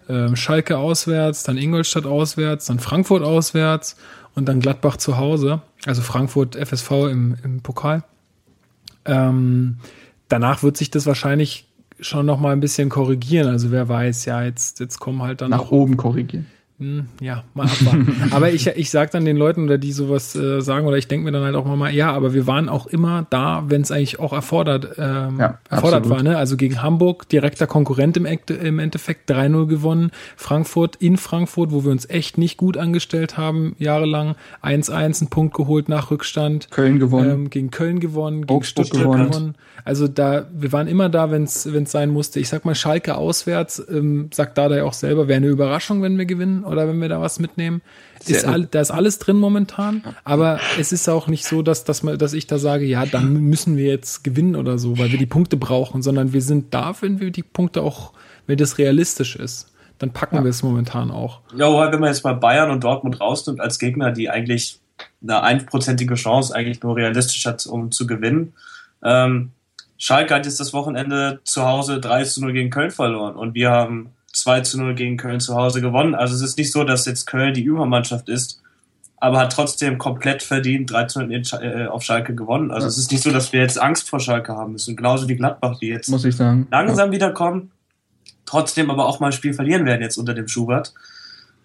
ähm, 0.08 0.36
Schalke 0.36 0.78
auswärts, 0.78 1.43
dann 1.43 1.58
Ingolstadt 1.58 2.06
auswärts, 2.06 2.68
dann 2.68 2.80
Frankfurt 2.80 3.24
auswärts 3.24 3.97
und 4.36 4.45
dann 4.47 4.60
Gladbach 4.60 4.97
zu 4.97 5.18
Hause. 5.18 5.62
Also 5.86 6.04
Frankfurt 6.04 6.56
FSV 6.56 6.91
im, 7.10 7.36
im 7.43 7.62
Pokal. 7.62 8.04
Ähm, 9.06 9.78
danach 10.30 10.62
wird 10.62 10.78
sich 10.78 10.91
das 10.91 11.08
wahrscheinlich 11.08 11.68
schon 11.99 12.28
noch 12.28 12.39
mal 12.39 12.54
ein 12.54 12.60
bisschen 12.60 12.89
korrigieren. 12.89 13.47
Also 13.47 13.72
wer 13.72 13.89
weiß, 13.89 14.26
ja, 14.26 14.43
jetzt, 14.43 14.80
jetzt 14.80 14.99
kommen 14.99 15.24
halt 15.24 15.41
dann 15.41 15.49
Nach 15.49 15.72
oben 15.72 15.97
korrigieren. 15.97 16.45
Hm, 16.82 17.05
Ja, 17.21 17.43
mal 17.53 17.67
abwarten. 17.67 18.15
aber 18.32 18.51
ich, 18.51 18.65
ich 18.65 18.89
sag 18.89 19.11
dann 19.11 19.23
den 19.23 19.38
Leuten, 19.38 19.65
oder 19.65 19.77
die 19.77 19.91
sowas 19.91 20.36
äh, 20.36 20.61
sagen, 20.61 20.88
oder 20.88 20.97
ich 20.97 21.07
denke 21.07 21.25
mir 21.25 21.32
dann 21.32 21.43
halt 21.43 21.55
auch 21.55 21.65
mal, 21.65 21.93
ja, 21.93 22.11
aber 22.11 22.34
wir 22.34 22.47
waren 22.47 22.69
auch 22.69 22.88
immer 22.88 23.27
da, 23.29 23.65
wenn 23.67 23.82
es 23.82 23.91
eigentlich 23.91 24.19
auch 24.19 24.34
erfordert, 24.34 24.95
ähm, 24.97 25.38
Ja, 25.39 25.59
erfordert 25.69 26.01
absolut. 26.01 26.09
war. 26.09 26.23
Ne? 26.23 26.38
Also 26.38 26.57
gegen 26.57 26.82
Hamburg, 26.82 27.29
direkter 27.29 27.67
Konkurrent 27.67 28.17
im, 28.17 28.25
im 28.25 28.79
Endeffekt 28.79 29.29
3-0 29.29 29.67
gewonnen. 29.67 30.11
Frankfurt 30.36 30.95
in 30.95 31.17
Frankfurt, 31.17 31.71
wo 31.71 31.84
wir 31.84 31.91
uns 31.91 32.09
echt 32.09 32.39
nicht 32.39 32.57
gut 32.57 32.77
angestellt 32.77 33.38
haben, 33.38 33.75
jahrelang. 33.77 34.36
1-1, 34.63 35.21
einen 35.21 35.29
Punkt 35.29 35.55
geholt 35.55 35.88
nach 35.88 36.09
Rückstand. 36.09 36.71
Köln 36.71 36.97
gewonnen. 36.97 37.29
Ähm, 37.29 37.49
gegen 37.51 37.69
Köln 37.69 37.99
gewonnen, 37.99 38.47
gegen 38.47 38.57
Augsburg 38.57 38.88
Stuttgart 38.88 39.03
gewonnen. 39.11 39.29
gewonnen. 39.29 39.55
Also 39.86 40.07
da, 40.07 40.47
wir 40.53 40.71
waren 40.71 40.88
immer 40.88 41.09
da, 41.09 41.32
wenn 41.32 41.43
es 41.43 41.63
sein 41.86 42.09
musste. 42.09 42.39
Ich 42.39 42.49
sag 42.49 42.65
mal, 42.65 42.75
Schalke 42.75 43.15
auswärts, 43.15 43.84
ähm, 43.89 44.29
sagt 44.34 44.57
Dada 44.57 44.77
ja 44.77 44.84
auch 44.84 44.93
selber, 44.93 45.27
wäre 45.27 45.38
eine 45.38 45.47
Überraschung, 45.47 46.01
wenn 46.01 46.17
wir 46.17 46.25
gewinnen 46.25 46.63
oder 46.72 46.88
wenn 46.88 46.99
wir 47.01 47.09
da 47.09 47.22
was 47.22 47.39
mitnehmen. 47.39 47.82
Ist 48.26 48.45
all, 48.45 48.65
da 48.65 48.82
ist 48.82 48.91
alles 48.91 49.19
drin 49.19 49.38
momentan, 49.38 50.03
aber 50.24 50.59
es 50.80 50.91
ist 50.91 51.09
auch 51.09 51.28
nicht 51.28 51.45
so, 51.45 51.61
dass, 51.61 51.84
dass, 51.84 52.03
man, 52.03 52.17
dass 52.17 52.34
ich 52.34 52.47
da 52.47 52.57
sage, 52.57 52.86
ja, 52.86 53.05
dann 53.05 53.34
müssen 53.34 53.78
wir 53.78 53.88
jetzt 53.88 54.24
gewinnen 54.24 54.55
oder 54.55 54.78
so, 54.78 54.97
weil 54.97 55.11
wir 55.11 55.19
die 55.19 55.26
Punkte 55.26 55.57
brauchen, 55.57 56.01
sondern 56.01 56.34
wir 56.34 56.41
sind 56.41 56.74
da, 56.74 56.95
wenn 57.01 57.19
wir 57.19 57.32
die 57.32 57.43
Punkte 57.43 57.82
auch, 57.82 58.13
wenn 58.47 58.57
das 58.57 58.78
realistisch 58.78 59.36
ist, 59.36 59.72
dann 59.97 60.11
packen 60.11 60.43
wir 60.43 60.49
es 60.49 60.63
momentan 60.63 61.11
auch. 61.11 61.41
Ja, 61.55 61.67
aber 61.67 61.91
wenn 61.91 61.99
man 61.99 62.09
jetzt 62.09 62.24
mal 62.24 62.34
Bayern 62.34 62.72
und 62.72 62.84
Dortmund 62.84 63.19
rausnimmt 63.19 63.59
als 63.59 63.78
Gegner, 63.80 64.11
die 64.11 64.30
eigentlich 64.30 64.80
eine 65.22 65.41
einprozentige 65.41 66.15
Chance 66.15 66.55
eigentlich 66.55 66.82
nur 66.82 66.95
realistisch 66.95 67.45
hat, 67.45 67.65
um 67.65 67.91
zu 67.91 68.07
gewinnen. 68.07 68.53
Ähm, 69.03 69.51
Schalke 69.97 70.34
hat 70.34 70.45
jetzt 70.45 70.59
das 70.59 70.74
Wochenende 70.74 71.41
zu 71.43 71.63
Hause 71.63 71.99
3 71.99 72.24
zu 72.24 72.41
0 72.41 72.53
gegen 72.53 72.69
Köln 72.72 72.91
verloren 72.91 73.36
und 73.36 73.53
wir 73.53 73.69
haben 73.69 74.11
2 74.41 74.61
zu 74.61 74.77
0 74.79 74.95
gegen 74.95 75.17
Köln 75.17 75.39
zu 75.39 75.55
Hause 75.55 75.81
gewonnen. 75.81 76.15
Also 76.15 76.35
es 76.35 76.41
ist 76.41 76.57
nicht 76.57 76.71
so, 76.71 76.83
dass 76.83 77.05
jetzt 77.05 77.25
Köln 77.27 77.53
die 77.53 77.63
Übermannschaft 77.63 78.27
ist, 78.29 78.61
aber 79.17 79.39
hat 79.39 79.51
trotzdem 79.53 79.97
komplett 79.97 80.41
verdient 80.43 80.91
3 80.91 81.03
zu 81.05 81.19
0 81.19 81.31
in 81.31 81.43
Sch- 81.43 81.61
äh, 81.61 81.87
auf 81.87 82.03
Schalke 82.03 82.33
gewonnen. 82.35 82.71
Also 82.71 82.87
es 82.87 82.97
ist 82.97 83.11
nicht 83.11 83.23
so, 83.23 83.31
dass 83.31 83.53
wir 83.53 83.61
jetzt 83.61 83.79
Angst 83.79 84.09
vor 84.09 84.19
Schalke 84.19 84.53
haben 84.53 84.73
müssen. 84.73 84.95
Genauso 84.95 85.27
wie 85.29 85.35
Gladbach, 85.35 85.77
die 85.79 85.87
jetzt 85.87 86.09
muss 86.09 86.25
ich 86.25 86.35
sagen. 86.35 86.67
langsam 86.71 87.11
wiederkommen, 87.11 87.71
trotzdem 88.45 88.89
aber 88.89 89.05
auch 89.07 89.19
mal 89.19 89.27
ein 89.27 89.31
Spiel 89.33 89.53
verlieren 89.53 89.85
werden 89.85 90.01
jetzt 90.01 90.17
unter 90.17 90.33
dem 90.33 90.47
Schubert. 90.47 90.93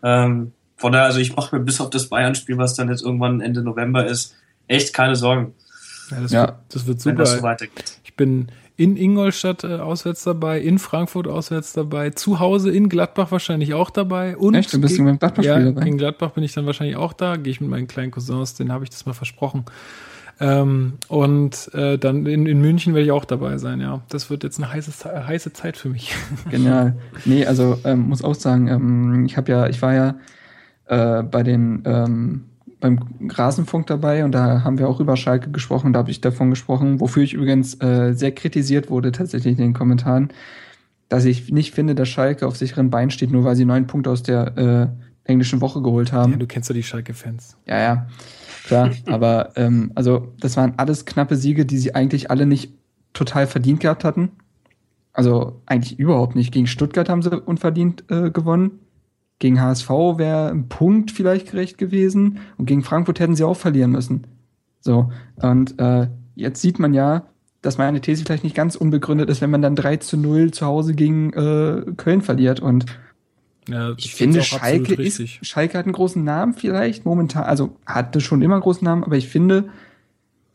Ähm, 0.02 0.52
von 0.76 0.92
daher, 0.92 1.06
also 1.06 1.18
ich 1.20 1.34
mache 1.34 1.56
mir 1.56 1.64
bis 1.64 1.80
auf 1.80 1.88
das 1.90 2.08
Bayern-Spiel, 2.08 2.58
was 2.58 2.74
dann 2.74 2.90
jetzt 2.90 3.02
irgendwann 3.02 3.40
Ende 3.40 3.62
November 3.62 4.06
ist, 4.06 4.34
echt 4.68 4.92
keine 4.92 5.16
Sorgen, 5.16 5.54
Ja, 6.10 6.20
das, 6.20 6.32
Ja. 6.32 6.42
Wird, 6.46 6.54
das 6.68 6.86
wird 6.86 7.04
wenn 7.06 7.12
super. 7.14 7.22
das 7.24 7.32
so 7.32 7.42
weitergeht. 7.42 7.98
Ich 8.04 8.14
bin 8.14 8.48
in 8.76 8.96
Ingolstadt 8.96 9.64
äh, 9.64 9.76
auswärts 9.76 10.22
dabei, 10.24 10.60
in 10.60 10.78
Frankfurt 10.78 11.26
auswärts 11.26 11.72
dabei, 11.72 12.10
zu 12.10 12.40
Hause 12.40 12.70
in 12.70 12.88
Gladbach 12.88 13.30
wahrscheinlich 13.30 13.72
auch 13.74 13.90
dabei. 13.90 14.36
Und 14.36 14.54
Echt? 14.54 14.72
Du 14.72 14.80
bist 14.80 14.94
gegen- 14.96 15.06
beim 15.06 15.18
Gladbach-Spiel 15.18 15.50
ja, 15.50 15.64
dabei? 15.64 15.84
gegen 15.84 15.96
Gladbach 15.98 16.30
bin 16.32 16.44
ich 16.44 16.52
dann 16.52 16.66
wahrscheinlich 16.66 16.96
auch 16.96 17.12
da. 17.14 17.36
Gehe 17.36 17.50
ich 17.50 17.60
mit 17.60 17.70
meinen 17.70 17.86
kleinen 17.86 18.10
Cousins, 18.10 18.54
denen 18.54 18.72
habe 18.72 18.84
ich 18.84 18.90
das 18.90 19.06
mal 19.06 19.14
versprochen. 19.14 19.64
Ähm, 20.38 20.94
und 21.08 21.70
äh, 21.72 21.96
dann 21.96 22.26
in, 22.26 22.44
in 22.44 22.60
München 22.60 22.92
werde 22.92 23.06
ich 23.06 23.12
auch 23.12 23.24
dabei 23.24 23.56
sein, 23.56 23.80
ja. 23.80 24.02
Das 24.10 24.28
wird 24.28 24.44
jetzt 24.44 24.58
eine 24.58 24.70
heiße, 24.70 25.26
heiße 25.26 25.54
Zeit 25.54 25.78
für 25.78 25.88
mich. 25.88 26.14
Genial. 26.50 26.96
Nee, 27.24 27.46
also 27.46 27.78
ähm, 27.84 28.08
muss 28.08 28.22
auch 28.22 28.34
sagen, 28.34 28.68
ähm, 28.68 29.24
ich 29.24 29.38
habe 29.38 29.50
ja, 29.50 29.66
ich 29.68 29.80
war 29.80 29.94
ja 29.94 30.14
äh, 30.88 31.22
bei 31.22 31.42
den 31.42 31.82
ähm, 31.86 32.44
beim 32.87 33.30
Rasenfunk 33.30 33.87
dabei 33.87 34.24
und 34.24 34.32
da 34.32 34.62
haben 34.62 34.78
wir 34.78 34.89
auch 34.89 35.01
über 35.01 35.16
Schalke 35.16 35.51
gesprochen, 35.51 35.93
da 35.93 36.01
habe 36.01 36.11
ich 36.11 36.20
davon 36.20 36.51
gesprochen, 36.51 37.01
wofür 37.01 37.22
ich 37.22 37.34
übrigens 37.34 37.80
äh, 37.82 38.12
sehr 38.12 38.32
kritisiert 38.32 38.91
wurde 38.91 39.12
tatsächlich 39.12 39.59
in 39.59 39.64
den 39.64 39.74
Kommentaren, 39.74 40.30
dass 41.09 41.24
ich 41.24 41.51
nicht 41.51 41.74
finde, 41.74 41.95
dass 41.95 42.09
Schalke 42.09 42.47
auf 42.47 42.57
sicheren 42.57 42.91
Beinen 42.91 43.11
steht, 43.11 43.30
nur 43.30 43.45
weil 43.45 43.57
sie 43.57 43.64
neun 43.64 43.87
Punkte 43.87 44.11
aus 44.11 44.22
der 44.22 44.57
äh, 44.57 45.30
englischen 45.30 45.61
Woche 45.61 45.82
geholt 45.82 46.12
haben. 46.12 46.32
Ja, 46.32 46.39
du 46.39 46.47
kennst 46.47 46.70
doch 46.70 46.74
die 46.74 46.82
Schalke-Fans. 46.82 47.57
Ja, 47.66 47.78
ja, 47.78 48.07
klar. 48.66 48.91
aber 49.07 49.53
ähm, 49.57 49.93
also 49.95 50.32
das 50.41 50.57
waren 50.57 50.74
alles 50.76 51.05
knappe 51.05 51.37
Siege, 51.37 51.66
die 51.66 51.78
sie 51.78 51.95
eigentlich 51.95 52.30
alle 52.30 52.47
nicht 52.47 52.72
total 53.12 53.47
verdient 53.47 53.80
gehabt 53.80 54.05
hatten. 54.05 54.30
Also 55.12 55.62
eigentlich 55.66 55.99
überhaupt 55.99 56.37
nicht. 56.37 56.53
Gegen 56.53 56.66
Stuttgart 56.66 57.09
haben 57.09 57.22
sie 57.22 57.41
unverdient 57.41 58.05
äh, 58.11 58.30
gewonnen. 58.30 58.80
Gegen 59.39 59.61
HSV 59.61 59.89
wäre 59.89 60.51
ein 60.51 60.68
Punkt 60.68 61.11
vielleicht 61.11 61.51
gerecht 61.51 61.78
gewesen 61.78 62.39
und 62.57 62.66
gegen 62.66 62.82
Frankfurt 62.82 63.20
hätten 63.20 63.37
sie 63.37 63.45
auch 63.45 63.57
verlieren 63.57 63.91
müssen. 63.91 64.26
So, 64.80 65.11
und 65.37 65.78
äh, 65.78 66.09
jetzt 66.34 66.62
sieht 66.62 66.78
man 66.78 66.95
ja, 66.95 67.26
dass 67.61 67.78
meine 67.78 68.01
These 68.01 68.24
vielleicht 68.24 68.45
nicht 68.45 68.57
ganz 68.57 68.76
unbegründet 68.76 69.28
ist, 69.28 69.41
wenn 69.41 69.51
man 69.51 69.62
dann 69.62 69.74
3 69.74 69.97
zu 69.97 70.16
0 70.16 70.53
zu 70.53 70.64
Hause 70.64 70.95
gegen 70.95 71.32
äh, 71.32 71.82
Köln 71.97 72.22
verliert. 72.22 72.61
Und 72.61 72.87
ja, 73.68 73.95
ich 73.97 74.14
finde, 74.14 74.43
Schalke 74.43 74.95
ist, 74.95 75.20
Schalke 75.45 75.76
hat 75.76 75.87
einen 75.87 75.93
großen 75.93 76.22
Namen 76.22 76.55
vielleicht 76.55 77.05
momentan, 77.05 77.43
also 77.43 77.76
hatte 77.84 78.20
schon 78.20 78.41
immer 78.43 78.55
einen 78.55 78.62
großen 78.62 78.84
Namen, 78.84 79.03
aber 79.03 79.16
ich 79.16 79.28
finde, 79.28 79.68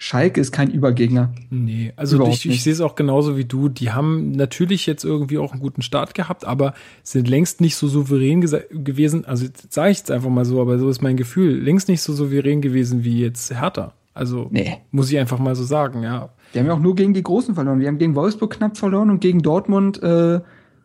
Schalke 0.03 0.41
ist 0.41 0.51
kein 0.51 0.71
Übergegner. 0.71 1.31
Nee, 1.51 1.93
also 1.95 2.25
ich, 2.25 2.49
ich 2.49 2.63
sehe 2.63 2.73
es 2.73 2.81
auch 2.81 2.95
genauso 2.95 3.37
wie 3.37 3.45
du. 3.45 3.69
Die 3.69 3.91
haben 3.91 4.31
natürlich 4.31 4.87
jetzt 4.87 5.05
irgendwie 5.05 5.37
auch 5.37 5.51
einen 5.51 5.61
guten 5.61 5.83
Start 5.83 6.15
gehabt, 6.15 6.43
aber 6.43 6.73
sind 7.03 7.29
längst 7.29 7.61
nicht 7.61 7.75
so 7.75 7.87
souverän 7.87 8.41
gewesen. 8.41 9.25
Also 9.25 9.45
sage 9.69 9.91
ich 9.91 9.99
jetzt 9.99 10.09
einfach 10.09 10.31
mal 10.31 10.43
so, 10.43 10.59
aber 10.59 10.79
so 10.79 10.89
ist 10.89 11.03
mein 11.03 11.17
Gefühl. 11.17 11.61
Längst 11.61 11.87
nicht 11.87 12.01
so 12.01 12.13
souverän 12.13 12.61
gewesen 12.61 13.03
wie 13.03 13.21
jetzt 13.21 13.53
Hertha. 13.53 13.93
Also 14.15 14.47
nee. 14.49 14.79
muss 14.89 15.11
ich 15.11 15.19
einfach 15.19 15.37
mal 15.37 15.53
so 15.53 15.63
sagen, 15.63 16.01
ja. 16.01 16.29
Die 16.55 16.59
haben 16.59 16.65
ja 16.65 16.73
auch 16.73 16.79
nur 16.79 16.95
gegen 16.95 17.13
die 17.13 17.21
Großen 17.21 17.53
verloren. 17.53 17.79
Wir 17.79 17.87
haben 17.87 17.99
gegen 17.99 18.15
Wolfsburg 18.15 18.53
knapp 18.53 18.77
verloren 18.77 19.11
und 19.11 19.19
gegen 19.19 19.43
Dortmund 19.43 20.01
äh, 20.01 20.39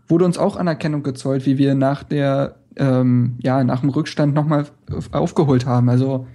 wurde 0.08 0.26
uns 0.26 0.36
auch 0.36 0.56
Anerkennung 0.56 1.02
gezollt, 1.02 1.46
wie 1.46 1.56
wir 1.56 1.74
nach 1.74 2.02
der, 2.02 2.56
ähm, 2.76 3.38
ja, 3.42 3.64
nach 3.64 3.80
dem 3.80 3.88
Rückstand 3.88 4.34
nochmal 4.34 4.66
aufgeholt 5.12 5.64
haben. 5.64 5.88
Also 5.88 6.26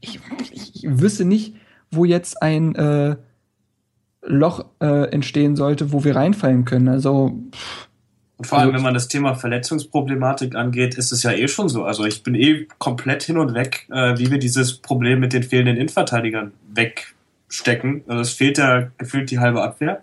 ich, 0.00 0.18
ich 0.52 0.82
wüsste 1.00 1.24
nicht, 1.24 1.54
wo 1.94 2.04
jetzt 2.04 2.42
ein 2.42 2.74
äh, 2.74 3.16
Loch 4.22 4.64
äh, 4.80 5.10
entstehen 5.10 5.56
sollte, 5.56 5.92
wo 5.92 6.04
wir 6.04 6.16
reinfallen 6.16 6.64
können. 6.64 6.88
Also 6.88 7.38
und 8.36 8.46
vor 8.46 8.58
allem, 8.58 8.68
also, 8.68 8.76
wenn 8.76 8.82
man 8.82 8.94
das 8.94 9.08
Thema 9.08 9.34
Verletzungsproblematik 9.34 10.56
angeht, 10.56 10.96
ist 10.96 11.12
es 11.12 11.22
ja 11.22 11.32
eh 11.32 11.46
schon 11.46 11.68
so. 11.68 11.84
Also 11.84 12.04
ich 12.04 12.22
bin 12.22 12.34
eh 12.34 12.66
komplett 12.78 13.22
hin 13.22 13.38
und 13.38 13.54
weg, 13.54 13.86
äh, 13.92 14.18
wie 14.18 14.30
wir 14.30 14.38
dieses 14.38 14.78
Problem 14.78 15.20
mit 15.20 15.32
den 15.32 15.44
fehlenden 15.44 15.76
Innenverteidigern 15.76 16.52
wegstecken. 16.72 18.02
Also 18.08 18.22
es 18.22 18.32
fehlt 18.32 18.58
ja 18.58 18.90
gefühlt 18.98 19.30
die 19.30 19.38
halbe 19.38 19.62
Abwehr. 19.62 20.02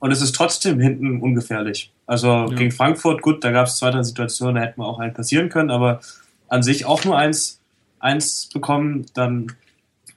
Und 0.00 0.10
es 0.10 0.20
ist 0.20 0.34
trotzdem 0.34 0.80
hinten 0.80 1.20
ungefährlich. 1.20 1.92
Also 2.06 2.28
ja. 2.28 2.46
gegen 2.46 2.72
Frankfurt, 2.72 3.22
gut, 3.22 3.44
da 3.44 3.52
gab 3.52 3.68
es 3.68 3.76
zwei, 3.76 3.90
drei 3.90 4.02
Situationen, 4.02 4.56
da 4.56 4.62
hätten 4.62 4.80
wir 4.80 4.86
auch 4.86 4.98
einen 4.98 5.14
passieren 5.14 5.48
können, 5.48 5.70
aber 5.70 6.00
an 6.48 6.62
sich 6.62 6.84
auch 6.84 7.04
nur 7.04 7.16
eins, 7.16 7.60
eins 8.00 8.50
bekommen, 8.52 9.06
dann 9.14 9.46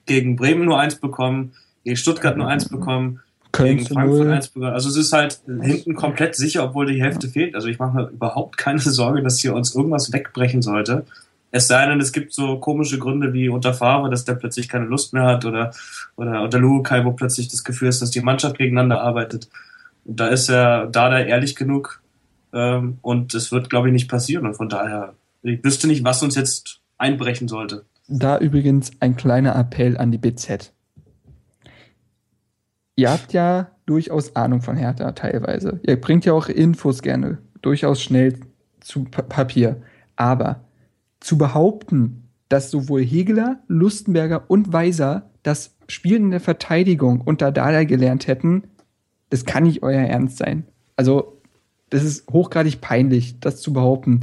gegen 0.08 0.36
Bremen 0.36 0.66
nur 0.66 0.80
eins 0.80 0.96
bekommen, 0.96 1.54
gegen 1.84 1.98
Stuttgart 1.98 2.38
nur 2.38 2.48
eins 2.48 2.68
bekommen, 2.68 3.22
Köln 3.52 3.78
gegen 3.78 3.88
Frankfurt 3.88 4.28
eins 4.28 4.48
bekommen. 4.50 4.74
Also 4.74 4.90
es 4.90 4.98
ist 4.98 5.14
halt 5.14 5.42
hinten 5.46 5.96
komplett 5.96 6.36
sicher, 6.36 6.64
obwohl 6.64 6.86
die 6.86 7.02
Hälfte 7.02 7.28
fehlt. 7.30 7.56
Also 7.56 7.68
ich 7.68 7.80
mache 7.80 7.96
mir 7.96 8.08
überhaupt 8.10 8.58
keine 8.58 8.80
Sorge, 8.82 9.22
dass 9.22 9.40
hier 9.40 9.54
uns 9.54 9.76
irgendwas 9.76 10.12
wegbrechen 10.12 10.62
sollte. 10.62 11.06
Es 11.50 11.68
sei 11.68 11.86
denn, 11.88 12.02
es 12.02 12.12
gibt 12.12 12.34
so 12.34 12.60
komische 12.60 13.00
Gründe 13.00 13.34
wie 13.34 13.48
unter 13.48 13.74
Favre, 13.74 14.10
dass 14.10 14.26
der 14.26 14.34
plötzlich 14.34 14.68
keine 14.68 14.86
Lust 14.86 15.14
mehr 15.14 15.24
hat 15.24 15.46
oder, 15.46 15.72
oder 16.18 16.44
unter 16.44 16.60
Lukai, 16.60 17.06
wo 17.06 17.14
plötzlich 17.14 17.48
das 17.48 17.64
Gefühl 17.64 17.88
ist, 17.88 18.02
dass 18.02 18.12
die 18.12 18.22
Mannschaft 18.22 18.58
gegeneinander 18.58 19.02
arbeitet. 19.02 19.48
Und 20.04 20.20
da 20.20 20.28
ist 20.28 20.50
er 20.50 20.88
da 20.88 21.10
da 21.10 21.20
ehrlich 21.20 21.56
genug 21.56 22.02
ähm, 22.54 22.98
und 23.02 23.34
es 23.34 23.52
wird, 23.52 23.70
glaube 23.70 23.88
ich, 23.88 23.94
nicht 23.94 24.10
passieren. 24.10 24.46
Und 24.46 24.56
von 24.56 24.68
daher, 24.68 25.14
ich 25.42 25.64
wüsste 25.64 25.88
nicht, 25.88 26.04
was 26.04 26.22
uns 26.22 26.36
jetzt 26.36 26.82
einbrechen 26.98 27.48
sollte. 27.48 27.86
Da 28.08 28.38
übrigens 28.40 28.92
ein 29.00 29.16
kleiner 29.16 29.56
Appell 29.56 29.98
an 29.98 30.12
die 30.12 30.18
BZ. 30.18 30.74
Ihr 32.96 33.12
habt 33.12 33.34
ja 33.34 33.72
durchaus 33.86 34.36
Ahnung 34.36 34.62
von 34.62 34.78
Hertha 34.78 35.12
teilweise. 35.12 35.80
Ihr 35.84 36.00
bringt 36.00 36.26
ja 36.26 36.34
auch 36.34 36.48
Infos 36.48 37.02
gerne 37.02 37.38
durchaus 37.62 38.02
schnell 38.02 38.40
zu 38.80 39.04
Papier. 39.04 39.82
Aber 40.16 40.62
zu 41.20 41.38
behaupten, 41.38 42.30
dass 42.50 42.72
sowohl 42.72 43.04
Hegeler, 43.04 43.60
Lustenberger 43.68 44.50
und 44.50 44.72
Weiser 44.72 45.30
das 45.44 45.76
Spielen 45.88 46.26
in 46.26 46.32
der 46.32 46.40
Verteidigung 46.40 47.22
unter 47.22 47.52
Dada 47.52 47.84
gelernt 47.84 48.28
hätten, 48.28 48.64
das 49.30 49.46
kann 49.46 49.64
nicht 49.64 49.84
euer 49.84 50.02
Ernst 50.02 50.38
sein. 50.38 50.66
Also, 50.96 51.42
das 51.90 52.04
ist 52.04 52.30
hochgradig 52.32 52.82
peinlich, 52.82 53.40
das 53.40 53.62
zu 53.62 53.74
behaupten. 53.74 54.22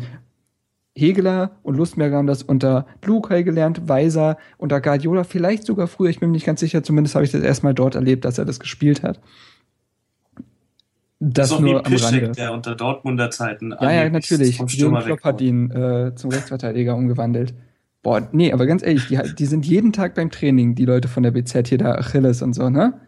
Hegeler 0.97 1.57
und 1.63 1.77
Lustberger 1.77 2.17
haben 2.17 2.27
das 2.27 2.43
unter 2.43 2.87
Lukai 3.05 3.43
gelernt, 3.43 3.89
Weiser, 3.89 4.39
unter 4.59 4.81
Guardiola, 4.81 5.25
vielleicht 5.25 5.65
sogar 5.65 5.89
früher, 5.89 6.11
ich 6.11 6.21
bin 6.21 6.31
mir 6.31 6.35
nicht 6.35 6.47
ganz 6.47 6.61
sicher, 6.61 6.83
zumindest 6.83 7.17
habe 7.17 7.25
ich 7.25 7.33
das 7.33 7.43
erstmal 7.43 7.75
dort 7.75 7.97
erlebt, 7.97 8.25
dass 8.25 8.39
er 8.39 8.45
das 8.45 8.61
gespielt 8.61 9.03
hat. 9.03 9.21
Das, 11.19 11.49
das 11.49 11.59
ist 11.59 11.61
nur 11.61 11.87
am 11.87 11.93
Rande. 11.93 12.33
der 12.33 12.53
unter 12.53 12.75
Dortmunder 12.75 13.31
Zeiten 13.31 13.75
Ja, 13.81 13.91
ja, 13.91 14.11
natürlich. 14.11 14.59
Jürgen 14.59 14.99
Klopp 15.01 15.25
hat 15.25 15.41
ihn 15.41 15.71
äh, 15.71 16.15
zum 16.15 16.31
Rechtsverteidiger 16.31 16.95
umgewandelt. 16.95 17.55
Boah, 18.03 18.29
nee, 18.33 18.53
aber 18.53 18.67
ganz 18.67 18.85
ehrlich, 18.85 19.07
die, 19.07 19.19
die 19.35 19.47
sind 19.47 19.65
jeden 19.65 19.93
Tag 19.93 20.15
beim 20.15 20.31
Training, 20.31 20.75
die 20.75 20.85
Leute 20.85 21.09
von 21.09 21.23
der 21.23 21.31
BZ 21.31 21.69
hier, 21.69 21.79
da 21.79 21.95
Achilles 21.95 22.43
und 22.43 22.53
so, 22.53 22.69
ne? 22.69 23.01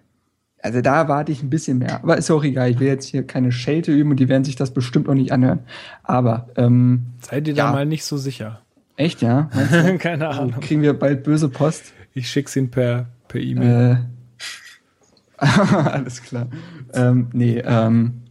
Also 0.63 0.81
da 0.81 1.09
warte 1.09 1.33
ich 1.33 1.43
ein 1.43 1.51
bisschen 1.51 1.79
mehr. 1.79 2.03
Aber 2.03 2.17
ist 2.17 2.31
auch 2.31 2.43
egal. 2.43 2.71
Ich 2.71 2.81
will 2.81 2.89
jetzt 2.89 3.07
hier 3.07 3.27
keine 3.27 3.53
Schelte 3.53 3.93
üben 3.93 4.11
und 4.11 4.21
die 4.21 4.29
werden 4.29 4.45
sich 4.45 4.57
das 4.57 4.73
bestimmt 4.73 5.09
auch 5.09 5.15
nicht 5.15 5.33
anhören. 5.33 5.61
Aber 6.03 6.49
ähm, 6.57 7.13
seid 7.21 7.47
ihr 7.47 7.55
ja. 7.55 7.67
da 7.67 7.73
mal 7.73 7.87
nicht 7.87 8.05
so 8.05 8.17
sicher? 8.17 8.63
Echt, 8.97 9.23
ja? 9.23 9.51
keine 9.99 10.29
Ahnung. 10.29 10.55
Also, 10.55 10.67
kriegen 10.67 10.83
wir 10.83 10.95
bald 10.95 11.23
böse 11.23 11.49
Post? 11.49 11.93
Ich 12.15 12.29
schick's 12.29 12.57
ihn 12.57 12.71
per 12.71 13.07
per 13.29 13.41
E-Mail. 13.41 14.09
Äh, 15.39 15.47
alles 15.47 16.23
klar. 16.23 16.49
Ähm, 16.95 17.29
nee, 17.33 17.63
ähm, 17.65 18.23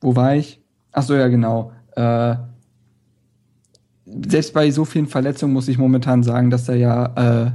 wo 0.00 0.14
war 0.14 0.34
ich? 0.34 0.60
Ach 0.92 1.02
so, 1.02 1.14
ja, 1.14 1.28
genau. 1.28 1.72
Äh, 1.96 2.36
selbst 4.26 4.54
bei 4.54 4.70
so 4.70 4.84
vielen 4.84 5.06
Verletzungen 5.06 5.52
muss 5.52 5.68
ich 5.68 5.78
momentan 5.78 6.22
sagen, 6.22 6.50
dass 6.50 6.68
er 6.68 6.76
ja 6.76 7.46
äh, 7.46 7.50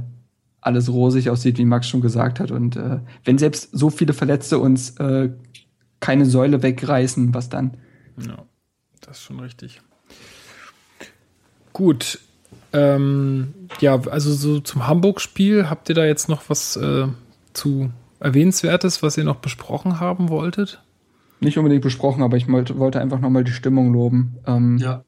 alles 0.64 0.90
rosig 0.90 1.30
aussieht, 1.30 1.58
wie 1.58 1.64
Max 1.64 1.88
schon 1.88 2.00
gesagt 2.00 2.40
hat. 2.40 2.50
Und 2.50 2.76
äh, 2.76 3.00
wenn 3.24 3.38
selbst 3.38 3.68
so 3.72 3.90
viele 3.90 4.14
Verletzte 4.14 4.58
uns 4.58 4.98
äh, 4.98 5.30
keine 6.00 6.26
Säule 6.26 6.62
wegreißen, 6.62 7.34
was 7.34 7.48
dann? 7.48 7.76
Ja, 8.20 8.44
das 9.00 9.18
ist 9.18 9.22
schon 9.24 9.40
richtig. 9.40 9.80
Gut. 11.72 12.18
Ähm, 12.72 13.54
ja, 13.80 14.00
also 14.10 14.32
so 14.32 14.60
zum 14.60 14.86
Hamburg-Spiel, 14.86 15.68
habt 15.68 15.88
ihr 15.88 15.94
da 15.94 16.04
jetzt 16.04 16.28
noch 16.28 16.48
was 16.48 16.76
äh, 16.76 17.06
zu 17.52 17.90
Erwähnenswertes, 18.20 19.02
was 19.02 19.16
ihr 19.16 19.24
noch 19.24 19.36
besprochen 19.36 20.00
haben 20.00 20.28
wolltet? 20.28 20.82
Nicht 21.40 21.58
unbedingt 21.58 21.82
besprochen, 21.82 22.22
aber 22.22 22.36
ich 22.36 22.48
wollte 22.48 23.00
einfach 23.00 23.20
nochmal 23.20 23.44
die 23.44 23.52
Stimmung 23.52 23.92
loben. 23.92 24.38
Ähm, 24.46 24.78
ja. 24.78 25.03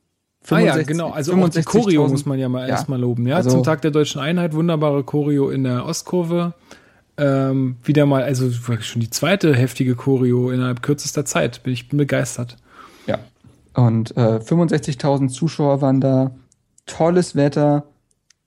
65, 0.46 0.54
ah 0.54 0.78
ja, 0.78 0.82
genau. 0.84 1.10
Also 1.10 1.34
auch 1.34 1.48
die 1.48 1.62
Choreo 1.62 2.06
muss 2.06 2.24
man 2.24 2.38
ja 2.38 2.48
mal 2.48 2.68
ja. 2.68 2.74
erstmal 2.74 3.00
loben. 3.00 3.26
Ja, 3.26 3.36
also, 3.36 3.50
zum 3.50 3.64
Tag 3.64 3.82
der 3.82 3.90
deutschen 3.90 4.20
Einheit 4.20 4.54
wunderbare 4.54 5.02
Choreo 5.02 5.50
in 5.50 5.64
der 5.64 5.84
Ostkurve. 5.84 6.54
Ähm, 7.16 7.76
wieder 7.82 8.06
mal, 8.06 8.22
also 8.22 8.50
schon 8.52 9.00
die 9.00 9.10
zweite 9.10 9.54
heftige 9.54 9.96
Choreo 9.96 10.50
innerhalb 10.50 10.82
kürzester 10.82 11.24
Zeit. 11.24 11.64
Bin 11.64 11.72
ich 11.72 11.88
bin 11.88 11.96
begeistert. 11.96 12.56
Ja. 13.08 13.18
Und 13.74 14.16
äh, 14.16 14.38
65.000 14.38 15.28
Zuschauer 15.30 15.80
waren 15.80 16.00
da. 16.00 16.30
Tolles 16.86 17.34
Wetter. 17.34 17.84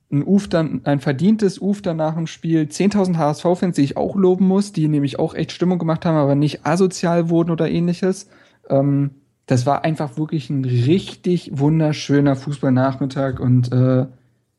Ein 0.10 0.26
Uf 0.26 0.48
dann, 0.48 0.82
ein 0.86 1.02
verdientes 1.02 1.62
Uf 1.62 1.82
dann 1.82 1.98
nach 1.98 2.16
dem 2.16 2.28
Spiel. 2.28 2.62
10.000 2.62 3.18
HSV-Fans, 3.18 3.76
die 3.76 3.84
ich 3.84 3.98
auch 3.98 4.16
loben 4.16 4.48
muss, 4.48 4.72
die 4.72 4.88
nämlich 4.88 5.20
auch 5.20 5.34
echt 5.34 5.52
Stimmung 5.52 5.80
gemacht 5.80 6.06
haben, 6.06 6.16
aber 6.16 6.36
nicht 6.36 6.66
asozial 6.66 7.30
wurden 7.30 7.52
oder 7.52 7.70
ähnliches. 7.70 8.30
Ähm, 8.70 9.12
das 9.50 9.66
war 9.66 9.84
einfach 9.84 10.16
wirklich 10.16 10.52
ein 10.52 10.64
richtig 10.64 11.50
wunderschöner 11.56 12.36
Fußballnachmittag 12.36 13.40
und 13.40 13.72
äh, 13.72 14.06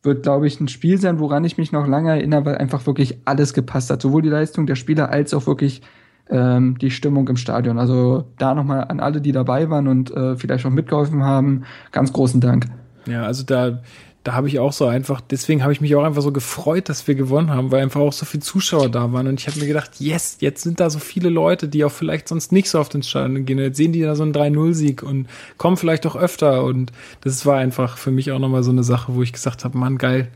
wird, 0.02 0.22
glaube 0.24 0.48
ich, 0.48 0.58
ein 0.58 0.66
Spiel 0.66 0.98
sein, 0.98 1.20
woran 1.20 1.44
ich 1.44 1.56
mich 1.58 1.70
noch 1.70 1.86
lange 1.86 2.10
erinnere, 2.10 2.44
weil 2.44 2.58
einfach 2.58 2.84
wirklich 2.86 3.18
alles 3.24 3.54
gepasst 3.54 3.88
hat. 3.90 4.02
Sowohl 4.02 4.22
die 4.22 4.30
Leistung 4.30 4.66
der 4.66 4.74
Spieler 4.74 5.10
als 5.10 5.32
auch 5.32 5.46
wirklich 5.46 5.82
ähm, 6.28 6.76
die 6.78 6.90
Stimmung 6.90 7.28
im 7.28 7.36
Stadion. 7.36 7.78
Also 7.78 8.24
da 8.36 8.52
nochmal 8.52 8.82
an 8.88 8.98
alle, 8.98 9.20
die 9.20 9.30
dabei 9.30 9.70
waren 9.70 9.86
und 9.86 10.10
äh, 10.10 10.34
vielleicht 10.34 10.66
auch 10.66 10.70
mitgeholfen 10.70 11.22
haben, 11.22 11.62
ganz 11.92 12.12
großen 12.12 12.40
Dank. 12.40 12.66
Ja, 13.06 13.22
also 13.22 13.44
da 13.44 13.82
da 14.22 14.34
habe 14.34 14.48
ich 14.48 14.58
auch 14.58 14.72
so 14.72 14.86
einfach, 14.86 15.22
deswegen 15.22 15.62
habe 15.62 15.72
ich 15.72 15.80
mich 15.80 15.96
auch 15.96 16.04
einfach 16.04 16.20
so 16.20 16.30
gefreut, 16.30 16.90
dass 16.90 17.08
wir 17.08 17.14
gewonnen 17.14 17.50
haben, 17.50 17.70
weil 17.70 17.82
einfach 17.82 18.00
auch 18.00 18.12
so 18.12 18.26
viele 18.26 18.42
Zuschauer 18.42 18.90
da 18.90 19.12
waren. 19.12 19.26
Und 19.26 19.40
ich 19.40 19.46
habe 19.46 19.58
mir 19.58 19.66
gedacht, 19.66 19.92
yes, 19.98 20.36
jetzt 20.40 20.62
sind 20.62 20.78
da 20.78 20.90
so 20.90 20.98
viele 20.98 21.30
Leute, 21.30 21.68
die 21.68 21.84
auch 21.84 21.92
vielleicht 21.92 22.28
sonst 22.28 22.52
nicht 22.52 22.68
so 22.68 22.78
auf 22.78 22.90
den 22.90 23.02
Stadion 23.02 23.46
gehen. 23.46 23.58
Jetzt 23.58 23.78
sehen 23.78 23.92
die 23.92 24.02
da 24.02 24.14
so 24.14 24.22
einen 24.22 24.34
3-0-Sieg 24.34 25.02
und 25.02 25.26
kommen 25.56 25.78
vielleicht 25.78 26.06
auch 26.06 26.16
öfter. 26.16 26.64
Und 26.64 26.92
das 27.22 27.46
war 27.46 27.56
einfach 27.56 27.96
für 27.96 28.10
mich 28.10 28.30
auch 28.30 28.38
nochmal 28.38 28.62
so 28.62 28.70
eine 28.70 28.82
Sache, 28.82 29.14
wo 29.14 29.22
ich 29.22 29.32
gesagt 29.32 29.64
habe, 29.64 29.78
Mann, 29.78 29.96
geil, 29.96 30.28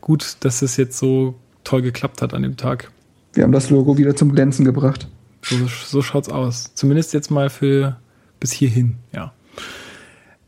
gut, 0.00 0.36
dass 0.40 0.62
es 0.62 0.76
jetzt 0.76 0.96
so 0.96 1.34
toll 1.64 1.82
geklappt 1.82 2.22
hat 2.22 2.34
an 2.34 2.42
dem 2.42 2.56
Tag. 2.56 2.92
Wir 3.32 3.42
haben 3.42 3.52
das 3.52 3.68
Logo 3.68 3.98
wieder 3.98 4.14
zum 4.14 4.32
Glänzen 4.32 4.64
gebracht. 4.64 5.08
So, 5.42 5.56
so 5.66 6.02
schaut's 6.02 6.28
aus. 6.28 6.72
Zumindest 6.74 7.12
jetzt 7.12 7.32
mal 7.32 7.50
für 7.50 7.96
bis 8.38 8.52
hierhin, 8.52 8.94
ja. 9.12 9.32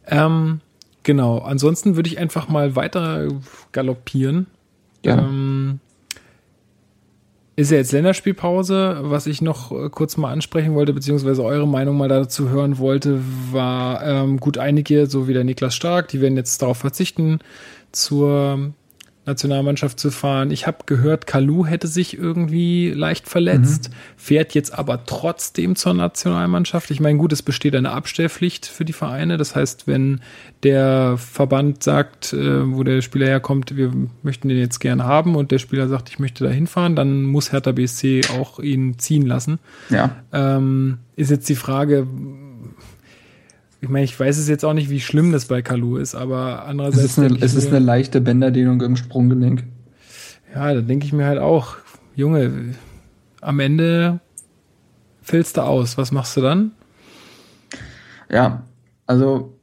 Ähm, 0.07 0.61
genau. 1.07 1.39
Ansonsten 1.39 1.97
würde 1.97 2.11
ich 2.11 2.19
einfach 2.19 2.49
mal 2.49 2.77
weiter 2.77 3.29
galoppieren. 3.73 4.47
Ja. 5.03 5.19
Ähm, 5.19 5.79
ist 7.55 7.71
ja 7.71 7.79
jetzt 7.79 7.93
Länderspielpause. 7.93 8.99
Was 9.03 9.27
ich 9.27 9.41
noch 9.41 9.73
äh, 9.73 9.89
kurz 9.89 10.19
mal 10.19 10.31
ansprechen 10.31 10.75
wollte, 10.75 10.93
beziehungsweise 10.93 11.43
eure 11.43 11.67
Meinung 11.67 11.97
mal 11.97 12.09
dazu 12.09 12.51
hören 12.51 12.77
wollte, 12.77 13.21
war 13.51 14.05
ähm, 14.05 14.39
gut 14.39 14.59
einige, 14.59 15.07
so 15.07 15.27
wie 15.29 15.33
der 15.33 15.45
Niklas 15.45 15.75
Stark, 15.75 16.09
die 16.09 16.21
werden 16.21 16.37
jetzt 16.37 16.61
darauf 16.61 16.77
verzichten, 16.77 17.39
zur 17.93 18.73
Nationalmannschaft 19.27 19.99
zu 19.99 20.11
fahren. 20.11 20.51
Ich 20.51 20.67
habe 20.67 20.79
gehört, 20.87 21.27
Kalu 21.27 21.67
hätte 21.67 21.89
sich 21.89 22.17
irgendwie 22.17 22.91
leicht 22.91 23.29
verletzt, 23.29 23.91
mhm. 23.91 23.95
fährt 24.17 24.55
jetzt 24.55 24.73
aber 24.73 25.05
trotzdem 25.05 25.75
zur 25.75 25.95
Nationalmannschaft. 25.95 26.91
Ich 26.91 27.01
meine, 27.01 27.19
gut, 27.19 27.33
es 27.33 27.43
besteht 27.43 27.75
eine 27.75 27.91
Abstellpflicht 27.91 28.67
für 28.67 28.85
die 28.85 28.93
Vereine. 28.93 29.37
Das 29.37 29.57
heißt, 29.57 29.87
wenn 29.89 30.21
der 30.63 31.17
Verband 31.19 31.83
sagt, 31.83 32.33
äh, 32.33 32.73
wo 32.73 32.85
der 32.85 33.03
Spieler 33.03 33.27
herkommt, 33.27 33.77
wir 33.77 33.93
möchten 34.23 34.49
den 34.49 34.59
jetzt 34.59 34.79
gerne 34.79 35.05
haben 35.05 35.35
und 35.35 35.51
der 35.51 35.59
Spieler 35.59 35.89
sagt, 35.89 36.09
ich 36.09 36.19
möchte 36.19 36.45
da 36.45 36.51
hinfahren, 36.51 36.95
dann 36.95 37.23
muss 37.23 37.53
Hertha 37.53 37.73
BSC 37.73 38.23
auch 38.39 38.61
ihn 38.61 38.99
ziehen 38.99 39.27
lassen. 39.27 39.59
Ja. 39.91 40.11
Ähm, 40.33 40.99
ist 41.17 41.31
jetzt 41.31 41.49
die 41.49 41.57
Frage, 41.57 42.07
ich 43.87 43.93
meine, 43.93 44.05
ich 44.05 44.19
weiß 44.19 44.37
es 44.37 44.49
jetzt 44.49 44.65
auch 44.65 44.73
nicht, 44.73 44.91
wie 44.91 44.99
schlimm 44.99 45.31
das 45.31 45.45
bei 45.45 45.63
Kalu 45.63 45.99
ist, 45.99 46.17
aber 46.17 46.65
andererseits. 46.65 47.05
Es 47.05 47.11
ist 47.13 47.19
eine, 47.21 47.39
es 47.41 47.55
ist 47.55 47.69
eine 47.69 47.79
leichte 47.79 48.21
Bänderdehnung 48.21 48.81
im 48.81 48.97
Sprunggelenk. 48.97 49.63
Ja, 50.53 50.75
da 50.75 50.81
denke 50.81 51.07
ich 51.07 51.13
mir 51.13 51.25
halt 51.25 51.39
auch, 51.39 51.77
Junge, 52.17 52.75
am 53.41 53.61
Ende 53.61 54.19
fällst 55.23 55.57
du 55.57 55.61
aus. 55.61 55.97
Was 55.99 56.11
machst 56.11 56.37
du 56.37 56.41
dann? 56.41 56.73
Ja, 58.29 58.65
also, 59.07 59.57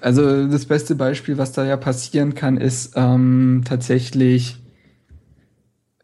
also 0.00 0.48
das 0.48 0.64
beste 0.64 0.94
Beispiel, 0.94 1.36
was 1.36 1.52
da 1.52 1.66
ja 1.66 1.76
passieren 1.76 2.34
kann, 2.34 2.56
ist 2.56 2.94
ähm, 2.96 3.60
tatsächlich 3.66 4.56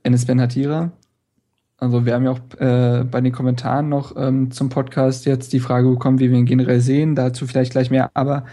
Enes 0.03 0.27
Ben 0.27 0.43
Hatira, 0.43 0.93
also 1.83 2.07
wir 2.07 2.15
haben 2.15 2.25
ja 2.25 2.31
auch 2.31 2.61
äh, 2.61 3.03
bei 3.03 3.21
den 3.21 3.33
Kommentaren 3.33 3.89
noch 3.89 4.15
ähm, 4.17 4.53
zum 4.53 4.69
Podcast 4.69 5.27
jetzt 5.27 5.53
die 5.53 5.59
Frage 5.59 5.91
bekommen, 5.91 6.21
wie 6.21 6.31
wir 6.31 6.39
ihn 6.39 6.47
generell 6.47 6.81
sehen. 6.81 7.17
Dazu 7.17 7.45
vielleicht 7.45 7.73
gleich 7.73 7.91
mehr. 7.91 8.09
Aber 8.15 8.45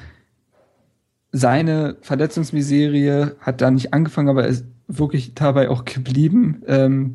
seine 1.32 1.98
Verletzungsmiserie 2.02 3.36
hat 3.40 3.62
da 3.62 3.70
nicht 3.70 3.94
angefangen, 3.94 4.30
aber 4.30 4.48
ist 4.48 4.66
wirklich 4.88 5.36
dabei 5.36 5.70
auch 5.70 5.86
geblieben. 5.86 6.64
Ähm, 6.66 7.14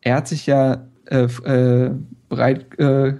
er 0.00 0.14
hat 0.14 0.28
sich 0.28 0.46
ja 0.46 0.86
äh, 1.06 1.24
äh, 1.24 1.90
bereit, 2.28 2.78
äh, 2.78 3.14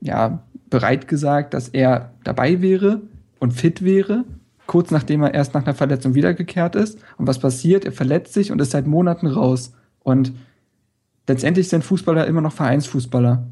ja, 0.00 0.42
bereit 0.70 1.06
gesagt, 1.06 1.54
dass 1.54 1.68
er 1.68 2.14
dabei 2.24 2.60
wäre 2.62 3.00
und 3.38 3.52
fit 3.52 3.84
wäre, 3.84 4.24
kurz 4.66 4.90
nachdem 4.90 5.22
er 5.22 5.34
erst 5.34 5.54
nach 5.54 5.62
einer 5.62 5.74
Verletzung 5.74 6.16
wiedergekehrt 6.16 6.74
ist. 6.74 6.98
Und 7.16 7.28
was 7.28 7.38
passiert? 7.38 7.84
Er 7.84 7.92
verletzt 7.92 8.34
sich 8.34 8.50
und 8.50 8.60
ist 8.60 8.72
seit 8.72 8.88
Monaten 8.88 9.28
raus. 9.28 9.72
Und 10.00 10.32
letztendlich 11.26 11.68
sind 11.68 11.84
Fußballer 11.84 12.26
immer 12.26 12.40
noch 12.40 12.52
Vereinsfußballer 12.52 13.46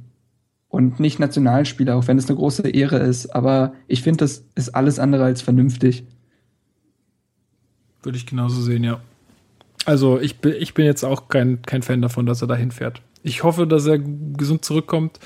und 0.68 1.00
nicht 1.00 1.18
Nationalspieler, 1.18 1.96
auch 1.96 2.06
wenn 2.06 2.18
es 2.18 2.28
eine 2.28 2.36
große 2.36 2.68
Ehre 2.68 2.98
ist. 2.98 3.34
Aber 3.34 3.74
ich 3.88 4.02
finde, 4.02 4.18
das 4.18 4.44
ist 4.54 4.74
alles 4.74 4.98
andere 4.98 5.24
als 5.24 5.42
vernünftig. 5.42 6.04
Würde 8.02 8.16
ich 8.16 8.26
genauso 8.26 8.62
sehen, 8.62 8.84
ja. 8.84 9.00
Also 9.84 10.20
ich 10.20 10.38
bin, 10.38 10.54
ich 10.58 10.74
bin 10.74 10.84
jetzt 10.84 11.04
auch 11.04 11.28
kein, 11.28 11.62
kein 11.62 11.82
Fan 11.82 12.02
davon, 12.02 12.26
dass 12.26 12.42
er 12.42 12.48
dahin 12.48 12.70
fährt. 12.70 13.02
Ich 13.22 13.42
hoffe, 13.42 13.66
dass 13.66 13.86
er 13.86 13.98
gesund 13.98 14.64
zurückkommt, 14.64 15.18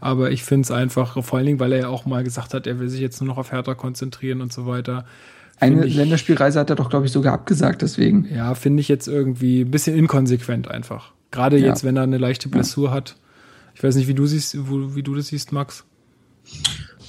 aber 0.00 0.30
ich 0.30 0.42
finde 0.42 0.62
es 0.62 0.70
einfach, 0.70 1.22
vor 1.22 1.36
allen 1.36 1.46
Dingen, 1.46 1.60
weil 1.60 1.72
er 1.72 1.80
ja 1.80 1.88
auch 1.88 2.06
mal 2.06 2.24
gesagt 2.24 2.54
hat, 2.54 2.66
er 2.66 2.78
will 2.78 2.88
sich 2.88 3.00
jetzt 3.00 3.20
nur 3.20 3.28
noch 3.28 3.36
auf 3.36 3.52
Hertha 3.52 3.74
konzentrieren 3.74 4.40
und 4.40 4.52
so 4.52 4.66
weiter. 4.66 5.04
Eine 5.60 5.84
ich, 5.84 5.94
Länderspielreise 5.94 6.58
hat 6.58 6.70
er 6.70 6.76
doch, 6.76 6.88
glaube 6.88 7.06
ich, 7.06 7.12
sogar 7.12 7.34
abgesagt, 7.34 7.82
deswegen. 7.82 8.26
Ja, 8.32 8.54
finde 8.54 8.80
ich 8.80 8.88
jetzt 8.88 9.06
irgendwie 9.06 9.62
ein 9.62 9.70
bisschen 9.70 9.96
inkonsequent 9.96 10.68
einfach. 10.68 11.12
Gerade 11.32 11.58
ja. 11.58 11.66
jetzt, 11.66 11.82
wenn 11.82 11.96
er 11.96 12.04
eine 12.04 12.18
leichte 12.18 12.48
Blessur 12.48 12.90
ja. 12.90 12.94
hat. 12.94 13.16
Ich 13.74 13.82
weiß 13.82 13.96
nicht, 13.96 14.06
wie 14.06 14.14
du 14.14 14.26
siehst, 14.26 14.56
wo, 14.68 14.94
wie 14.94 15.02
du 15.02 15.14
das 15.16 15.28
siehst, 15.28 15.50
Max. 15.50 15.84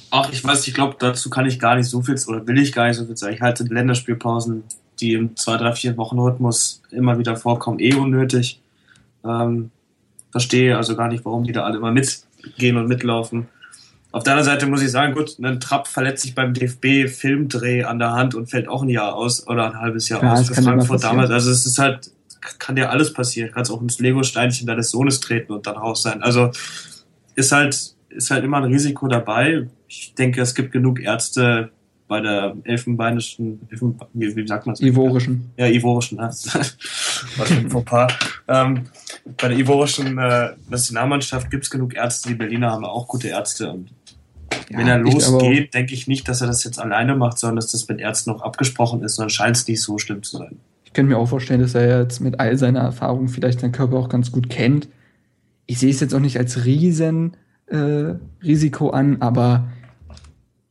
Ach, 0.10 0.32
ich 0.32 0.44
weiß, 0.44 0.68
ich 0.68 0.74
glaube, 0.74 0.96
dazu 0.98 1.30
kann 1.30 1.46
ich 1.46 1.60
gar 1.60 1.76
nicht 1.76 1.88
so 1.88 2.02
viel 2.02 2.16
oder 2.28 2.48
will 2.48 2.58
ich 2.58 2.72
gar 2.72 2.88
nicht 2.88 2.98
so 2.98 3.06
viel 3.06 3.18
sagen. 3.18 3.34
Ich 3.34 3.42
halte 3.42 3.66
die 3.66 3.74
Länderspielpausen, 3.74 4.64
die 5.00 5.14
im 5.14 5.36
2, 5.36 5.58
3, 5.58 5.74
4 5.74 5.98
Wochen 5.98 6.20
Rhythmus 6.20 6.82
immer 6.92 7.20
wieder 7.20 7.36
vorkommen, 7.36 7.80
eh 7.80 7.94
unnötig. 7.94 8.62
Ähm, 9.26 9.72
verstehe 10.32 10.78
also 10.78 10.96
gar 10.96 11.10
nicht, 11.10 11.26
warum 11.26 11.44
die 11.44 11.52
da 11.52 11.64
alle 11.64 11.78
immer 11.78 11.92
mitgehen 11.92 12.78
und 12.78 12.88
mitlaufen. 12.88 13.48
Auf 14.12 14.24
der 14.24 14.34
anderen 14.34 14.54
Seite 14.54 14.68
muss 14.68 14.84
ich 14.84 14.92
sagen, 14.92 15.16
gut, 15.16 15.38
ein 15.40 15.60
Trapp 15.60 15.88
verletzt 15.88 16.22
sich 16.22 16.36
beim 16.36 16.54
DFB-Filmdreh 16.54 17.84
an 17.84 17.98
der 17.98 18.12
Hand 18.12 18.36
und 18.36 18.48
fällt 18.48 18.68
auch 18.68 18.84
ein 18.84 18.90
Jahr 18.90 19.16
aus 19.16 19.48
oder 19.48 19.66
ein 19.66 19.80
halbes 19.80 20.08
Jahr 20.08 20.22
ja, 20.22 20.34
aus 20.34 20.48
für 20.48 20.62
Frankfurt 20.62 21.04
damals. 21.04 21.32
Also 21.32 21.50
es 21.50 21.66
ist 21.66 21.80
halt 21.80 22.12
kann 22.60 22.78
ja 22.78 22.90
alles 22.90 23.14
passieren. 23.14 23.52
Kannst 23.54 23.72
auch 23.72 23.82
ins 23.82 24.00
Lego-Steinchen 24.00 24.68
deines 24.68 24.92
Sohnes 24.92 25.20
treten 25.20 25.54
und 25.54 25.68
dann 25.68 25.78
raus 25.78 26.04
sein. 26.04 26.22
Also 26.22 26.52
ist 27.36 27.52
halt, 27.52 27.96
ist 28.10 28.32
halt 28.32 28.44
immer 28.44 28.58
ein 28.58 28.66
Risiko 28.66 29.08
dabei. 29.08 29.68
Ich 29.88 30.14
denke, 30.16 30.42
es 30.42 30.56
gibt 30.56 30.72
genug 30.72 31.00
Ärzte 31.00 31.72
bei 32.08 32.20
der 32.20 32.56
elfenbeinischen, 32.66 33.68
Elfen, 33.70 34.00
wie, 34.14 34.36
wie 34.36 34.48
sagt 34.48 34.66
man 34.66 34.74
es? 34.74 34.82
Ivorischen. 34.82 35.52
Ja, 35.58 35.68
Ivorischen. 35.68 36.18
Was 36.20 36.44
für 36.44 37.54
ein 37.54 37.70
Fauxpas. 37.70 38.14
Ähm, 38.48 38.86
bei 39.38 39.48
der 39.48 39.58
Ivorischen 39.58 40.18
äh, 40.18 40.50
Nationalmannschaft 40.70 41.50
gibt 41.50 41.64
es 41.64 41.70
genug 41.70 41.96
Ärzte. 41.96 42.30
Die 42.30 42.36
Berliner 42.36 42.72
haben 42.72 42.86
auch 42.86 43.08
gute 43.08 43.30
Ärzte. 43.30 43.72
Und 43.72 43.90
ja, 44.70 44.78
wenn 44.78 44.88
er 44.88 45.00
losgeht, 45.00 45.74
denke 45.74 45.94
ich 45.94 46.08
nicht, 46.08 46.28
dass 46.28 46.42
er 46.42 46.48
das 46.48 46.64
jetzt 46.64 46.80
alleine 46.80 47.16
macht, 47.16 47.40
sondern 47.40 47.56
dass 47.56 47.72
das 47.72 47.88
mit 47.88 48.00
Ärzten 48.00 48.32
noch 48.32 48.42
abgesprochen 48.42 49.02
ist. 49.02 49.18
Dann 49.18 49.30
scheint 49.30 49.56
es 49.56 49.68
nicht 49.68 49.82
so 49.82 49.98
schlimm 49.98 50.22
zu 50.24 50.38
sein 50.38 50.60
ich 50.94 50.96
kann 50.96 51.08
mir 51.08 51.18
auch 51.18 51.26
vorstellen, 51.26 51.60
dass 51.60 51.74
er 51.74 52.02
jetzt 52.02 52.20
mit 52.20 52.40
all 52.40 52.56
seiner 52.56 52.82
Erfahrung 52.82 53.28
vielleicht 53.28 53.62
seinen 53.62 53.72
Körper 53.72 53.98
auch 53.98 54.10
ganz 54.10 54.32
gut 54.32 54.48
kennt. 54.48 54.90
Ich 55.66 55.80
sehe 55.80 55.90
es 55.90 56.00
jetzt 56.00 56.14
auch 56.14 56.20
nicht 56.20 56.38
als 56.38 56.66
riesen 56.66 57.36
äh, 57.66 58.14
Risiko 58.44 58.92
an, 58.92 59.18
aber 59.20 59.72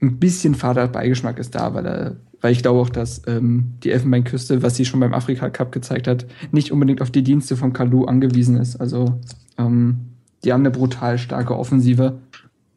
ein 0.01 0.21
bisschen 0.21 0.55
fader 0.55 0.87
Beigeschmack 0.87 1.41
ist 1.41 1.57
da, 1.57 1.75
weil 1.75 1.87
er, 1.87 2.17
weil 2.41 2.53
ich 2.53 2.63
glaube 2.63 2.79
auch, 2.79 2.89
dass 2.89 3.23
ähm, 3.27 3.73
die 3.83 3.91
Elfenbeinküste, 3.91 4.63
was 4.63 4.77
sie 4.77 4.85
schon 4.85 5.01
beim 5.01 5.13
Afrika 5.13 5.51
Cup 5.51 5.73
gezeigt 5.73 6.07
hat, 6.07 6.25
nicht 6.53 6.71
unbedingt 6.71 7.03
auf 7.03 7.11
die 7.11 7.25
Dienste 7.25 7.57
von 7.57 7.73
Kalu 7.73 8.05
angewiesen 8.05 8.57
ist. 8.59 8.77
Also 8.77 9.19
ähm, 9.59 10.13
die 10.45 10.53
haben 10.53 10.61
eine 10.61 10.71
brutal 10.71 11.19
starke 11.19 11.59
Offensive. 11.59 12.21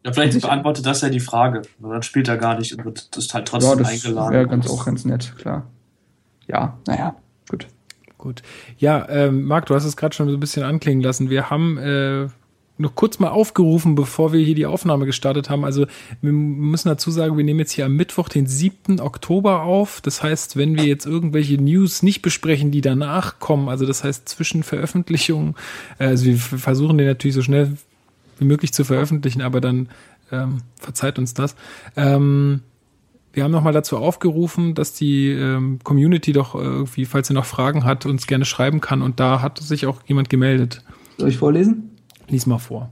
Ja, 0.03 0.13
vielleicht 0.13 0.41
beantwortet 0.41 0.87
das 0.87 1.01
ja 1.01 1.09
die 1.09 1.19
Frage. 1.19 1.61
Dann 1.79 2.01
spielt 2.01 2.27
er 2.27 2.37
gar 2.37 2.57
nicht 2.57 2.75
und 2.75 2.85
wird 2.85 3.15
das 3.15 3.31
halt 3.35 3.47
trotzdem 3.47 3.69
ja, 3.69 3.75
das 3.75 3.89
eingeladen. 3.89 4.33
Ja, 4.33 4.43
ganz 4.45 4.67
auch 4.67 4.83
ganz 4.83 5.05
nett, 5.05 5.35
klar. 5.37 5.67
Ja, 6.47 6.79
naja. 6.87 7.15
Gut. 7.49 7.67
Gut. 8.17 8.41
Ja, 8.77 9.07
ähm, 9.09 9.43
Marc, 9.43 9.67
du 9.67 9.75
hast 9.75 9.85
es 9.85 9.97
gerade 9.97 10.15
schon 10.15 10.29
so 10.29 10.35
ein 10.35 10.39
bisschen 10.39 10.63
anklingen 10.63 11.03
lassen. 11.03 11.29
Wir 11.29 11.49
haben 11.49 11.77
äh, 11.77 12.27
noch 12.77 12.95
kurz 12.95 13.19
mal 13.19 13.29
aufgerufen, 13.29 13.95
bevor 13.95 14.33
wir 14.33 14.43
hier 14.43 14.55
die 14.55 14.65
Aufnahme 14.65 15.05
gestartet 15.05 15.49
haben. 15.49 15.63
Also 15.63 15.85
wir 16.21 16.31
müssen 16.31 16.89
dazu 16.89 17.11
sagen, 17.11 17.37
wir 17.37 17.43
nehmen 17.43 17.59
jetzt 17.59 17.71
hier 17.71 17.85
am 17.85 17.95
Mittwoch, 17.95 18.27
den 18.27 18.47
7. 18.47 18.99
Oktober 18.99 19.61
auf. 19.61 20.01
Das 20.01 20.23
heißt, 20.23 20.57
wenn 20.57 20.75
wir 20.75 20.85
jetzt 20.85 21.05
irgendwelche 21.05 21.55
News 21.61 22.03
nicht 22.03 22.21
besprechen, 22.21 22.71
die 22.71 22.81
danach 22.81 23.39
kommen, 23.39 23.69
also 23.69 23.85
das 23.85 24.03
heißt 24.03 24.27
zwischen 24.27 24.63
Veröffentlichungen, 24.63 25.55
äh, 25.99 26.07
also 26.07 26.25
wir 26.25 26.37
versuchen 26.37 26.97
den 26.97 27.07
natürlich 27.07 27.35
so 27.35 27.41
schnell 27.41 27.77
wie 28.39 28.45
möglich 28.45 28.73
zu 28.73 28.83
veröffentlichen, 28.83 29.41
aber 29.41 29.61
dann 29.61 29.89
ähm, 30.31 30.57
verzeiht 30.77 31.17
uns 31.17 31.33
das. 31.33 31.55
Ähm, 31.95 32.61
wir 33.35 33.43
haben 33.43 33.51
nochmal 33.51 33.73
dazu 33.73 33.97
aufgerufen, 33.97 34.73
dass 34.73 34.93
die 34.93 35.29
ähm, 35.29 35.79
Community 35.83 36.31
doch 36.31 36.55
irgendwie, 36.55 37.05
falls 37.05 37.27
sie 37.27 37.33
noch 37.33 37.45
Fragen 37.45 37.83
hat, 37.83 38.05
uns 38.05 38.27
gerne 38.27 38.45
schreiben 38.45 38.81
kann. 38.81 39.01
Und 39.01 39.19
da 39.19 39.41
hat 39.41 39.59
sich 39.59 39.85
auch 39.85 40.01
jemand 40.05 40.29
gemeldet. 40.29 40.83
Soll 41.17 41.29
ich 41.29 41.37
vorlesen? 41.37 41.91
Lies 42.29 42.45
mal 42.45 42.57
vor. 42.57 42.91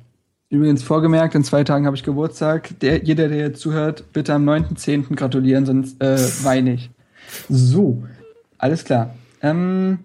Übrigens 0.49 0.84
vorgemerkt, 0.84 1.34
in 1.34 1.44
zwei 1.44 1.64
Tagen 1.64 1.86
habe 1.86 1.95
ich 1.95 2.03
Geburtstag. 2.03 2.80
Der, 2.82 3.03
jeder, 3.03 3.28
der 3.28 3.38
jetzt 3.38 3.61
zuhört, 3.61 4.11
bitte 4.14 4.34
am 4.34 4.48
9.10. 4.48 5.15
gratulieren, 5.15 5.65
sonst 5.65 5.99
äh, 6.02 6.18
weine 6.44 6.74
ich. 6.74 6.91
So, 7.49 8.03
alles 8.57 8.84
klar. 8.84 9.15
Ähm, 9.41 9.99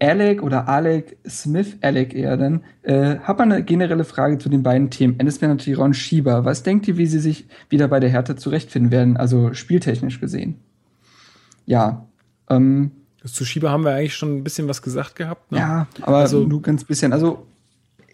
Alec 0.00 0.42
oder 0.42 0.68
Alec 0.68 1.16
Smith, 1.28 1.76
Alec 1.80 2.14
eher 2.14 2.36
dann, 2.36 2.62
äh, 2.82 3.16
habe 3.18 3.42
eine 3.42 3.64
generelle 3.64 4.04
Frage 4.04 4.38
zu 4.38 4.48
den 4.48 4.62
beiden 4.62 4.90
Themen. 4.90 5.18
Eines 5.18 5.40
wäre 5.40 5.50
natürlich 5.50 5.78
Ron 5.78 5.94
Schieber. 5.94 6.44
Was 6.44 6.62
denkt 6.62 6.86
ihr, 6.86 6.96
wie 6.96 7.06
sie 7.06 7.18
sich 7.18 7.46
wieder 7.68 7.88
bei 7.88 7.98
der 7.98 8.10
Hertha 8.10 8.36
zurechtfinden 8.36 8.92
werden, 8.92 9.16
also 9.16 9.54
spieltechnisch 9.54 10.20
gesehen? 10.20 10.60
ja, 11.68 12.06
ähm, 12.48 12.92
zu 13.24 13.44
Schieber 13.44 13.70
haben 13.70 13.84
wir 13.84 13.92
eigentlich 13.92 14.16
schon 14.16 14.38
ein 14.38 14.44
bisschen 14.44 14.68
was 14.68 14.80
gesagt 14.80 15.16
gehabt. 15.16 15.52
Ne? 15.52 15.58
Ja, 15.58 15.86
aber 16.00 16.16
also, 16.16 16.44
nur 16.44 16.62
ganz 16.62 16.82
bisschen. 16.84 17.12
Also 17.12 17.46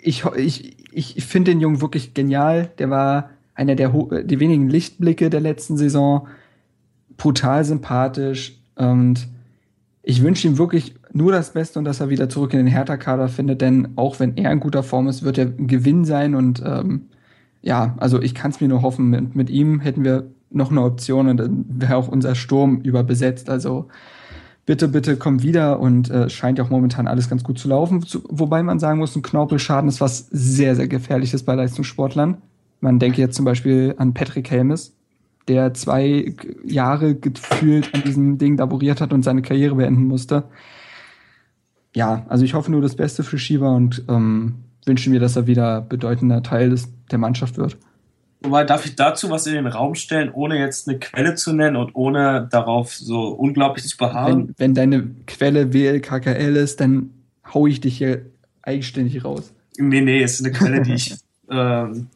ich, 0.03 0.25
ich, 0.37 0.77
ich 0.93 1.25
finde 1.25 1.53
den 1.53 1.61
Jungen 1.61 1.81
wirklich 1.81 2.15
genial. 2.15 2.71
Der 2.79 2.91
war 2.91 3.31
einer 3.55 3.77
der 3.77 3.91
die 4.25 4.41
wenigen 4.41 4.69
Lichtblicke 4.69 5.31
der 5.31 5.41
letzten 5.41 5.77
Saison. 5.77 6.27
Brutal 7.17 7.65
sympathisch 7.65 8.59
und 8.75 9.29
ich 10.03 10.21
wünsche 10.25 10.49
ihm 10.49 10.59
wirklich 10.59 10.97
nur 11.15 11.33
das 11.33 11.53
Beste 11.53 11.79
und 11.79 11.85
dass 11.85 12.01
er 12.01 12.11
wieder 12.11 12.29
zurück 12.29 12.53
in 12.53 12.59
den 12.59 12.67
Hertha-Kader 12.67 13.29
findet, 13.29 13.61
denn 13.61 13.89
auch 13.97 14.21
wenn 14.21 14.37
er 14.37 14.53
in 14.53 14.61
guter 14.61 14.83
Form 14.83 15.09
ist, 15.09 15.23
wird 15.23 15.39
er 15.39 15.47
ein 15.47 15.69
Gewinn 15.69 16.05
sein 16.05 16.35
und 16.35 16.63
ähm, 16.67 17.07
ja, 17.63 17.95
also 17.99 18.21
ich 18.21 18.35
kann 18.35 18.51
es 18.51 18.61
mir 18.61 18.69
nur 18.69 18.83
hoffen, 18.83 19.09
mit, 19.09 19.35
mit 19.35 19.49
ihm 19.49 19.81
hätten 19.81 20.05
wir 20.05 20.27
noch 20.51 20.71
eine 20.71 20.83
Option 20.83 21.29
und 21.29 21.37
dann 21.39 21.65
wäre 21.69 21.97
auch 21.97 22.09
unser 22.09 22.35
Sturm 22.35 22.81
überbesetzt. 22.81 23.49
Also 23.49 23.89
bitte, 24.67 24.89
bitte 24.89 25.17
komm 25.17 25.43
wieder 25.43 25.81
und 25.81 26.11
äh, 26.11 26.29
scheint 26.29 26.59
ja 26.59 26.65
auch 26.65 26.71
momentan 26.71 27.07
alles 27.07 27.29
ganz 27.29 27.45
gut 27.45 27.59
zu 27.59 27.69
laufen. 27.69 28.03
Zu, 28.03 28.23
wobei 28.29 28.63
man 28.63 28.79
sagen 28.79 28.99
muss, 28.99 29.17
ein 29.17 29.23
Knorpelschaden 29.23 29.89
ist 29.89 30.01
was 30.01 30.29
sehr, 30.31 30.77
sehr 30.77 30.89
gefährliches 30.89 31.43
bei 31.43 31.55
Leistungssportlern. 31.55 32.39
Man 32.81 32.99
denke 32.99 33.21
jetzt 33.21 33.37
zum 33.37 33.45
Beispiel 33.45 33.95
an 33.99 34.15
Patrick 34.15 34.51
Helmes, 34.51 34.95
der 35.49 35.75
zwei 35.75 36.35
Jahre 36.65 37.15
gefühlt 37.15 37.95
an 37.95 38.03
diesem 38.03 38.39
Ding 38.39 38.57
laboriert 38.57 39.01
hat 39.01 39.13
und 39.13 39.23
seine 39.23 39.43
Karriere 39.43 39.75
beenden 39.75 40.07
musste. 40.07 40.45
Ja, 41.95 42.27
also 42.29 42.45
ich 42.45 42.55
hoffe 42.55 42.71
nur 42.71 42.83
das 42.83 42.97
Beste 42.97 43.23
für 43.23 43.39
Schieber 43.39 43.75
und 43.75 44.05
ähm, 44.09 44.57
wünsche 44.85 45.11
mir, 45.11 45.21
dass 45.21 45.37
er 45.37 45.47
wieder 45.47 45.81
bedeutender 45.81 46.43
Teil 46.43 46.71
des, 46.71 46.89
der 47.11 47.19
Mannschaft 47.19 47.57
wird. 47.57 47.77
Wobei, 48.43 48.65
darf 48.65 48.85
ich 48.85 48.95
dazu 48.95 49.31
was 49.31 49.47
in 49.47 49.55
den 49.55 49.67
Raum 49.67 49.95
stellen, 49.95 50.31
ohne 50.31 50.59
jetzt 50.59 50.87
eine 50.87 50.99
Quelle 50.99 51.35
zu 51.35 51.55
nennen 51.55 51.77
und 51.77 51.95
ohne 51.95 52.47
darauf 52.51 52.95
so 52.95 53.29
unglaublich 53.29 53.87
zu 53.87 53.97
beharren? 53.97 54.49
Wenn, 54.49 54.55
wenn 54.59 54.75
deine 54.75 55.11
Quelle 55.27 55.73
WLKKL 55.73 56.57
ist, 56.57 56.81
dann 56.81 57.11
hau 57.55 57.67
ich 57.67 57.81
dich 57.81 57.97
hier 57.97 58.27
eigenständig 58.61 59.25
raus. 59.25 59.53
Nee, 59.79 60.03
nee, 60.03 60.23
es 60.23 60.41
ist 60.41 60.47
eine 60.47 60.53
Quelle, 60.53 60.83
die 60.83 60.93
ich, 60.93 61.17
ähm, 61.51 62.09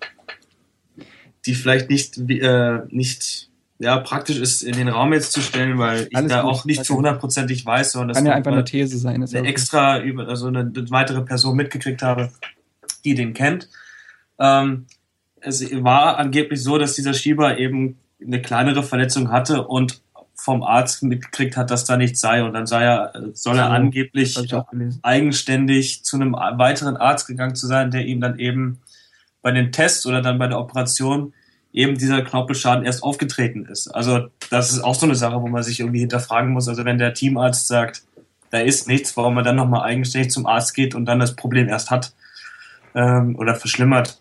die 1.47 1.55
vielleicht 1.55 1.89
nicht, 1.89 2.19
äh, 2.19 2.81
nicht 2.91 3.48
ja, 3.79 3.99
praktisch 3.99 4.39
ist, 4.39 4.63
in 4.63 4.75
den 4.75 4.89
Raum 4.89 5.13
jetzt 5.13 5.33
zu 5.33 5.41
stellen, 5.41 5.79
weil 5.79 6.09
ich 6.11 6.17
Alles 6.17 6.33
da 6.33 6.43
gut. 6.43 6.51
auch 6.51 6.65
nicht 6.65 6.85
zu 6.85 6.97
hundertprozentig 6.97 7.65
weiß, 7.65 7.93
sondern 7.93 8.09
das 8.09 8.17
kann 8.19 8.27
ja 8.27 8.35
einfach 8.35 8.53
eine 8.53 8.65
These 8.65 8.99
sein. 8.99 9.23
Eine 9.23 9.49
extra 9.49 10.01
über, 10.01 10.27
also 10.27 10.49
eine, 10.49 10.61
eine 10.61 10.91
weitere 10.91 11.23
Person 11.23 11.57
mitgekriegt 11.57 12.03
habe, 12.03 12.31
die 13.05 13.15
den 13.15 13.35
kennt. 13.35 13.69
Ähm, 14.39 14.87
es 15.41 15.65
war 15.85 16.19
angeblich 16.19 16.63
so, 16.63 16.79
dass 16.79 16.95
dieser 16.95 17.15
Schieber 17.15 17.59
eben 17.59 17.99
eine 18.21 18.43
kleinere 18.43 18.83
Verletzung 18.83 19.31
hatte 19.31 19.67
und 19.69 20.03
vom 20.35 20.63
Arzt 20.63 21.03
mitgekriegt 21.03 21.57
hat, 21.57 21.71
dass 21.71 21.85
da 21.85 21.97
nichts 21.97 22.21
sei. 22.21 22.43
Und 22.43 22.55
dann 22.55 22.67
sei 22.67 22.85
er, 22.85 23.13
soll 23.33 23.59
er 23.59 23.71
angeblich 23.71 24.37
eigenständig 25.03 26.05
zu 26.05 26.17
einem 26.17 26.33
weiteren 26.33 26.97
Arzt 26.97 27.27
gegangen 27.27 27.55
zu 27.55 27.67
sein, 27.67 27.91
der 27.91 28.07
ihm 28.07 28.21
dann 28.21 28.39
eben 28.39 28.81
bei 29.43 29.53
den 29.53 29.73
Tests 29.73 30.07
oder 30.07 30.23
dann 30.23 30.39
bei 30.39 30.49
der 30.49 30.59
Operation 30.59 31.33
eben 31.73 31.99
dieser 31.99 32.23
Knorpelschaden 32.23 32.85
erst 32.85 33.03
aufgetreten 33.03 33.67
ist. 33.67 33.89
Also 33.89 34.29
das 34.51 34.73
ist 34.73 34.81
auch 34.81 34.95
so 34.95 35.07
eine 35.07 35.15
Sache, 35.15 35.41
wo 35.41 35.49
man 35.49 35.63
sich 35.63 35.81
irgendwie 35.81 36.01
hinterfragen 36.01 36.53
muss. 36.53 36.69
Also 36.69 36.85
wenn 36.85 36.99
der 36.99 37.15
Teamarzt 37.15 37.69
sagt, 37.69 38.03
da 38.51 38.59
ist 38.59 38.89
nichts, 38.89 39.17
warum 39.17 39.35
man 39.35 39.45
dann 39.45 39.57
nochmal 39.57 39.83
eigenständig 39.83 40.33
zum 40.33 40.47
Arzt 40.47 40.75
geht 40.75 40.95
und 40.95 41.05
dann 41.05 41.19
das 41.19 41.37
Problem 41.37 41.69
erst 41.69 41.91
hat 41.91 42.15
ähm, 42.95 43.37
oder 43.37 43.55
verschlimmert 43.55 44.19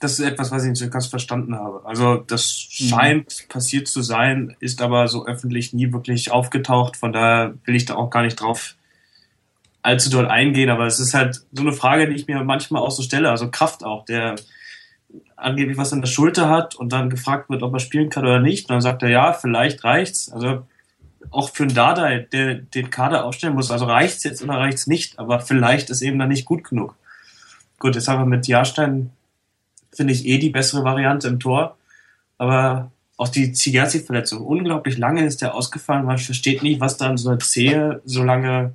das 0.00 0.12
ist 0.12 0.20
etwas, 0.20 0.50
was 0.50 0.62
ich 0.62 0.70
nicht 0.70 0.78
so 0.78 0.88
ganz 0.88 1.06
verstanden 1.06 1.56
habe. 1.56 1.82
Also 1.84 2.16
das 2.16 2.68
mhm. 2.80 2.84
scheint 2.88 3.42
mhm. 3.42 3.48
passiert 3.48 3.88
zu 3.88 4.02
sein, 4.02 4.56
ist 4.60 4.80
aber 4.80 5.08
so 5.08 5.26
öffentlich 5.26 5.72
nie 5.72 5.92
wirklich 5.92 6.30
aufgetaucht. 6.30 6.96
Von 6.96 7.12
daher 7.12 7.54
will 7.64 7.74
ich 7.74 7.84
da 7.84 7.94
auch 7.94 8.10
gar 8.10 8.22
nicht 8.22 8.40
drauf 8.40 8.76
allzu 9.82 10.10
doll 10.10 10.26
eingehen. 10.26 10.70
Aber 10.70 10.86
es 10.86 11.00
ist 11.00 11.14
halt 11.14 11.42
so 11.52 11.62
eine 11.62 11.72
Frage, 11.72 12.08
die 12.08 12.14
ich 12.14 12.26
mir 12.26 12.42
manchmal 12.44 12.82
auch 12.82 12.90
so 12.90 13.02
stelle. 13.02 13.30
Also 13.30 13.50
Kraft 13.50 13.84
auch, 13.84 14.04
der 14.04 14.36
angeblich 15.38 15.78
was 15.78 15.92
an 15.92 16.00
der 16.00 16.08
Schulter 16.08 16.48
hat 16.48 16.74
und 16.74 16.92
dann 16.92 17.10
gefragt 17.10 17.48
wird, 17.50 17.62
ob 17.62 17.72
er 17.72 17.80
spielen 17.80 18.10
kann 18.10 18.24
oder 18.24 18.40
nicht. 18.40 18.68
Und 18.68 18.74
dann 18.74 18.80
sagt 18.80 19.02
er, 19.02 19.08
ja, 19.08 19.32
vielleicht 19.32 19.84
reicht's. 19.84 20.30
Also 20.30 20.66
auch 21.30 21.50
für 21.50 21.64
einen 21.64 21.74
Dada, 21.74 22.18
der 22.18 22.54
den 22.54 22.90
Kader 22.90 23.24
aufstellen 23.24 23.54
muss, 23.54 23.70
also 23.70 23.84
reicht's 23.84 24.24
jetzt 24.24 24.42
oder 24.42 24.54
reicht's 24.54 24.86
nicht, 24.86 25.18
aber 25.18 25.40
vielleicht 25.40 25.90
ist 25.90 26.02
eben 26.02 26.18
dann 26.18 26.28
nicht 26.28 26.44
gut 26.44 26.64
genug. 26.64 26.94
Gut, 27.78 27.94
jetzt 27.94 28.08
haben 28.08 28.20
wir 28.20 28.26
mit 28.26 28.46
Jahrstein 28.46 29.10
finde 29.98 30.12
ich 30.12 30.26
eh 30.26 30.38
die 30.38 30.50
bessere 30.50 30.84
Variante 30.84 31.28
im 31.28 31.40
Tor. 31.40 31.76
Aber 32.38 32.92
auch 33.16 33.28
die 33.28 33.52
Zigerzi-Verletzung, 33.52 34.46
unglaublich 34.46 34.96
lange 34.96 35.24
ist 35.26 35.42
der 35.42 35.54
ausgefallen. 35.54 36.04
Man 36.04 36.18
versteht 36.18 36.62
nicht, 36.62 36.80
was 36.80 36.96
da 36.96 37.08
an 37.08 37.16
so 37.16 37.30
einer 37.30 37.40
Zehe 37.40 38.00
so 38.04 38.22
lange, 38.22 38.74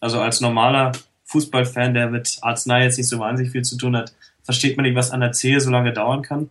also 0.00 0.20
als 0.20 0.40
normaler 0.40 0.92
Fußballfan, 1.26 1.94
der 1.94 2.10
mit 2.10 2.38
Arznei 2.42 2.84
jetzt 2.84 2.98
nicht 2.98 3.08
so 3.08 3.20
wahnsinnig 3.20 3.52
viel 3.52 3.62
zu 3.62 3.76
tun 3.76 3.96
hat, 3.96 4.12
versteht 4.44 4.76
man 4.76 4.84
nicht, 4.84 4.94
was 4.94 5.10
an 5.10 5.20
der 5.20 5.32
Zehe 5.32 5.60
so 5.60 5.70
lange 5.70 5.92
dauern 5.92 6.22
kann. 6.22 6.50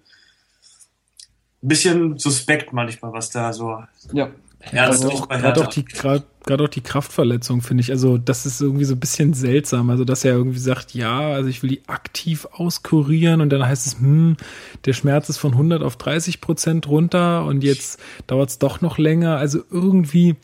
Ein 1.62 1.68
bisschen 1.68 2.18
suspekt 2.18 2.74
manchmal, 2.74 3.14
was 3.14 3.30
da 3.30 3.54
so 3.54 3.84
ja. 4.12 4.30
Gerade 4.72 4.96
auch, 5.08 5.30
auch, 5.30 5.68
die, 5.68 5.84
grad, 5.84 6.26
auch 6.50 6.68
die 6.70 6.82
Kraftverletzung, 6.82 7.62
finde 7.62 7.82
ich. 7.82 7.92
Also, 7.92 8.18
das 8.18 8.46
ist 8.46 8.62
irgendwie 8.62 8.86
so 8.86 8.94
ein 8.94 9.00
bisschen 9.00 9.34
seltsam. 9.34 9.90
Also, 9.90 10.06
dass 10.06 10.24
er 10.24 10.34
irgendwie 10.34 10.60
sagt, 10.60 10.94
ja, 10.94 11.20
also 11.20 11.50
ich 11.50 11.64
will 11.64 11.70
die 11.70 11.88
aktiv 11.88 12.48
auskurieren 12.52 13.42
und 13.42 13.50
dann 13.50 13.66
heißt 13.66 13.86
es, 13.86 14.00
hm, 14.00 14.38
der 14.86 14.94
Schmerz 14.94 15.30
ist 15.30 15.38
von 15.38 15.52
100 15.52 15.84
auf 15.84 15.98
30 15.98 16.40
Prozent 16.40 16.88
runter 16.88 17.46
und 17.46 17.64
jetzt 17.64 18.00
dauert 18.28 18.50
es 18.50 18.60
doch 18.60 18.80
noch 18.82 18.98
länger. 18.98 19.38
Also, 19.38 19.60
irgendwie 19.70 20.38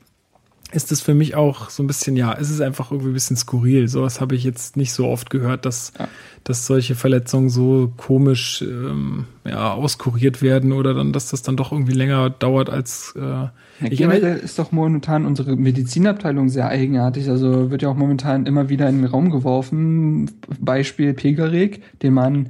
ist 0.71 0.91
es 0.91 1.01
für 1.01 1.15
mich 1.15 1.35
auch 1.35 1.69
so 1.69 1.81
ein 1.81 1.87
bisschen, 1.87 2.15
ja, 2.15 2.33
es 2.33 2.51
ist 2.51 2.61
einfach 2.61 2.91
irgendwie 2.91 3.09
ein 3.09 3.13
bisschen 3.13 3.37
skurril. 3.37 3.87
Sowas 3.87 4.21
habe 4.21 4.35
ich 4.35 4.43
jetzt 4.43 4.77
nicht 4.77 4.93
so 4.93 5.07
oft 5.07 5.29
gehört, 5.29 5.65
dass, 5.65 5.93
ja. 5.97 6.07
dass 6.43 6.67
solche 6.67 6.93
Verletzungen 6.93 7.49
so 7.49 7.91
komisch 7.97 8.61
ähm, 8.61 9.25
ja, 9.45 9.73
auskuriert 9.73 10.41
werden 10.43 10.71
oder 10.71 10.93
dann, 10.93 11.11
dass 11.11 11.29
das 11.29 11.41
dann 11.41 11.57
doch 11.57 11.71
irgendwie 11.71 11.93
länger 11.93 12.29
dauert 12.29 12.69
als 12.69 13.13
äh, 13.17 13.21
ja, 13.21 13.51
generell 13.81 14.37
ist 14.37 14.59
doch 14.59 14.71
momentan 14.71 15.25
unsere 15.25 15.55
Medizinabteilung 15.55 16.49
sehr 16.49 16.67
eigenartig. 16.67 17.29
Also 17.29 17.71
wird 17.71 17.81
ja 17.81 17.89
auch 17.89 17.95
momentan 17.95 18.45
immer 18.45 18.69
wieder 18.69 18.87
in 18.89 18.97
den 18.97 19.05
Raum 19.05 19.31
geworfen. 19.31 20.29
Beispiel 20.59 21.13
Pegarek, 21.13 21.81
den 22.01 22.13
man 22.13 22.49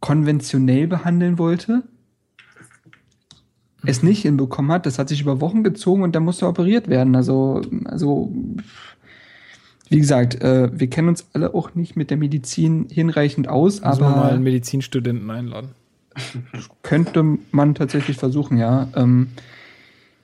konventionell 0.00 0.86
behandeln 0.86 1.38
wollte 1.38 1.84
es 3.84 4.02
nicht 4.02 4.22
hinbekommen 4.22 4.70
hat. 4.72 4.86
Das 4.86 4.98
hat 4.98 5.08
sich 5.08 5.20
über 5.20 5.40
Wochen 5.40 5.62
gezogen 5.62 6.02
und 6.02 6.14
da 6.14 6.20
musste 6.20 6.46
operiert 6.46 6.88
werden. 6.88 7.16
Also, 7.16 7.62
also 7.84 8.32
wie 9.88 9.98
gesagt, 9.98 10.42
äh, 10.42 10.70
wir 10.72 10.88
kennen 10.88 11.08
uns 11.08 11.26
alle 11.32 11.54
auch 11.54 11.74
nicht 11.74 11.96
mit 11.96 12.10
der 12.10 12.16
Medizin 12.16 12.86
hinreichend 12.90 13.48
aus, 13.48 13.80
Müssen 13.80 13.84
aber 13.84 14.00
wir 14.00 14.16
mal 14.16 14.30
einen 14.30 14.42
Medizinstudenten 14.42 15.30
einladen. 15.30 15.70
Könnte 16.82 17.38
man 17.50 17.74
tatsächlich 17.74 18.16
versuchen, 18.16 18.56
ja. 18.58 18.88
Ähm, 18.94 19.28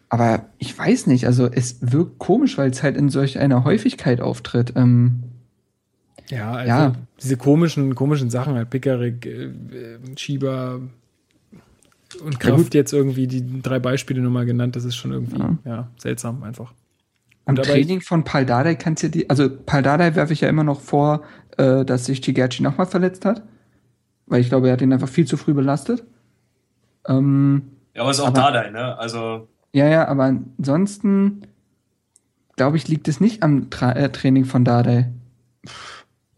aber 0.08 0.46
ich 0.58 0.76
weiß 0.76 1.08
nicht, 1.08 1.26
also 1.26 1.48
es 1.50 1.78
wirkt 1.80 2.18
komisch, 2.18 2.58
weil 2.58 2.70
es 2.70 2.82
halt 2.82 2.96
in 2.96 3.08
solch 3.08 3.38
einer 3.38 3.64
Häufigkeit 3.64 4.20
auftritt. 4.20 4.72
Ähm, 4.76 5.24
ja, 6.30 6.52
also 6.52 6.68
ja. 6.68 6.92
diese 7.20 7.36
komischen, 7.36 7.94
komischen 7.94 8.30
Sachen, 8.30 8.54
halt 8.54 8.70
Pickerick, 8.70 9.26
äh, 9.26 9.50
Schieber, 10.16 10.80
und 12.22 12.40
Kraft 12.40 12.74
ja, 12.74 12.80
jetzt 12.80 12.93
irgendwie 12.93 13.26
die 13.26 13.62
drei 13.62 13.78
Beispiele 13.78 14.20
nochmal 14.20 14.47
genannt, 14.47 14.76
das 14.76 14.84
ist 14.84 14.97
schon 14.97 15.12
irgendwie 15.12 15.38
ja. 15.38 15.59
ja 15.64 15.88
seltsam 15.98 16.43
einfach. 16.43 16.72
Am 17.44 17.55
Training 17.55 18.01
von 18.01 18.24
Paldadei 18.24 18.74
kannst 18.74 19.05
du 19.05 19.09
die, 19.09 19.30
also 19.30 19.48
Paldadei 19.48 20.16
werfe 20.16 20.32
ich 20.32 20.40
ja 20.40 20.48
immer 20.48 20.64
noch 20.64 20.80
vor, 20.80 21.22
äh, 21.56 21.84
dass 21.84 22.06
sich 22.06 22.20
Tigerci 22.20 22.62
nochmal 22.62 22.86
verletzt 22.86 23.24
hat. 23.24 23.43
Weil 24.26 24.40
ich 24.40 24.48
glaube, 24.48 24.66
er 24.66 24.72
hat 24.72 24.82
ihn 24.82 24.93
einfach 24.93 25.09
viel 25.09 25.26
zu 25.26 25.36
früh 25.36 25.55
belastet. 25.55 26.05
Ähm, 27.06 27.62
ja, 27.94 28.02
aber 28.02 28.10
es 28.10 28.18
ist 28.18 28.24
auch 28.24 28.30
Dardai, 28.30 28.70
ne? 28.70 28.98
Also. 28.98 29.47
Ja, 29.72 29.86
ja, 29.86 30.09
aber 30.09 30.24
ansonsten 30.24 31.43
glaube 32.56 32.78
ich, 32.78 32.88
liegt 32.88 33.06
es 33.06 33.20
nicht 33.20 33.43
am 33.43 33.70
Tra 33.70 33.93
äh, 33.93 34.10
Training 34.10 34.44
von 34.44 34.64
Dardai. 34.64 35.12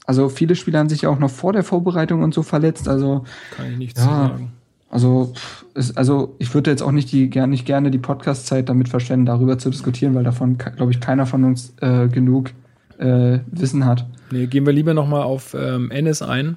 Also 0.05 0.29
viele 0.29 0.57
Spieler 0.57 0.81
haben 0.81 0.89
sich 0.89 1.03
ja 1.03 1.09
auch 1.09 1.19
noch 1.19 1.31
vor 1.31 1.53
der 1.53 1.63
Vorbereitung 1.63 2.23
und 2.23 2.35
so 2.35 2.43
verletzt, 2.43 2.89
also. 2.89 3.25
Kann 3.57 3.73
ich 3.73 3.79
nichts 3.79 4.01
ja, 4.01 4.07
sagen. 4.07 4.53
Also, 4.91 5.35
ist, 5.75 5.99
also 5.99 6.35
ich 6.39 6.55
würde 6.55 6.71
jetzt 6.71 6.83
auch 6.83 6.93
nicht, 6.93 7.13
die, 7.13 7.29
nicht 7.47 7.67
gerne 7.67 7.91
die 7.91 7.99
Podcast-Zeit 7.99 8.69
damit 8.69 8.89
verschwenden, 8.89 9.27
darüber 9.27 9.59
zu 9.59 9.71
diskutieren, 9.71 10.15
weil 10.15 10.25
davon, 10.25 10.57
glaube 10.57 10.93
ich, 10.93 11.01
keiner 11.01 11.27
von 11.27 11.45
uns 11.45 11.75
äh, 11.81 12.09
genug 12.09 12.51
äh, 12.99 13.41
Wissen 13.51 13.85
hat. 13.85 14.07
Nee, 14.31 14.47
gehen 14.47 14.67
wir 14.67 14.73
lieber 14.73 14.95
nochmal 14.95 15.23
auf 15.23 15.55
ähm, 15.59 15.91
Ennis 15.91 16.23
ein. 16.23 16.57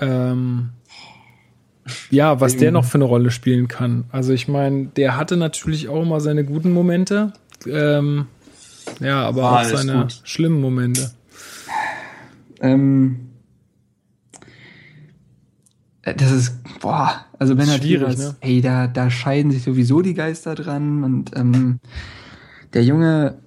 Ähm, 0.00 0.70
ja, 2.10 2.40
was 2.40 2.56
der 2.56 2.70
noch 2.70 2.84
für 2.84 2.96
eine 2.96 3.04
Rolle 3.04 3.30
spielen 3.30 3.68
kann. 3.68 4.04
Also 4.10 4.32
ich 4.32 4.48
meine, 4.48 4.86
der 4.96 5.16
hatte 5.16 5.36
natürlich 5.36 5.88
auch 5.88 6.04
mal 6.04 6.20
seine 6.20 6.44
guten 6.44 6.72
Momente. 6.72 7.32
Ähm, 7.66 8.26
ja, 9.00 9.22
aber 9.26 9.44
ah, 9.44 9.60
auch 9.60 9.64
seine 9.64 10.02
gut. 10.02 10.20
schlimmen 10.24 10.60
Momente. 10.60 11.10
Ähm, 12.60 13.16
äh, 13.16 13.31
das 16.02 16.32
ist, 16.32 16.80
boah, 16.80 17.24
also 17.38 17.54
Ben 17.54 17.66
Schwierig, 17.66 18.18
ne? 18.18 18.34
ey, 18.40 18.60
da, 18.60 18.88
da 18.88 19.08
scheiden 19.10 19.52
sich 19.52 19.62
sowieso 19.62 20.02
die 20.02 20.14
Geister 20.14 20.54
dran 20.54 21.04
und 21.04 21.36
ähm, 21.36 21.78
der 22.72 22.84
Junge, 22.84 23.38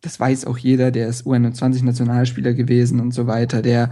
das 0.00 0.20
weiß 0.20 0.46
auch 0.46 0.58
jeder, 0.58 0.90
der 0.90 1.08
ist 1.08 1.26
U21-Nationalspieler 1.26 2.52
gewesen 2.52 3.00
und 3.00 3.12
so 3.12 3.26
weiter, 3.26 3.60
der, 3.60 3.90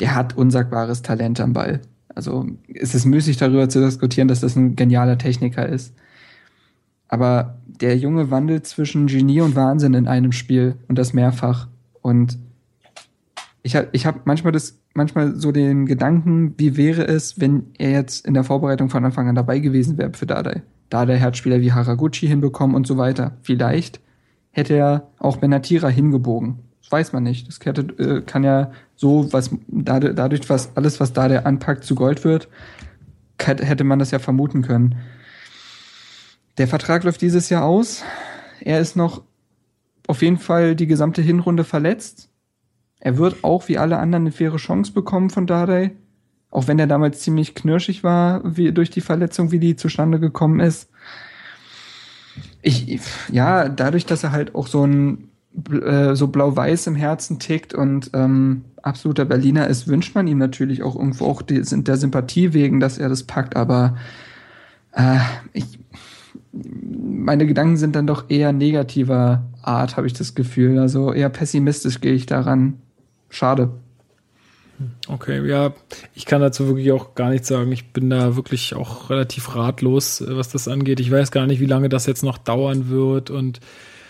der 0.00 0.14
hat 0.14 0.36
unsagbares 0.36 1.02
Talent 1.02 1.40
am 1.40 1.52
Ball. 1.52 1.80
Also 2.14 2.46
es 2.72 2.94
ist 2.94 3.04
müßig 3.04 3.36
darüber 3.36 3.68
zu 3.68 3.80
diskutieren, 3.80 4.28
dass 4.28 4.40
das 4.40 4.56
ein 4.56 4.74
genialer 4.74 5.18
Techniker 5.18 5.68
ist. 5.68 5.94
Aber 7.08 7.58
der 7.66 7.96
Junge 7.96 8.30
wandelt 8.30 8.66
zwischen 8.66 9.06
Genie 9.06 9.40
und 9.40 9.56
Wahnsinn 9.56 9.94
in 9.94 10.06
einem 10.06 10.32
Spiel 10.32 10.76
und 10.88 10.98
das 10.98 11.12
mehrfach. 11.12 11.68
Und 12.02 12.38
ich, 13.68 13.86
ich 13.92 14.06
habe 14.06 14.20
manchmal 14.24 14.52
das, 14.52 14.78
manchmal 14.94 15.36
so 15.36 15.52
den 15.52 15.84
Gedanken, 15.84 16.54
wie 16.56 16.76
wäre 16.76 17.06
es, 17.06 17.38
wenn 17.38 17.66
er 17.76 17.90
jetzt 17.90 18.26
in 18.26 18.34
der 18.34 18.44
Vorbereitung 18.44 18.88
von 18.88 19.04
Anfang 19.04 19.28
an 19.28 19.34
dabei 19.34 19.58
gewesen 19.58 19.98
wäre 19.98 20.12
für 20.14 20.26
Dardai. 20.26 20.62
Dardai 20.88 21.20
hat 21.20 21.36
Spieler 21.36 21.60
wie 21.60 21.72
Haraguchi 21.72 22.26
hinbekommen 22.26 22.74
und 22.74 22.86
so 22.86 22.96
weiter. 22.96 23.36
Vielleicht 23.42 24.00
hätte 24.52 24.74
er 24.74 25.08
auch 25.18 25.36
Benatira 25.36 25.88
hingebogen. 25.88 26.60
Das 26.80 26.90
weiß 26.90 27.12
man 27.12 27.24
nicht. 27.24 27.46
Das 27.46 27.58
hätte, 27.62 27.82
äh, 28.02 28.22
kann 28.22 28.42
ja 28.42 28.72
so, 28.96 29.30
was 29.32 29.50
dadurch, 29.66 30.48
was 30.48 30.74
alles, 30.74 30.98
was 30.98 31.12
da 31.12 31.28
der 31.28 31.46
anpackt, 31.46 31.84
zu 31.84 31.94
Gold 31.94 32.24
wird, 32.24 32.48
hätte 33.38 33.84
man 33.84 33.98
das 33.98 34.10
ja 34.10 34.18
vermuten 34.18 34.62
können. 34.62 34.96
Der 36.56 36.68
Vertrag 36.68 37.04
läuft 37.04 37.20
dieses 37.20 37.50
Jahr 37.50 37.64
aus. 37.64 38.02
Er 38.60 38.80
ist 38.80 38.96
noch 38.96 39.22
auf 40.06 40.22
jeden 40.22 40.38
Fall 40.38 40.74
die 40.74 40.86
gesamte 40.86 41.20
Hinrunde 41.20 41.64
verletzt. 41.64 42.27
Er 43.00 43.16
wird 43.16 43.44
auch 43.44 43.68
wie 43.68 43.78
alle 43.78 43.98
anderen 43.98 44.24
eine 44.24 44.32
faire 44.32 44.56
Chance 44.56 44.92
bekommen 44.92 45.30
von 45.30 45.46
Dardai. 45.46 45.92
Auch 46.50 46.66
wenn 46.66 46.78
er 46.78 46.86
damals 46.86 47.20
ziemlich 47.20 47.54
knirschig 47.54 48.02
war, 48.02 48.40
wie 48.44 48.72
durch 48.72 48.90
die 48.90 49.02
Verletzung, 49.02 49.50
wie 49.50 49.58
die 49.58 49.76
zustande 49.76 50.18
gekommen 50.18 50.60
ist. 50.60 50.88
Ich, 52.62 53.00
ja, 53.30 53.68
dadurch, 53.68 54.06
dass 54.06 54.24
er 54.24 54.32
halt 54.32 54.54
auch 54.54 54.66
so 54.66 54.86
ein 54.86 55.28
äh, 55.70 56.14
so 56.14 56.28
blau-weiß 56.28 56.86
im 56.86 56.94
Herzen 56.94 57.38
tickt 57.38 57.74
und 57.74 58.10
ähm, 58.14 58.64
absoluter 58.82 59.24
Berliner 59.24 59.66
ist, 59.66 59.88
wünscht 59.88 60.14
man 60.14 60.26
ihm 60.26 60.38
natürlich 60.38 60.82
auch 60.82 60.94
irgendwo 60.94 61.26
auch 61.26 61.42
die, 61.42 61.60
der 61.62 61.96
Sympathie 61.96 62.52
wegen, 62.52 62.80
dass 62.80 62.98
er 62.98 63.08
das 63.08 63.24
packt, 63.24 63.56
aber 63.56 63.96
äh, 64.92 65.18
ich, 65.52 65.78
meine 66.52 67.46
Gedanken 67.46 67.76
sind 67.76 67.96
dann 67.96 68.06
doch 68.06 68.30
eher 68.30 68.52
negativer 68.52 69.44
Art, 69.62 69.96
habe 69.96 70.06
ich 70.06 70.12
das 70.12 70.34
Gefühl. 70.34 70.78
Also 70.78 71.12
eher 71.12 71.28
pessimistisch 71.28 72.00
gehe 72.00 72.14
ich 72.14 72.26
daran. 72.26 72.80
Schade. 73.28 73.70
Okay, 75.08 75.44
ja, 75.48 75.72
ich 76.14 76.24
kann 76.24 76.40
dazu 76.40 76.68
wirklich 76.68 76.92
auch 76.92 77.14
gar 77.14 77.30
nichts 77.30 77.48
sagen. 77.48 77.72
Ich 77.72 77.92
bin 77.92 78.10
da 78.10 78.36
wirklich 78.36 78.74
auch 78.74 79.10
relativ 79.10 79.56
ratlos, 79.56 80.20
äh, 80.20 80.36
was 80.36 80.50
das 80.50 80.68
angeht. 80.68 81.00
Ich 81.00 81.10
weiß 81.10 81.30
gar 81.30 81.46
nicht, 81.46 81.60
wie 81.60 81.66
lange 81.66 81.88
das 81.88 82.06
jetzt 82.06 82.22
noch 82.22 82.38
dauern 82.38 82.88
wird 82.88 83.30
und 83.30 83.60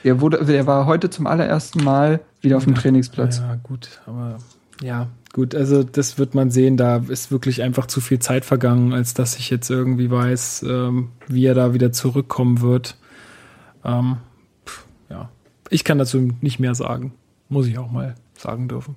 er 0.04 0.20
wurde, 0.20 0.38
er 0.54 0.66
war 0.66 0.86
heute 0.86 1.10
zum 1.10 1.26
allerersten 1.26 1.82
Mal 1.82 2.20
wieder 2.40 2.56
auf 2.56 2.64
dem 2.64 2.74
Trainingsplatz. 2.74 3.38
Ja, 3.38 3.56
gut, 3.62 4.00
aber 4.06 4.38
ja, 4.80 5.08
gut, 5.32 5.54
also 5.54 5.82
das 5.82 6.18
wird 6.18 6.34
man 6.34 6.50
sehen. 6.50 6.76
Da 6.76 6.98
ist 7.08 7.32
wirklich 7.32 7.62
einfach 7.62 7.86
zu 7.86 8.00
viel 8.00 8.20
Zeit 8.20 8.44
vergangen, 8.44 8.92
als 8.92 9.14
dass 9.14 9.36
ich 9.36 9.50
jetzt 9.50 9.70
irgendwie 9.70 10.10
weiß, 10.10 10.64
ähm, 10.68 11.10
wie 11.26 11.46
er 11.46 11.54
da 11.54 11.74
wieder 11.74 11.90
zurückkommen 11.92 12.60
wird. 12.60 12.96
Ähm, 13.84 14.18
pff, 14.66 14.86
ja, 15.10 15.30
ich 15.68 15.82
kann 15.82 15.98
dazu 15.98 16.32
nicht 16.40 16.60
mehr 16.60 16.74
sagen. 16.74 17.12
Muss 17.48 17.66
ich 17.66 17.78
auch 17.78 17.90
mal 17.90 18.14
sagen 18.36 18.68
dürfen. 18.68 18.94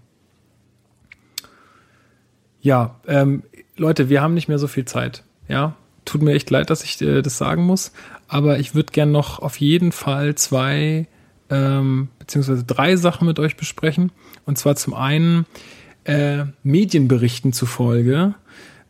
Ja, 2.62 2.96
ähm, 3.08 3.44
Leute, 3.76 4.10
wir 4.10 4.22
haben 4.22 4.34
nicht 4.34 4.48
mehr 4.48 4.60
so 4.60 4.68
viel 4.68 4.86
Zeit. 4.86 5.24
Ja, 5.48 5.76
tut 6.06 6.22
mir 6.22 6.34
echt 6.34 6.50
leid, 6.50 6.70
dass 6.70 6.84
ich 6.84 7.02
äh, 7.02 7.22
das 7.22 7.38
sagen 7.38 7.64
muss, 7.64 7.92
aber 8.28 8.60
ich 8.60 8.76
würde 8.76 8.92
gern 8.92 9.12
noch 9.12 9.40
auf 9.40 9.58
jeden 9.60 9.92
Fall 9.92 10.36
zwei 10.36 11.08
ähm, 11.50 12.08
beziehungsweise 12.20 12.64
drei 12.64 12.96
Sachen 12.96 13.28
mit 13.28 13.40
euch 13.40 13.58
besprechen. 13.58 14.12
Und 14.46 14.58
zwar 14.58 14.76
zum 14.76 14.94
einen 14.94 15.46
äh, 16.06 16.46
Medienberichten 16.64 17.54
zufolge 17.54 18.36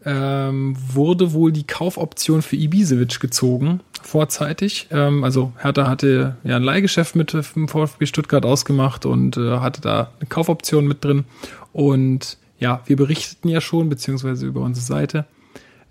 ähm, 0.06 0.76
wurde 0.94 1.34
wohl 1.34 1.52
die 1.52 1.66
Kaufoption 1.66 2.42
für 2.42 2.56
Ibisevic 2.56 3.20
gezogen, 3.20 3.82
vorzeitig. 4.02 4.88
Ähm, 4.92 5.24
also 5.24 5.54
Hertha 5.58 5.88
hatte 5.88 6.38
ja 6.44 6.56
ein 6.56 6.64
Leihgeschäft 6.64 7.16
mit 7.16 7.34
dem 7.34 7.68
VfB 7.68 8.06
Stuttgart 8.06 8.46
ausgemacht 8.46 9.06
und 9.06 9.38
äh, 9.38 9.60
hatte 9.60 9.82
da 9.82 10.12
eine 10.20 10.28
Kaufoption 10.28 10.88
mit 10.88 11.04
drin. 11.04 11.26
Und 11.74 12.38
ja, 12.62 12.82
wir 12.86 12.96
berichteten 12.96 13.50
ja 13.50 13.60
schon, 13.60 13.90
beziehungsweise 13.90 14.46
über 14.46 14.62
unsere 14.62 14.86
Seite, 14.86 15.26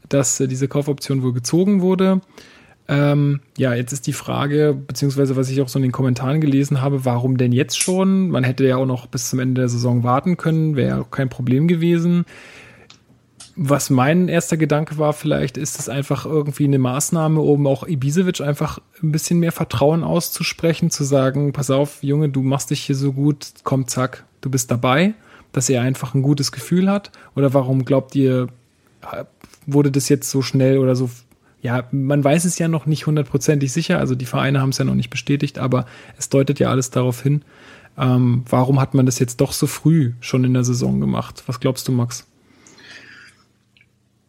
dass 0.09 0.41
äh, 0.41 0.49
diese 0.49 0.69
Kaufoption 0.69 1.23
wohl 1.23 1.35
gezogen 1.35 1.83
wurde. 1.83 2.23
Ähm, 2.89 3.41
ja, 3.59 3.75
jetzt 3.75 3.93
ist 3.93 4.07
die 4.07 4.13
Frage, 4.13 4.77
beziehungsweise 4.87 5.37
was 5.37 5.51
ich 5.51 5.61
auch 5.61 5.69
so 5.69 5.79
in 5.79 5.83
den 5.83 5.93
Kommentaren 5.93 6.41
gelesen 6.41 6.81
habe, 6.81 7.05
warum 7.05 7.37
denn 7.37 7.53
jetzt 7.53 7.79
schon? 7.79 8.31
Man 8.31 8.45
hätte 8.45 8.67
ja 8.67 8.77
auch 8.77 8.87
noch 8.87 9.07
bis 9.07 9.31
zum 9.31 9.41
Ende 9.41 9.61
der 9.61 9.69
Saison 9.69 10.05
warten 10.05 10.37
können, 10.37 10.77
wäre 10.77 11.03
auch 11.03 11.11
kein 11.11 11.29
Problem 11.29 11.69
gewesen. 11.69 12.25
Was 13.57 13.91
mein 13.91 14.29
erster 14.29 14.57
Gedanke 14.57 14.97
war, 14.97 15.13
vielleicht 15.13 15.57
ist 15.59 15.79
es 15.79 15.89
einfach 15.89 16.25
irgendwie 16.25 16.65
eine 16.65 16.79
Maßnahme, 16.79 17.41
um 17.41 17.67
auch 17.67 17.87
Ibisevic 17.87 18.41
einfach 18.41 18.79
ein 19.03 19.13
bisschen 19.13 19.41
mehr 19.41 19.53
Vertrauen 19.53 20.05
auszusprechen, 20.05 20.91
zu 20.91 21.03
sagen, 21.03 21.53
pass 21.53 21.71
auf, 21.71 22.03
Junge, 22.03 22.29
du 22.29 22.43
machst 22.43 22.71
dich 22.71 22.81
hier 22.81 22.97
so 22.97 23.13
gut, 23.13 23.53
komm, 23.65 23.89
zack, 23.89 24.25
du 24.41 24.51
bist 24.51 24.71
dabei, 24.71 25.15
dass 25.53 25.69
er 25.69 25.83
einfach 25.83 26.15
ein 26.15 26.23
gutes 26.23 26.53
Gefühl 26.53 26.91
hat? 26.91 27.11
Oder 27.35 27.55
warum 27.55 27.85
glaubt 27.85 28.15
ihr, 28.15 28.49
wurde 29.67 29.91
das 29.91 30.09
jetzt 30.09 30.31
so 30.31 30.43
schnell 30.43 30.79
oder 30.79 30.97
so 30.97 31.11
ja, 31.63 31.85
man 31.91 32.25
weiß 32.25 32.45
es 32.47 32.59
ja 32.59 32.69
noch 32.69 32.87
nicht 32.87 33.07
hundertprozentig 33.07 33.71
sicher, 33.71 33.99
also 33.99 34.15
die 34.15 34.27
Vereine 34.27 34.61
haben 34.61 34.71
es 34.71 34.79
ja 34.79 34.85
noch 34.85 34.95
nicht 34.95 35.11
bestätigt, 35.11 35.59
aber 35.59 35.85
es 36.17 36.31
deutet 36.31 36.59
ja 36.59 36.71
alles 36.71 36.91
darauf 36.91 37.23
hin. 37.23 37.43
Ähm, 37.99 38.45
warum 38.49 38.81
hat 38.81 38.95
man 38.95 39.05
das 39.05 39.19
jetzt 39.19 39.41
doch 39.41 39.53
so 39.53 39.67
früh 39.67 40.15
schon 40.21 40.45
in 40.45 40.55
der 40.55 40.65
Saison 40.65 41.01
gemacht? 41.01 41.43
Was 41.47 41.61
glaubst 41.61 41.87
du, 41.87 41.93
Max? 41.93 42.27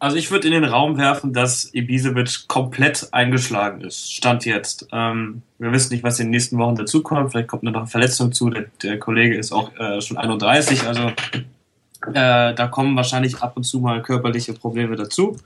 Also 0.02 0.16
ich 0.16 0.32
würde 0.32 0.48
in 0.48 0.52
den 0.52 0.64
Raum 0.64 0.98
werfen, 0.98 1.32
dass 1.32 1.72
Ibisevic 1.72 2.48
komplett 2.48 3.06
eingeschlagen 3.12 3.82
ist. 3.82 4.12
Stand 4.12 4.44
jetzt. 4.44 4.88
Ähm, 4.90 5.42
wir 5.60 5.70
wissen 5.70 5.92
nicht, 5.92 6.02
was 6.02 6.18
in 6.18 6.26
den 6.26 6.30
nächsten 6.32 6.58
Wochen 6.58 6.74
dazukommt. 6.74 7.30
Vielleicht 7.30 7.46
kommt 7.46 7.62
noch 7.62 7.72
eine 7.72 7.86
Verletzung 7.86 8.32
zu. 8.32 8.50
Der, 8.50 8.64
der 8.82 8.98
Kollege 8.98 9.36
ist 9.36 9.52
auch 9.52 9.70
äh, 9.76 10.00
schon 10.00 10.16
31. 10.16 10.88
Also 10.88 11.02
äh, 11.04 12.52
da 12.52 12.66
kommen 12.68 12.96
wahrscheinlich 12.96 13.42
ab 13.42 13.52
und 13.56 13.62
zu 13.62 13.78
mal 13.78 14.02
körperliche 14.02 14.54
Probleme 14.54 14.96
dazu. 14.96 15.38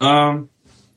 Ähm, 0.00 0.48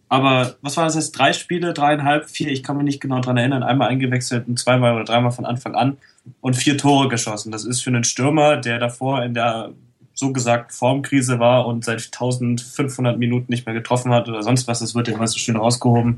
aber 0.08 0.56
was 0.62 0.78
war 0.78 0.86
das 0.86 0.96
jetzt? 0.96 1.12
Drei 1.12 1.34
Spiele, 1.34 1.74
dreieinhalb, 1.74 2.30
vier, 2.30 2.48
ich 2.48 2.64
kann 2.64 2.78
mich 2.78 2.86
nicht 2.86 3.02
genau 3.02 3.20
dran 3.20 3.36
erinnern. 3.36 3.64
Einmal 3.64 3.90
eingewechselt 3.90 4.48
und 4.48 4.58
zweimal 4.60 4.96
oder 4.96 5.04
dreimal 5.04 5.32
von 5.32 5.46
Anfang 5.46 5.76
an 5.76 5.98
und 6.40 6.56
vier 6.56 6.78
Tore 6.78 7.10
geschossen. 7.10 7.52
Das 7.52 7.66
ist 7.66 7.82
für 7.82 7.90
einen 7.90 8.06
Stürmer, 8.06 8.56
der 8.56 8.80
davor 8.80 9.24
in 9.24 9.34
der 9.34 9.74
so 10.18 10.34
gesagt 10.34 10.74
Formkrise 10.74 11.38
war 11.38 11.68
und 11.68 11.86
seit 11.86 12.06
1500 12.06 13.20
Minuten 13.20 13.52
nicht 13.52 13.68
mehr 13.68 13.76
getroffen 13.76 14.12
hat 14.12 14.28
oder 14.28 14.42
sonst 14.42 14.68
was, 14.68 14.80
das 14.80 14.96
wird 14.96 15.08
ja 15.08 15.28
so 15.28 15.38
schön 15.38 15.58
rausgehoben. 15.58 16.18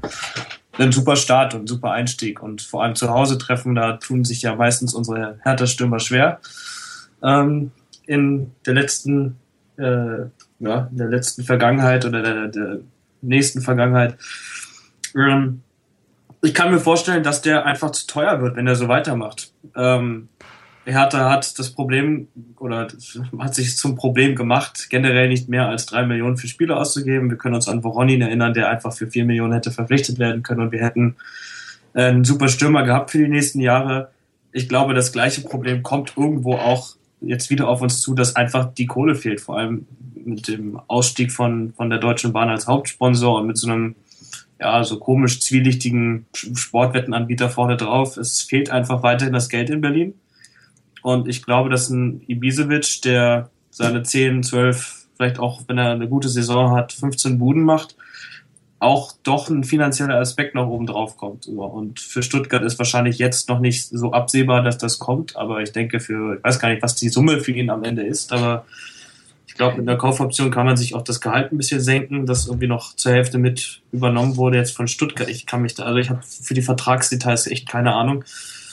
Ein 0.77 0.93
super 0.93 1.17
Start 1.17 1.53
und 1.53 1.67
super 1.67 1.91
Einstieg 1.91 2.41
und 2.41 2.61
vor 2.61 2.81
allem 2.81 2.95
zu 2.95 3.09
Hause 3.09 3.37
treffen, 3.37 3.75
da 3.75 3.97
tun 3.97 4.23
sich 4.23 4.41
ja 4.41 4.55
meistens 4.55 4.93
unsere 4.93 5.37
Hertha-Stürmer 5.43 5.99
schwer. 5.99 6.39
Ähm, 7.21 7.71
in 8.05 8.51
der 8.65 8.73
letzten, 8.73 9.35
äh, 9.77 10.27
ja, 10.59 10.87
in 10.89 10.97
der 10.97 11.07
letzten 11.07 11.43
Vergangenheit 11.43 12.05
oder 12.05 12.21
der, 12.21 12.47
der 12.47 12.79
nächsten 13.21 13.59
Vergangenheit. 13.59 14.17
Ähm, 15.13 15.61
ich 16.41 16.53
kann 16.53 16.71
mir 16.71 16.79
vorstellen, 16.79 17.23
dass 17.23 17.41
der 17.41 17.65
einfach 17.65 17.91
zu 17.91 18.07
teuer 18.07 18.41
wird, 18.41 18.55
wenn 18.55 18.65
er 18.65 18.77
so 18.77 18.87
weitermacht. 18.87 19.51
Ähm, 19.75 20.29
Hertha 20.85 21.29
hat 21.29 21.59
das 21.59 21.71
Problem 21.71 22.27
oder 22.57 22.87
hat 23.39 23.55
sich 23.55 23.77
zum 23.77 23.95
Problem 23.95 24.35
gemacht, 24.35 24.87
generell 24.89 25.27
nicht 25.27 25.49
mehr 25.49 25.67
als 25.67 25.85
drei 25.85 26.05
Millionen 26.05 26.37
für 26.37 26.47
Spieler 26.47 26.77
auszugeben. 26.77 27.29
Wir 27.29 27.37
können 27.37 27.55
uns 27.55 27.67
an 27.67 27.83
Voronin 27.83 28.21
erinnern, 28.21 28.53
der 28.53 28.69
einfach 28.69 28.93
für 28.93 29.07
vier 29.07 29.25
Millionen 29.25 29.53
hätte 29.53 29.71
verpflichtet 29.71 30.19
werden 30.19 30.43
können 30.43 30.61
und 30.61 30.71
wir 30.71 30.83
hätten 30.83 31.15
einen 31.93 32.23
super 32.23 32.47
Stürmer 32.47 32.83
gehabt 32.83 33.11
für 33.11 33.17
die 33.17 33.27
nächsten 33.27 33.59
Jahre. 33.59 34.09
Ich 34.51 34.69
glaube, 34.69 34.93
das 34.93 35.11
gleiche 35.11 35.41
Problem 35.41 35.83
kommt 35.83 36.13
irgendwo 36.17 36.55
auch 36.55 36.95
jetzt 37.21 37.49
wieder 37.49 37.67
auf 37.67 37.81
uns 37.81 38.01
zu, 38.01 38.15
dass 38.15 38.35
einfach 38.35 38.73
die 38.73 38.85
Kohle 38.85 39.15
fehlt, 39.15 39.41
vor 39.41 39.57
allem 39.57 39.85
mit 40.25 40.47
dem 40.47 40.79
Ausstieg 40.87 41.31
von, 41.31 41.73
von 41.73 41.89
der 41.89 41.99
Deutschen 41.99 42.33
Bahn 42.33 42.49
als 42.49 42.67
Hauptsponsor 42.67 43.39
und 43.39 43.47
mit 43.47 43.57
so 43.57 43.69
einem 43.69 43.95
ja, 44.59 44.83
so 44.83 44.99
komisch 44.99 45.39
zwielichtigen 45.39 46.25
Sportwettenanbieter 46.33 47.49
vorne 47.49 47.77
drauf. 47.77 48.17
Es 48.17 48.41
fehlt 48.41 48.69
einfach 48.69 49.03
weiterhin 49.03 49.33
das 49.33 49.49
Geld 49.49 49.69
in 49.69 49.81
Berlin. 49.81 50.18
Und 51.01 51.27
ich 51.27 51.43
glaube, 51.43 51.69
dass 51.69 51.89
ein 51.89 52.21
Ibisevic, 52.27 53.01
der 53.03 53.49
seine 53.71 54.03
10, 54.03 54.43
12, 54.43 55.07
vielleicht 55.15 55.39
auch, 55.39 55.61
wenn 55.67 55.77
er 55.77 55.91
eine 55.91 56.07
gute 56.07 56.29
Saison 56.29 56.75
hat, 56.75 56.93
15 56.93 57.39
Buden 57.39 57.63
macht, 57.63 57.95
auch 58.79 59.13
doch 59.23 59.49
ein 59.49 59.63
finanzieller 59.63 60.19
Aspekt 60.19 60.55
noch 60.55 60.67
oben 60.67 60.85
drauf 60.85 61.17
kommt. 61.17 61.47
Und 61.47 61.99
für 61.99 62.23
Stuttgart 62.23 62.63
ist 62.63 62.79
wahrscheinlich 62.79 63.17
jetzt 63.17 63.49
noch 63.49 63.59
nicht 63.59 63.89
so 63.89 64.13
absehbar, 64.13 64.63
dass 64.63 64.77
das 64.77 64.99
kommt. 64.99 65.35
Aber 65.35 65.61
ich 65.61 65.73
denke, 65.73 65.99
für, 65.99 66.37
ich 66.37 66.43
weiß 66.43 66.59
gar 66.59 66.69
nicht, 66.69 66.81
was 66.81 66.95
die 66.95 67.09
Summe 67.09 67.41
für 67.41 67.51
ihn 67.51 67.69
am 67.69 67.83
Ende 67.83 68.03
ist, 68.03 68.31
aber 68.31 68.65
glaube, 69.59 69.77
mit 69.77 69.89
einer 69.89 69.97
Kaufoption 69.97 70.51
kann 70.51 70.65
man 70.65 70.77
sich 70.77 70.95
auch 70.95 71.01
das 71.03 71.19
Gehalt 71.19 71.51
ein 71.51 71.57
bisschen 71.57 71.81
senken, 71.81 72.25
das 72.25 72.47
irgendwie 72.47 72.67
noch 72.67 72.95
zur 72.95 73.11
Hälfte 73.11 73.37
mit 73.37 73.81
übernommen 73.91 74.37
wurde 74.37 74.57
jetzt 74.57 74.75
von 74.75 74.87
Stuttgart. 74.87 75.27
Ich 75.27 75.45
kann 75.45 75.61
mich 75.61 75.75
da, 75.75 75.83
also 75.83 75.99
ich 75.99 76.09
habe 76.09 76.21
für 76.23 76.53
die 76.53 76.61
Vertragsdetails 76.61 77.45
echt 77.47 77.67
keine 77.67 77.93
Ahnung, 77.93 78.23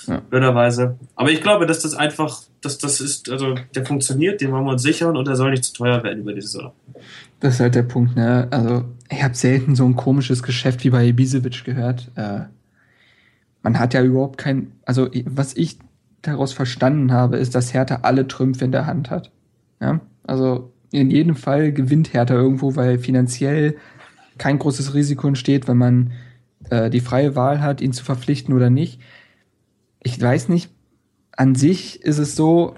ja. 0.06 0.20
blöderweise. 0.20 0.96
Aber 1.14 1.30
ich 1.30 1.40
glaube, 1.40 1.66
dass 1.66 1.80
das 1.80 1.94
einfach, 1.94 2.42
dass 2.60 2.78
das 2.78 3.00
ist, 3.00 3.30
also 3.30 3.54
der 3.74 3.86
funktioniert, 3.86 4.40
den 4.40 4.52
wollen 4.52 4.64
wir 4.64 4.72
uns 4.72 4.82
sichern 4.82 5.16
und 5.16 5.26
der 5.26 5.36
soll 5.36 5.50
nicht 5.50 5.64
zu 5.64 5.72
teuer 5.72 6.02
werden 6.02 6.20
über 6.20 6.32
die 6.32 6.40
Saison. 6.40 6.72
Das 7.40 7.54
ist 7.54 7.60
halt 7.60 7.74
der 7.74 7.82
Punkt, 7.82 8.16
ne? 8.16 8.48
Also 8.50 8.84
ich 9.10 9.22
habe 9.22 9.34
selten 9.34 9.76
so 9.76 9.84
ein 9.84 9.96
komisches 9.96 10.42
Geschäft 10.42 10.84
wie 10.84 10.90
bei 10.90 11.06
Ibisevic 11.06 11.64
gehört. 11.64 12.10
Äh, 12.16 12.40
man 13.62 13.78
hat 13.78 13.94
ja 13.94 14.02
überhaupt 14.02 14.38
kein, 14.38 14.72
also 14.84 15.08
was 15.24 15.56
ich 15.56 15.78
daraus 16.22 16.52
verstanden 16.52 17.12
habe, 17.12 17.36
ist, 17.36 17.54
dass 17.54 17.74
Hertha 17.74 18.00
alle 18.02 18.28
Trümpfe 18.28 18.64
in 18.64 18.72
der 18.72 18.86
Hand 18.86 19.10
hat. 19.10 19.30
Ja? 19.80 20.00
Also 20.24 20.72
in 20.92 21.10
jedem 21.10 21.36
Fall 21.36 21.72
gewinnt 21.72 22.12
Hertha 22.12 22.34
irgendwo, 22.34 22.76
weil 22.76 22.98
finanziell 22.98 23.76
kein 24.38 24.58
großes 24.58 24.94
Risiko 24.94 25.28
entsteht, 25.28 25.68
wenn 25.68 25.78
man 25.78 26.12
äh, 26.70 26.90
die 26.90 27.00
freie 27.00 27.36
Wahl 27.36 27.60
hat, 27.60 27.80
ihn 27.80 27.92
zu 27.92 28.04
verpflichten 28.04 28.54
oder 28.54 28.70
nicht. 28.70 29.00
Ich 30.02 30.20
weiß 30.20 30.48
nicht, 30.48 30.70
an 31.36 31.54
sich 31.54 32.02
ist 32.02 32.18
es 32.18 32.36
so, 32.36 32.74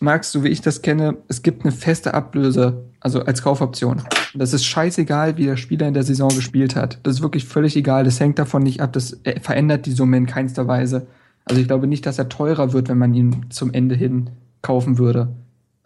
Max, 0.00 0.32
so 0.32 0.44
wie 0.44 0.48
ich 0.48 0.62
das 0.62 0.82
kenne, 0.82 1.18
es 1.28 1.42
gibt 1.42 1.64
eine 1.64 1.72
feste 1.72 2.14
Ablöse, 2.14 2.84
also 3.00 3.22
als 3.22 3.42
Kaufoption. 3.42 4.02
Das 4.34 4.52
ist 4.52 4.64
scheißegal, 4.64 5.36
wie 5.36 5.44
der 5.44 5.56
Spieler 5.56 5.88
in 5.88 5.94
der 5.94 6.02
Saison 6.02 6.28
gespielt 6.30 6.76
hat. 6.76 6.98
Das 7.02 7.16
ist 7.16 7.22
wirklich 7.22 7.44
völlig 7.44 7.76
egal. 7.76 8.04
Das 8.04 8.20
hängt 8.20 8.38
davon 8.38 8.62
nicht 8.62 8.80
ab. 8.80 8.92
Das 8.92 9.20
äh, 9.24 9.40
verändert 9.40 9.86
die 9.86 9.92
Summe 9.92 10.16
in 10.16 10.26
keinster 10.26 10.66
Weise. 10.66 11.06
Also 11.44 11.60
ich 11.60 11.66
glaube 11.66 11.86
nicht, 11.86 12.06
dass 12.06 12.18
er 12.18 12.28
teurer 12.28 12.72
wird, 12.72 12.88
wenn 12.88 12.98
man 12.98 13.14
ihn 13.14 13.46
zum 13.50 13.72
Ende 13.72 13.94
hin 13.94 14.30
kaufen 14.62 14.98
würde. 14.98 15.28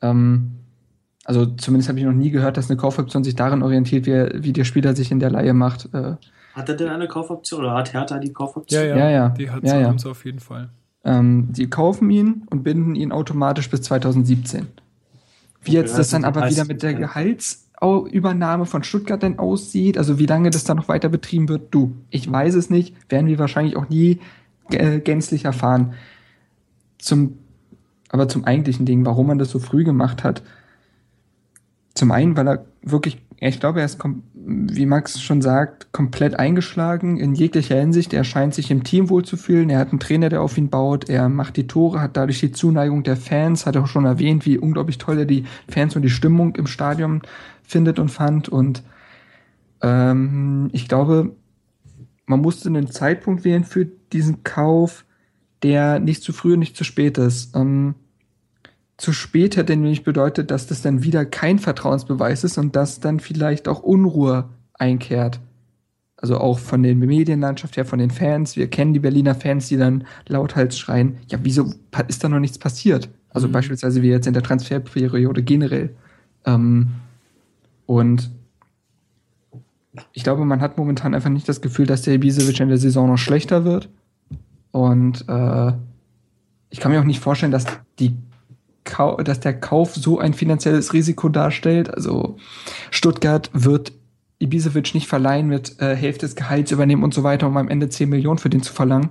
Ähm, 0.02 0.52
also 1.24 1.47
zumindest 1.47 1.89
habe 1.89 1.98
ich 1.98 2.05
noch 2.05 2.12
nie 2.12 2.31
gehört, 2.31 2.56
dass 2.56 2.70
eine 2.70 2.77
Kaufoption 2.77 3.24
sich 3.24 3.35
darin 3.35 3.62
orientiert, 3.62 4.06
wie, 4.06 4.44
wie 4.44 4.52
der 4.52 4.65
Spieler 4.65 4.94
sich 4.94 5.11
in 5.11 5.20
der 5.20 5.31
Laie 5.31 5.55
macht. 5.55 5.89
Äh, 5.94 6.16
hat 6.55 6.69
er 6.69 6.77
denn 6.77 6.89
eine 6.89 7.09
Kaufoption 7.09 7.61
oder 7.61 7.75
hat 7.75 7.93
Hertha 7.93 8.19
die 8.19 8.33
Kaufoption? 8.33 8.81
Ja, 8.81 8.89
ja, 8.89 8.97
ja. 8.97 9.11
ja. 9.11 9.29
Die 9.31 9.51
hat 9.51 9.65
ja, 9.65 9.81
ja. 9.81 9.91
auf 9.93 10.25
jeden 10.25 10.39
Fall. 10.39 10.71
Ähm, 11.05 11.49
die 11.51 11.69
kaufen 11.69 12.09
ihn 12.11 12.47
und 12.49 12.63
binden 12.63 12.95
ihn 12.95 13.13
automatisch 13.13 13.69
bis 13.69 13.83
2017. 13.83 14.69
Wie 15.63 15.71
okay, 15.71 15.73
jetzt 15.73 15.99
das 15.99 16.11
dann 16.11 16.25
aber 16.25 16.49
wieder 16.49 16.65
mit 16.65 16.83
der 16.83 16.95
Gehaltsübernahme 16.95 18.67
von 18.67 18.85
Stuttgart 18.85 19.23
denn 19.23 19.39
aussieht, 19.39 19.99
also 19.99 20.19
wie 20.19 20.27
lange 20.27 20.51
das 20.51 20.65
dann 20.65 20.77
noch 20.77 20.89
weiter 20.89 21.09
betrieben 21.09 21.49
wird, 21.49 21.75
du, 21.75 21.93
ich 22.11 22.31
weiß 22.31 22.55
es 22.55 22.71
nicht, 22.71 22.95
werden 23.11 23.27
wir 23.27 23.39
wahrscheinlich 23.39 23.77
auch 23.77 23.89
nie 23.89 24.21
äh, 24.71 25.01
gänzlich 25.01 25.45
erfahren. 25.45 25.95
Zum, 26.99 27.39
aber 28.11 28.29
zum 28.29 28.45
eigentlichen 28.45 28.87
Ding, 28.87 29.05
warum 29.05 29.27
man 29.27 29.39
das 29.39 29.51
so 29.51 29.59
früh 29.59 29.85
gemacht 29.85 30.23
hat. 30.23 30.43
Zum 31.95 32.11
einen, 32.11 32.37
weil 32.37 32.49
er 32.49 32.65
wirklich, 32.83 33.23
ich 33.39 33.61
glaube, 33.61 33.81
er 33.81 33.87
ist, 33.87 33.99
wie 34.35 34.87
Max 34.87 35.21
schon 35.21 35.43
sagt, 35.43 35.93
komplett 35.93 36.39
eingeschlagen 36.39 37.19
in 37.19 37.35
jeglicher 37.35 37.79
Hinsicht. 37.79 38.12
Er 38.12 38.25
scheint 38.25 38.55
sich 38.55 38.71
im 38.71 38.83
Team 38.83 39.09
wohlzufühlen. 39.11 39.71
Er 39.71 39.79
hat 39.79 39.91
einen 39.91 40.01
Trainer, 40.01 40.29
der 40.29 40.43
auf 40.43 40.59
ihn 40.59 40.71
baut. 40.71 41.09
Er 41.09 41.29
macht 41.29 41.57
die 41.57 41.66
Tore, 41.66 42.01
hat 42.01 42.16
dadurch 42.16 42.41
die 42.41 42.53
Zuneigung 42.53 43.05
der 43.05 43.16
Fans. 43.16 43.65
Hat 43.65 43.77
auch 43.77 43.87
schon 43.87 44.05
erwähnt, 44.05 44.45
wie 44.45 44.59
unglaublich 44.59 44.99
toll 44.99 45.19
er 45.19 45.25
die 45.25 45.45
Fans 45.69 45.95
und 45.95 46.03
die 46.03 46.11
Stimmung 46.11 46.57
im 46.57 46.66
Stadion 46.66 47.23
findet 47.62 47.99
und 47.99 48.11
fand. 48.11 48.49
Und 48.49 48.83
ähm, 49.83 50.69
ich 50.73 50.89
glaube, 50.89 51.31
man 52.27 52.41
musste 52.41 52.69
einen 52.69 52.91
Zeitpunkt 52.91 53.45
wählen 53.45 53.65
für 53.65 53.87
diesen 54.12 54.43
Kauf, 54.43 55.05
der 55.62 56.01
nicht 56.01 56.23
zu 56.23 56.33
früh 56.33 56.55
und 56.55 56.59
nicht 56.59 56.77
zu 56.77 56.85
spät 56.85 57.19
ist. 57.19 57.55
Ähm, 57.55 57.95
zu 58.97 59.12
spät 59.12 59.57
hätte 59.57 59.75
nämlich 59.77 60.05
bedeutet, 60.05 60.51
dass 60.51 60.66
das 60.66 60.83
dann 60.83 61.03
wieder 61.03 61.25
kein 61.25 61.59
Vertrauensbeweis 61.59 62.45
ist 62.45 62.59
und 62.59 62.77
dass 62.77 63.01
dann 63.01 63.21
vielleicht 63.21 63.66
auch 63.69 63.83
Unruhe 63.83 64.49
einkehrt. 64.75 65.41
Also 66.16 66.39
auch 66.39 66.59
von 66.59 66.83
der 66.83 66.95
Medienlandschaft 66.95 67.77
her, 67.77 67.85
von 67.85 67.99
den 67.99 68.11
Fans. 68.11 68.57
Wir 68.57 68.69
kennen 68.69 68.95
die 68.95 69.01
Berliner 69.01 69.35
Fans, 69.35 69.69
die 69.69 69.77
dann 69.77 70.05
lauthals 70.29 70.79
schreien, 70.79 71.19
ja, 71.29 71.39
wieso 71.43 71.73
ist 72.09 72.23
da 72.23 72.29
noch 72.29 72.39
nichts 72.39 72.59
passiert? 72.59 73.11
Also 73.31 73.49
mhm. 73.49 73.53
beispielsweise 73.53 74.01
wie 74.01 74.09
jetzt 74.09 74.27
in 74.27 74.33
der 74.33 74.43
Transferperiode 74.43 75.43
generell. 75.43 75.95
Ähm, 76.47 76.93
und 77.87 78.31
ich 80.12 80.23
glaube, 80.23 80.45
man 80.45 80.61
hat 80.61 80.79
momentan 80.79 81.15
einfach 81.15 81.31
nicht 81.31 81.49
das 81.49 81.61
Gefühl, 81.61 81.87
dass 81.87 82.03
der 82.03 82.15
Ibisevic 82.15 82.61
in 82.61 82.69
der 82.69 82.79
Saison 82.79 83.09
noch 83.09 83.19
schlechter 83.19 83.65
wird. 83.65 83.89
Und 84.71 85.29
äh, 85.29 85.73
ich 86.71 86.81
kann 86.81 86.91
mir 86.91 87.01
auch 87.01 87.05
nicht 87.05 87.21
vorstellen, 87.21 87.53
dass, 87.53 87.66
die 87.99 88.16
Kau 88.85 89.16
dass 89.16 89.40
der 89.40 89.59
Kauf 89.59 89.94
so 89.94 90.19
ein 90.19 90.35
finanzielles 90.35 90.93
Risiko 90.93 91.28
darstellt. 91.28 91.93
Also 91.93 92.36
Stuttgart 92.90 93.51
wird 93.52 93.93
Ibisevic 94.39 94.94
nicht 94.94 95.09
verleihen, 95.09 95.48
mit 95.48 95.81
äh, 95.81 95.97
Hälfte 95.97 96.27
des 96.27 96.36
Gehalts 96.36 96.70
übernehmen 96.70 97.02
und 97.02 97.15
so 97.15 97.23
weiter, 97.23 97.47
um 97.47 97.56
am 97.56 97.69
Ende 97.69 97.89
10 97.89 98.09
Millionen 98.09 98.39
für 98.39 98.51
den 98.51 98.62
zu 98.62 98.73
verlangen. 98.73 99.11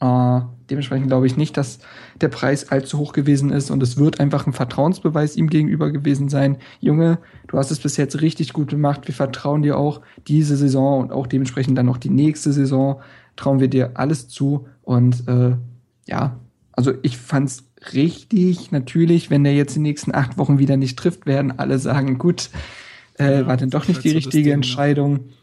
Äh, 0.00 0.40
dementsprechend 0.68 1.08
glaube 1.08 1.26
ich 1.26 1.36
nicht, 1.36 1.56
dass 1.56 1.78
der 2.20 2.28
Preis 2.28 2.70
allzu 2.70 2.98
hoch 2.98 3.12
gewesen 3.12 3.50
ist 3.50 3.70
und 3.70 3.82
es 3.82 3.96
wird 3.96 4.20
einfach 4.20 4.46
ein 4.46 4.52
Vertrauensbeweis 4.52 5.36
ihm 5.36 5.48
gegenüber 5.48 5.90
gewesen 5.90 6.28
sein. 6.28 6.58
Junge, 6.80 7.18
du 7.48 7.58
hast 7.58 7.70
es 7.70 7.78
bis 7.78 7.96
jetzt 7.96 8.20
richtig 8.20 8.52
gut 8.52 8.68
gemacht. 8.68 9.06
Wir 9.06 9.14
vertrauen 9.14 9.62
dir 9.62 9.78
auch 9.78 10.02
diese 10.26 10.56
Saison 10.56 11.00
und 11.00 11.12
auch 11.12 11.26
dementsprechend 11.26 11.78
dann 11.78 11.86
noch 11.86 11.98
die 11.98 12.10
nächste 12.10 12.52
Saison. 12.52 13.00
Trauen 13.36 13.60
wir 13.60 13.68
dir 13.68 13.92
alles 13.94 14.28
zu 14.28 14.66
und 14.82 15.26
äh, 15.26 15.56
ja, 16.06 16.38
also 16.72 16.92
ich 17.02 17.16
fand's 17.16 17.64
richtig. 17.92 18.72
Natürlich, 18.72 19.30
wenn 19.30 19.44
der 19.44 19.54
jetzt 19.54 19.76
die 19.76 19.80
nächsten 19.80 20.14
acht 20.14 20.38
Wochen 20.38 20.58
wieder 20.58 20.76
nicht 20.76 20.98
trifft, 20.98 21.26
werden 21.26 21.58
alle 21.58 21.78
sagen, 21.78 22.18
gut, 22.18 22.50
äh, 23.18 23.40
ja, 23.40 23.46
war 23.46 23.56
denn 23.56 23.70
doch 23.70 23.86
nicht 23.88 24.02
die 24.02 24.10
richtige 24.10 24.44
Ding, 24.44 24.52
Entscheidung. 24.54 25.16
Ja 25.16 25.34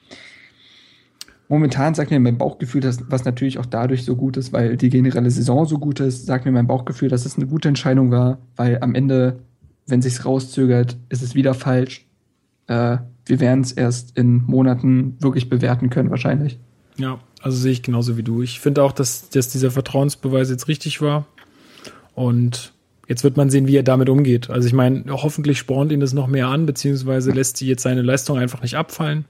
momentan 1.51 1.93
sagt 1.93 2.11
mir 2.11 2.19
mein 2.21 2.37
Bauchgefühl, 2.37 2.79
dass, 2.79 3.11
was 3.11 3.25
natürlich 3.25 3.59
auch 3.59 3.65
dadurch 3.65 4.05
so 4.05 4.15
gut 4.15 4.37
ist, 4.37 4.53
weil 4.53 4.77
die 4.77 4.89
generelle 4.89 5.29
Saison 5.29 5.65
so 5.65 5.79
gut 5.79 5.99
ist, 5.99 6.25
sagt 6.25 6.45
mir 6.45 6.53
mein 6.53 6.65
Bauchgefühl, 6.65 7.09
dass 7.09 7.25
es 7.25 7.35
eine 7.35 7.45
gute 7.45 7.67
Entscheidung 7.67 8.09
war, 8.09 8.37
weil 8.55 8.77
am 8.81 8.95
Ende, 8.95 9.39
wenn 9.85 10.01
sich's 10.01 10.25
rauszögert, 10.25 10.95
ist 11.09 11.21
es 11.21 11.35
wieder 11.35 11.53
falsch. 11.53 12.07
Äh, 12.67 12.99
wir 13.25 13.39
werden 13.41 13.59
es 13.59 13.73
erst 13.73 14.17
in 14.17 14.45
Monaten 14.45 15.17
wirklich 15.19 15.49
bewerten 15.49 15.89
können, 15.89 16.09
wahrscheinlich. 16.09 16.57
Ja, 16.95 17.19
also 17.41 17.57
sehe 17.57 17.73
ich 17.73 17.83
genauso 17.83 18.15
wie 18.15 18.23
du. 18.23 18.41
Ich 18.41 18.61
finde 18.61 18.81
auch, 18.81 18.93
dass, 18.93 19.29
dass 19.29 19.49
dieser 19.49 19.71
Vertrauensbeweis 19.71 20.49
jetzt 20.49 20.69
richtig 20.69 21.01
war. 21.01 21.25
Und 22.15 22.73
jetzt 23.07 23.23
wird 23.23 23.37
man 23.37 23.49
sehen, 23.49 23.67
wie 23.67 23.75
er 23.75 23.83
damit 23.83 24.09
umgeht. 24.09 24.49
Also 24.49 24.67
ich 24.67 24.73
meine, 24.73 25.03
hoffentlich 25.09 25.57
spornt 25.57 25.91
ihn 25.91 25.99
das 25.99 26.13
noch 26.13 26.27
mehr 26.27 26.47
an, 26.47 26.65
beziehungsweise 26.65 27.31
lässt 27.31 27.57
sie 27.57 27.67
jetzt 27.67 27.83
seine 27.83 28.01
Leistung 28.01 28.37
einfach 28.37 28.61
nicht 28.61 28.75
abfallen. 28.75 29.25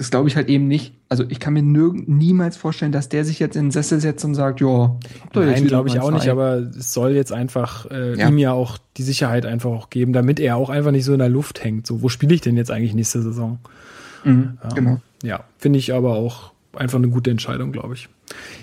Das 0.00 0.10
glaube 0.10 0.28
ich 0.28 0.36
halt 0.36 0.48
eben 0.48 0.66
nicht. 0.66 0.94
Also 1.10 1.24
ich 1.28 1.40
kann 1.40 1.52
mir 1.52 1.62
nirg 1.62 2.08
niemals 2.08 2.56
vorstellen, 2.56 2.90
dass 2.90 3.10
der 3.10 3.24
sich 3.26 3.38
jetzt 3.38 3.54
in 3.54 3.66
den 3.66 3.70
Sessel 3.70 4.00
setzt 4.00 4.24
und 4.24 4.34
sagt, 4.34 4.62
ja, 4.62 4.96
Nein, 5.34 5.66
glaube 5.66 5.90
ich 5.90 6.00
auch 6.00 6.10
nicht, 6.10 6.28
aber 6.28 6.54
es 6.56 6.94
soll 6.94 7.10
jetzt 7.10 7.32
einfach 7.32 7.90
äh, 7.90 8.18
ja. 8.18 8.28
ihm 8.28 8.38
ja 8.38 8.52
auch 8.52 8.78
die 8.96 9.02
Sicherheit 9.02 9.44
einfach 9.44 9.70
auch 9.70 9.90
geben, 9.90 10.14
damit 10.14 10.40
er 10.40 10.56
auch 10.56 10.70
einfach 10.70 10.90
nicht 10.90 11.04
so 11.04 11.12
in 11.12 11.18
der 11.18 11.28
Luft 11.28 11.62
hängt. 11.62 11.86
So, 11.86 12.00
wo 12.00 12.08
spiele 12.08 12.34
ich 12.34 12.40
denn 12.40 12.56
jetzt 12.56 12.70
eigentlich 12.70 12.94
nächste 12.94 13.20
Saison? 13.20 13.58
Mhm, 14.24 14.58
ähm, 14.64 14.74
genau. 14.74 15.00
Ja, 15.22 15.44
finde 15.58 15.78
ich 15.78 15.92
aber 15.92 16.14
auch 16.14 16.52
einfach 16.74 16.98
eine 16.98 17.08
gute 17.08 17.30
Entscheidung, 17.30 17.70
glaube 17.70 17.92
ich. 17.92 18.08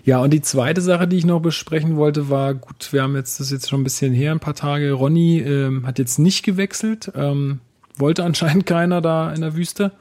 Ja, 0.05 0.19
und 0.19 0.31
die 0.31 0.41
zweite 0.41 0.81
Sache, 0.81 1.07
die 1.07 1.17
ich 1.17 1.25
noch 1.25 1.41
besprechen 1.41 1.97
wollte, 1.97 2.29
war, 2.29 2.53
gut, 2.53 2.93
wir 2.93 3.03
haben 3.03 3.15
jetzt 3.15 3.39
das 3.39 3.51
jetzt 3.51 3.69
schon 3.69 3.81
ein 3.81 3.83
bisschen 3.83 4.13
her, 4.13 4.31
ein 4.31 4.39
paar 4.39 4.55
Tage. 4.55 4.93
Ronny 4.93 5.39
ähm, 5.39 5.85
hat 5.85 5.99
jetzt 5.99 6.19
nicht 6.19 6.43
gewechselt, 6.43 7.11
ähm, 7.15 7.59
wollte 7.97 8.23
anscheinend 8.23 8.65
keiner 8.67 9.01
da 9.01 9.33
in 9.33 9.41
der 9.41 9.55
Wüste. 9.55 9.91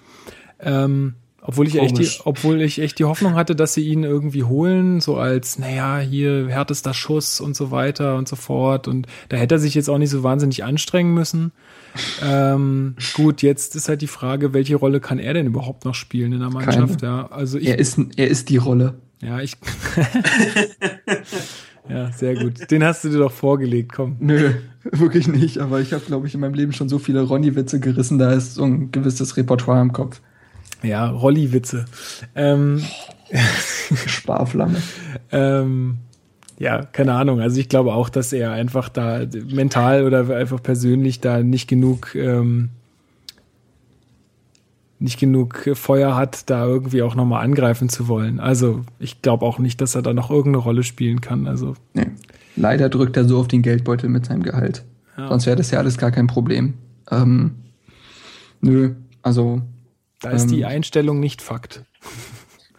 Ähm, 0.60 1.14
obwohl 1.48 1.68
ich, 1.68 1.76
echt 1.76 1.98
die, 1.98 2.08
obwohl 2.24 2.60
ich 2.60 2.80
echt 2.80 2.98
die 2.98 3.04
Hoffnung 3.04 3.36
hatte, 3.36 3.54
dass 3.54 3.72
sie 3.72 3.86
ihn 3.86 4.02
irgendwie 4.02 4.42
holen, 4.42 5.00
so 5.00 5.16
als, 5.16 5.60
naja, 5.60 5.98
hier 5.98 6.48
härtester 6.48 6.92
Schuss 6.92 7.40
und 7.40 7.54
so 7.54 7.70
weiter 7.70 8.16
und 8.16 8.26
so 8.26 8.34
fort. 8.34 8.88
Und 8.88 9.06
da 9.28 9.36
hätte 9.36 9.54
er 9.54 9.58
sich 9.60 9.74
jetzt 9.74 9.88
auch 9.88 9.98
nicht 9.98 10.10
so 10.10 10.24
wahnsinnig 10.24 10.64
anstrengen 10.64 11.14
müssen. 11.14 11.52
ähm, 12.20 12.96
gut, 13.14 13.42
jetzt 13.42 13.76
ist 13.76 13.88
halt 13.88 14.02
die 14.02 14.08
Frage, 14.08 14.54
welche 14.54 14.74
Rolle 14.74 14.98
kann 14.98 15.20
er 15.20 15.34
denn 15.34 15.46
überhaupt 15.46 15.84
noch 15.84 15.94
spielen 15.94 16.32
in 16.32 16.40
der 16.40 16.50
Mannschaft? 16.50 17.00
Keine. 17.00 17.12
Ja, 17.12 17.26
also 17.28 17.58
ich, 17.58 17.68
er 17.68 17.78
ist, 17.78 17.96
er 18.16 18.26
ist 18.26 18.48
die 18.48 18.56
Rolle. 18.56 18.94
Ja, 19.22 19.40
ich. 19.40 19.56
ja, 21.88 22.12
sehr 22.12 22.34
gut. 22.34 22.70
Den 22.70 22.84
hast 22.84 23.04
du 23.04 23.08
dir 23.08 23.18
doch 23.18 23.32
vorgelegt, 23.32 23.92
komm. 23.92 24.16
Nö, 24.20 24.52
wirklich 24.84 25.28
nicht. 25.28 25.58
Aber 25.58 25.80
ich 25.80 25.92
habe, 25.92 26.04
glaube 26.04 26.26
ich, 26.26 26.34
in 26.34 26.40
meinem 26.40 26.54
Leben 26.54 26.72
schon 26.72 26.88
so 26.88 26.98
viele 26.98 27.22
Ronny-Witze 27.22 27.80
gerissen, 27.80 28.18
da 28.18 28.32
ist 28.32 28.54
so 28.54 28.64
ein 28.64 28.92
gewisses 28.92 29.36
Repertoire 29.36 29.80
im 29.80 29.92
Kopf. 29.92 30.20
Ja, 30.82 31.08
Rolli-Witze. 31.08 31.86
Ähm, 32.34 32.82
Sparflamme. 34.06 34.82
ähm, 35.32 35.98
ja, 36.58 36.84
keine 36.84 37.14
Ahnung. 37.14 37.40
Also 37.40 37.60
ich 37.60 37.68
glaube 37.68 37.92
auch, 37.92 38.08
dass 38.08 38.32
er 38.32 38.52
einfach 38.52 38.88
da 38.88 39.20
mental 39.46 40.04
oder 40.04 40.34
einfach 40.36 40.62
persönlich 40.62 41.20
da 41.20 41.42
nicht 41.42 41.68
genug 41.68 42.14
ähm, 42.14 42.70
nicht 44.98 45.18
genug 45.18 45.70
Feuer 45.74 46.16
hat, 46.16 46.48
da 46.48 46.64
irgendwie 46.66 47.02
auch 47.02 47.14
nochmal 47.14 47.44
angreifen 47.44 47.88
zu 47.88 48.08
wollen. 48.08 48.40
Also 48.40 48.82
ich 48.98 49.22
glaube 49.22 49.44
auch 49.44 49.58
nicht, 49.58 49.80
dass 49.80 49.94
er 49.94 50.02
da 50.02 50.14
noch 50.14 50.30
irgendeine 50.30 50.62
Rolle 50.62 50.82
spielen 50.82 51.20
kann. 51.20 51.46
Also 51.46 51.74
nee. 51.92 52.06
leider 52.56 52.88
drückt 52.88 53.16
er 53.16 53.24
so 53.24 53.38
auf 53.38 53.48
den 53.48 53.62
Geldbeutel 53.62 54.08
mit 54.08 54.26
seinem 54.26 54.42
Gehalt. 54.42 54.84
Ja. 55.18 55.28
Sonst 55.28 55.46
wäre 55.46 55.56
das 55.56 55.70
ja 55.70 55.78
alles 55.78 55.98
gar 55.98 56.10
kein 56.10 56.26
Problem. 56.26 56.74
Ähm, 57.10 57.56
Nö, 58.60 58.94
also. 59.22 59.62
Da 60.20 60.30
ist 60.30 60.44
Ähm, 60.44 60.48
die 60.48 60.64
Einstellung 60.64 61.20
nicht 61.20 61.42
Fakt. 61.42 61.84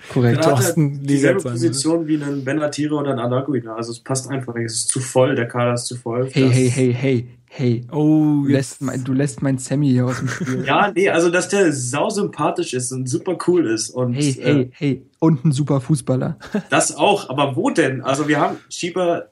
Korrekt. 0.09 0.37
Dann 0.37 0.45
hat 0.45 0.51
er 0.51 0.55
Thorsten 0.55 1.03
dieselbe 1.03 1.37
Legert 1.39 1.41
sein, 1.41 1.51
Position 1.53 2.07
wie 2.07 2.15
ein 2.15 2.43
Benatire 2.45 2.95
oder 2.95 3.11
ein 3.11 3.19
Adaguina. 3.19 3.75
Also 3.75 3.91
es 3.91 3.99
passt 3.99 4.29
einfach 4.29 4.53
nicht. 4.55 4.65
Es 4.65 4.73
ist 4.75 4.87
zu 4.89 4.99
voll, 4.99 5.35
der 5.35 5.47
Kader 5.47 5.73
ist 5.73 5.85
zu 5.85 5.95
voll. 5.95 6.29
Hey, 6.31 6.43
Das- 6.45 6.53
hey, 6.53 6.69
hey, 6.69 6.93
hey, 6.93 7.27
hey. 7.49 7.87
Oh, 7.91 8.43
Du 8.43 8.47
lässt, 8.47 8.81
mein, 8.81 9.03
du 9.03 9.13
lässt 9.13 9.41
mein 9.41 9.57
Sammy 9.57 9.89
hier 9.89 10.05
aus 10.05 10.19
dem 10.19 10.27
Spiel. 10.27 10.63
Ja, 10.67 10.91
nee, 10.93 11.09
also 11.09 11.29
dass 11.29 11.49
der 11.49 11.71
sau 11.73 12.09
sympathisch 12.09 12.73
ist 12.73 12.91
und 12.91 13.07
super 13.09 13.37
cool 13.47 13.67
ist. 13.67 13.89
Und 13.89 14.13
Hey, 14.13 14.29
äh, 14.39 14.43
hey, 14.53 14.71
hey. 14.73 15.05
Und 15.19 15.43
ein 15.45 15.51
super 15.51 15.81
Fußballer. 15.81 16.37
das 16.69 16.95
auch. 16.95 17.29
Aber 17.29 17.55
wo 17.55 17.69
denn? 17.69 18.01
Also 18.01 18.27
wir 18.27 18.39
haben 18.39 18.57
Schieber, 18.69 19.29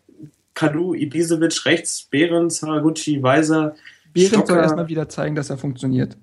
Kanu, 0.54 0.94
Ibisevic 0.94 1.66
rechts, 1.66 2.04
Behrens, 2.10 2.62
Haraguchi, 2.64 3.22
Weiser, 3.22 3.76
Behrens 4.14 4.32
soll 4.32 4.40
Stocker. 4.46 4.62
erstmal 4.62 4.88
wieder 4.88 5.10
zeigen, 5.10 5.36
dass 5.36 5.50
er 5.50 5.58
funktioniert. 5.58 6.18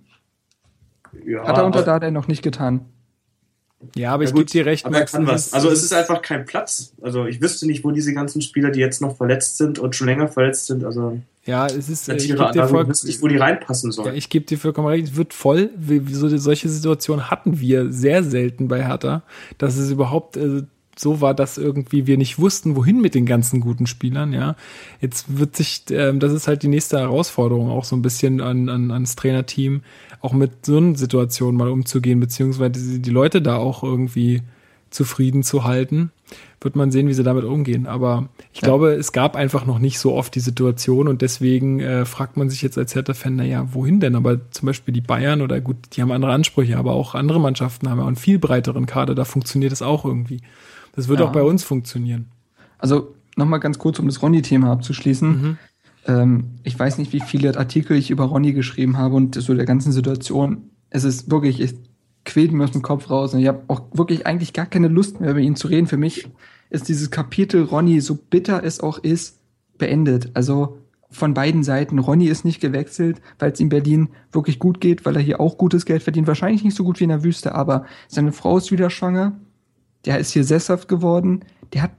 Ja, 1.26 1.46
Hat 1.46 1.58
er 1.58 1.66
unter 1.66 1.82
Dardai 1.82 2.10
noch 2.10 2.26
nicht 2.28 2.42
getan. 2.42 2.86
Ja, 3.94 4.12
aber 4.12 4.24
Ja, 4.24 4.30
ich 4.30 4.34
gebe 4.34 4.46
dir 4.46 4.66
recht, 4.66 4.86
Aber 4.86 4.98
er 4.98 5.04
kann 5.04 5.26
was. 5.26 5.52
Also 5.52 5.70
es 5.70 5.82
ist 5.82 5.92
einfach 5.92 6.22
kein 6.22 6.44
Platz. 6.44 6.92
Also 7.02 7.26
ich 7.26 7.40
wüsste 7.40 7.66
nicht, 7.66 7.84
wo 7.84 7.90
diese 7.90 8.14
ganzen 8.14 8.42
Spieler, 8.42 8.70
die 8.70 8.80
jetzt 8.80 9.00
noch 9.00 9.16
verletzt 9.16 9.58
sind 9.58 9.78
und 9.78 9.96
schon 9.96 10.06
länger 10.06 10.28
verletzt 10.28 10.66
sind, 10.66 10.84
also 10.84 11.20
Ja, 11.44 11.66
es 11.66 11.88
ist. 11.88 12.08
Ich 12.08 12.26
gebe 12.26 12.38
dir, 12.38 12.46
Adaguina, 12.46 12.68
voll, 12.68 12.88
wüsste 12.88 13.08
ich, 13.08 13.22
wo 13.22 13.28
die 13.28 13.36
reinpassen 13.36 13.90
ja, 13.90 13.94
sollen. 13.94 14.16
ich 14.16 14.28
geb 14.28 14.46
dir 14.46 14.58
vollkommen 14.58 14.88
recht. 14.88 15.08
Es 15.08 15.16
wird 15.16 15.34
voll. 15.34 15.70
So, 16.10 16.36
solche 16.36 16.68
Situationen 16.68 17.30
hatten 17.30 17.60
wir 17.60 17.92
sehr 17.92 18.22
selten 18.22 18.68
bei 18.68 18.84
Hertha, 18.84 19.22
dass 19.58 19.76
es 19.76 19.90
überhaupt 19.90 20.36
äh, 20.36 20.62
so 20.96 21.20
war, 21.20 21.34
dass 21.34 21.58
irgendwie 21.58 22.06
wir 22.06 22.18
nicht 22.18 22.38
wussten, 22.38 22.76
wohin 22.76 23.00
mit 23.00 23.14
den 23.14 23.26
ganzen 23.26 23.60
guten 23.60 23.86
Spielern. 23.86 24.32
Ja, 24.32 24.56
jetzt 25.00 25.38
wird 25.38 25.56
sich, 25.56 25.84
ähm, 25.90 26.20
das 26.20 26.32
ist 26.32 26.48
halt 26.48 26.62
die 26.62 26.68
nächste 26.68 26.98
Herausforderung 26.98 27.70
auch 27.70 27.84
so 27.84 27.96
ein 27.96 28.02
bisschen 28.02 28.40
an, 28.40 28.68
an 28.68 28.90
ans 28.90 29.16
Trainerteam, 29.16 29.82
auch 30.22 30.32
mit 30.32 30.64
so 30.66 30.76
einer 30.78 30.96
Situation 30.96 31.56
mal 31.56 31.68
umzugehen, 31.68 32.20
beziehungsweise 32.20 32.98
die, 33.00 33.10
Leute 33.10 33.42
da 33.42 33.56
auch 33.56 33.82
irgendwie 33.82 34.42
zufrieden 34.90 35.42
zu 35.42 35.64
halten. 35.64 36.10
Wird 36.60 36.76
man 36.76 36.90
sehen, 36.92 37.08
wie 37.08 37.14
sie 37.14 37.22
damit 37.24 37.44
umgehen. 37.44 37.86
Aber 37.86 38.28
ich 38.52 38.60
Ja. 38.60 38.66
glaube, 38.68 38.92
es 38.92 39.12
gab 39.12 39.36
einfach 39.36 39.66
noch 39.66 39.78
nicht 39.78 39.98
so 39.98 40.14
oft 40.14 40.34
die 40.34 40.40
Situation 40.40 41.08
und 41.08 41.22
deswegen 41.22 41.80
äh, 41.80 42.04
fragt 42.04 42.36
man 42.36 42.48
sich 42.50 42.62
jetzt 42.62 42.78
als 42.78 42.94
Hertha-Fan, 42.94 43.34
naja, 43.36 43.66
wohin 43.72 44.00
denn? 44.00 44.14
Aber 44.14 44.50
zum 44.50 44.66
Beispiel 44.66 44.94
die 44.94 45.00
Bayern 45.00 45.40
oder 45.42 45.60
gut, 45.60 45.76
die 45.92 46.02
haben 46.02 46.12
andere 46.12 46.32
Ansprüche, 46.32 46.76
aber 46.78 46.92
auch 46.92 47.14
andere 47.14 47.40
Mannschaften 47.40 47.88
haben 47.90 47.98
ja 47.98 48.06
einen 48.06 48.16
viel 48.16 48.38
breiteren 48.38 48.86
Kader, 48.86 49.14
da 49.14 49.24
funktioniert 49.24 49.72
es 49.72 49.82
auch 49.82 50.04
irgendwie. 50.04 50.40
Das 50.94 51.08
wird 51.08 51.20
Ja. 51.20 51.26
auch 51.26 51.32
bei 51.32 51.42
uns 51.42 51.64
funktionieren. 51.64 52.26
Also 52.78 53.14
nochmal 53.36 53.60
ganz 53.60 53.78
kurz, 53.78 53.98
um 53.98 54.06
das 54.06 54.22
Ronny-Thema 54.22 54.70
abzuschließen. 54.72 55.28
Mhm. 55.28 55.58
Ähm, 56.06 56.58
ich 56.62 56.78
weiß 56.78 56.98
nicht, 56.98 57.12
wie 57.12 57.20
viele 57.20 57.56
Artikel 57.56 57.96
ich 57.96 58.10
über 58.10 58.24
Ronny 58.24 58.52
geschrieben 58.52 58.98
habe 58.98 59.14
und 59.14 59.34
so 59.34 59.54
der 59.54 59.66
ganzen 59.66 59.92
Situation. 59.92 60.70
Es 60.90 61.04
ist 61.04 61.30
wirklich, 61.30 61.60
es 61.60 61.74
quält 62.24 62.52
mir 62.52 62.64
aus 62.64 62.72
dem 62.72 62.82
Kopf 62.82 63.10
raus 63.10 63.34
und 63.34 63.40
ich 63.40 63.48
habe 63.48 63.62
auch 63.68 63.82
wirklich 63.92 64.26
eigentlich 64.26 64.52
gar 64.52 64.66
keine 64.66 64.88
Lust 64.88 65.20
mehr 65.20 65.30
über 65.30 65.40
ihn 65.40 65.56
zu 65.56 65.68
reden. 65.68 65.86
Für 65.86 65.96
mich 65.96 66.28
ist 66.70 66.88
dieses 66.88 67.10
Kapitel 67.10 67.64
Ronny, 67.64 68.00
so 68.00 68.14
bitter 68.14 68.62
es 68.64 68.80
auch 68.80 68.98
ist, 68.98 69.38
beendet. 69.78 70.30
Also 70.34 70.78
von 71.10 71.34
beiden 71.34 71.62
Seiten. 71.62 71.98
Ronny 71.98 72.26
ist 72.26 72.44
nicht 72.44 72.60
gewechselt, 72.60 73.20
weil 73.38 73.52
es 73.52 73.60
in 73.60 73.68
Berlin 73.68 74.08
wirklich 74.32 74.58
gut 74.58 74.80
geht, 74.80 75.04
weil 75.04 75.14
er 75.16 75.22
hier 75.22 75.40
auch 75.40 75.58
gutes 75.58 75.84
Geld 75.84 76.02
verdient. 76.02 76.26
Wahrscheinlich 76.26 76.64
nicht 76.64 76.76
so 76.76 76.84
gut 76.84 76.98
wie 76.98 77.04
in 77.04 77.10
der 77.10 77.22
Wüste, 77.22 77.54
aber 77.54 77.84
seine 78.08 78.32
Frau 78.32 78.56
ist 78.56 78.72
wieder 78.72 78.90
schwanger. 78.90 79.38
Der 80.06 80.18
ist 80.18 80.32
hier 80.32 80.44
sesshaft 80.44 80.88
geworden. 80.88 81.44
Der 81.74 81.82
hat 81.82 81.92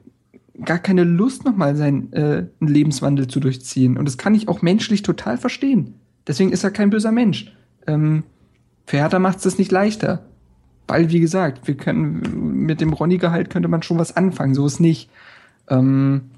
gar 0.63 0.79
keine 0.79 1.03
Lust, 1.03 1.45
nochmal 1.45 1.75
seinen 1.75 2.13
äh, 2.13 2.45
Lebenswandel 2.59 3.27
zu 3.27 3.39
durchziehen. 3.39 3.97
Und 3.97 4.05
das 4.05 4.17
kann 4.17 4.35
ich 4.35 4.47
auch 4.47 4.61
menschlich 4.61 5.01
total 5.01 5.37
verstehen. 5.37 5.95
Deswegen 6.27 6.51
ist 6.51 6.63
er 6.63 6.71
kein 6.71 6.89
böser 6.89 7.11
Mensch. 7.11 7.53
Ähm, 7.87 8.23
für 8.85 8.97
Hertha 8.97 9.19
macht 9.19 9.37
es 9.37 9.43
das 9.43 9.57
nicht 9.57 9.71
leichter. 9.71 10.25
Weil, 10.87 11.09
wie 11.11 11.19
gesagt, 11.19 11.67
wir 11.67 11.75
können 11.75 12.65
mit 12.65 12.81
dem 12.81 12.93
Ronny-Gehalt 12.93 13.49
könnte 13.49 13.69
man 13.69 13.83
schon 13.83 13.97
was 13.97 14.15
anfangen, 14.15 14.53
so 14.53 14.65
ist 14.65 14.79
nicht. 14.79 15.09
Ähm, 15.69 16.29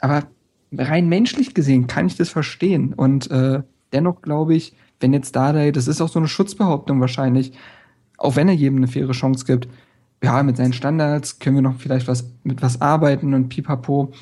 aber 0.00 0.24
rein 0.72 1.08
menschlich 1.08 1.54
gesehen 1.54 1.86
kann 1.86 2.06
ich 2.06 2.16
das 2.16 2.28
verstehen. 2.28 2.94
Und 2.94 3.30
äh, 3.30 3.62
dennoch 3.92 4.22
glaube 4.22 4.54
ich, 4.54 4.74
wenn 5.00 5.12
jetzt 5.12 5.34
Dardai, 5.36 5.72
das 5.72 5.88
ist 5.88 6.00
auch 6.00 6.08
so 6.08 6.18
eine 6.18 6.28
Schutzbehauptung 6.28 7.00
wahrscheinlich, 7.00 7.52
auch 8.16 8.36
wenn 8.36 8.48
er 8.48 8.54
jedem 8.54 8.76
eine 8.78 8.86
faire 8.86 9.12
Chance 9.12 9.44
gibt, 9.44 9.68
ja, 10.24 10.42
mit 10.42 10.56
seinen 10.56 10.72
Standards 10.72 11.38
können 11.38 11.56
wir 11.56 11.62
noch 11.62 11.78
vielleicht 11.78 12.08
was 12.08 12.30
mit 12.42 12.62
was 12.62 12.80
arbeiten 12.80 13.34
und 13.34 13.48
pipapo. 13.48 14.12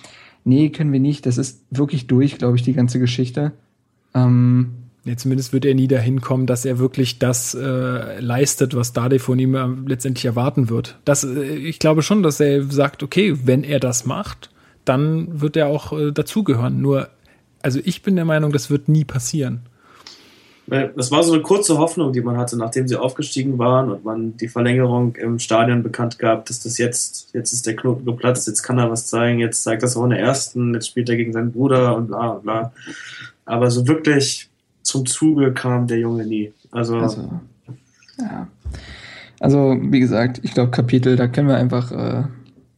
Nee, 0.44 0.70
können 0.70 0.92
wir 0.92 1.00
nicht. 1.00 1.24
Das 1.24 1.38
ist 1.38 1.62
wirklich 1.70 2.06
durch, 2.06 2.38
glaube 2.38 2.56
ich, 2.56 2.62
die 2.62 2.72
ganze 2.74 2.98
Geschichte. 2.98 3.52
Ähm, 4.14 4.72
Ja, 5.04 5.16
zumindest 5.16 5.52
wird 5.52 5.64
er 5.64 5.74
nie 5.74 5.88
dahin 5.88 6.20
kommen, 6.20 6.46
dass 6.46 6.64
er 6.64 6.78
wirklich 6.78 7.18
das 7.18 7.54
äh, 7.54 8.20
leistet, 8.20 8.74
was 8.76 8.92
Dade 8.92 9.18
von 9.18 9.38
ihm 9.38 9.54
äh, 9.54 9.66
letztendlich 9.86 10.24
erwarten 10.24 10.68
wird. 10.68 10.98
Das, 11.04 11.24
äh, 11.24 11.54
ich 11.54 11.78
glaube 11.78 12.02
schon, 12.02 12.22
dass 12.22 12.38
er 12.38 12.62
sagt, 12.70 13.02
okay, 13.02 13.36
wenn 13.44 13.64
er 13.64 13.80
das 13.80 14.04
macht, 14.06 14.50
dann 14.84 15.40
wird 15.40 15.56
er 15.56 15.66
auch 15.68 15.92
äh, 15.92 16.12
dazugehören. 16.12 16.80
Nur, 16.80 17.08
also 17.62 17.80
ich 17.84 18.02
bin 18.02 18.16
der 18.16 18.24
Meinung, 18.24 18.52
das 18.52 18.70
wird 18.70 18.88
nie 18.88 19.04
passieren. 19.04 19.62
Weil 20.66 20.92
Das 20.96 21.10
war 21.10 21.22
so 21.22 21.32
eine 21.32 21.42
kurze 21.42 21.78
Hoffnung, 21.78 22.12
die 22.12 22.20
man 22.20 22.36
hatte, 22.36 22.56
nachdem 22.56 22.86
sie 22.86 22.96
aufgestiegen 22.96 23.58
waren 23.58 23.90
und 23.90 24.04
man 24.04 24.36
die 24.36 24.48
Verlängerung 24.48 25.16
im 25.16 25.38
Stadion 25.38 25.82
bekannt 25.82 26.18
gab, 26.18 26.46
dass 26.46 26.60
das 26.60 26.78
jetzt, 26.78 27.30
jetzt 27.32 27.52
ist 27.52 27.66
der 27.66 27.76
Knoten 27.76 28.04
geplatzt, 28.04 28.46
jetzt 28.46 28.62
kann 28.62 28.78
er 28.78 28.90
was 28.90 29.06
zeigen, 29.06 29.40
jetzt 29.40 29.62
zeigt 29.64 29.82
das 29.82 29.96
auch 29.96 30.04
in 30.04 30.10
der 30.10 30.20
ersten, 30.20 30.74
jetzt 30.74 30.88
spielt 30.88 31.08
er 31.08 31.16
gegen 31.16 31.32
seinen 31.32 31.52
Bruder 31.52 31.96
und 31.96 32.08
bla 32.08 32.34
bla. 32.34 32.72
Aber 33.44 33.70
so 33.70 33.88
wirklich 33.88 34.48
zum 34.82 35.06
Zuge 35.06 35.52
kam 35.52 35.86
der 35.86 35.98
Junge 35.98 36.26
nie. 36.26 36.52
Also, 36.70 36.96
also, 36.98 37.28
ja. 38.18 38.48
Also, 39.40 39.76
wie 39.80 40.00
gesagt, 40.00 40.40
ich 40.44 40.54
glaube, 40.54 40.70
Kapitel, 40.70 41.16
da 41.16 41.26
können 41.26 41.48
wir 41.48 41.56
einfach 41.56 41.90
äh, 41.90 41.94
einen 41.94 42.30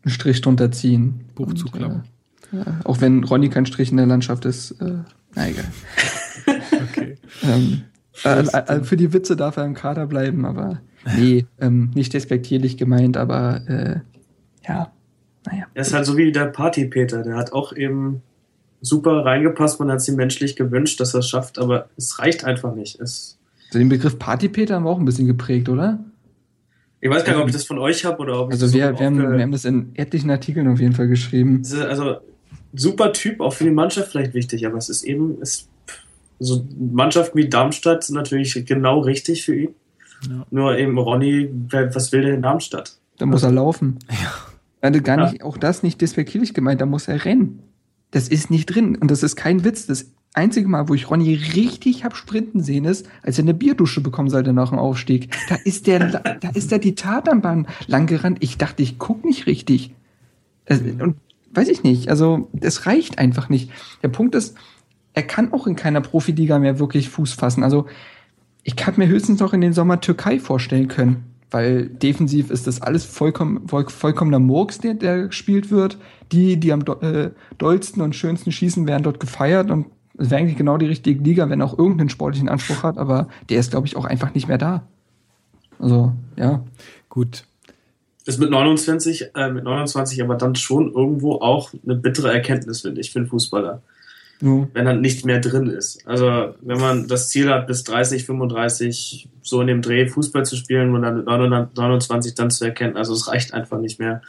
Strich 0.07 0.41
drunter 0.41 0.73
ziehen. 0.73 1.27
Buch 1.35 1.53
zuklappen. 1.53 2.05
Äh, 2.53 2.57
ja, 2.57 2.81
auch 2.85 3.01
wenn 3.01 3.25
Ronny 3.25 3.51
kein 3.51 3.67
Strich 3.67 3.91
in 3.91 3.99
der 3.99 4.07
Landschaft 4.07 4.47
ist, 4.47 4.73
äh, 4.81 4.99
na 5.35 5.49
egal. 5.49 5.67
Ähm, 7.45 7.83
äh, 8.25 8.41
äh, 8.41 8.85
für 8.85 8.97
die 8.97 9.13
Witze 9.13 9.37
darf 9.37 9.57
er 9.57 9.65
im 9.65 9.75
Kader 9.75 10.07
bleiben, 10.07 10.45
aber 10.45 10.81
nee, 11.17 11.47
ähm, 11.61 11.91
nicht 11.95 12.13
despektierlich 12.15 12.77
gemeint, 12.77 13.17
aber 13.17 13.61
äh, 13.69 14.01
ja, 14.67 14.93
naja. 15.47 15.67
er 15.75 15.83
ist 15.83 15.93
halt 15.93 16.07
so 16.07 16.17
wie 16.17 16.33
der 16.33 16.47
Party-Peter, 16.47 17.23
der 17.23 17.37
hat 17.37 17.53
auch 17.53 17.75
eben 17.75 18.23
super 18.81 19.25
reingepasst, 19.25 19.81
man 19.81 19.91
hat 19.91 19.99
es 19.99 20.09
ihm 20.09 20.17
menschlich 20.17 20.57
gewünscht, 20.57 21.01
dass 21.01 21.15
er 21.15 21.21
es 21.21 21.29
schafft, 21.29 21.59
aber 21.59 21.89
es 21.97 22.19
reicht 22.19 22.45
einfach 22.45 22.75
nicht. 22.75 23.01
Es, 23.01 23.39
Also 23.67 23.79
den 23.79 23.89
Begriff 23.89 24.19
Partypeter 24.19 24.77
haben 24.77 24.85
wir 24.85 24.91
auch 24.91 24.99
ein 24.99 25.05
bisschen 25.05 25.27
geprägt, 25.27 25.69
oder? 25.69 25.99
ich 27.05 27.11
weiß 27.11 27.23
gar 27.23 27.35
nicht, 27.35 27.43
ob 27.43 27.49
ich 27.49 27.55
das 27.55 27.65
von 27.65 27.79
euch 27.79 28.07
habe 28.07 28.19
oder 28.23 28.41
ob 28.41 28.49
ich 28.49 28.55
Also 28.55 28.65
das 28.65 28.75
wir, 28.75 28.93
so 28.93 28.99
wir, 28.99 29.07
haben, 29.07 29.19
wir 29.19 29.43
haben 29.43 29.53
das 29.53 29.67
in 29.67 29.91
etlichen 29.95 30.31
Artikeln 30.31 30.67
auf 30.69 30.81
jeden 30.81 30.95
Fall 30.95 31.07
geschrieben. 31.07 31.63
Also 31.87 32.17
super 32.73 33.13
Typ, 33.13 33.41
auch 33.41 33.53
für 33.53 33.65
die 33.65 33.71
Mannschaft 33.71 34.13
vielleicht 34.13 34.33
wichtig, 34.33 34.67
aber 34.67 34.79
es 34.79 34.89
ist 34.89 35.03
eben, 35.03 35.37
es, 35.43 35.69
so 36.45 36.67
Mannschaften 36.79 37.39
wie 37.39 37.49
Darmstadt 37.49 38.05
sind 38.05 38.17
natürlich 38.17 38.65
genau 38.67 39.01
richtig 39.01 39.45
für 39.45 39.57
ihn. 39.57 39.75
Ja. 40.29 40.47
Nur 40.51 40.79
eben 40.79 40.97
Ronny, 40.99 41.51
was 41.71 42.13
will 42.13 42.23
der 42.23 42.35
in 42.35 42.43
Darmstadt? 42.43 42.97
Da 43.19 43.27
muss 43.27 43.43
er 43.43 43.53
laufen. 43.53 43.99
Ja. 44.11 44.33
Also 44.81 45.01
gar 45.01 45.31
nicht, 45.31 45.43
auch 45.43 45.57
das 45.57 45.83
nicht 45.83 46.01
despektierlich 46.01 46.53
gemeint, 46.53 46.81
da 46.81 46.87
muss 46.87 47.09
er 47.09 47.25
rennen. 47.25 47.61
Das 48.11 48.29
ist 48.29 48.51
nicht 48.51 48.67
drin. 48.67 48.97
Und 48.97 49.11
das 49.11 49.23
ist 49.23 49.35
kein 49.35 49.65
Witz. 49.65 49.87
Das 49.87 50.13
einzige 50.35 50.69
Mal, 50.69 50.89
wo 50.89 50.95
ich 50.95 51.11
Ronny 51.11 51.35
richtig 51.35 52.05
hab 52.05 52.17
sprinten 52.17 52.63
sehen, 52.63 52.85
ist, 52.85 53.09
als 53.23 53.39
er 53.39 53.45
eine 53.45 53.55
Bierdusche 53.55 54.03
bekommen 54.03 54.29
sollte 54.29 54.53
nach 54.53 54.71
dem 54.71 54.79
Aufstieg. 54.79 55.35
Da 55.49 55.57
ist 55.65 55.87
der, 55.87 56.21
da 56.39 56.51
ist 56.51 56.71
er 56.71 56.79
die 56.79 56.95
Tatanbahn 56.95 57.67
lang 57.87 58.07
gerannt. 58.07 58.39
Ich 58.41 58.59
dachte, 58.59 58.83
ich 58.83 58.99
guck 58.99 59.25
nicht 59.25 59.47
richtig. 59.47 59.95
Das, 60.67 60.81
und 60.81 61.17
weiß 61.53 61.69
ich 61.69 61.83
nicht. 61.83 62.09
Also, 62.09 62.49
das 62.53 62.87
reicht 62.87 63.19
einfach 63.19 63.49
nicht. 63.49 63.71
Der 64.03 64.09
Punkt 64.09 64.35
ist, 64.35 64.57
er 65.15 65.23
kann 65.23 65.53
auch 65.53 65.67
in 65.67 65.77
keiner 65.77 66.01
Profiliga 66.01 66.59
mehr 66.59 66.79
wirklich 66.79 67.09
Fuß 67.09 67.33
fassen. 67.33 67.63
Also, 67.63 67.87
ich 68.65 68.77
kann 68.77 68.95
mir 68.97 69.09
höchstens 69.09 69.41
noch 69.41 69.53
in 69.53 69.61
den 69.61 69.73
Sommer 69.73 70.01
Türkei 70.01 70.39
vorstellen 70.39 70.89
können, 70.89 71.25
weil 71.51 71.89
defensiv 71.89 72.51
ist 72.51 72.67
das 72.67 72.83
alles 72.83 73.05
vollkommen, 73.05 73.69
voll, 73.69 73.89
vollkommener 73.89 74.41
Murks, 74.41 74.79
der, 74.79 74.95
der 74.95 75.29
gespielt 75.29 75.71
wird. 75.71 75.99
Die, 76.33 76.59
die 76.59 76.73
am 76.73 76.85
do, 76.85 76.95
äh, 76.95 77.31
dollsten 77.59 78.03
und 78.03 78.17
schönsten 78.17 78.51
schießen, 78.51 78.87
werden 78.87 79.05
dort 79.05 79.21
gefeiert 79.21 79.71
und 79.71 79.87
es 80.17 80.31
wäre 80.31 80.41
eigentlich 80.41 80.57
genau 80.57 80.79
die 80.79 80.87
richtige 80.87 81.23
Liga, 81.23 81.49
wenn 81.49 81.61
er 81.61 81.67
auch 81.67 81.79
irgendeinen 81.79 82.09
sportlichen 82.09 82.49
Anspruch 82.49 82.83
hat, 82.83 82.99
aber 82.99 83.29
der 83.51 83.59
ist, 83.59 83.73
glaube 83.73 83.87
ich, 83.87 83.97
auch 83.97 84.05
einfach 84.05 84.35
nicht 84.35 84.49
mehr 84.49 84.59
da. 84.59 84.87
Also, 85.79 86.13
ja. 86.37 86.65
Gut. 87.09 87.45
Ist 88.25 88.41
mit 88.41 88.51
29, 88.51 89.31
äh, 89.35 89.51
mit 89.51 89.65
29 89.65 90.23
aber 90.23 90.37
dann 90.37 90.55
schon 90.55 90.93
irgendwo 90.93 91.35
auch 91.35 91.73
eine 91.85 91.97
bittere 91.97 92.33
Erkenntnis, 92.33 92.81
finde 92.81 93.01
ich, 93.01 93.11
für 93.11 93.19
einen 93.19 93.29
Fußballer. 93.29 93.83
Nur, 94.41 94.69
Wenn 94.73 94.85
dann 94.85 95.01
nicht 95.01 95.25
mehr 95.25 95.41
drin 95.41 95.69
ist. 95.69 96.07
Also, 96.07 96.55
wenn 96.61 96.81
man 96.81 97.09
das 97.09 97.29
Ziel 97.29 97.49
hat, 97.51 97.67
bis 97.67 97.85
30, 97.85 98.25
35 98.25 99.29
so 99.43 99.61
in 99.61 99.69
dem 99.69 99.81
Dreh 99.81 100.07
Fußball 100.09 100.45
zu 100.45 100.57
spielen 100.57 100.95
und 100.95 101.03
dann 101.03 101.17
mit 101.19 101.27
29 101.27 102.35
dann 102.35 102.51
zu 102.51 102.65
erkennen, 102.65 102.97
also 102.97 103.15
es 103.15 103.29
reicht 103.29 103.55
einfach 103.55 103.79
nicht 103.79 103.99
mehr. 104.01 104.23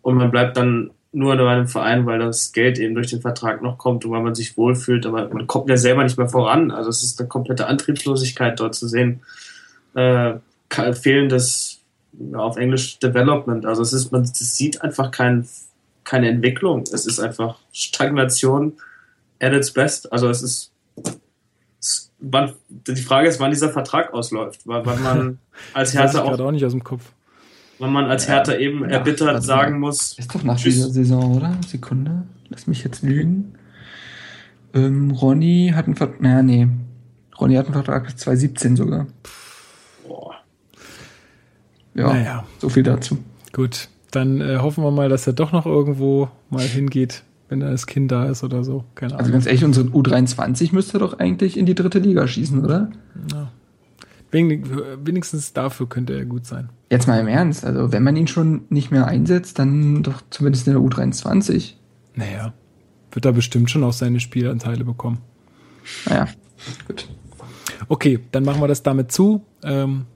Und 0.00 0.16
man 0.16 0.30
bleibt 0.30 0.56
dann 0.56 0.90
nur 1.12 1.36
bei 1.36 1.48
einem 1.48 1.68
Verein, 1.68 2.06
weil 2.06 2.18
das 2.18 2.52
Geld 2.52 2.78
eben 2.78 2.94
durch 2.94 3.08
den 3.08 3.20
Vertrag 3.20 3.62
noch 3.62 3.78
kommt 3.78 4.04
und 4.04 4.10
weil 4.10 4.22
man 4.22 4.34
sich 4.34 4.56
wohlfühlt, 4.56 5.04
aber 5.04 5.28
man 5.28 5.46
kommt 5.46 5.68
ja 5.68 5.76
selber 5.76 6.02
nicht 6.02 6.16
mehr 6.16 6.28
voran. 6.28 6.70
Also 6.70 6.88
es 6.88 7.02
ist 7.02 7.20
eine 7.20 7.28
komplette 7.28 7.66
Antriebslosigkeit 7.66 8.58
dort 8.58 8.74
zu 8.74 8.88
sehen. 8.88 9.20
Äh, 9.94 10.34
fehlendes 10.94 11.80
auf 12.32 12.56
Englisch 12.56 12.98
Development. 12.98 13.66
Also 13.66 13.82
es 13.82 13.92
ist, 13.92 14.10
man 14.10 14.24
sieht 14.24 14.80
einfach 14.82 15.10
kein, 15.10 15.46
keine 16.04 16.28
Entwicklung. 16.28 16.84
Es 16.90 17.06
ist 17.06 17.20
einfach 17.20 17.58
Stagnation 17.72 18.74
at 19.42 19.52
its 19.52 19.72
best. 19.72 20.12
Also 20.12 20.28
es 20.28 20.42
ist 20.42 20.72
es, 21.82 22.12
wann, 22.20 22.52
die 22.68 22.96
Frage 22.96 23.28
ist, 23.28 23.40
wann 23.40 23.50
dieser 23.50 23.70
Vertrag 23.70 24.14
ausläuft, 24.14 24.60
wann, 24.64 24.86
wann 24.86 25.02
man 25.02 25.38
als 25.74 25.94
Hertha 25.94 26.22
auch, 26.22 26.38
auch 26.38 26.52
nicht 26.52 26.64
aus 26.64 26.72
dem 26.72 26.84
Kopf. 26.84 27.12
Wann 27.78 27.92
man 27.92 28.04
als 28.04 28.28
Hertha 28.28 28.54
eben 28.54 28.84
erbittert 28.84 29.28
also, 29.28 29.46
sagen 29.46 29.80
muss. 29.80 30.16
Ist 30.18 30.32
doch 30.32 30.44
nach 30.44 30.60
dieser 30.60 30.88
Saison, 30.90 31.36
oder? 31.36 31.56
Sekunde. 31.66 32.22
Lass 32.48 32.68
mich 32.68 32.84
jetzt 32.84 33.02
lügen. 33.02 33.54
Ähm, 34.72 35.10
Ronny 35.10 35.72
hat 35.74 35.86
einen 35.86 35.96
Vertrag. 35.96 36.20
Naja, 36.20 36.42
nee. 36.42 36.68
Ronny 37.40 37.56
hat 37.56 37.66
einen 37.66 37.74
Vertrag 37.74 38.04
bis 38.04 38.16
2017 38.16 38.76
sogar. 38.76 39.06
Boah. 40.06 40.36
Ja, 41.94 42.12
Naja. 42.12 42.44
so 42.58 42.68
viel 42.68 42.84
dazu. 42.84 43.18
Gut, 43.52 43.88
dann 44.12 44.40
äh, 44.40 44.58
hoffen 44.58 44.84
wir 44.84 44.92
mal, 44.92 45.08
dass 45.08 45.26
er 45.26 45.32
doch 45.32 45.50
noch 45.50 45.66
irgendwo 45.66 46.28
mal 46.50 46.62
hingeht, 46.62 47.24
wenn 47.52 47.60
da 47.60 47.70
das 47.70 47.86
Kind 47.86 48.10
da 48.10 48.24
ist 48.24 48.42
oder 48.42 48.64
so. 48.64 48.84
Keine 48.94 49.12
Also 49.12 49.20
Ahnung. 49.26 49.32
ganz 49.32 49.46
ehrlich, 49.46 49.64
unsere 49.64 49.86
U23 49.88 50.74
müsste 50.74 50.98
doch 50.98 51.18
eigentlich 51.18 51.56
in 51.56 51.66
die 51.66 51.74
dritte 51.74 51.98
Liga 52.00 52.26
schießen, 52.26 52.64
oder? 52.64 52.90
Wenig, 54.30 54.64
wenigstens 55.04 55.52
dafür 55.52 55.86
könnte 55.88 56.14
er 56.14 56.24
gut 56.24 56.46
sein. 56.46 56.70
Jetzt 56.90 57.06
mal 57.06 57.20
im 57.20 57.28
Ernst. 57.28 57.64
Also, 57.66 57.92
wenn 57.92 58.02
man 58.02 58.16
ihn 58.16 58.26
schon 58.26 58.62
nicht 58.70 58.90
mehr 58.90 59.06
einsetzt, 59.06 59.58
dann 59.58 60.02
doch 60.02 60.22
zumindest 60.30 60.66
in 60.66 60.72
der 60.72 60.82
U23. 60.82 61.74
Naja, 62.14 62.54
wird 63.12 63.24
er 63.26 63.32
bestimmt 63.32 63.70
schon 63.70 63.84
auch 63.84 63.92
seine 63.92 64.20
Spielanteile 64.20 64.84
bekommen. 64.84 65.18
Naja, 66.06 66.28
gut. 66.88 67.08
Okay, 67.88 68.20
dann 68.32 68.44
machen 68.44 68.62
wir 68.62 68.68
das 68.68 68.82
damit 68.82 69.12
zu. 69.12 69.44
Ähm, 69.62 70.06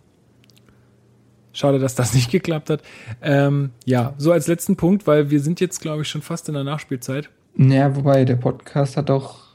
schade, 1.56 1.78
dass 1.78 1.94
das 1.94 2.14
nicht 2.14 2.30
geklappt 2.30 2.70
hat. 2.70 2.82
Ähm, 3.22 3.70
ja, 3.84 4.14
so 4.18 4.32
als 4.32 4.46
letzten 4.46 4.76
Punkt, 4.76 5.06
weil 5.06 5.30
wir 5.30 5.40
sind 5.40 5.60
jetzt, 5.60 5.80
glaube 5.80 6.02
ich, 6.02 6.08
schon 6.08 6.22
fast 6.22 6.48
in 6.48 6.54
der 6.54 6.64
Nachspielzeit. 6.64 7.28
Naja, 7.56 7.94
wobei 7.96 8.24
der 8.24 8.36
Podcast 8.36 8.96
hat 8.96 9.08
doch. 9.08 9.46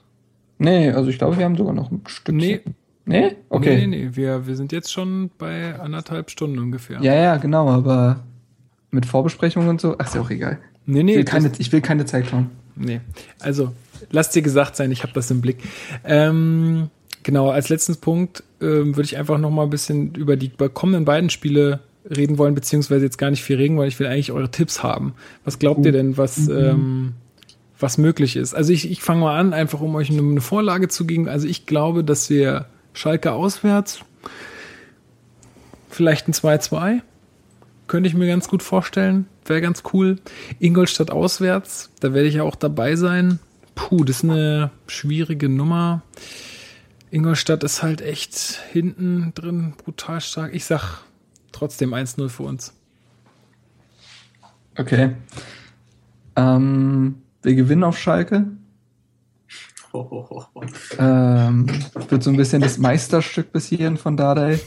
Nee, 0.57 0.91
also 0.91 1.09
ich 1.09 1.17
glaube, 1.17 1.37
wir 1.37 1.45
haben 1.45 1.55
sogar 1.57 1.73
noch 1.73 1.91
ein 1.91 2.01
Stück. 2.07 2.35
Nee. 2.35 2.61
Nee? 3.05 3.35
Okay. 3.49 3.77
Nee, 3.77 3.87
nee, 3.87 4.05
nee, 4.05 4.09
wir, 4.13 4.45
wir 4.45 4.55
sind 4.55 4.71
jetzt 4.71 4.91
schon 4.91 5.31
bei 5.39 5.79
anderthalb 5.79 6.29
Stunden 6.29 6.59
ungefähr. 6.59 6.99
Ja, 7.01 7.15
ja, 7.15 7.37
genau, 7.37 7.67
aber 7.67 8.19
mit 8.91 9.05
Vorbesprechung 9.07 9.67
und 9.67 9.81
so. 9.81 9.95
Ach, 9.97 10.05
ist 10.05 10.15
ja 10.15 10.21
auch 10.21 10.29
egal. 10.29 10.59
nee, 10.85 10.99
Ich 10.99 11.05
nee, 11.05 11.15
will 11.15 11.23
das- 11.23 11.31
keine, 11.31 11.51
ich 11.57 11.71
will 11.71 11.81
keine 11.81 12.05
Zeit 12.05 12.27
schauen. 12.27 12.51
Nee, 12.75 13.01
also 13.39 13.71
lasst 14.11 14.35
dir 14.35 14.41
gesagt 14.43 14.75
sein, 14.75 14.91
ich 14.91 15.01
habe 15.03 15.13
das 15.13 15.29
im 15.31 15.41
Blick. 15.41 15.57
Ähm, 16.05 16.89
genau, 17.23 17.49
als 17.49 17.69
letzten 17.69 17.95
Punkt 17.97 18.43
ähm, 18.61 18.95
würde 18.95 19.03
ich 19.03 19.17
einfach 19.17 19.37
noch 19.39 19.49
mal 19.51 19.63
ein 19.63 19.69
bisschen 19.69 20.13
über 20.15 20.35
die 20.37 20.51
kommenden 20.73 21.03
beiden 21.05 21.29
Spiele 21.29 21.79
reden 22.09 22.37
wollen, 22.37 22.55
beziehungsweise 22.55 23.05
jetzt 23.05 23.17
gar 23.17 23.29
nicht 23.29 23.43
viel 23.43 23.57
reden, 23.57 23.77
weil 23.77 23.87
ich 23.87 23.99
will 23.99 24.07
eigentlich 24.07 24.31
eure 24.31 24.49
Tipps 24.49 24.83
haben. 24.83 25.13
Was 25.43 25.59
glaubt 25.59 25.85
ihr 25.85 25.91
denn, 25.91 26.17
was, 26.17 26.47
ähm, 26.47 27.13
was 27.79 27.97
möglich 27.97 28.35
ist? 28.35 28.53
Also 28.53 28.73
ich, 28.73 28.89
ich 28.89 29.01
fange 29.01 29.21
mal 29.21 29.39
an, 29.39 29.53
einfach 29.53 29.81
um 29.81 29.95
euch 29.95 30.09
eine, 30.09 30.21
eine 30.21 30.41
Vorlage 30.41 30.87
zu 30.87 31.05
geben. 31.05 31.27
Also 31.27 31.47
ich 31.47 31.65
glaube, 31.65 32.03
dass 32.03 32.29
wir 32.29 32.65
Schalke 32.93 33.31
auswärts 33.33 34.01
vielleicht 35.89 36.27
ein 36.27 36.33
2-2 36.33 37.01
könnte 37.91 38.07
ich 38.07 38.15
mir 38.15 38.27
ganz 38.27 38.47
gut 38.47 38.63
vorstellen. 38.63 39.25
Wäre 39.43 39.59
ganz 39.59 39.83
cool. 39.91 40.15
Ingolstadt 40.59 41.11
auswärts, 41.11 41.89
da 41.99 42.13
werde 42.13 42.29
ich 42.29 42.35
ja 42.35 42.43
auch 42.43 42.55
dabei 42.55 42.95
sein. 42.95 43.39
Puh, 43.75 44.05
das 44.05 44.23
ist 44.23 44.29
eine 44.29 44.71
schwierige 44.87 45.49
Nummer. 45.49 46.01
Ingolstadt 47.09 47.65
ist 47.65 47.83
halt 47.83 47.99
echt 47.99 48.61
hinten 48.71 49.33
drin 49.35 49.73
brutal 49.75 50.21
stark. 50.21 50.53
Ich 50.55 50.63
sag 50.63 51.01
trotzdem 51.51 51.93
1-0 51.93 52.29
für 52.29 52.43
uns. 52.43 52.73
Okay. 54.77 55.15
Ähm, 56.35 57.21
wir 57.41 57.55
gewinnen 57.55 57.83
auf 57.83 57.97
Schalke. 57.97 58.47
Ähm, 60.97 61.67
wird 62.07 62.23
so 62.23 62.29
ein 62.29 62.37
bisschen 62.37 62.61
das 62.61 62.77
Meisterstück 62.77 63.51
bis 63.51 63.67
hierhin 63.67 63.97
von 63.97 64.15
Dardai. 64.15 64.59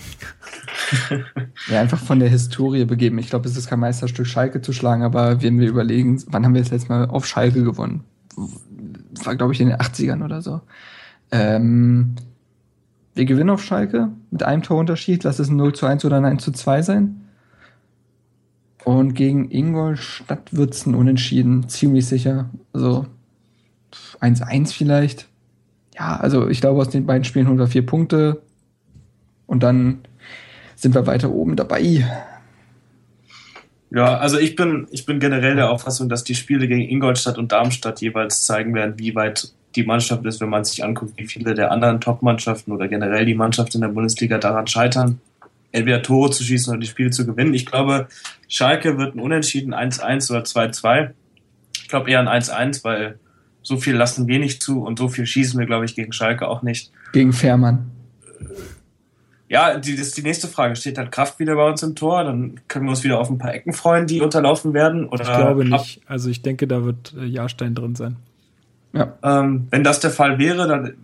ja, 1.69 1.81
einfach 1.81 1.99
von 1.99 2.21
der 2.21 2.29
Historie 2.29 2.85
begeben. 2.85 3.19
Ich 3.19 3.31
glaube, 3.31 3.49
es 3.49 3.57
ist 3.57 3.69
kein 3.69 3.81
Meisterstück, 3.81 4.27
Schalke 4.27 4.61
zu 4.61 4.75
schlagen, 4.75 5.03
aber 5.03 5.43
wenn 5.43 5.59
wir 5.59 5.69
überlegen, 5.69 6.23
wann 6.27 6.45
haben 6.45 6.55
wir 6.55 6.61
das 6.61 6.71
letzte 6.71 6.91
Mal 6.91 7.07
auf 7.07 7.27
Schalke 7.27 7.65
gewonnen? 7.65 8.05
War, 9.25 9.37
glaube 9.37 9.55
ich, 9.55 9.61
in 9.61 9.69
den 9.69 9.79
80ern 9.79 10.23
oder 10.23 10.43
so. 10.43 10.61
Ähm, 11.31 12.17
wir 13.15 13.25
gewinnen 13.25 13.51
auf 13.51 13.63
Schalke 13.63 14.11
mit 14.31 14.43
einem 14.43 14.63
Torunterschied. 14.63 15.25
Lass 15.25 15.39
es 15.39 15.49
ein 15.49 15.57
0 15.57 15.75
zu 15.75 15.87
1 15.87 16.05
oder 16.05 16.17
ein 16.17 16.25
1 16.25 16.43
zu 16.43 16.53
2 16.53 16.83
sein. 16.83 17.21
Und 18.85 19.15
gegen 19.15 19.51
Ingolstadt 19.51 20.55
wird's 20.55 20.85
ein 20.85 20.95
Unentschieden, 20.95 21.69
ziemlich 21.69 22.07
sicher. 22.07 22.51
Also 22.73 23.07
1-1 24.21 24.75
vielleicht. 24.75 25.29
Ja, 25.95 26.17
also 26.17 26.49
ich 26.49 26.61
glaube, 26.61 26.81
aus 26.81 26.91
den 26.91 27.07
beiden 27.07 27.25
Spielen 27.25 27.49
holen 27.49 27.59
wir 27.59 27.67
vier 27.67 27.87
Punkte. 27.87 28.43
Und 29.47 29.63
dann 29.63 30.01
sind 30.75 30.95
wir 30.95 31.07
weiter 31.07 31.31
oben 31.31 31.57
dabei. 31.57 32.05
Ja, 33.91 34.19
also 34.19 34.39
ich 34.39 34.57
bin, 34.57 34.89
ich 34.91 35.07
bin 35.07 35.21
generell 35.21 35.55
der 35.55 35.71
Auffassung, 35.71 36.09
dass 36.09 36.25
die 36.25 36.35
Spiele 36.35 36.67
gegen 36.67 36.83
Ingolstadt 36.83 37.39
und 37.39 37.53
Darmstadt 37.53 38.01
jeweils 38.01 38.45
zeigen 38.45 38.75
werden, 38.75 38.99
wie 38.99 39.15
weit 39.15 39.55
die 39.77 39.85
Mannschaft 39.85 40.25
ist, 40.25 40.41
wenn 40.41 40.49
man 40.49 40.65
sich 40.65 40.85
anguckt, 40.85 41.15
wie 41.17 41.27
viele 41.27 41.55
der 41.55 41.71
anderen 41.71 42.01
Top-Mannschaften 42.01 42.73
oder 42.73 42.89
generell 42.89 43.25
die 43.25 43.35
Mannschaft 43.35 43.75
in 43.75 43.81
der 43.81 43.89
Bundesliga 43.89 44.39
daran 44.39 44.67
scheitern, 44.67 45.21
entweder 45.73 46.03
Tore 46.03 46.31
zu 46.31 46.45
schießen 46.45 46.73
oder 46.73 46.81
die 46.81 46.87
Spiele 46.87 47.11
zu 47.11 47.27
gewinnen. 47.27 47.55
Ich 47.55 47.67
glaube, 47.67 48.09
Schalke 48.49 48.99
wird 48.99 49.15
ein 49.15 49.21
Unentschieden 49.21 49.75
1-1 49.75 50.31
oder 50.31 50.43
2-2. 50.43 51.11
Ich 51.77 51.89
glaube 51.89 52.11
eher 52.11 52.21
ein 52.21 52.43
1-1, 52.43 52.85
weil 52.85 53.19
so 53.63 53.77
viel 53.77 53.97
lassen 53.97 54.29
wir 54.29 54.39
nicht 54.39 54.63
zu 54.63 54.83
und 54.83 54.99
so 54.99 55.09
viel 55.09 55.27
schießen 55.27 55.59
wir, 55.59 55.67
glaube 55.67 55.85
ich, 55.85 55.97
gegen 55.97 56.13
Schalke 56.13 56.47
auch 56.47 56.63
nicht. 56.63 56.93
Gegen 57.13 57.33
Fährmann. 57.33 57.91
Ja, 59.49 59.79
die, 59.79 59.97
das 59.97 60.09
ist 60.09 60.17
die 60.17 60.23
nächste 60.23 60.49
Frage. 60.49 60.77
Steht 60.77 60.99
dann 60.99 61.11
Kraft 61.11 61.39
wieder 61.39 61.55
bei 61.55 61.69
uns 61.69 61.83
im 61.83 61.95
Tor? 61.95 62.25
Dann 62.25 62.61
können 62.69 62.87
wir 62.87 62.91
uns 62.91 63.05
wieder 63.05 63.19
auf 63.19 63.31
ein 63.31 63.39
paar 63.39 63.55
Ecken 63.55 63.73
freuen, 63.73 64.07
die 64.07 64.21
unterlaufen 64.21 64.75
werden? 64.75 65.07
Oder 65.07 65.23
Ich 65.23 65.37
glaube 65.37 65.65
nicht. 65.65 66.01
Also 66.07 66.31
ich 66.31 66.43
denke, 66.43 66.67
da 66.67 66.85
wird 66.85 67.15
äh, 67.19 67.25
Jahrstein 67.25 67.75
drin 67.75 67.95
sein. 67.95 68.17
Ja. 68.95 69.13
Ähm, 69.23 69.67
wenn 69.71 69.85
das 69.85 70.01
der 70.01 70.11
Fall 70.11 70.39
wäre, 70.39 70.67
dann 70.69 70.95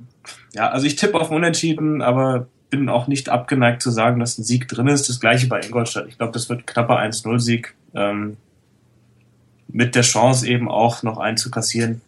ja, 0.55 0.69
also 0.71 0.87
ich 0.87 0.97
tippe 0.97 1.21
auf 1.21 1.31
Unentschieden, 1.31 2.03
aber 2.03 2.47
bin 2.71 2.89
auch 2.89 3.09
nicht 3.09 3.29
abgeneigt 3.29 3.83
zu 3.83 3.91
sagen, 3.91 4.21
dass 4.21 4.39
ein 4.39 4.45
Sieg 4.45 4.69
drin 4.69 4.87
ist. 4.87 5.09
Das 5.09 5.19
gleiche 5.21 5.47
bei 5.49 5.61
Ingolstadt. 5.61 6.07
Ich 6.09 6.19
glaube, 6.19 6.33
das 6.33 6.49
wird 6.49 6.61
ein 6.61 6.67
knapper 6.67 6.99
1-0-Sieg. 7.01 7.75
Ähm, 7.95 8.37
mit 9.69 9.95
der 9.95 10.03
Chance 10.03 10.47
eben 10.49 10.69
auch 10.69 11.03
noch 11.03 11.19
einzukassieren, 11.19 12.01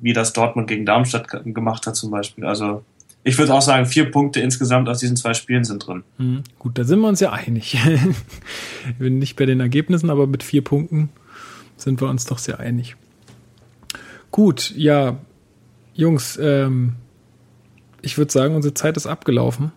wie 0.00 0.12
das 0.12 0.32
Dortmund 0.32 0.68
gegen 0.68 0.84
Darmstadt 0.86 1.28
ge- 1.30 1.52
gemacht 1.52 1.86
hat 1.86 1.96
zum 1.96 2.10
Beispiel. 2.10 2.44
Also 2.44 2.84
ich 3.22 3.38
würde 3.38 3.54
auch 3.54 3.62
sagen, 3.62 3.86
vier 3.86 4.10
Punkte 4.10 4.40
insgesamt 4.40 4.88
aus 4.88 4.98
diesen 4.98 5.16
zwei 5.16 5.32
Spielen 5.34 5.64
sind 5.64 5.86
drin. 5.86 6.02
Mhm. 6.18 6.42
Gut, 6.58 6.76
da 6.78 6.84
sind 6.84 7.00
wir 7.00 7.08
uns 7.08 7.20
ja 7.20 7.32
einig. 7.32 7.76
ich 8.88 8.94
bin 8.98 9.18
nicht 9.18 9.36
bei 9.36 9.46
den 9.46 9.60
Ergebnissen, 9.60 10.10
aber 10.10 10.26
mit 10.26 10.42
vier 10.42 10.62
Punkten 10.62 11.08
sind 11.76 12.00
wir 12.00 12.08
uns 12.08 12.26
doch 12.26 12.38
sehr 12.38 12.60
einig. 12.60 12.96
Gut, 14.34 14.72
ja, 14.74 15.18
Jungs, 15.94 16.36
ähm, 16.42 16.94
ich 18.02 18.18
würde 18.18 18.32
sagen, 18.32 18.56
unsere 18.56 18.74
Zeit 18.74 18.96
ist 18.96 19.06
abgelaufen. 19.06 19.70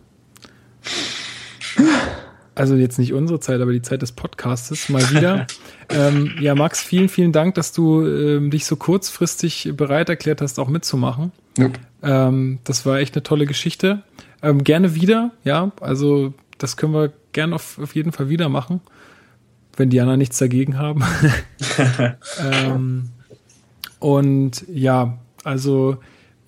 Also 2.55 2.73
jetzt 2.73 2.97
nicht 2.97 3.13
unsere 3.13 3.39
Zeit, 3.39 3.61
aber 3.61 3.71
die 3.71 3.83
Zeit 3.83 4.01
des 4.01 4.13
Podcastes 4.13 4.89
mal 4.89 5.07
wieder. 5.11 5.45
ähm, 5.89 6.31
ja, 6.39 6.55
Max, 6.55 6.81
vielen, 6.81 7.07
vielen 7.07 7.33
Dank, 7.33 7.53
dass 7.53 7.71
du 7.71 8.03
ähm, 8.03 8.49
dich 8.49 8.65
so 8.65 8.77
kurzfristig 8.77 9.73
bereit 9.77 10.09
erklärt 10.09 10.41
hast, 10.41 10.57
auch 10.57 10.69
mitzumachen. 10.69 11.33
Nope. 11.55 11.79
Ähm, 12.01 12.57
das 12.63 12.83
war 12.83 12.97
echt 12.97 13.13
eine 13.13 13.21
tolle 13.21 13.45
Geschichte. 13.45 14.01
Ähm, 14.41 14.63
gerne 14.63 14.95
wieder, 14.95 15.33
ja. 15.43 15.71
Also 15.81 16.33
das 16.57 16.77
können 16.77 16.95
wir 16.95 17.13
gerne 17.31 17.53
auf, 17.53 17.77
auf 17.77 17.93
jeden 17.93 18.11
Fall 18.11 18.29
wieder 18.29 18.49
machen, 18.49 18.81
wenn 19.75 19.91
die 19.91 20.01
anderen 20.01 20.17
nichts 20.17 20.39
dagegen 20.39 20.79
haben. 20.79 21.03
ähm, 22.39 23.11
und 23.99 24.65
ja, 24.67 25.17
also 25.43 25.97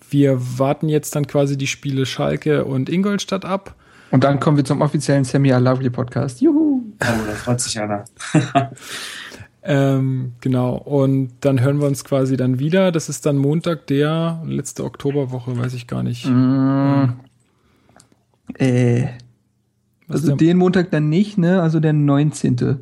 wir 0.10 0.40
warten 0.58 0.90
jetzt 0.90 1.16
dann 1.16 1.28
quasi 1.28 1.58
die 1.58 1.68
Spiele 1.68 2.06
Schalke 2.06 2.66
und 2.66 2.90
Ingolstadt 2.90 3.46
ab. 3.46 3.76
Und 4.12 4.24
dann 4.24 4.40
kommen 4.40 4.58
wir 4.58 4.66
zum 4.66 4.82
offiziellen 4.82 5.24
Sammy 5.24 5.50
Lovely 5.50 5.92
Podcast. 5.92 6.42
Juhu! 6.42 6.82
Oh, 6.82 6.96
da 7.00 7.34
freut 7.34 7.62
sich 7.62 7.80
einer. 7.80 8.06
Ähm, 9.62 10.34
genau. 10.42 10.76
Und 10.78 11.32
dann 11.42 11.62
hören 11.62 11.80
wir 11.80 11.88
uns 11.88 12.04
quasi 12.04 12.38
dann 12.38 12.60
wieder. 12.60 12.92
Das 12.92 13.10
ist 13.10 13.26
dann 13.26 13.38
Montag, 13.38 13.88
der 13.88 14.42
letzte 14.46 14.84
Oktoberwoche, 14.84 15.58
weiß 15.58 15.74
ich 15.74 15.86
gar 15.86 16.02
nicht. 16.02 16.26
Mm. 16.26 17.10
Äh, 18.56 19.08
Was 20.08 20.22
also 20.22 20.36
den 20.36 20.58
Montag 20.58 20.92
dann 20.92 21.10
nicht, 21.10 21.38
ne? 21.38 21.62
Also 21.62 21.80
der 21.80 21.94
19. 21.94 22.80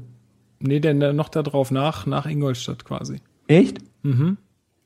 Nee, 0.59 0.79
der 0.79 1.13
noch 1.13 1.29
da 1.29 1.43
drauf 1.43 1.71
nach, 1.71 2.05
nach 2.05 2.25
Ingolstadt 2.25 2.85
quasi. 2.85 3.21
Echt? 3.47 3.79
Mhm. 4.03 4.37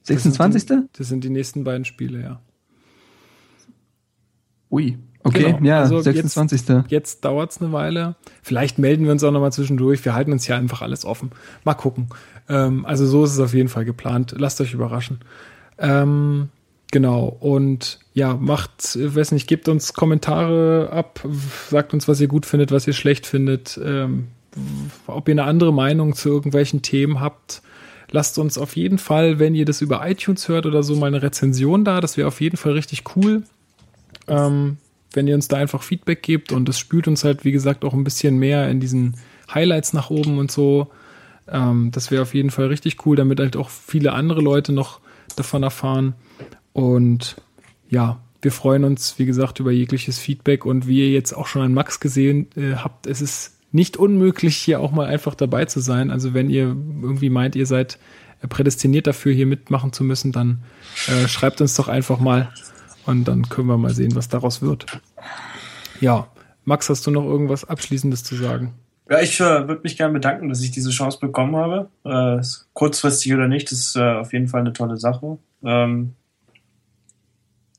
26. 0.03 0.65
Das 0.65 0.67
sind, 0.67 0.83
die, 0.83 0.97
das 0.97 1.07
sind 1.07 1.23
die 1.23 1.29
nächsten 1.29 1.63
beiden 1.63 1.85
Spiele, 1.85 2.21
ja. 2.21 2.41
Ui, 4.69 4.97
okay, 5.23 5.53
Genau. 5.53 5.65
ja, 5.65 5.79
Also 5.81 6.01
26. 6.01 6.67
Jetzt, 6.67 6.91
jetzt 6.91 7.25
dauert 7.25 7.51
es 7.51 7.61
eine 7.61 7.71
Weile. 7.73 8.15
Vielleicht 8.41 8.79
melden 8.79 9.05
wir 9.05 9.11
uns 9.11 9.23
auch 9.23 9.31
nochmal 9.31 9.51
zwischendurch. 9.51 10.03
Wir 10.05 10.13
halten 10.15 10.31
uns 10.31 10.45
hier 10.45 10.55
einfach 10.55 10.81
alles 10.81 11.05
offen. 11.05 11.31
Mal 11.63 11.73
gucken. 11.73 12.07
Ähm, 12.47 12.85
also 12.85 13.05
so 13.05 13.23
ist 13.23 13.33
es 13.33 13.39
auf 13.39 13.53
jeden 13.53 13.69
Fall 13.69 13.85
geplant. 13.85 14.33
Lasst 14.37 14.61
euch 14.61 14.73
überraschen. 14.73 15.19
Ähm, 15.77 16.49
genau. 16.91 17.25
Und 17.39 17.99
ja, 18.13 18.35
macht, 18.35 18.95
ich 18.95 19.15
weiß 19.15 19.33
nicht, 19.33 19.47
gebt 19.47 19.67
uns 19.67 19.93
Kommentare 19.93 20.89
ab. 20.91 21.19
Sagt 21.69 21.93
uns, 21.93 22.07
was 22.07 22.21
ihr 22.21 22.27
gut 22.27 22.45
findet, 22.45 22.71
was 22.71 22.87
ihr 22.87 22.93
schlecht 22.93 23.25
findet. 23.27 23.79
Ähm, 23.83 24.27
ob 25.07 25.27
ihr 25.27 25.33
eine 25.33 25.43
andere 25.43 25.73
Meinung 25.73 26.13
zu 26.15 26.29
irgendwelchen 26.29 26.81
Themen 26.81 27.19
habt. 27.19 27.61
Lasst 28.11 28.37
uns 28.37 28.57
auf 28.57 28.75
jeden 28.75 28.97
Fall, 28.97 29.39
wenn 29.39 29.55
ihr 29.55 29.65
das 29.65 29.81
über 29.81 30.07
iTunes 30.07 30.47
hört 30.49 30.65
oder 30.65 30.83
so, 30.83 30.95
mal 30.95 31.07
eine 31.07 31.21
Rezension 31.21 31.85
da. 31.85 32.01
Das 32.01 32.17
wäre 32.17 32.27
auf 32.27 32.41
jeden 32.41 32.57
Fall 32.57 32.73
richtig 32.73 33.03
cool. 33.15 33.43
Ähm, 34.27 34.77
wenn 35.13 35.27
ihr 35.27 35.35
uns 35.35 35.47
da 35.47 35.57
einfach 35.57 35.81
Feedback 35.81 36.21
gebt 36.21 36.51
und 36.51 36.67
es 36.69 36.77
spült 36.77 37.07
uns 37.07 37.23
halt, 37.23 37.45
wie 37.45 37.51
gesagt, 37.51 37.83
auch 37.85 37.93
ein 37.93 38.03
bisschen 38.03 38.37
mehr 38.37 38.69
in 38.69 38.79
diesen 38.79 39.15
Highlights 39.53 39.93
nach 39.93 40.09
oben 40.09 40.39
und 40.39 40.51
so. 40.51 40.91
Ähm, 41.47 41.91
das 41.91 42.11
wäre 42.11 42.21
auf 42.21 42.33
jeden 42.33 42.49
Fall 42.49 42.67
richtig 42.67 43.05
cool, 43.05 43.15
damit 43.15 43.39
halt 43.39 43.55
auch 43.55 43.69
viele 43.69 44.13
andere 44.13 44.41
Leute 44.41 44.73
noch 44.73 44.99
davon 45.35 45.63
erfahren. 45.63 46.13
Und 46.73 47.37
ja, 47.89 48.19
wir 48.41 48.51
freuen 48.51 48.83
uns, 48.83 49.19
wie 49.19 49.25
gesagt, 49.25 49.59
über 49.59 49.71
jegliches 49.71 50.19
Feedback 50.19 50.65
und 50.65 50.87
wie 50.87 50.99
ihr 50.99 51.11
jetzt 51.11 51.33
auch 51.33 51.47
schon 51.47 51.61
an 51.61 51.73
Max 51.73 51.99
gesehen 51.99 52.47
äh, 52.55 52.75
habt, 52.75 53.07
es 53.07 53.21
ist 53.21 53.57
nicht 53.71 53.97
unmöglich, 53.97 54.57
hier 54.57 54.79
auch 54.79 54.91
mal 54.91 55.07
einfach 55.07 55.35
dabei 55.35 55.65
zu 55.65 55.79
sein. 55.79 56.11
Also 56.11 56.33
wenn 56.33 56.49
ihr 56.49 56.75
irgendwie 57.01 57.29
meint, 57.29 57.55
ihr 57.55 57.65
seid 57.65 57.97
prädestiniert 58.49 59.07
dafür, 59.07 59.33
hier 59.33 59.45
mitmachen 59.45 59.93
zu 59.93 60.03
müssen, 60.03 60.31
dann 60.31 60.63
äh, 61.07 61.27
schreibt 61.27 61.61
uns 61.61 61.75
doch 61.75 61.87
einfach 61.87 62.19
mal 62.19 62.49
und 63.05 63.27
dann 63.27 63.49
können 63.49 63.67
wir 63.67 63.77
mal 63.77 63.93
sehen, 63.93 64.15
was 64.15 64.29
daraus 64.29 64.61
wird. 64.61 64.85
Ja, 65.99 66.27
Max, 66.65 66.89
hast 66.89 67.05
du 67.05 67.11
noch 67.11 67.23
irgendwas 67.23 67.65
Abschließendes 67.65 68.23
zu 68.23 68.35
sagen? 68.35 68.73
Ja, 69.09 69.19
ich 69.19 69.39
äh, 69.39 69.67
würde 69.67 69.81
mich 69.83 69.97
gerne 69.97 70.13
bedanken, 70.13 70.49
dass 70.49 70.61
ich 70.61 70.71
diese 70.71 70.89
Chance 70.89 71.19
bekommen 71.19 71.55
habe. 71.55 71.89
Äh, 72.05 72.39
ist 72.39 72.69
kurzfristig 72.73 73.33
oder 73.33 73.47
nicht, 73.47 73.71
ist 73.71 73.95
äh, 73.95 73.99
auf 73.99 74.33
jeden 74.33 74.47
Fall 74.47 74.61
eine 74.61 74.73
tolle 74.73 74.97
Sache. 74.97 75.37
Ähm, 75.63 76.13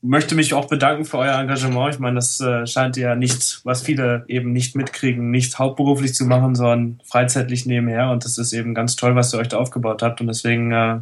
möchte 0.02 0.34
mich 0.34 0.52
auch 0.52 0.66
bedanken 0.66 1.04
für 1.04 1.18
euer 1.18 1.38
Engagement. 1.38 1.94
Ich 1.94 2.00
meine, 2.00 2.16
das 2.16 2.40
äh, 2.40 2.66
scheint 2.66 2.96
ja 2.96 3.14
nicht, 3.14 3.60
was 3.64 3.82
viele 3.82 4.24
eben 4.26 4.52
nicht 4.52 4.74
mitkriegen, 4.74 5.30
nicht 5.30 5.58
hauptberuflich 5.58 6.12
zu 6.12 6.26
machen, 6.26 6.54
sondern 6.56 7.00
freizeitlich 7.04 7.66
nebenher. 7.66 8.10
Und 8.10 8.24
das 8.24 8.36
ist 8.36 8.52
eben 8.52 8.74
ganz 8.74 8.96
toll, 8.96 9.14
was 9.14 9.32
ihr 9.32 9.38
euch 9.38 9.48
da 9.48 9.58
aufgebaut 9.58 10.02
habt. 10.02 10.20
Und 10.20 10.26
deswegen 10.26 10.72
äh, 10.72 11.00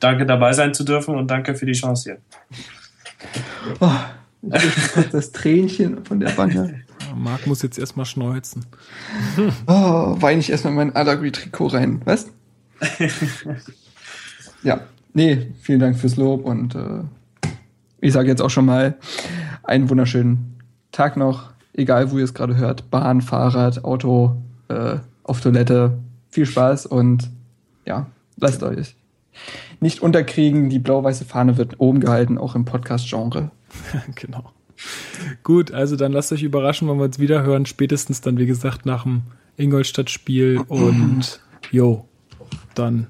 danke 0.00 0.26
dabei 0.26 0.52
sein 0.52 0.74
zu 0.74 0.82
dürfen 0.84 1.14
und 1.14 1.30
danke 1.30 1.54
für 1.54 1.66
die 1.66 1.72
Chance 1.72 2.10
hier. 2.10 2.18
Oh, 3.80 3.90
das 5.12 5.32
Tränchen 5.32 6.04
von 6.04 6.20
der 6.20 6.36
Wange. 6.36 6.82
Marc 7.14 7.46
muss 7.46 7.62
jetzt 7.62 7.78
erstmal 7.78 8.06
schneuzen. 8.06 8.66
Oh, 9.66 10.16
weine 10.20 10.40
ich 10.40 10.50
erstmal 10.50 10.74
mein 10.74 10.94
Alagui-Trikot 10.94 11.68
rein, 11.68 12.02
was? 12.04 12.26
ja, 14.62 14.80
nee, 15.14 15.48
vielen 15.62 15.80
Dank 15.80 15.98
fürs 15.98 16.16
Lob 16.16 16.44
und 16.44 16.74
äh, 16.74 17.00
ich 18.00 18.12
sage 18.12 18.28
jetzt 18.28 18.42
auch 18.42 18.50
schon 18.50 18.66
mal 18.66 18.96
einen 19.62 19.90
wunderschönen 19.90 20.56
Tag 20.92 21.16
noch, 21.16 21.50
egal 21.72 22.10
wo 22.10 22.18
ihr 22.18 22.24
es 22.24 22.34
gerade 22.34 22.56
hört, 22.56 22.90
Bahn, 22.90 23.20
Fahrrad, 23.20 23.84
Auto, 23.84 24.36
äh, 24.68 24.96
auf 25.24 25.40
Toilette, 25.40 25.98
viel 26.28 26.46
Spaß 26.46 26.86
und 26.86 27.30
ja, 27.84 28.06
lasst 28.36 28.62
euch 28.62 28.96
nicht 29.80 30.02
unterkriegen, 30.02 30.70
die 30.70 30.78
blau-weiße 30.78 31.24
Fahne 31.24 31.56
wird 31.56 31.78
oben 31.78 32.00
gehalten, 32.00 32.38
auch 32.38 32.54
im 32.54 32.64
Podcast-Genre. 32.64 33.50
genau. 34.14 34.52
Gut, 35.42 35.72
also 35.72 35.96
dann 35.96 36.12
lasst 36.12 36.32
euch 36.32 36.42
überraschen, 36.42 36.88
wenn 36.88 36.98
wir 36.98 37.04
uns 37.04 37.18
wieder 37.18 37.42
hören. 37.42 37.66
Spätestens 37.66 38.20
dann, 38.20 38.38
wie 38.38 38.46
gesagt, 38.46 38.86
nach 38.86 39.04
dem 39.04 39.22
Ingolstadt-Spiel. 39.56 40.60
Und 40.68 41.40
jo, 41.70 42.06
dann 42.74 43.06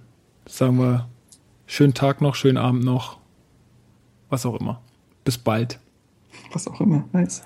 sagen 0.46 0.78
wir 0.78 1.08
schönen 1.66 1.94
Tag 1.94 2.20
noch, 2.20 2.34
schönen 2.34 2.58
Abend 2.58 2.84
noch. 2.84 3.18
Was 4.28 4.44
auch 4.46 4.54
immer. 4.60 4.80
Bis 5.24 5.38
bald. 5.38 5.78
Was 6.52 6.68
auch 6.68 6.80
immer, 6.80 7.04
nice. 7.12 7.42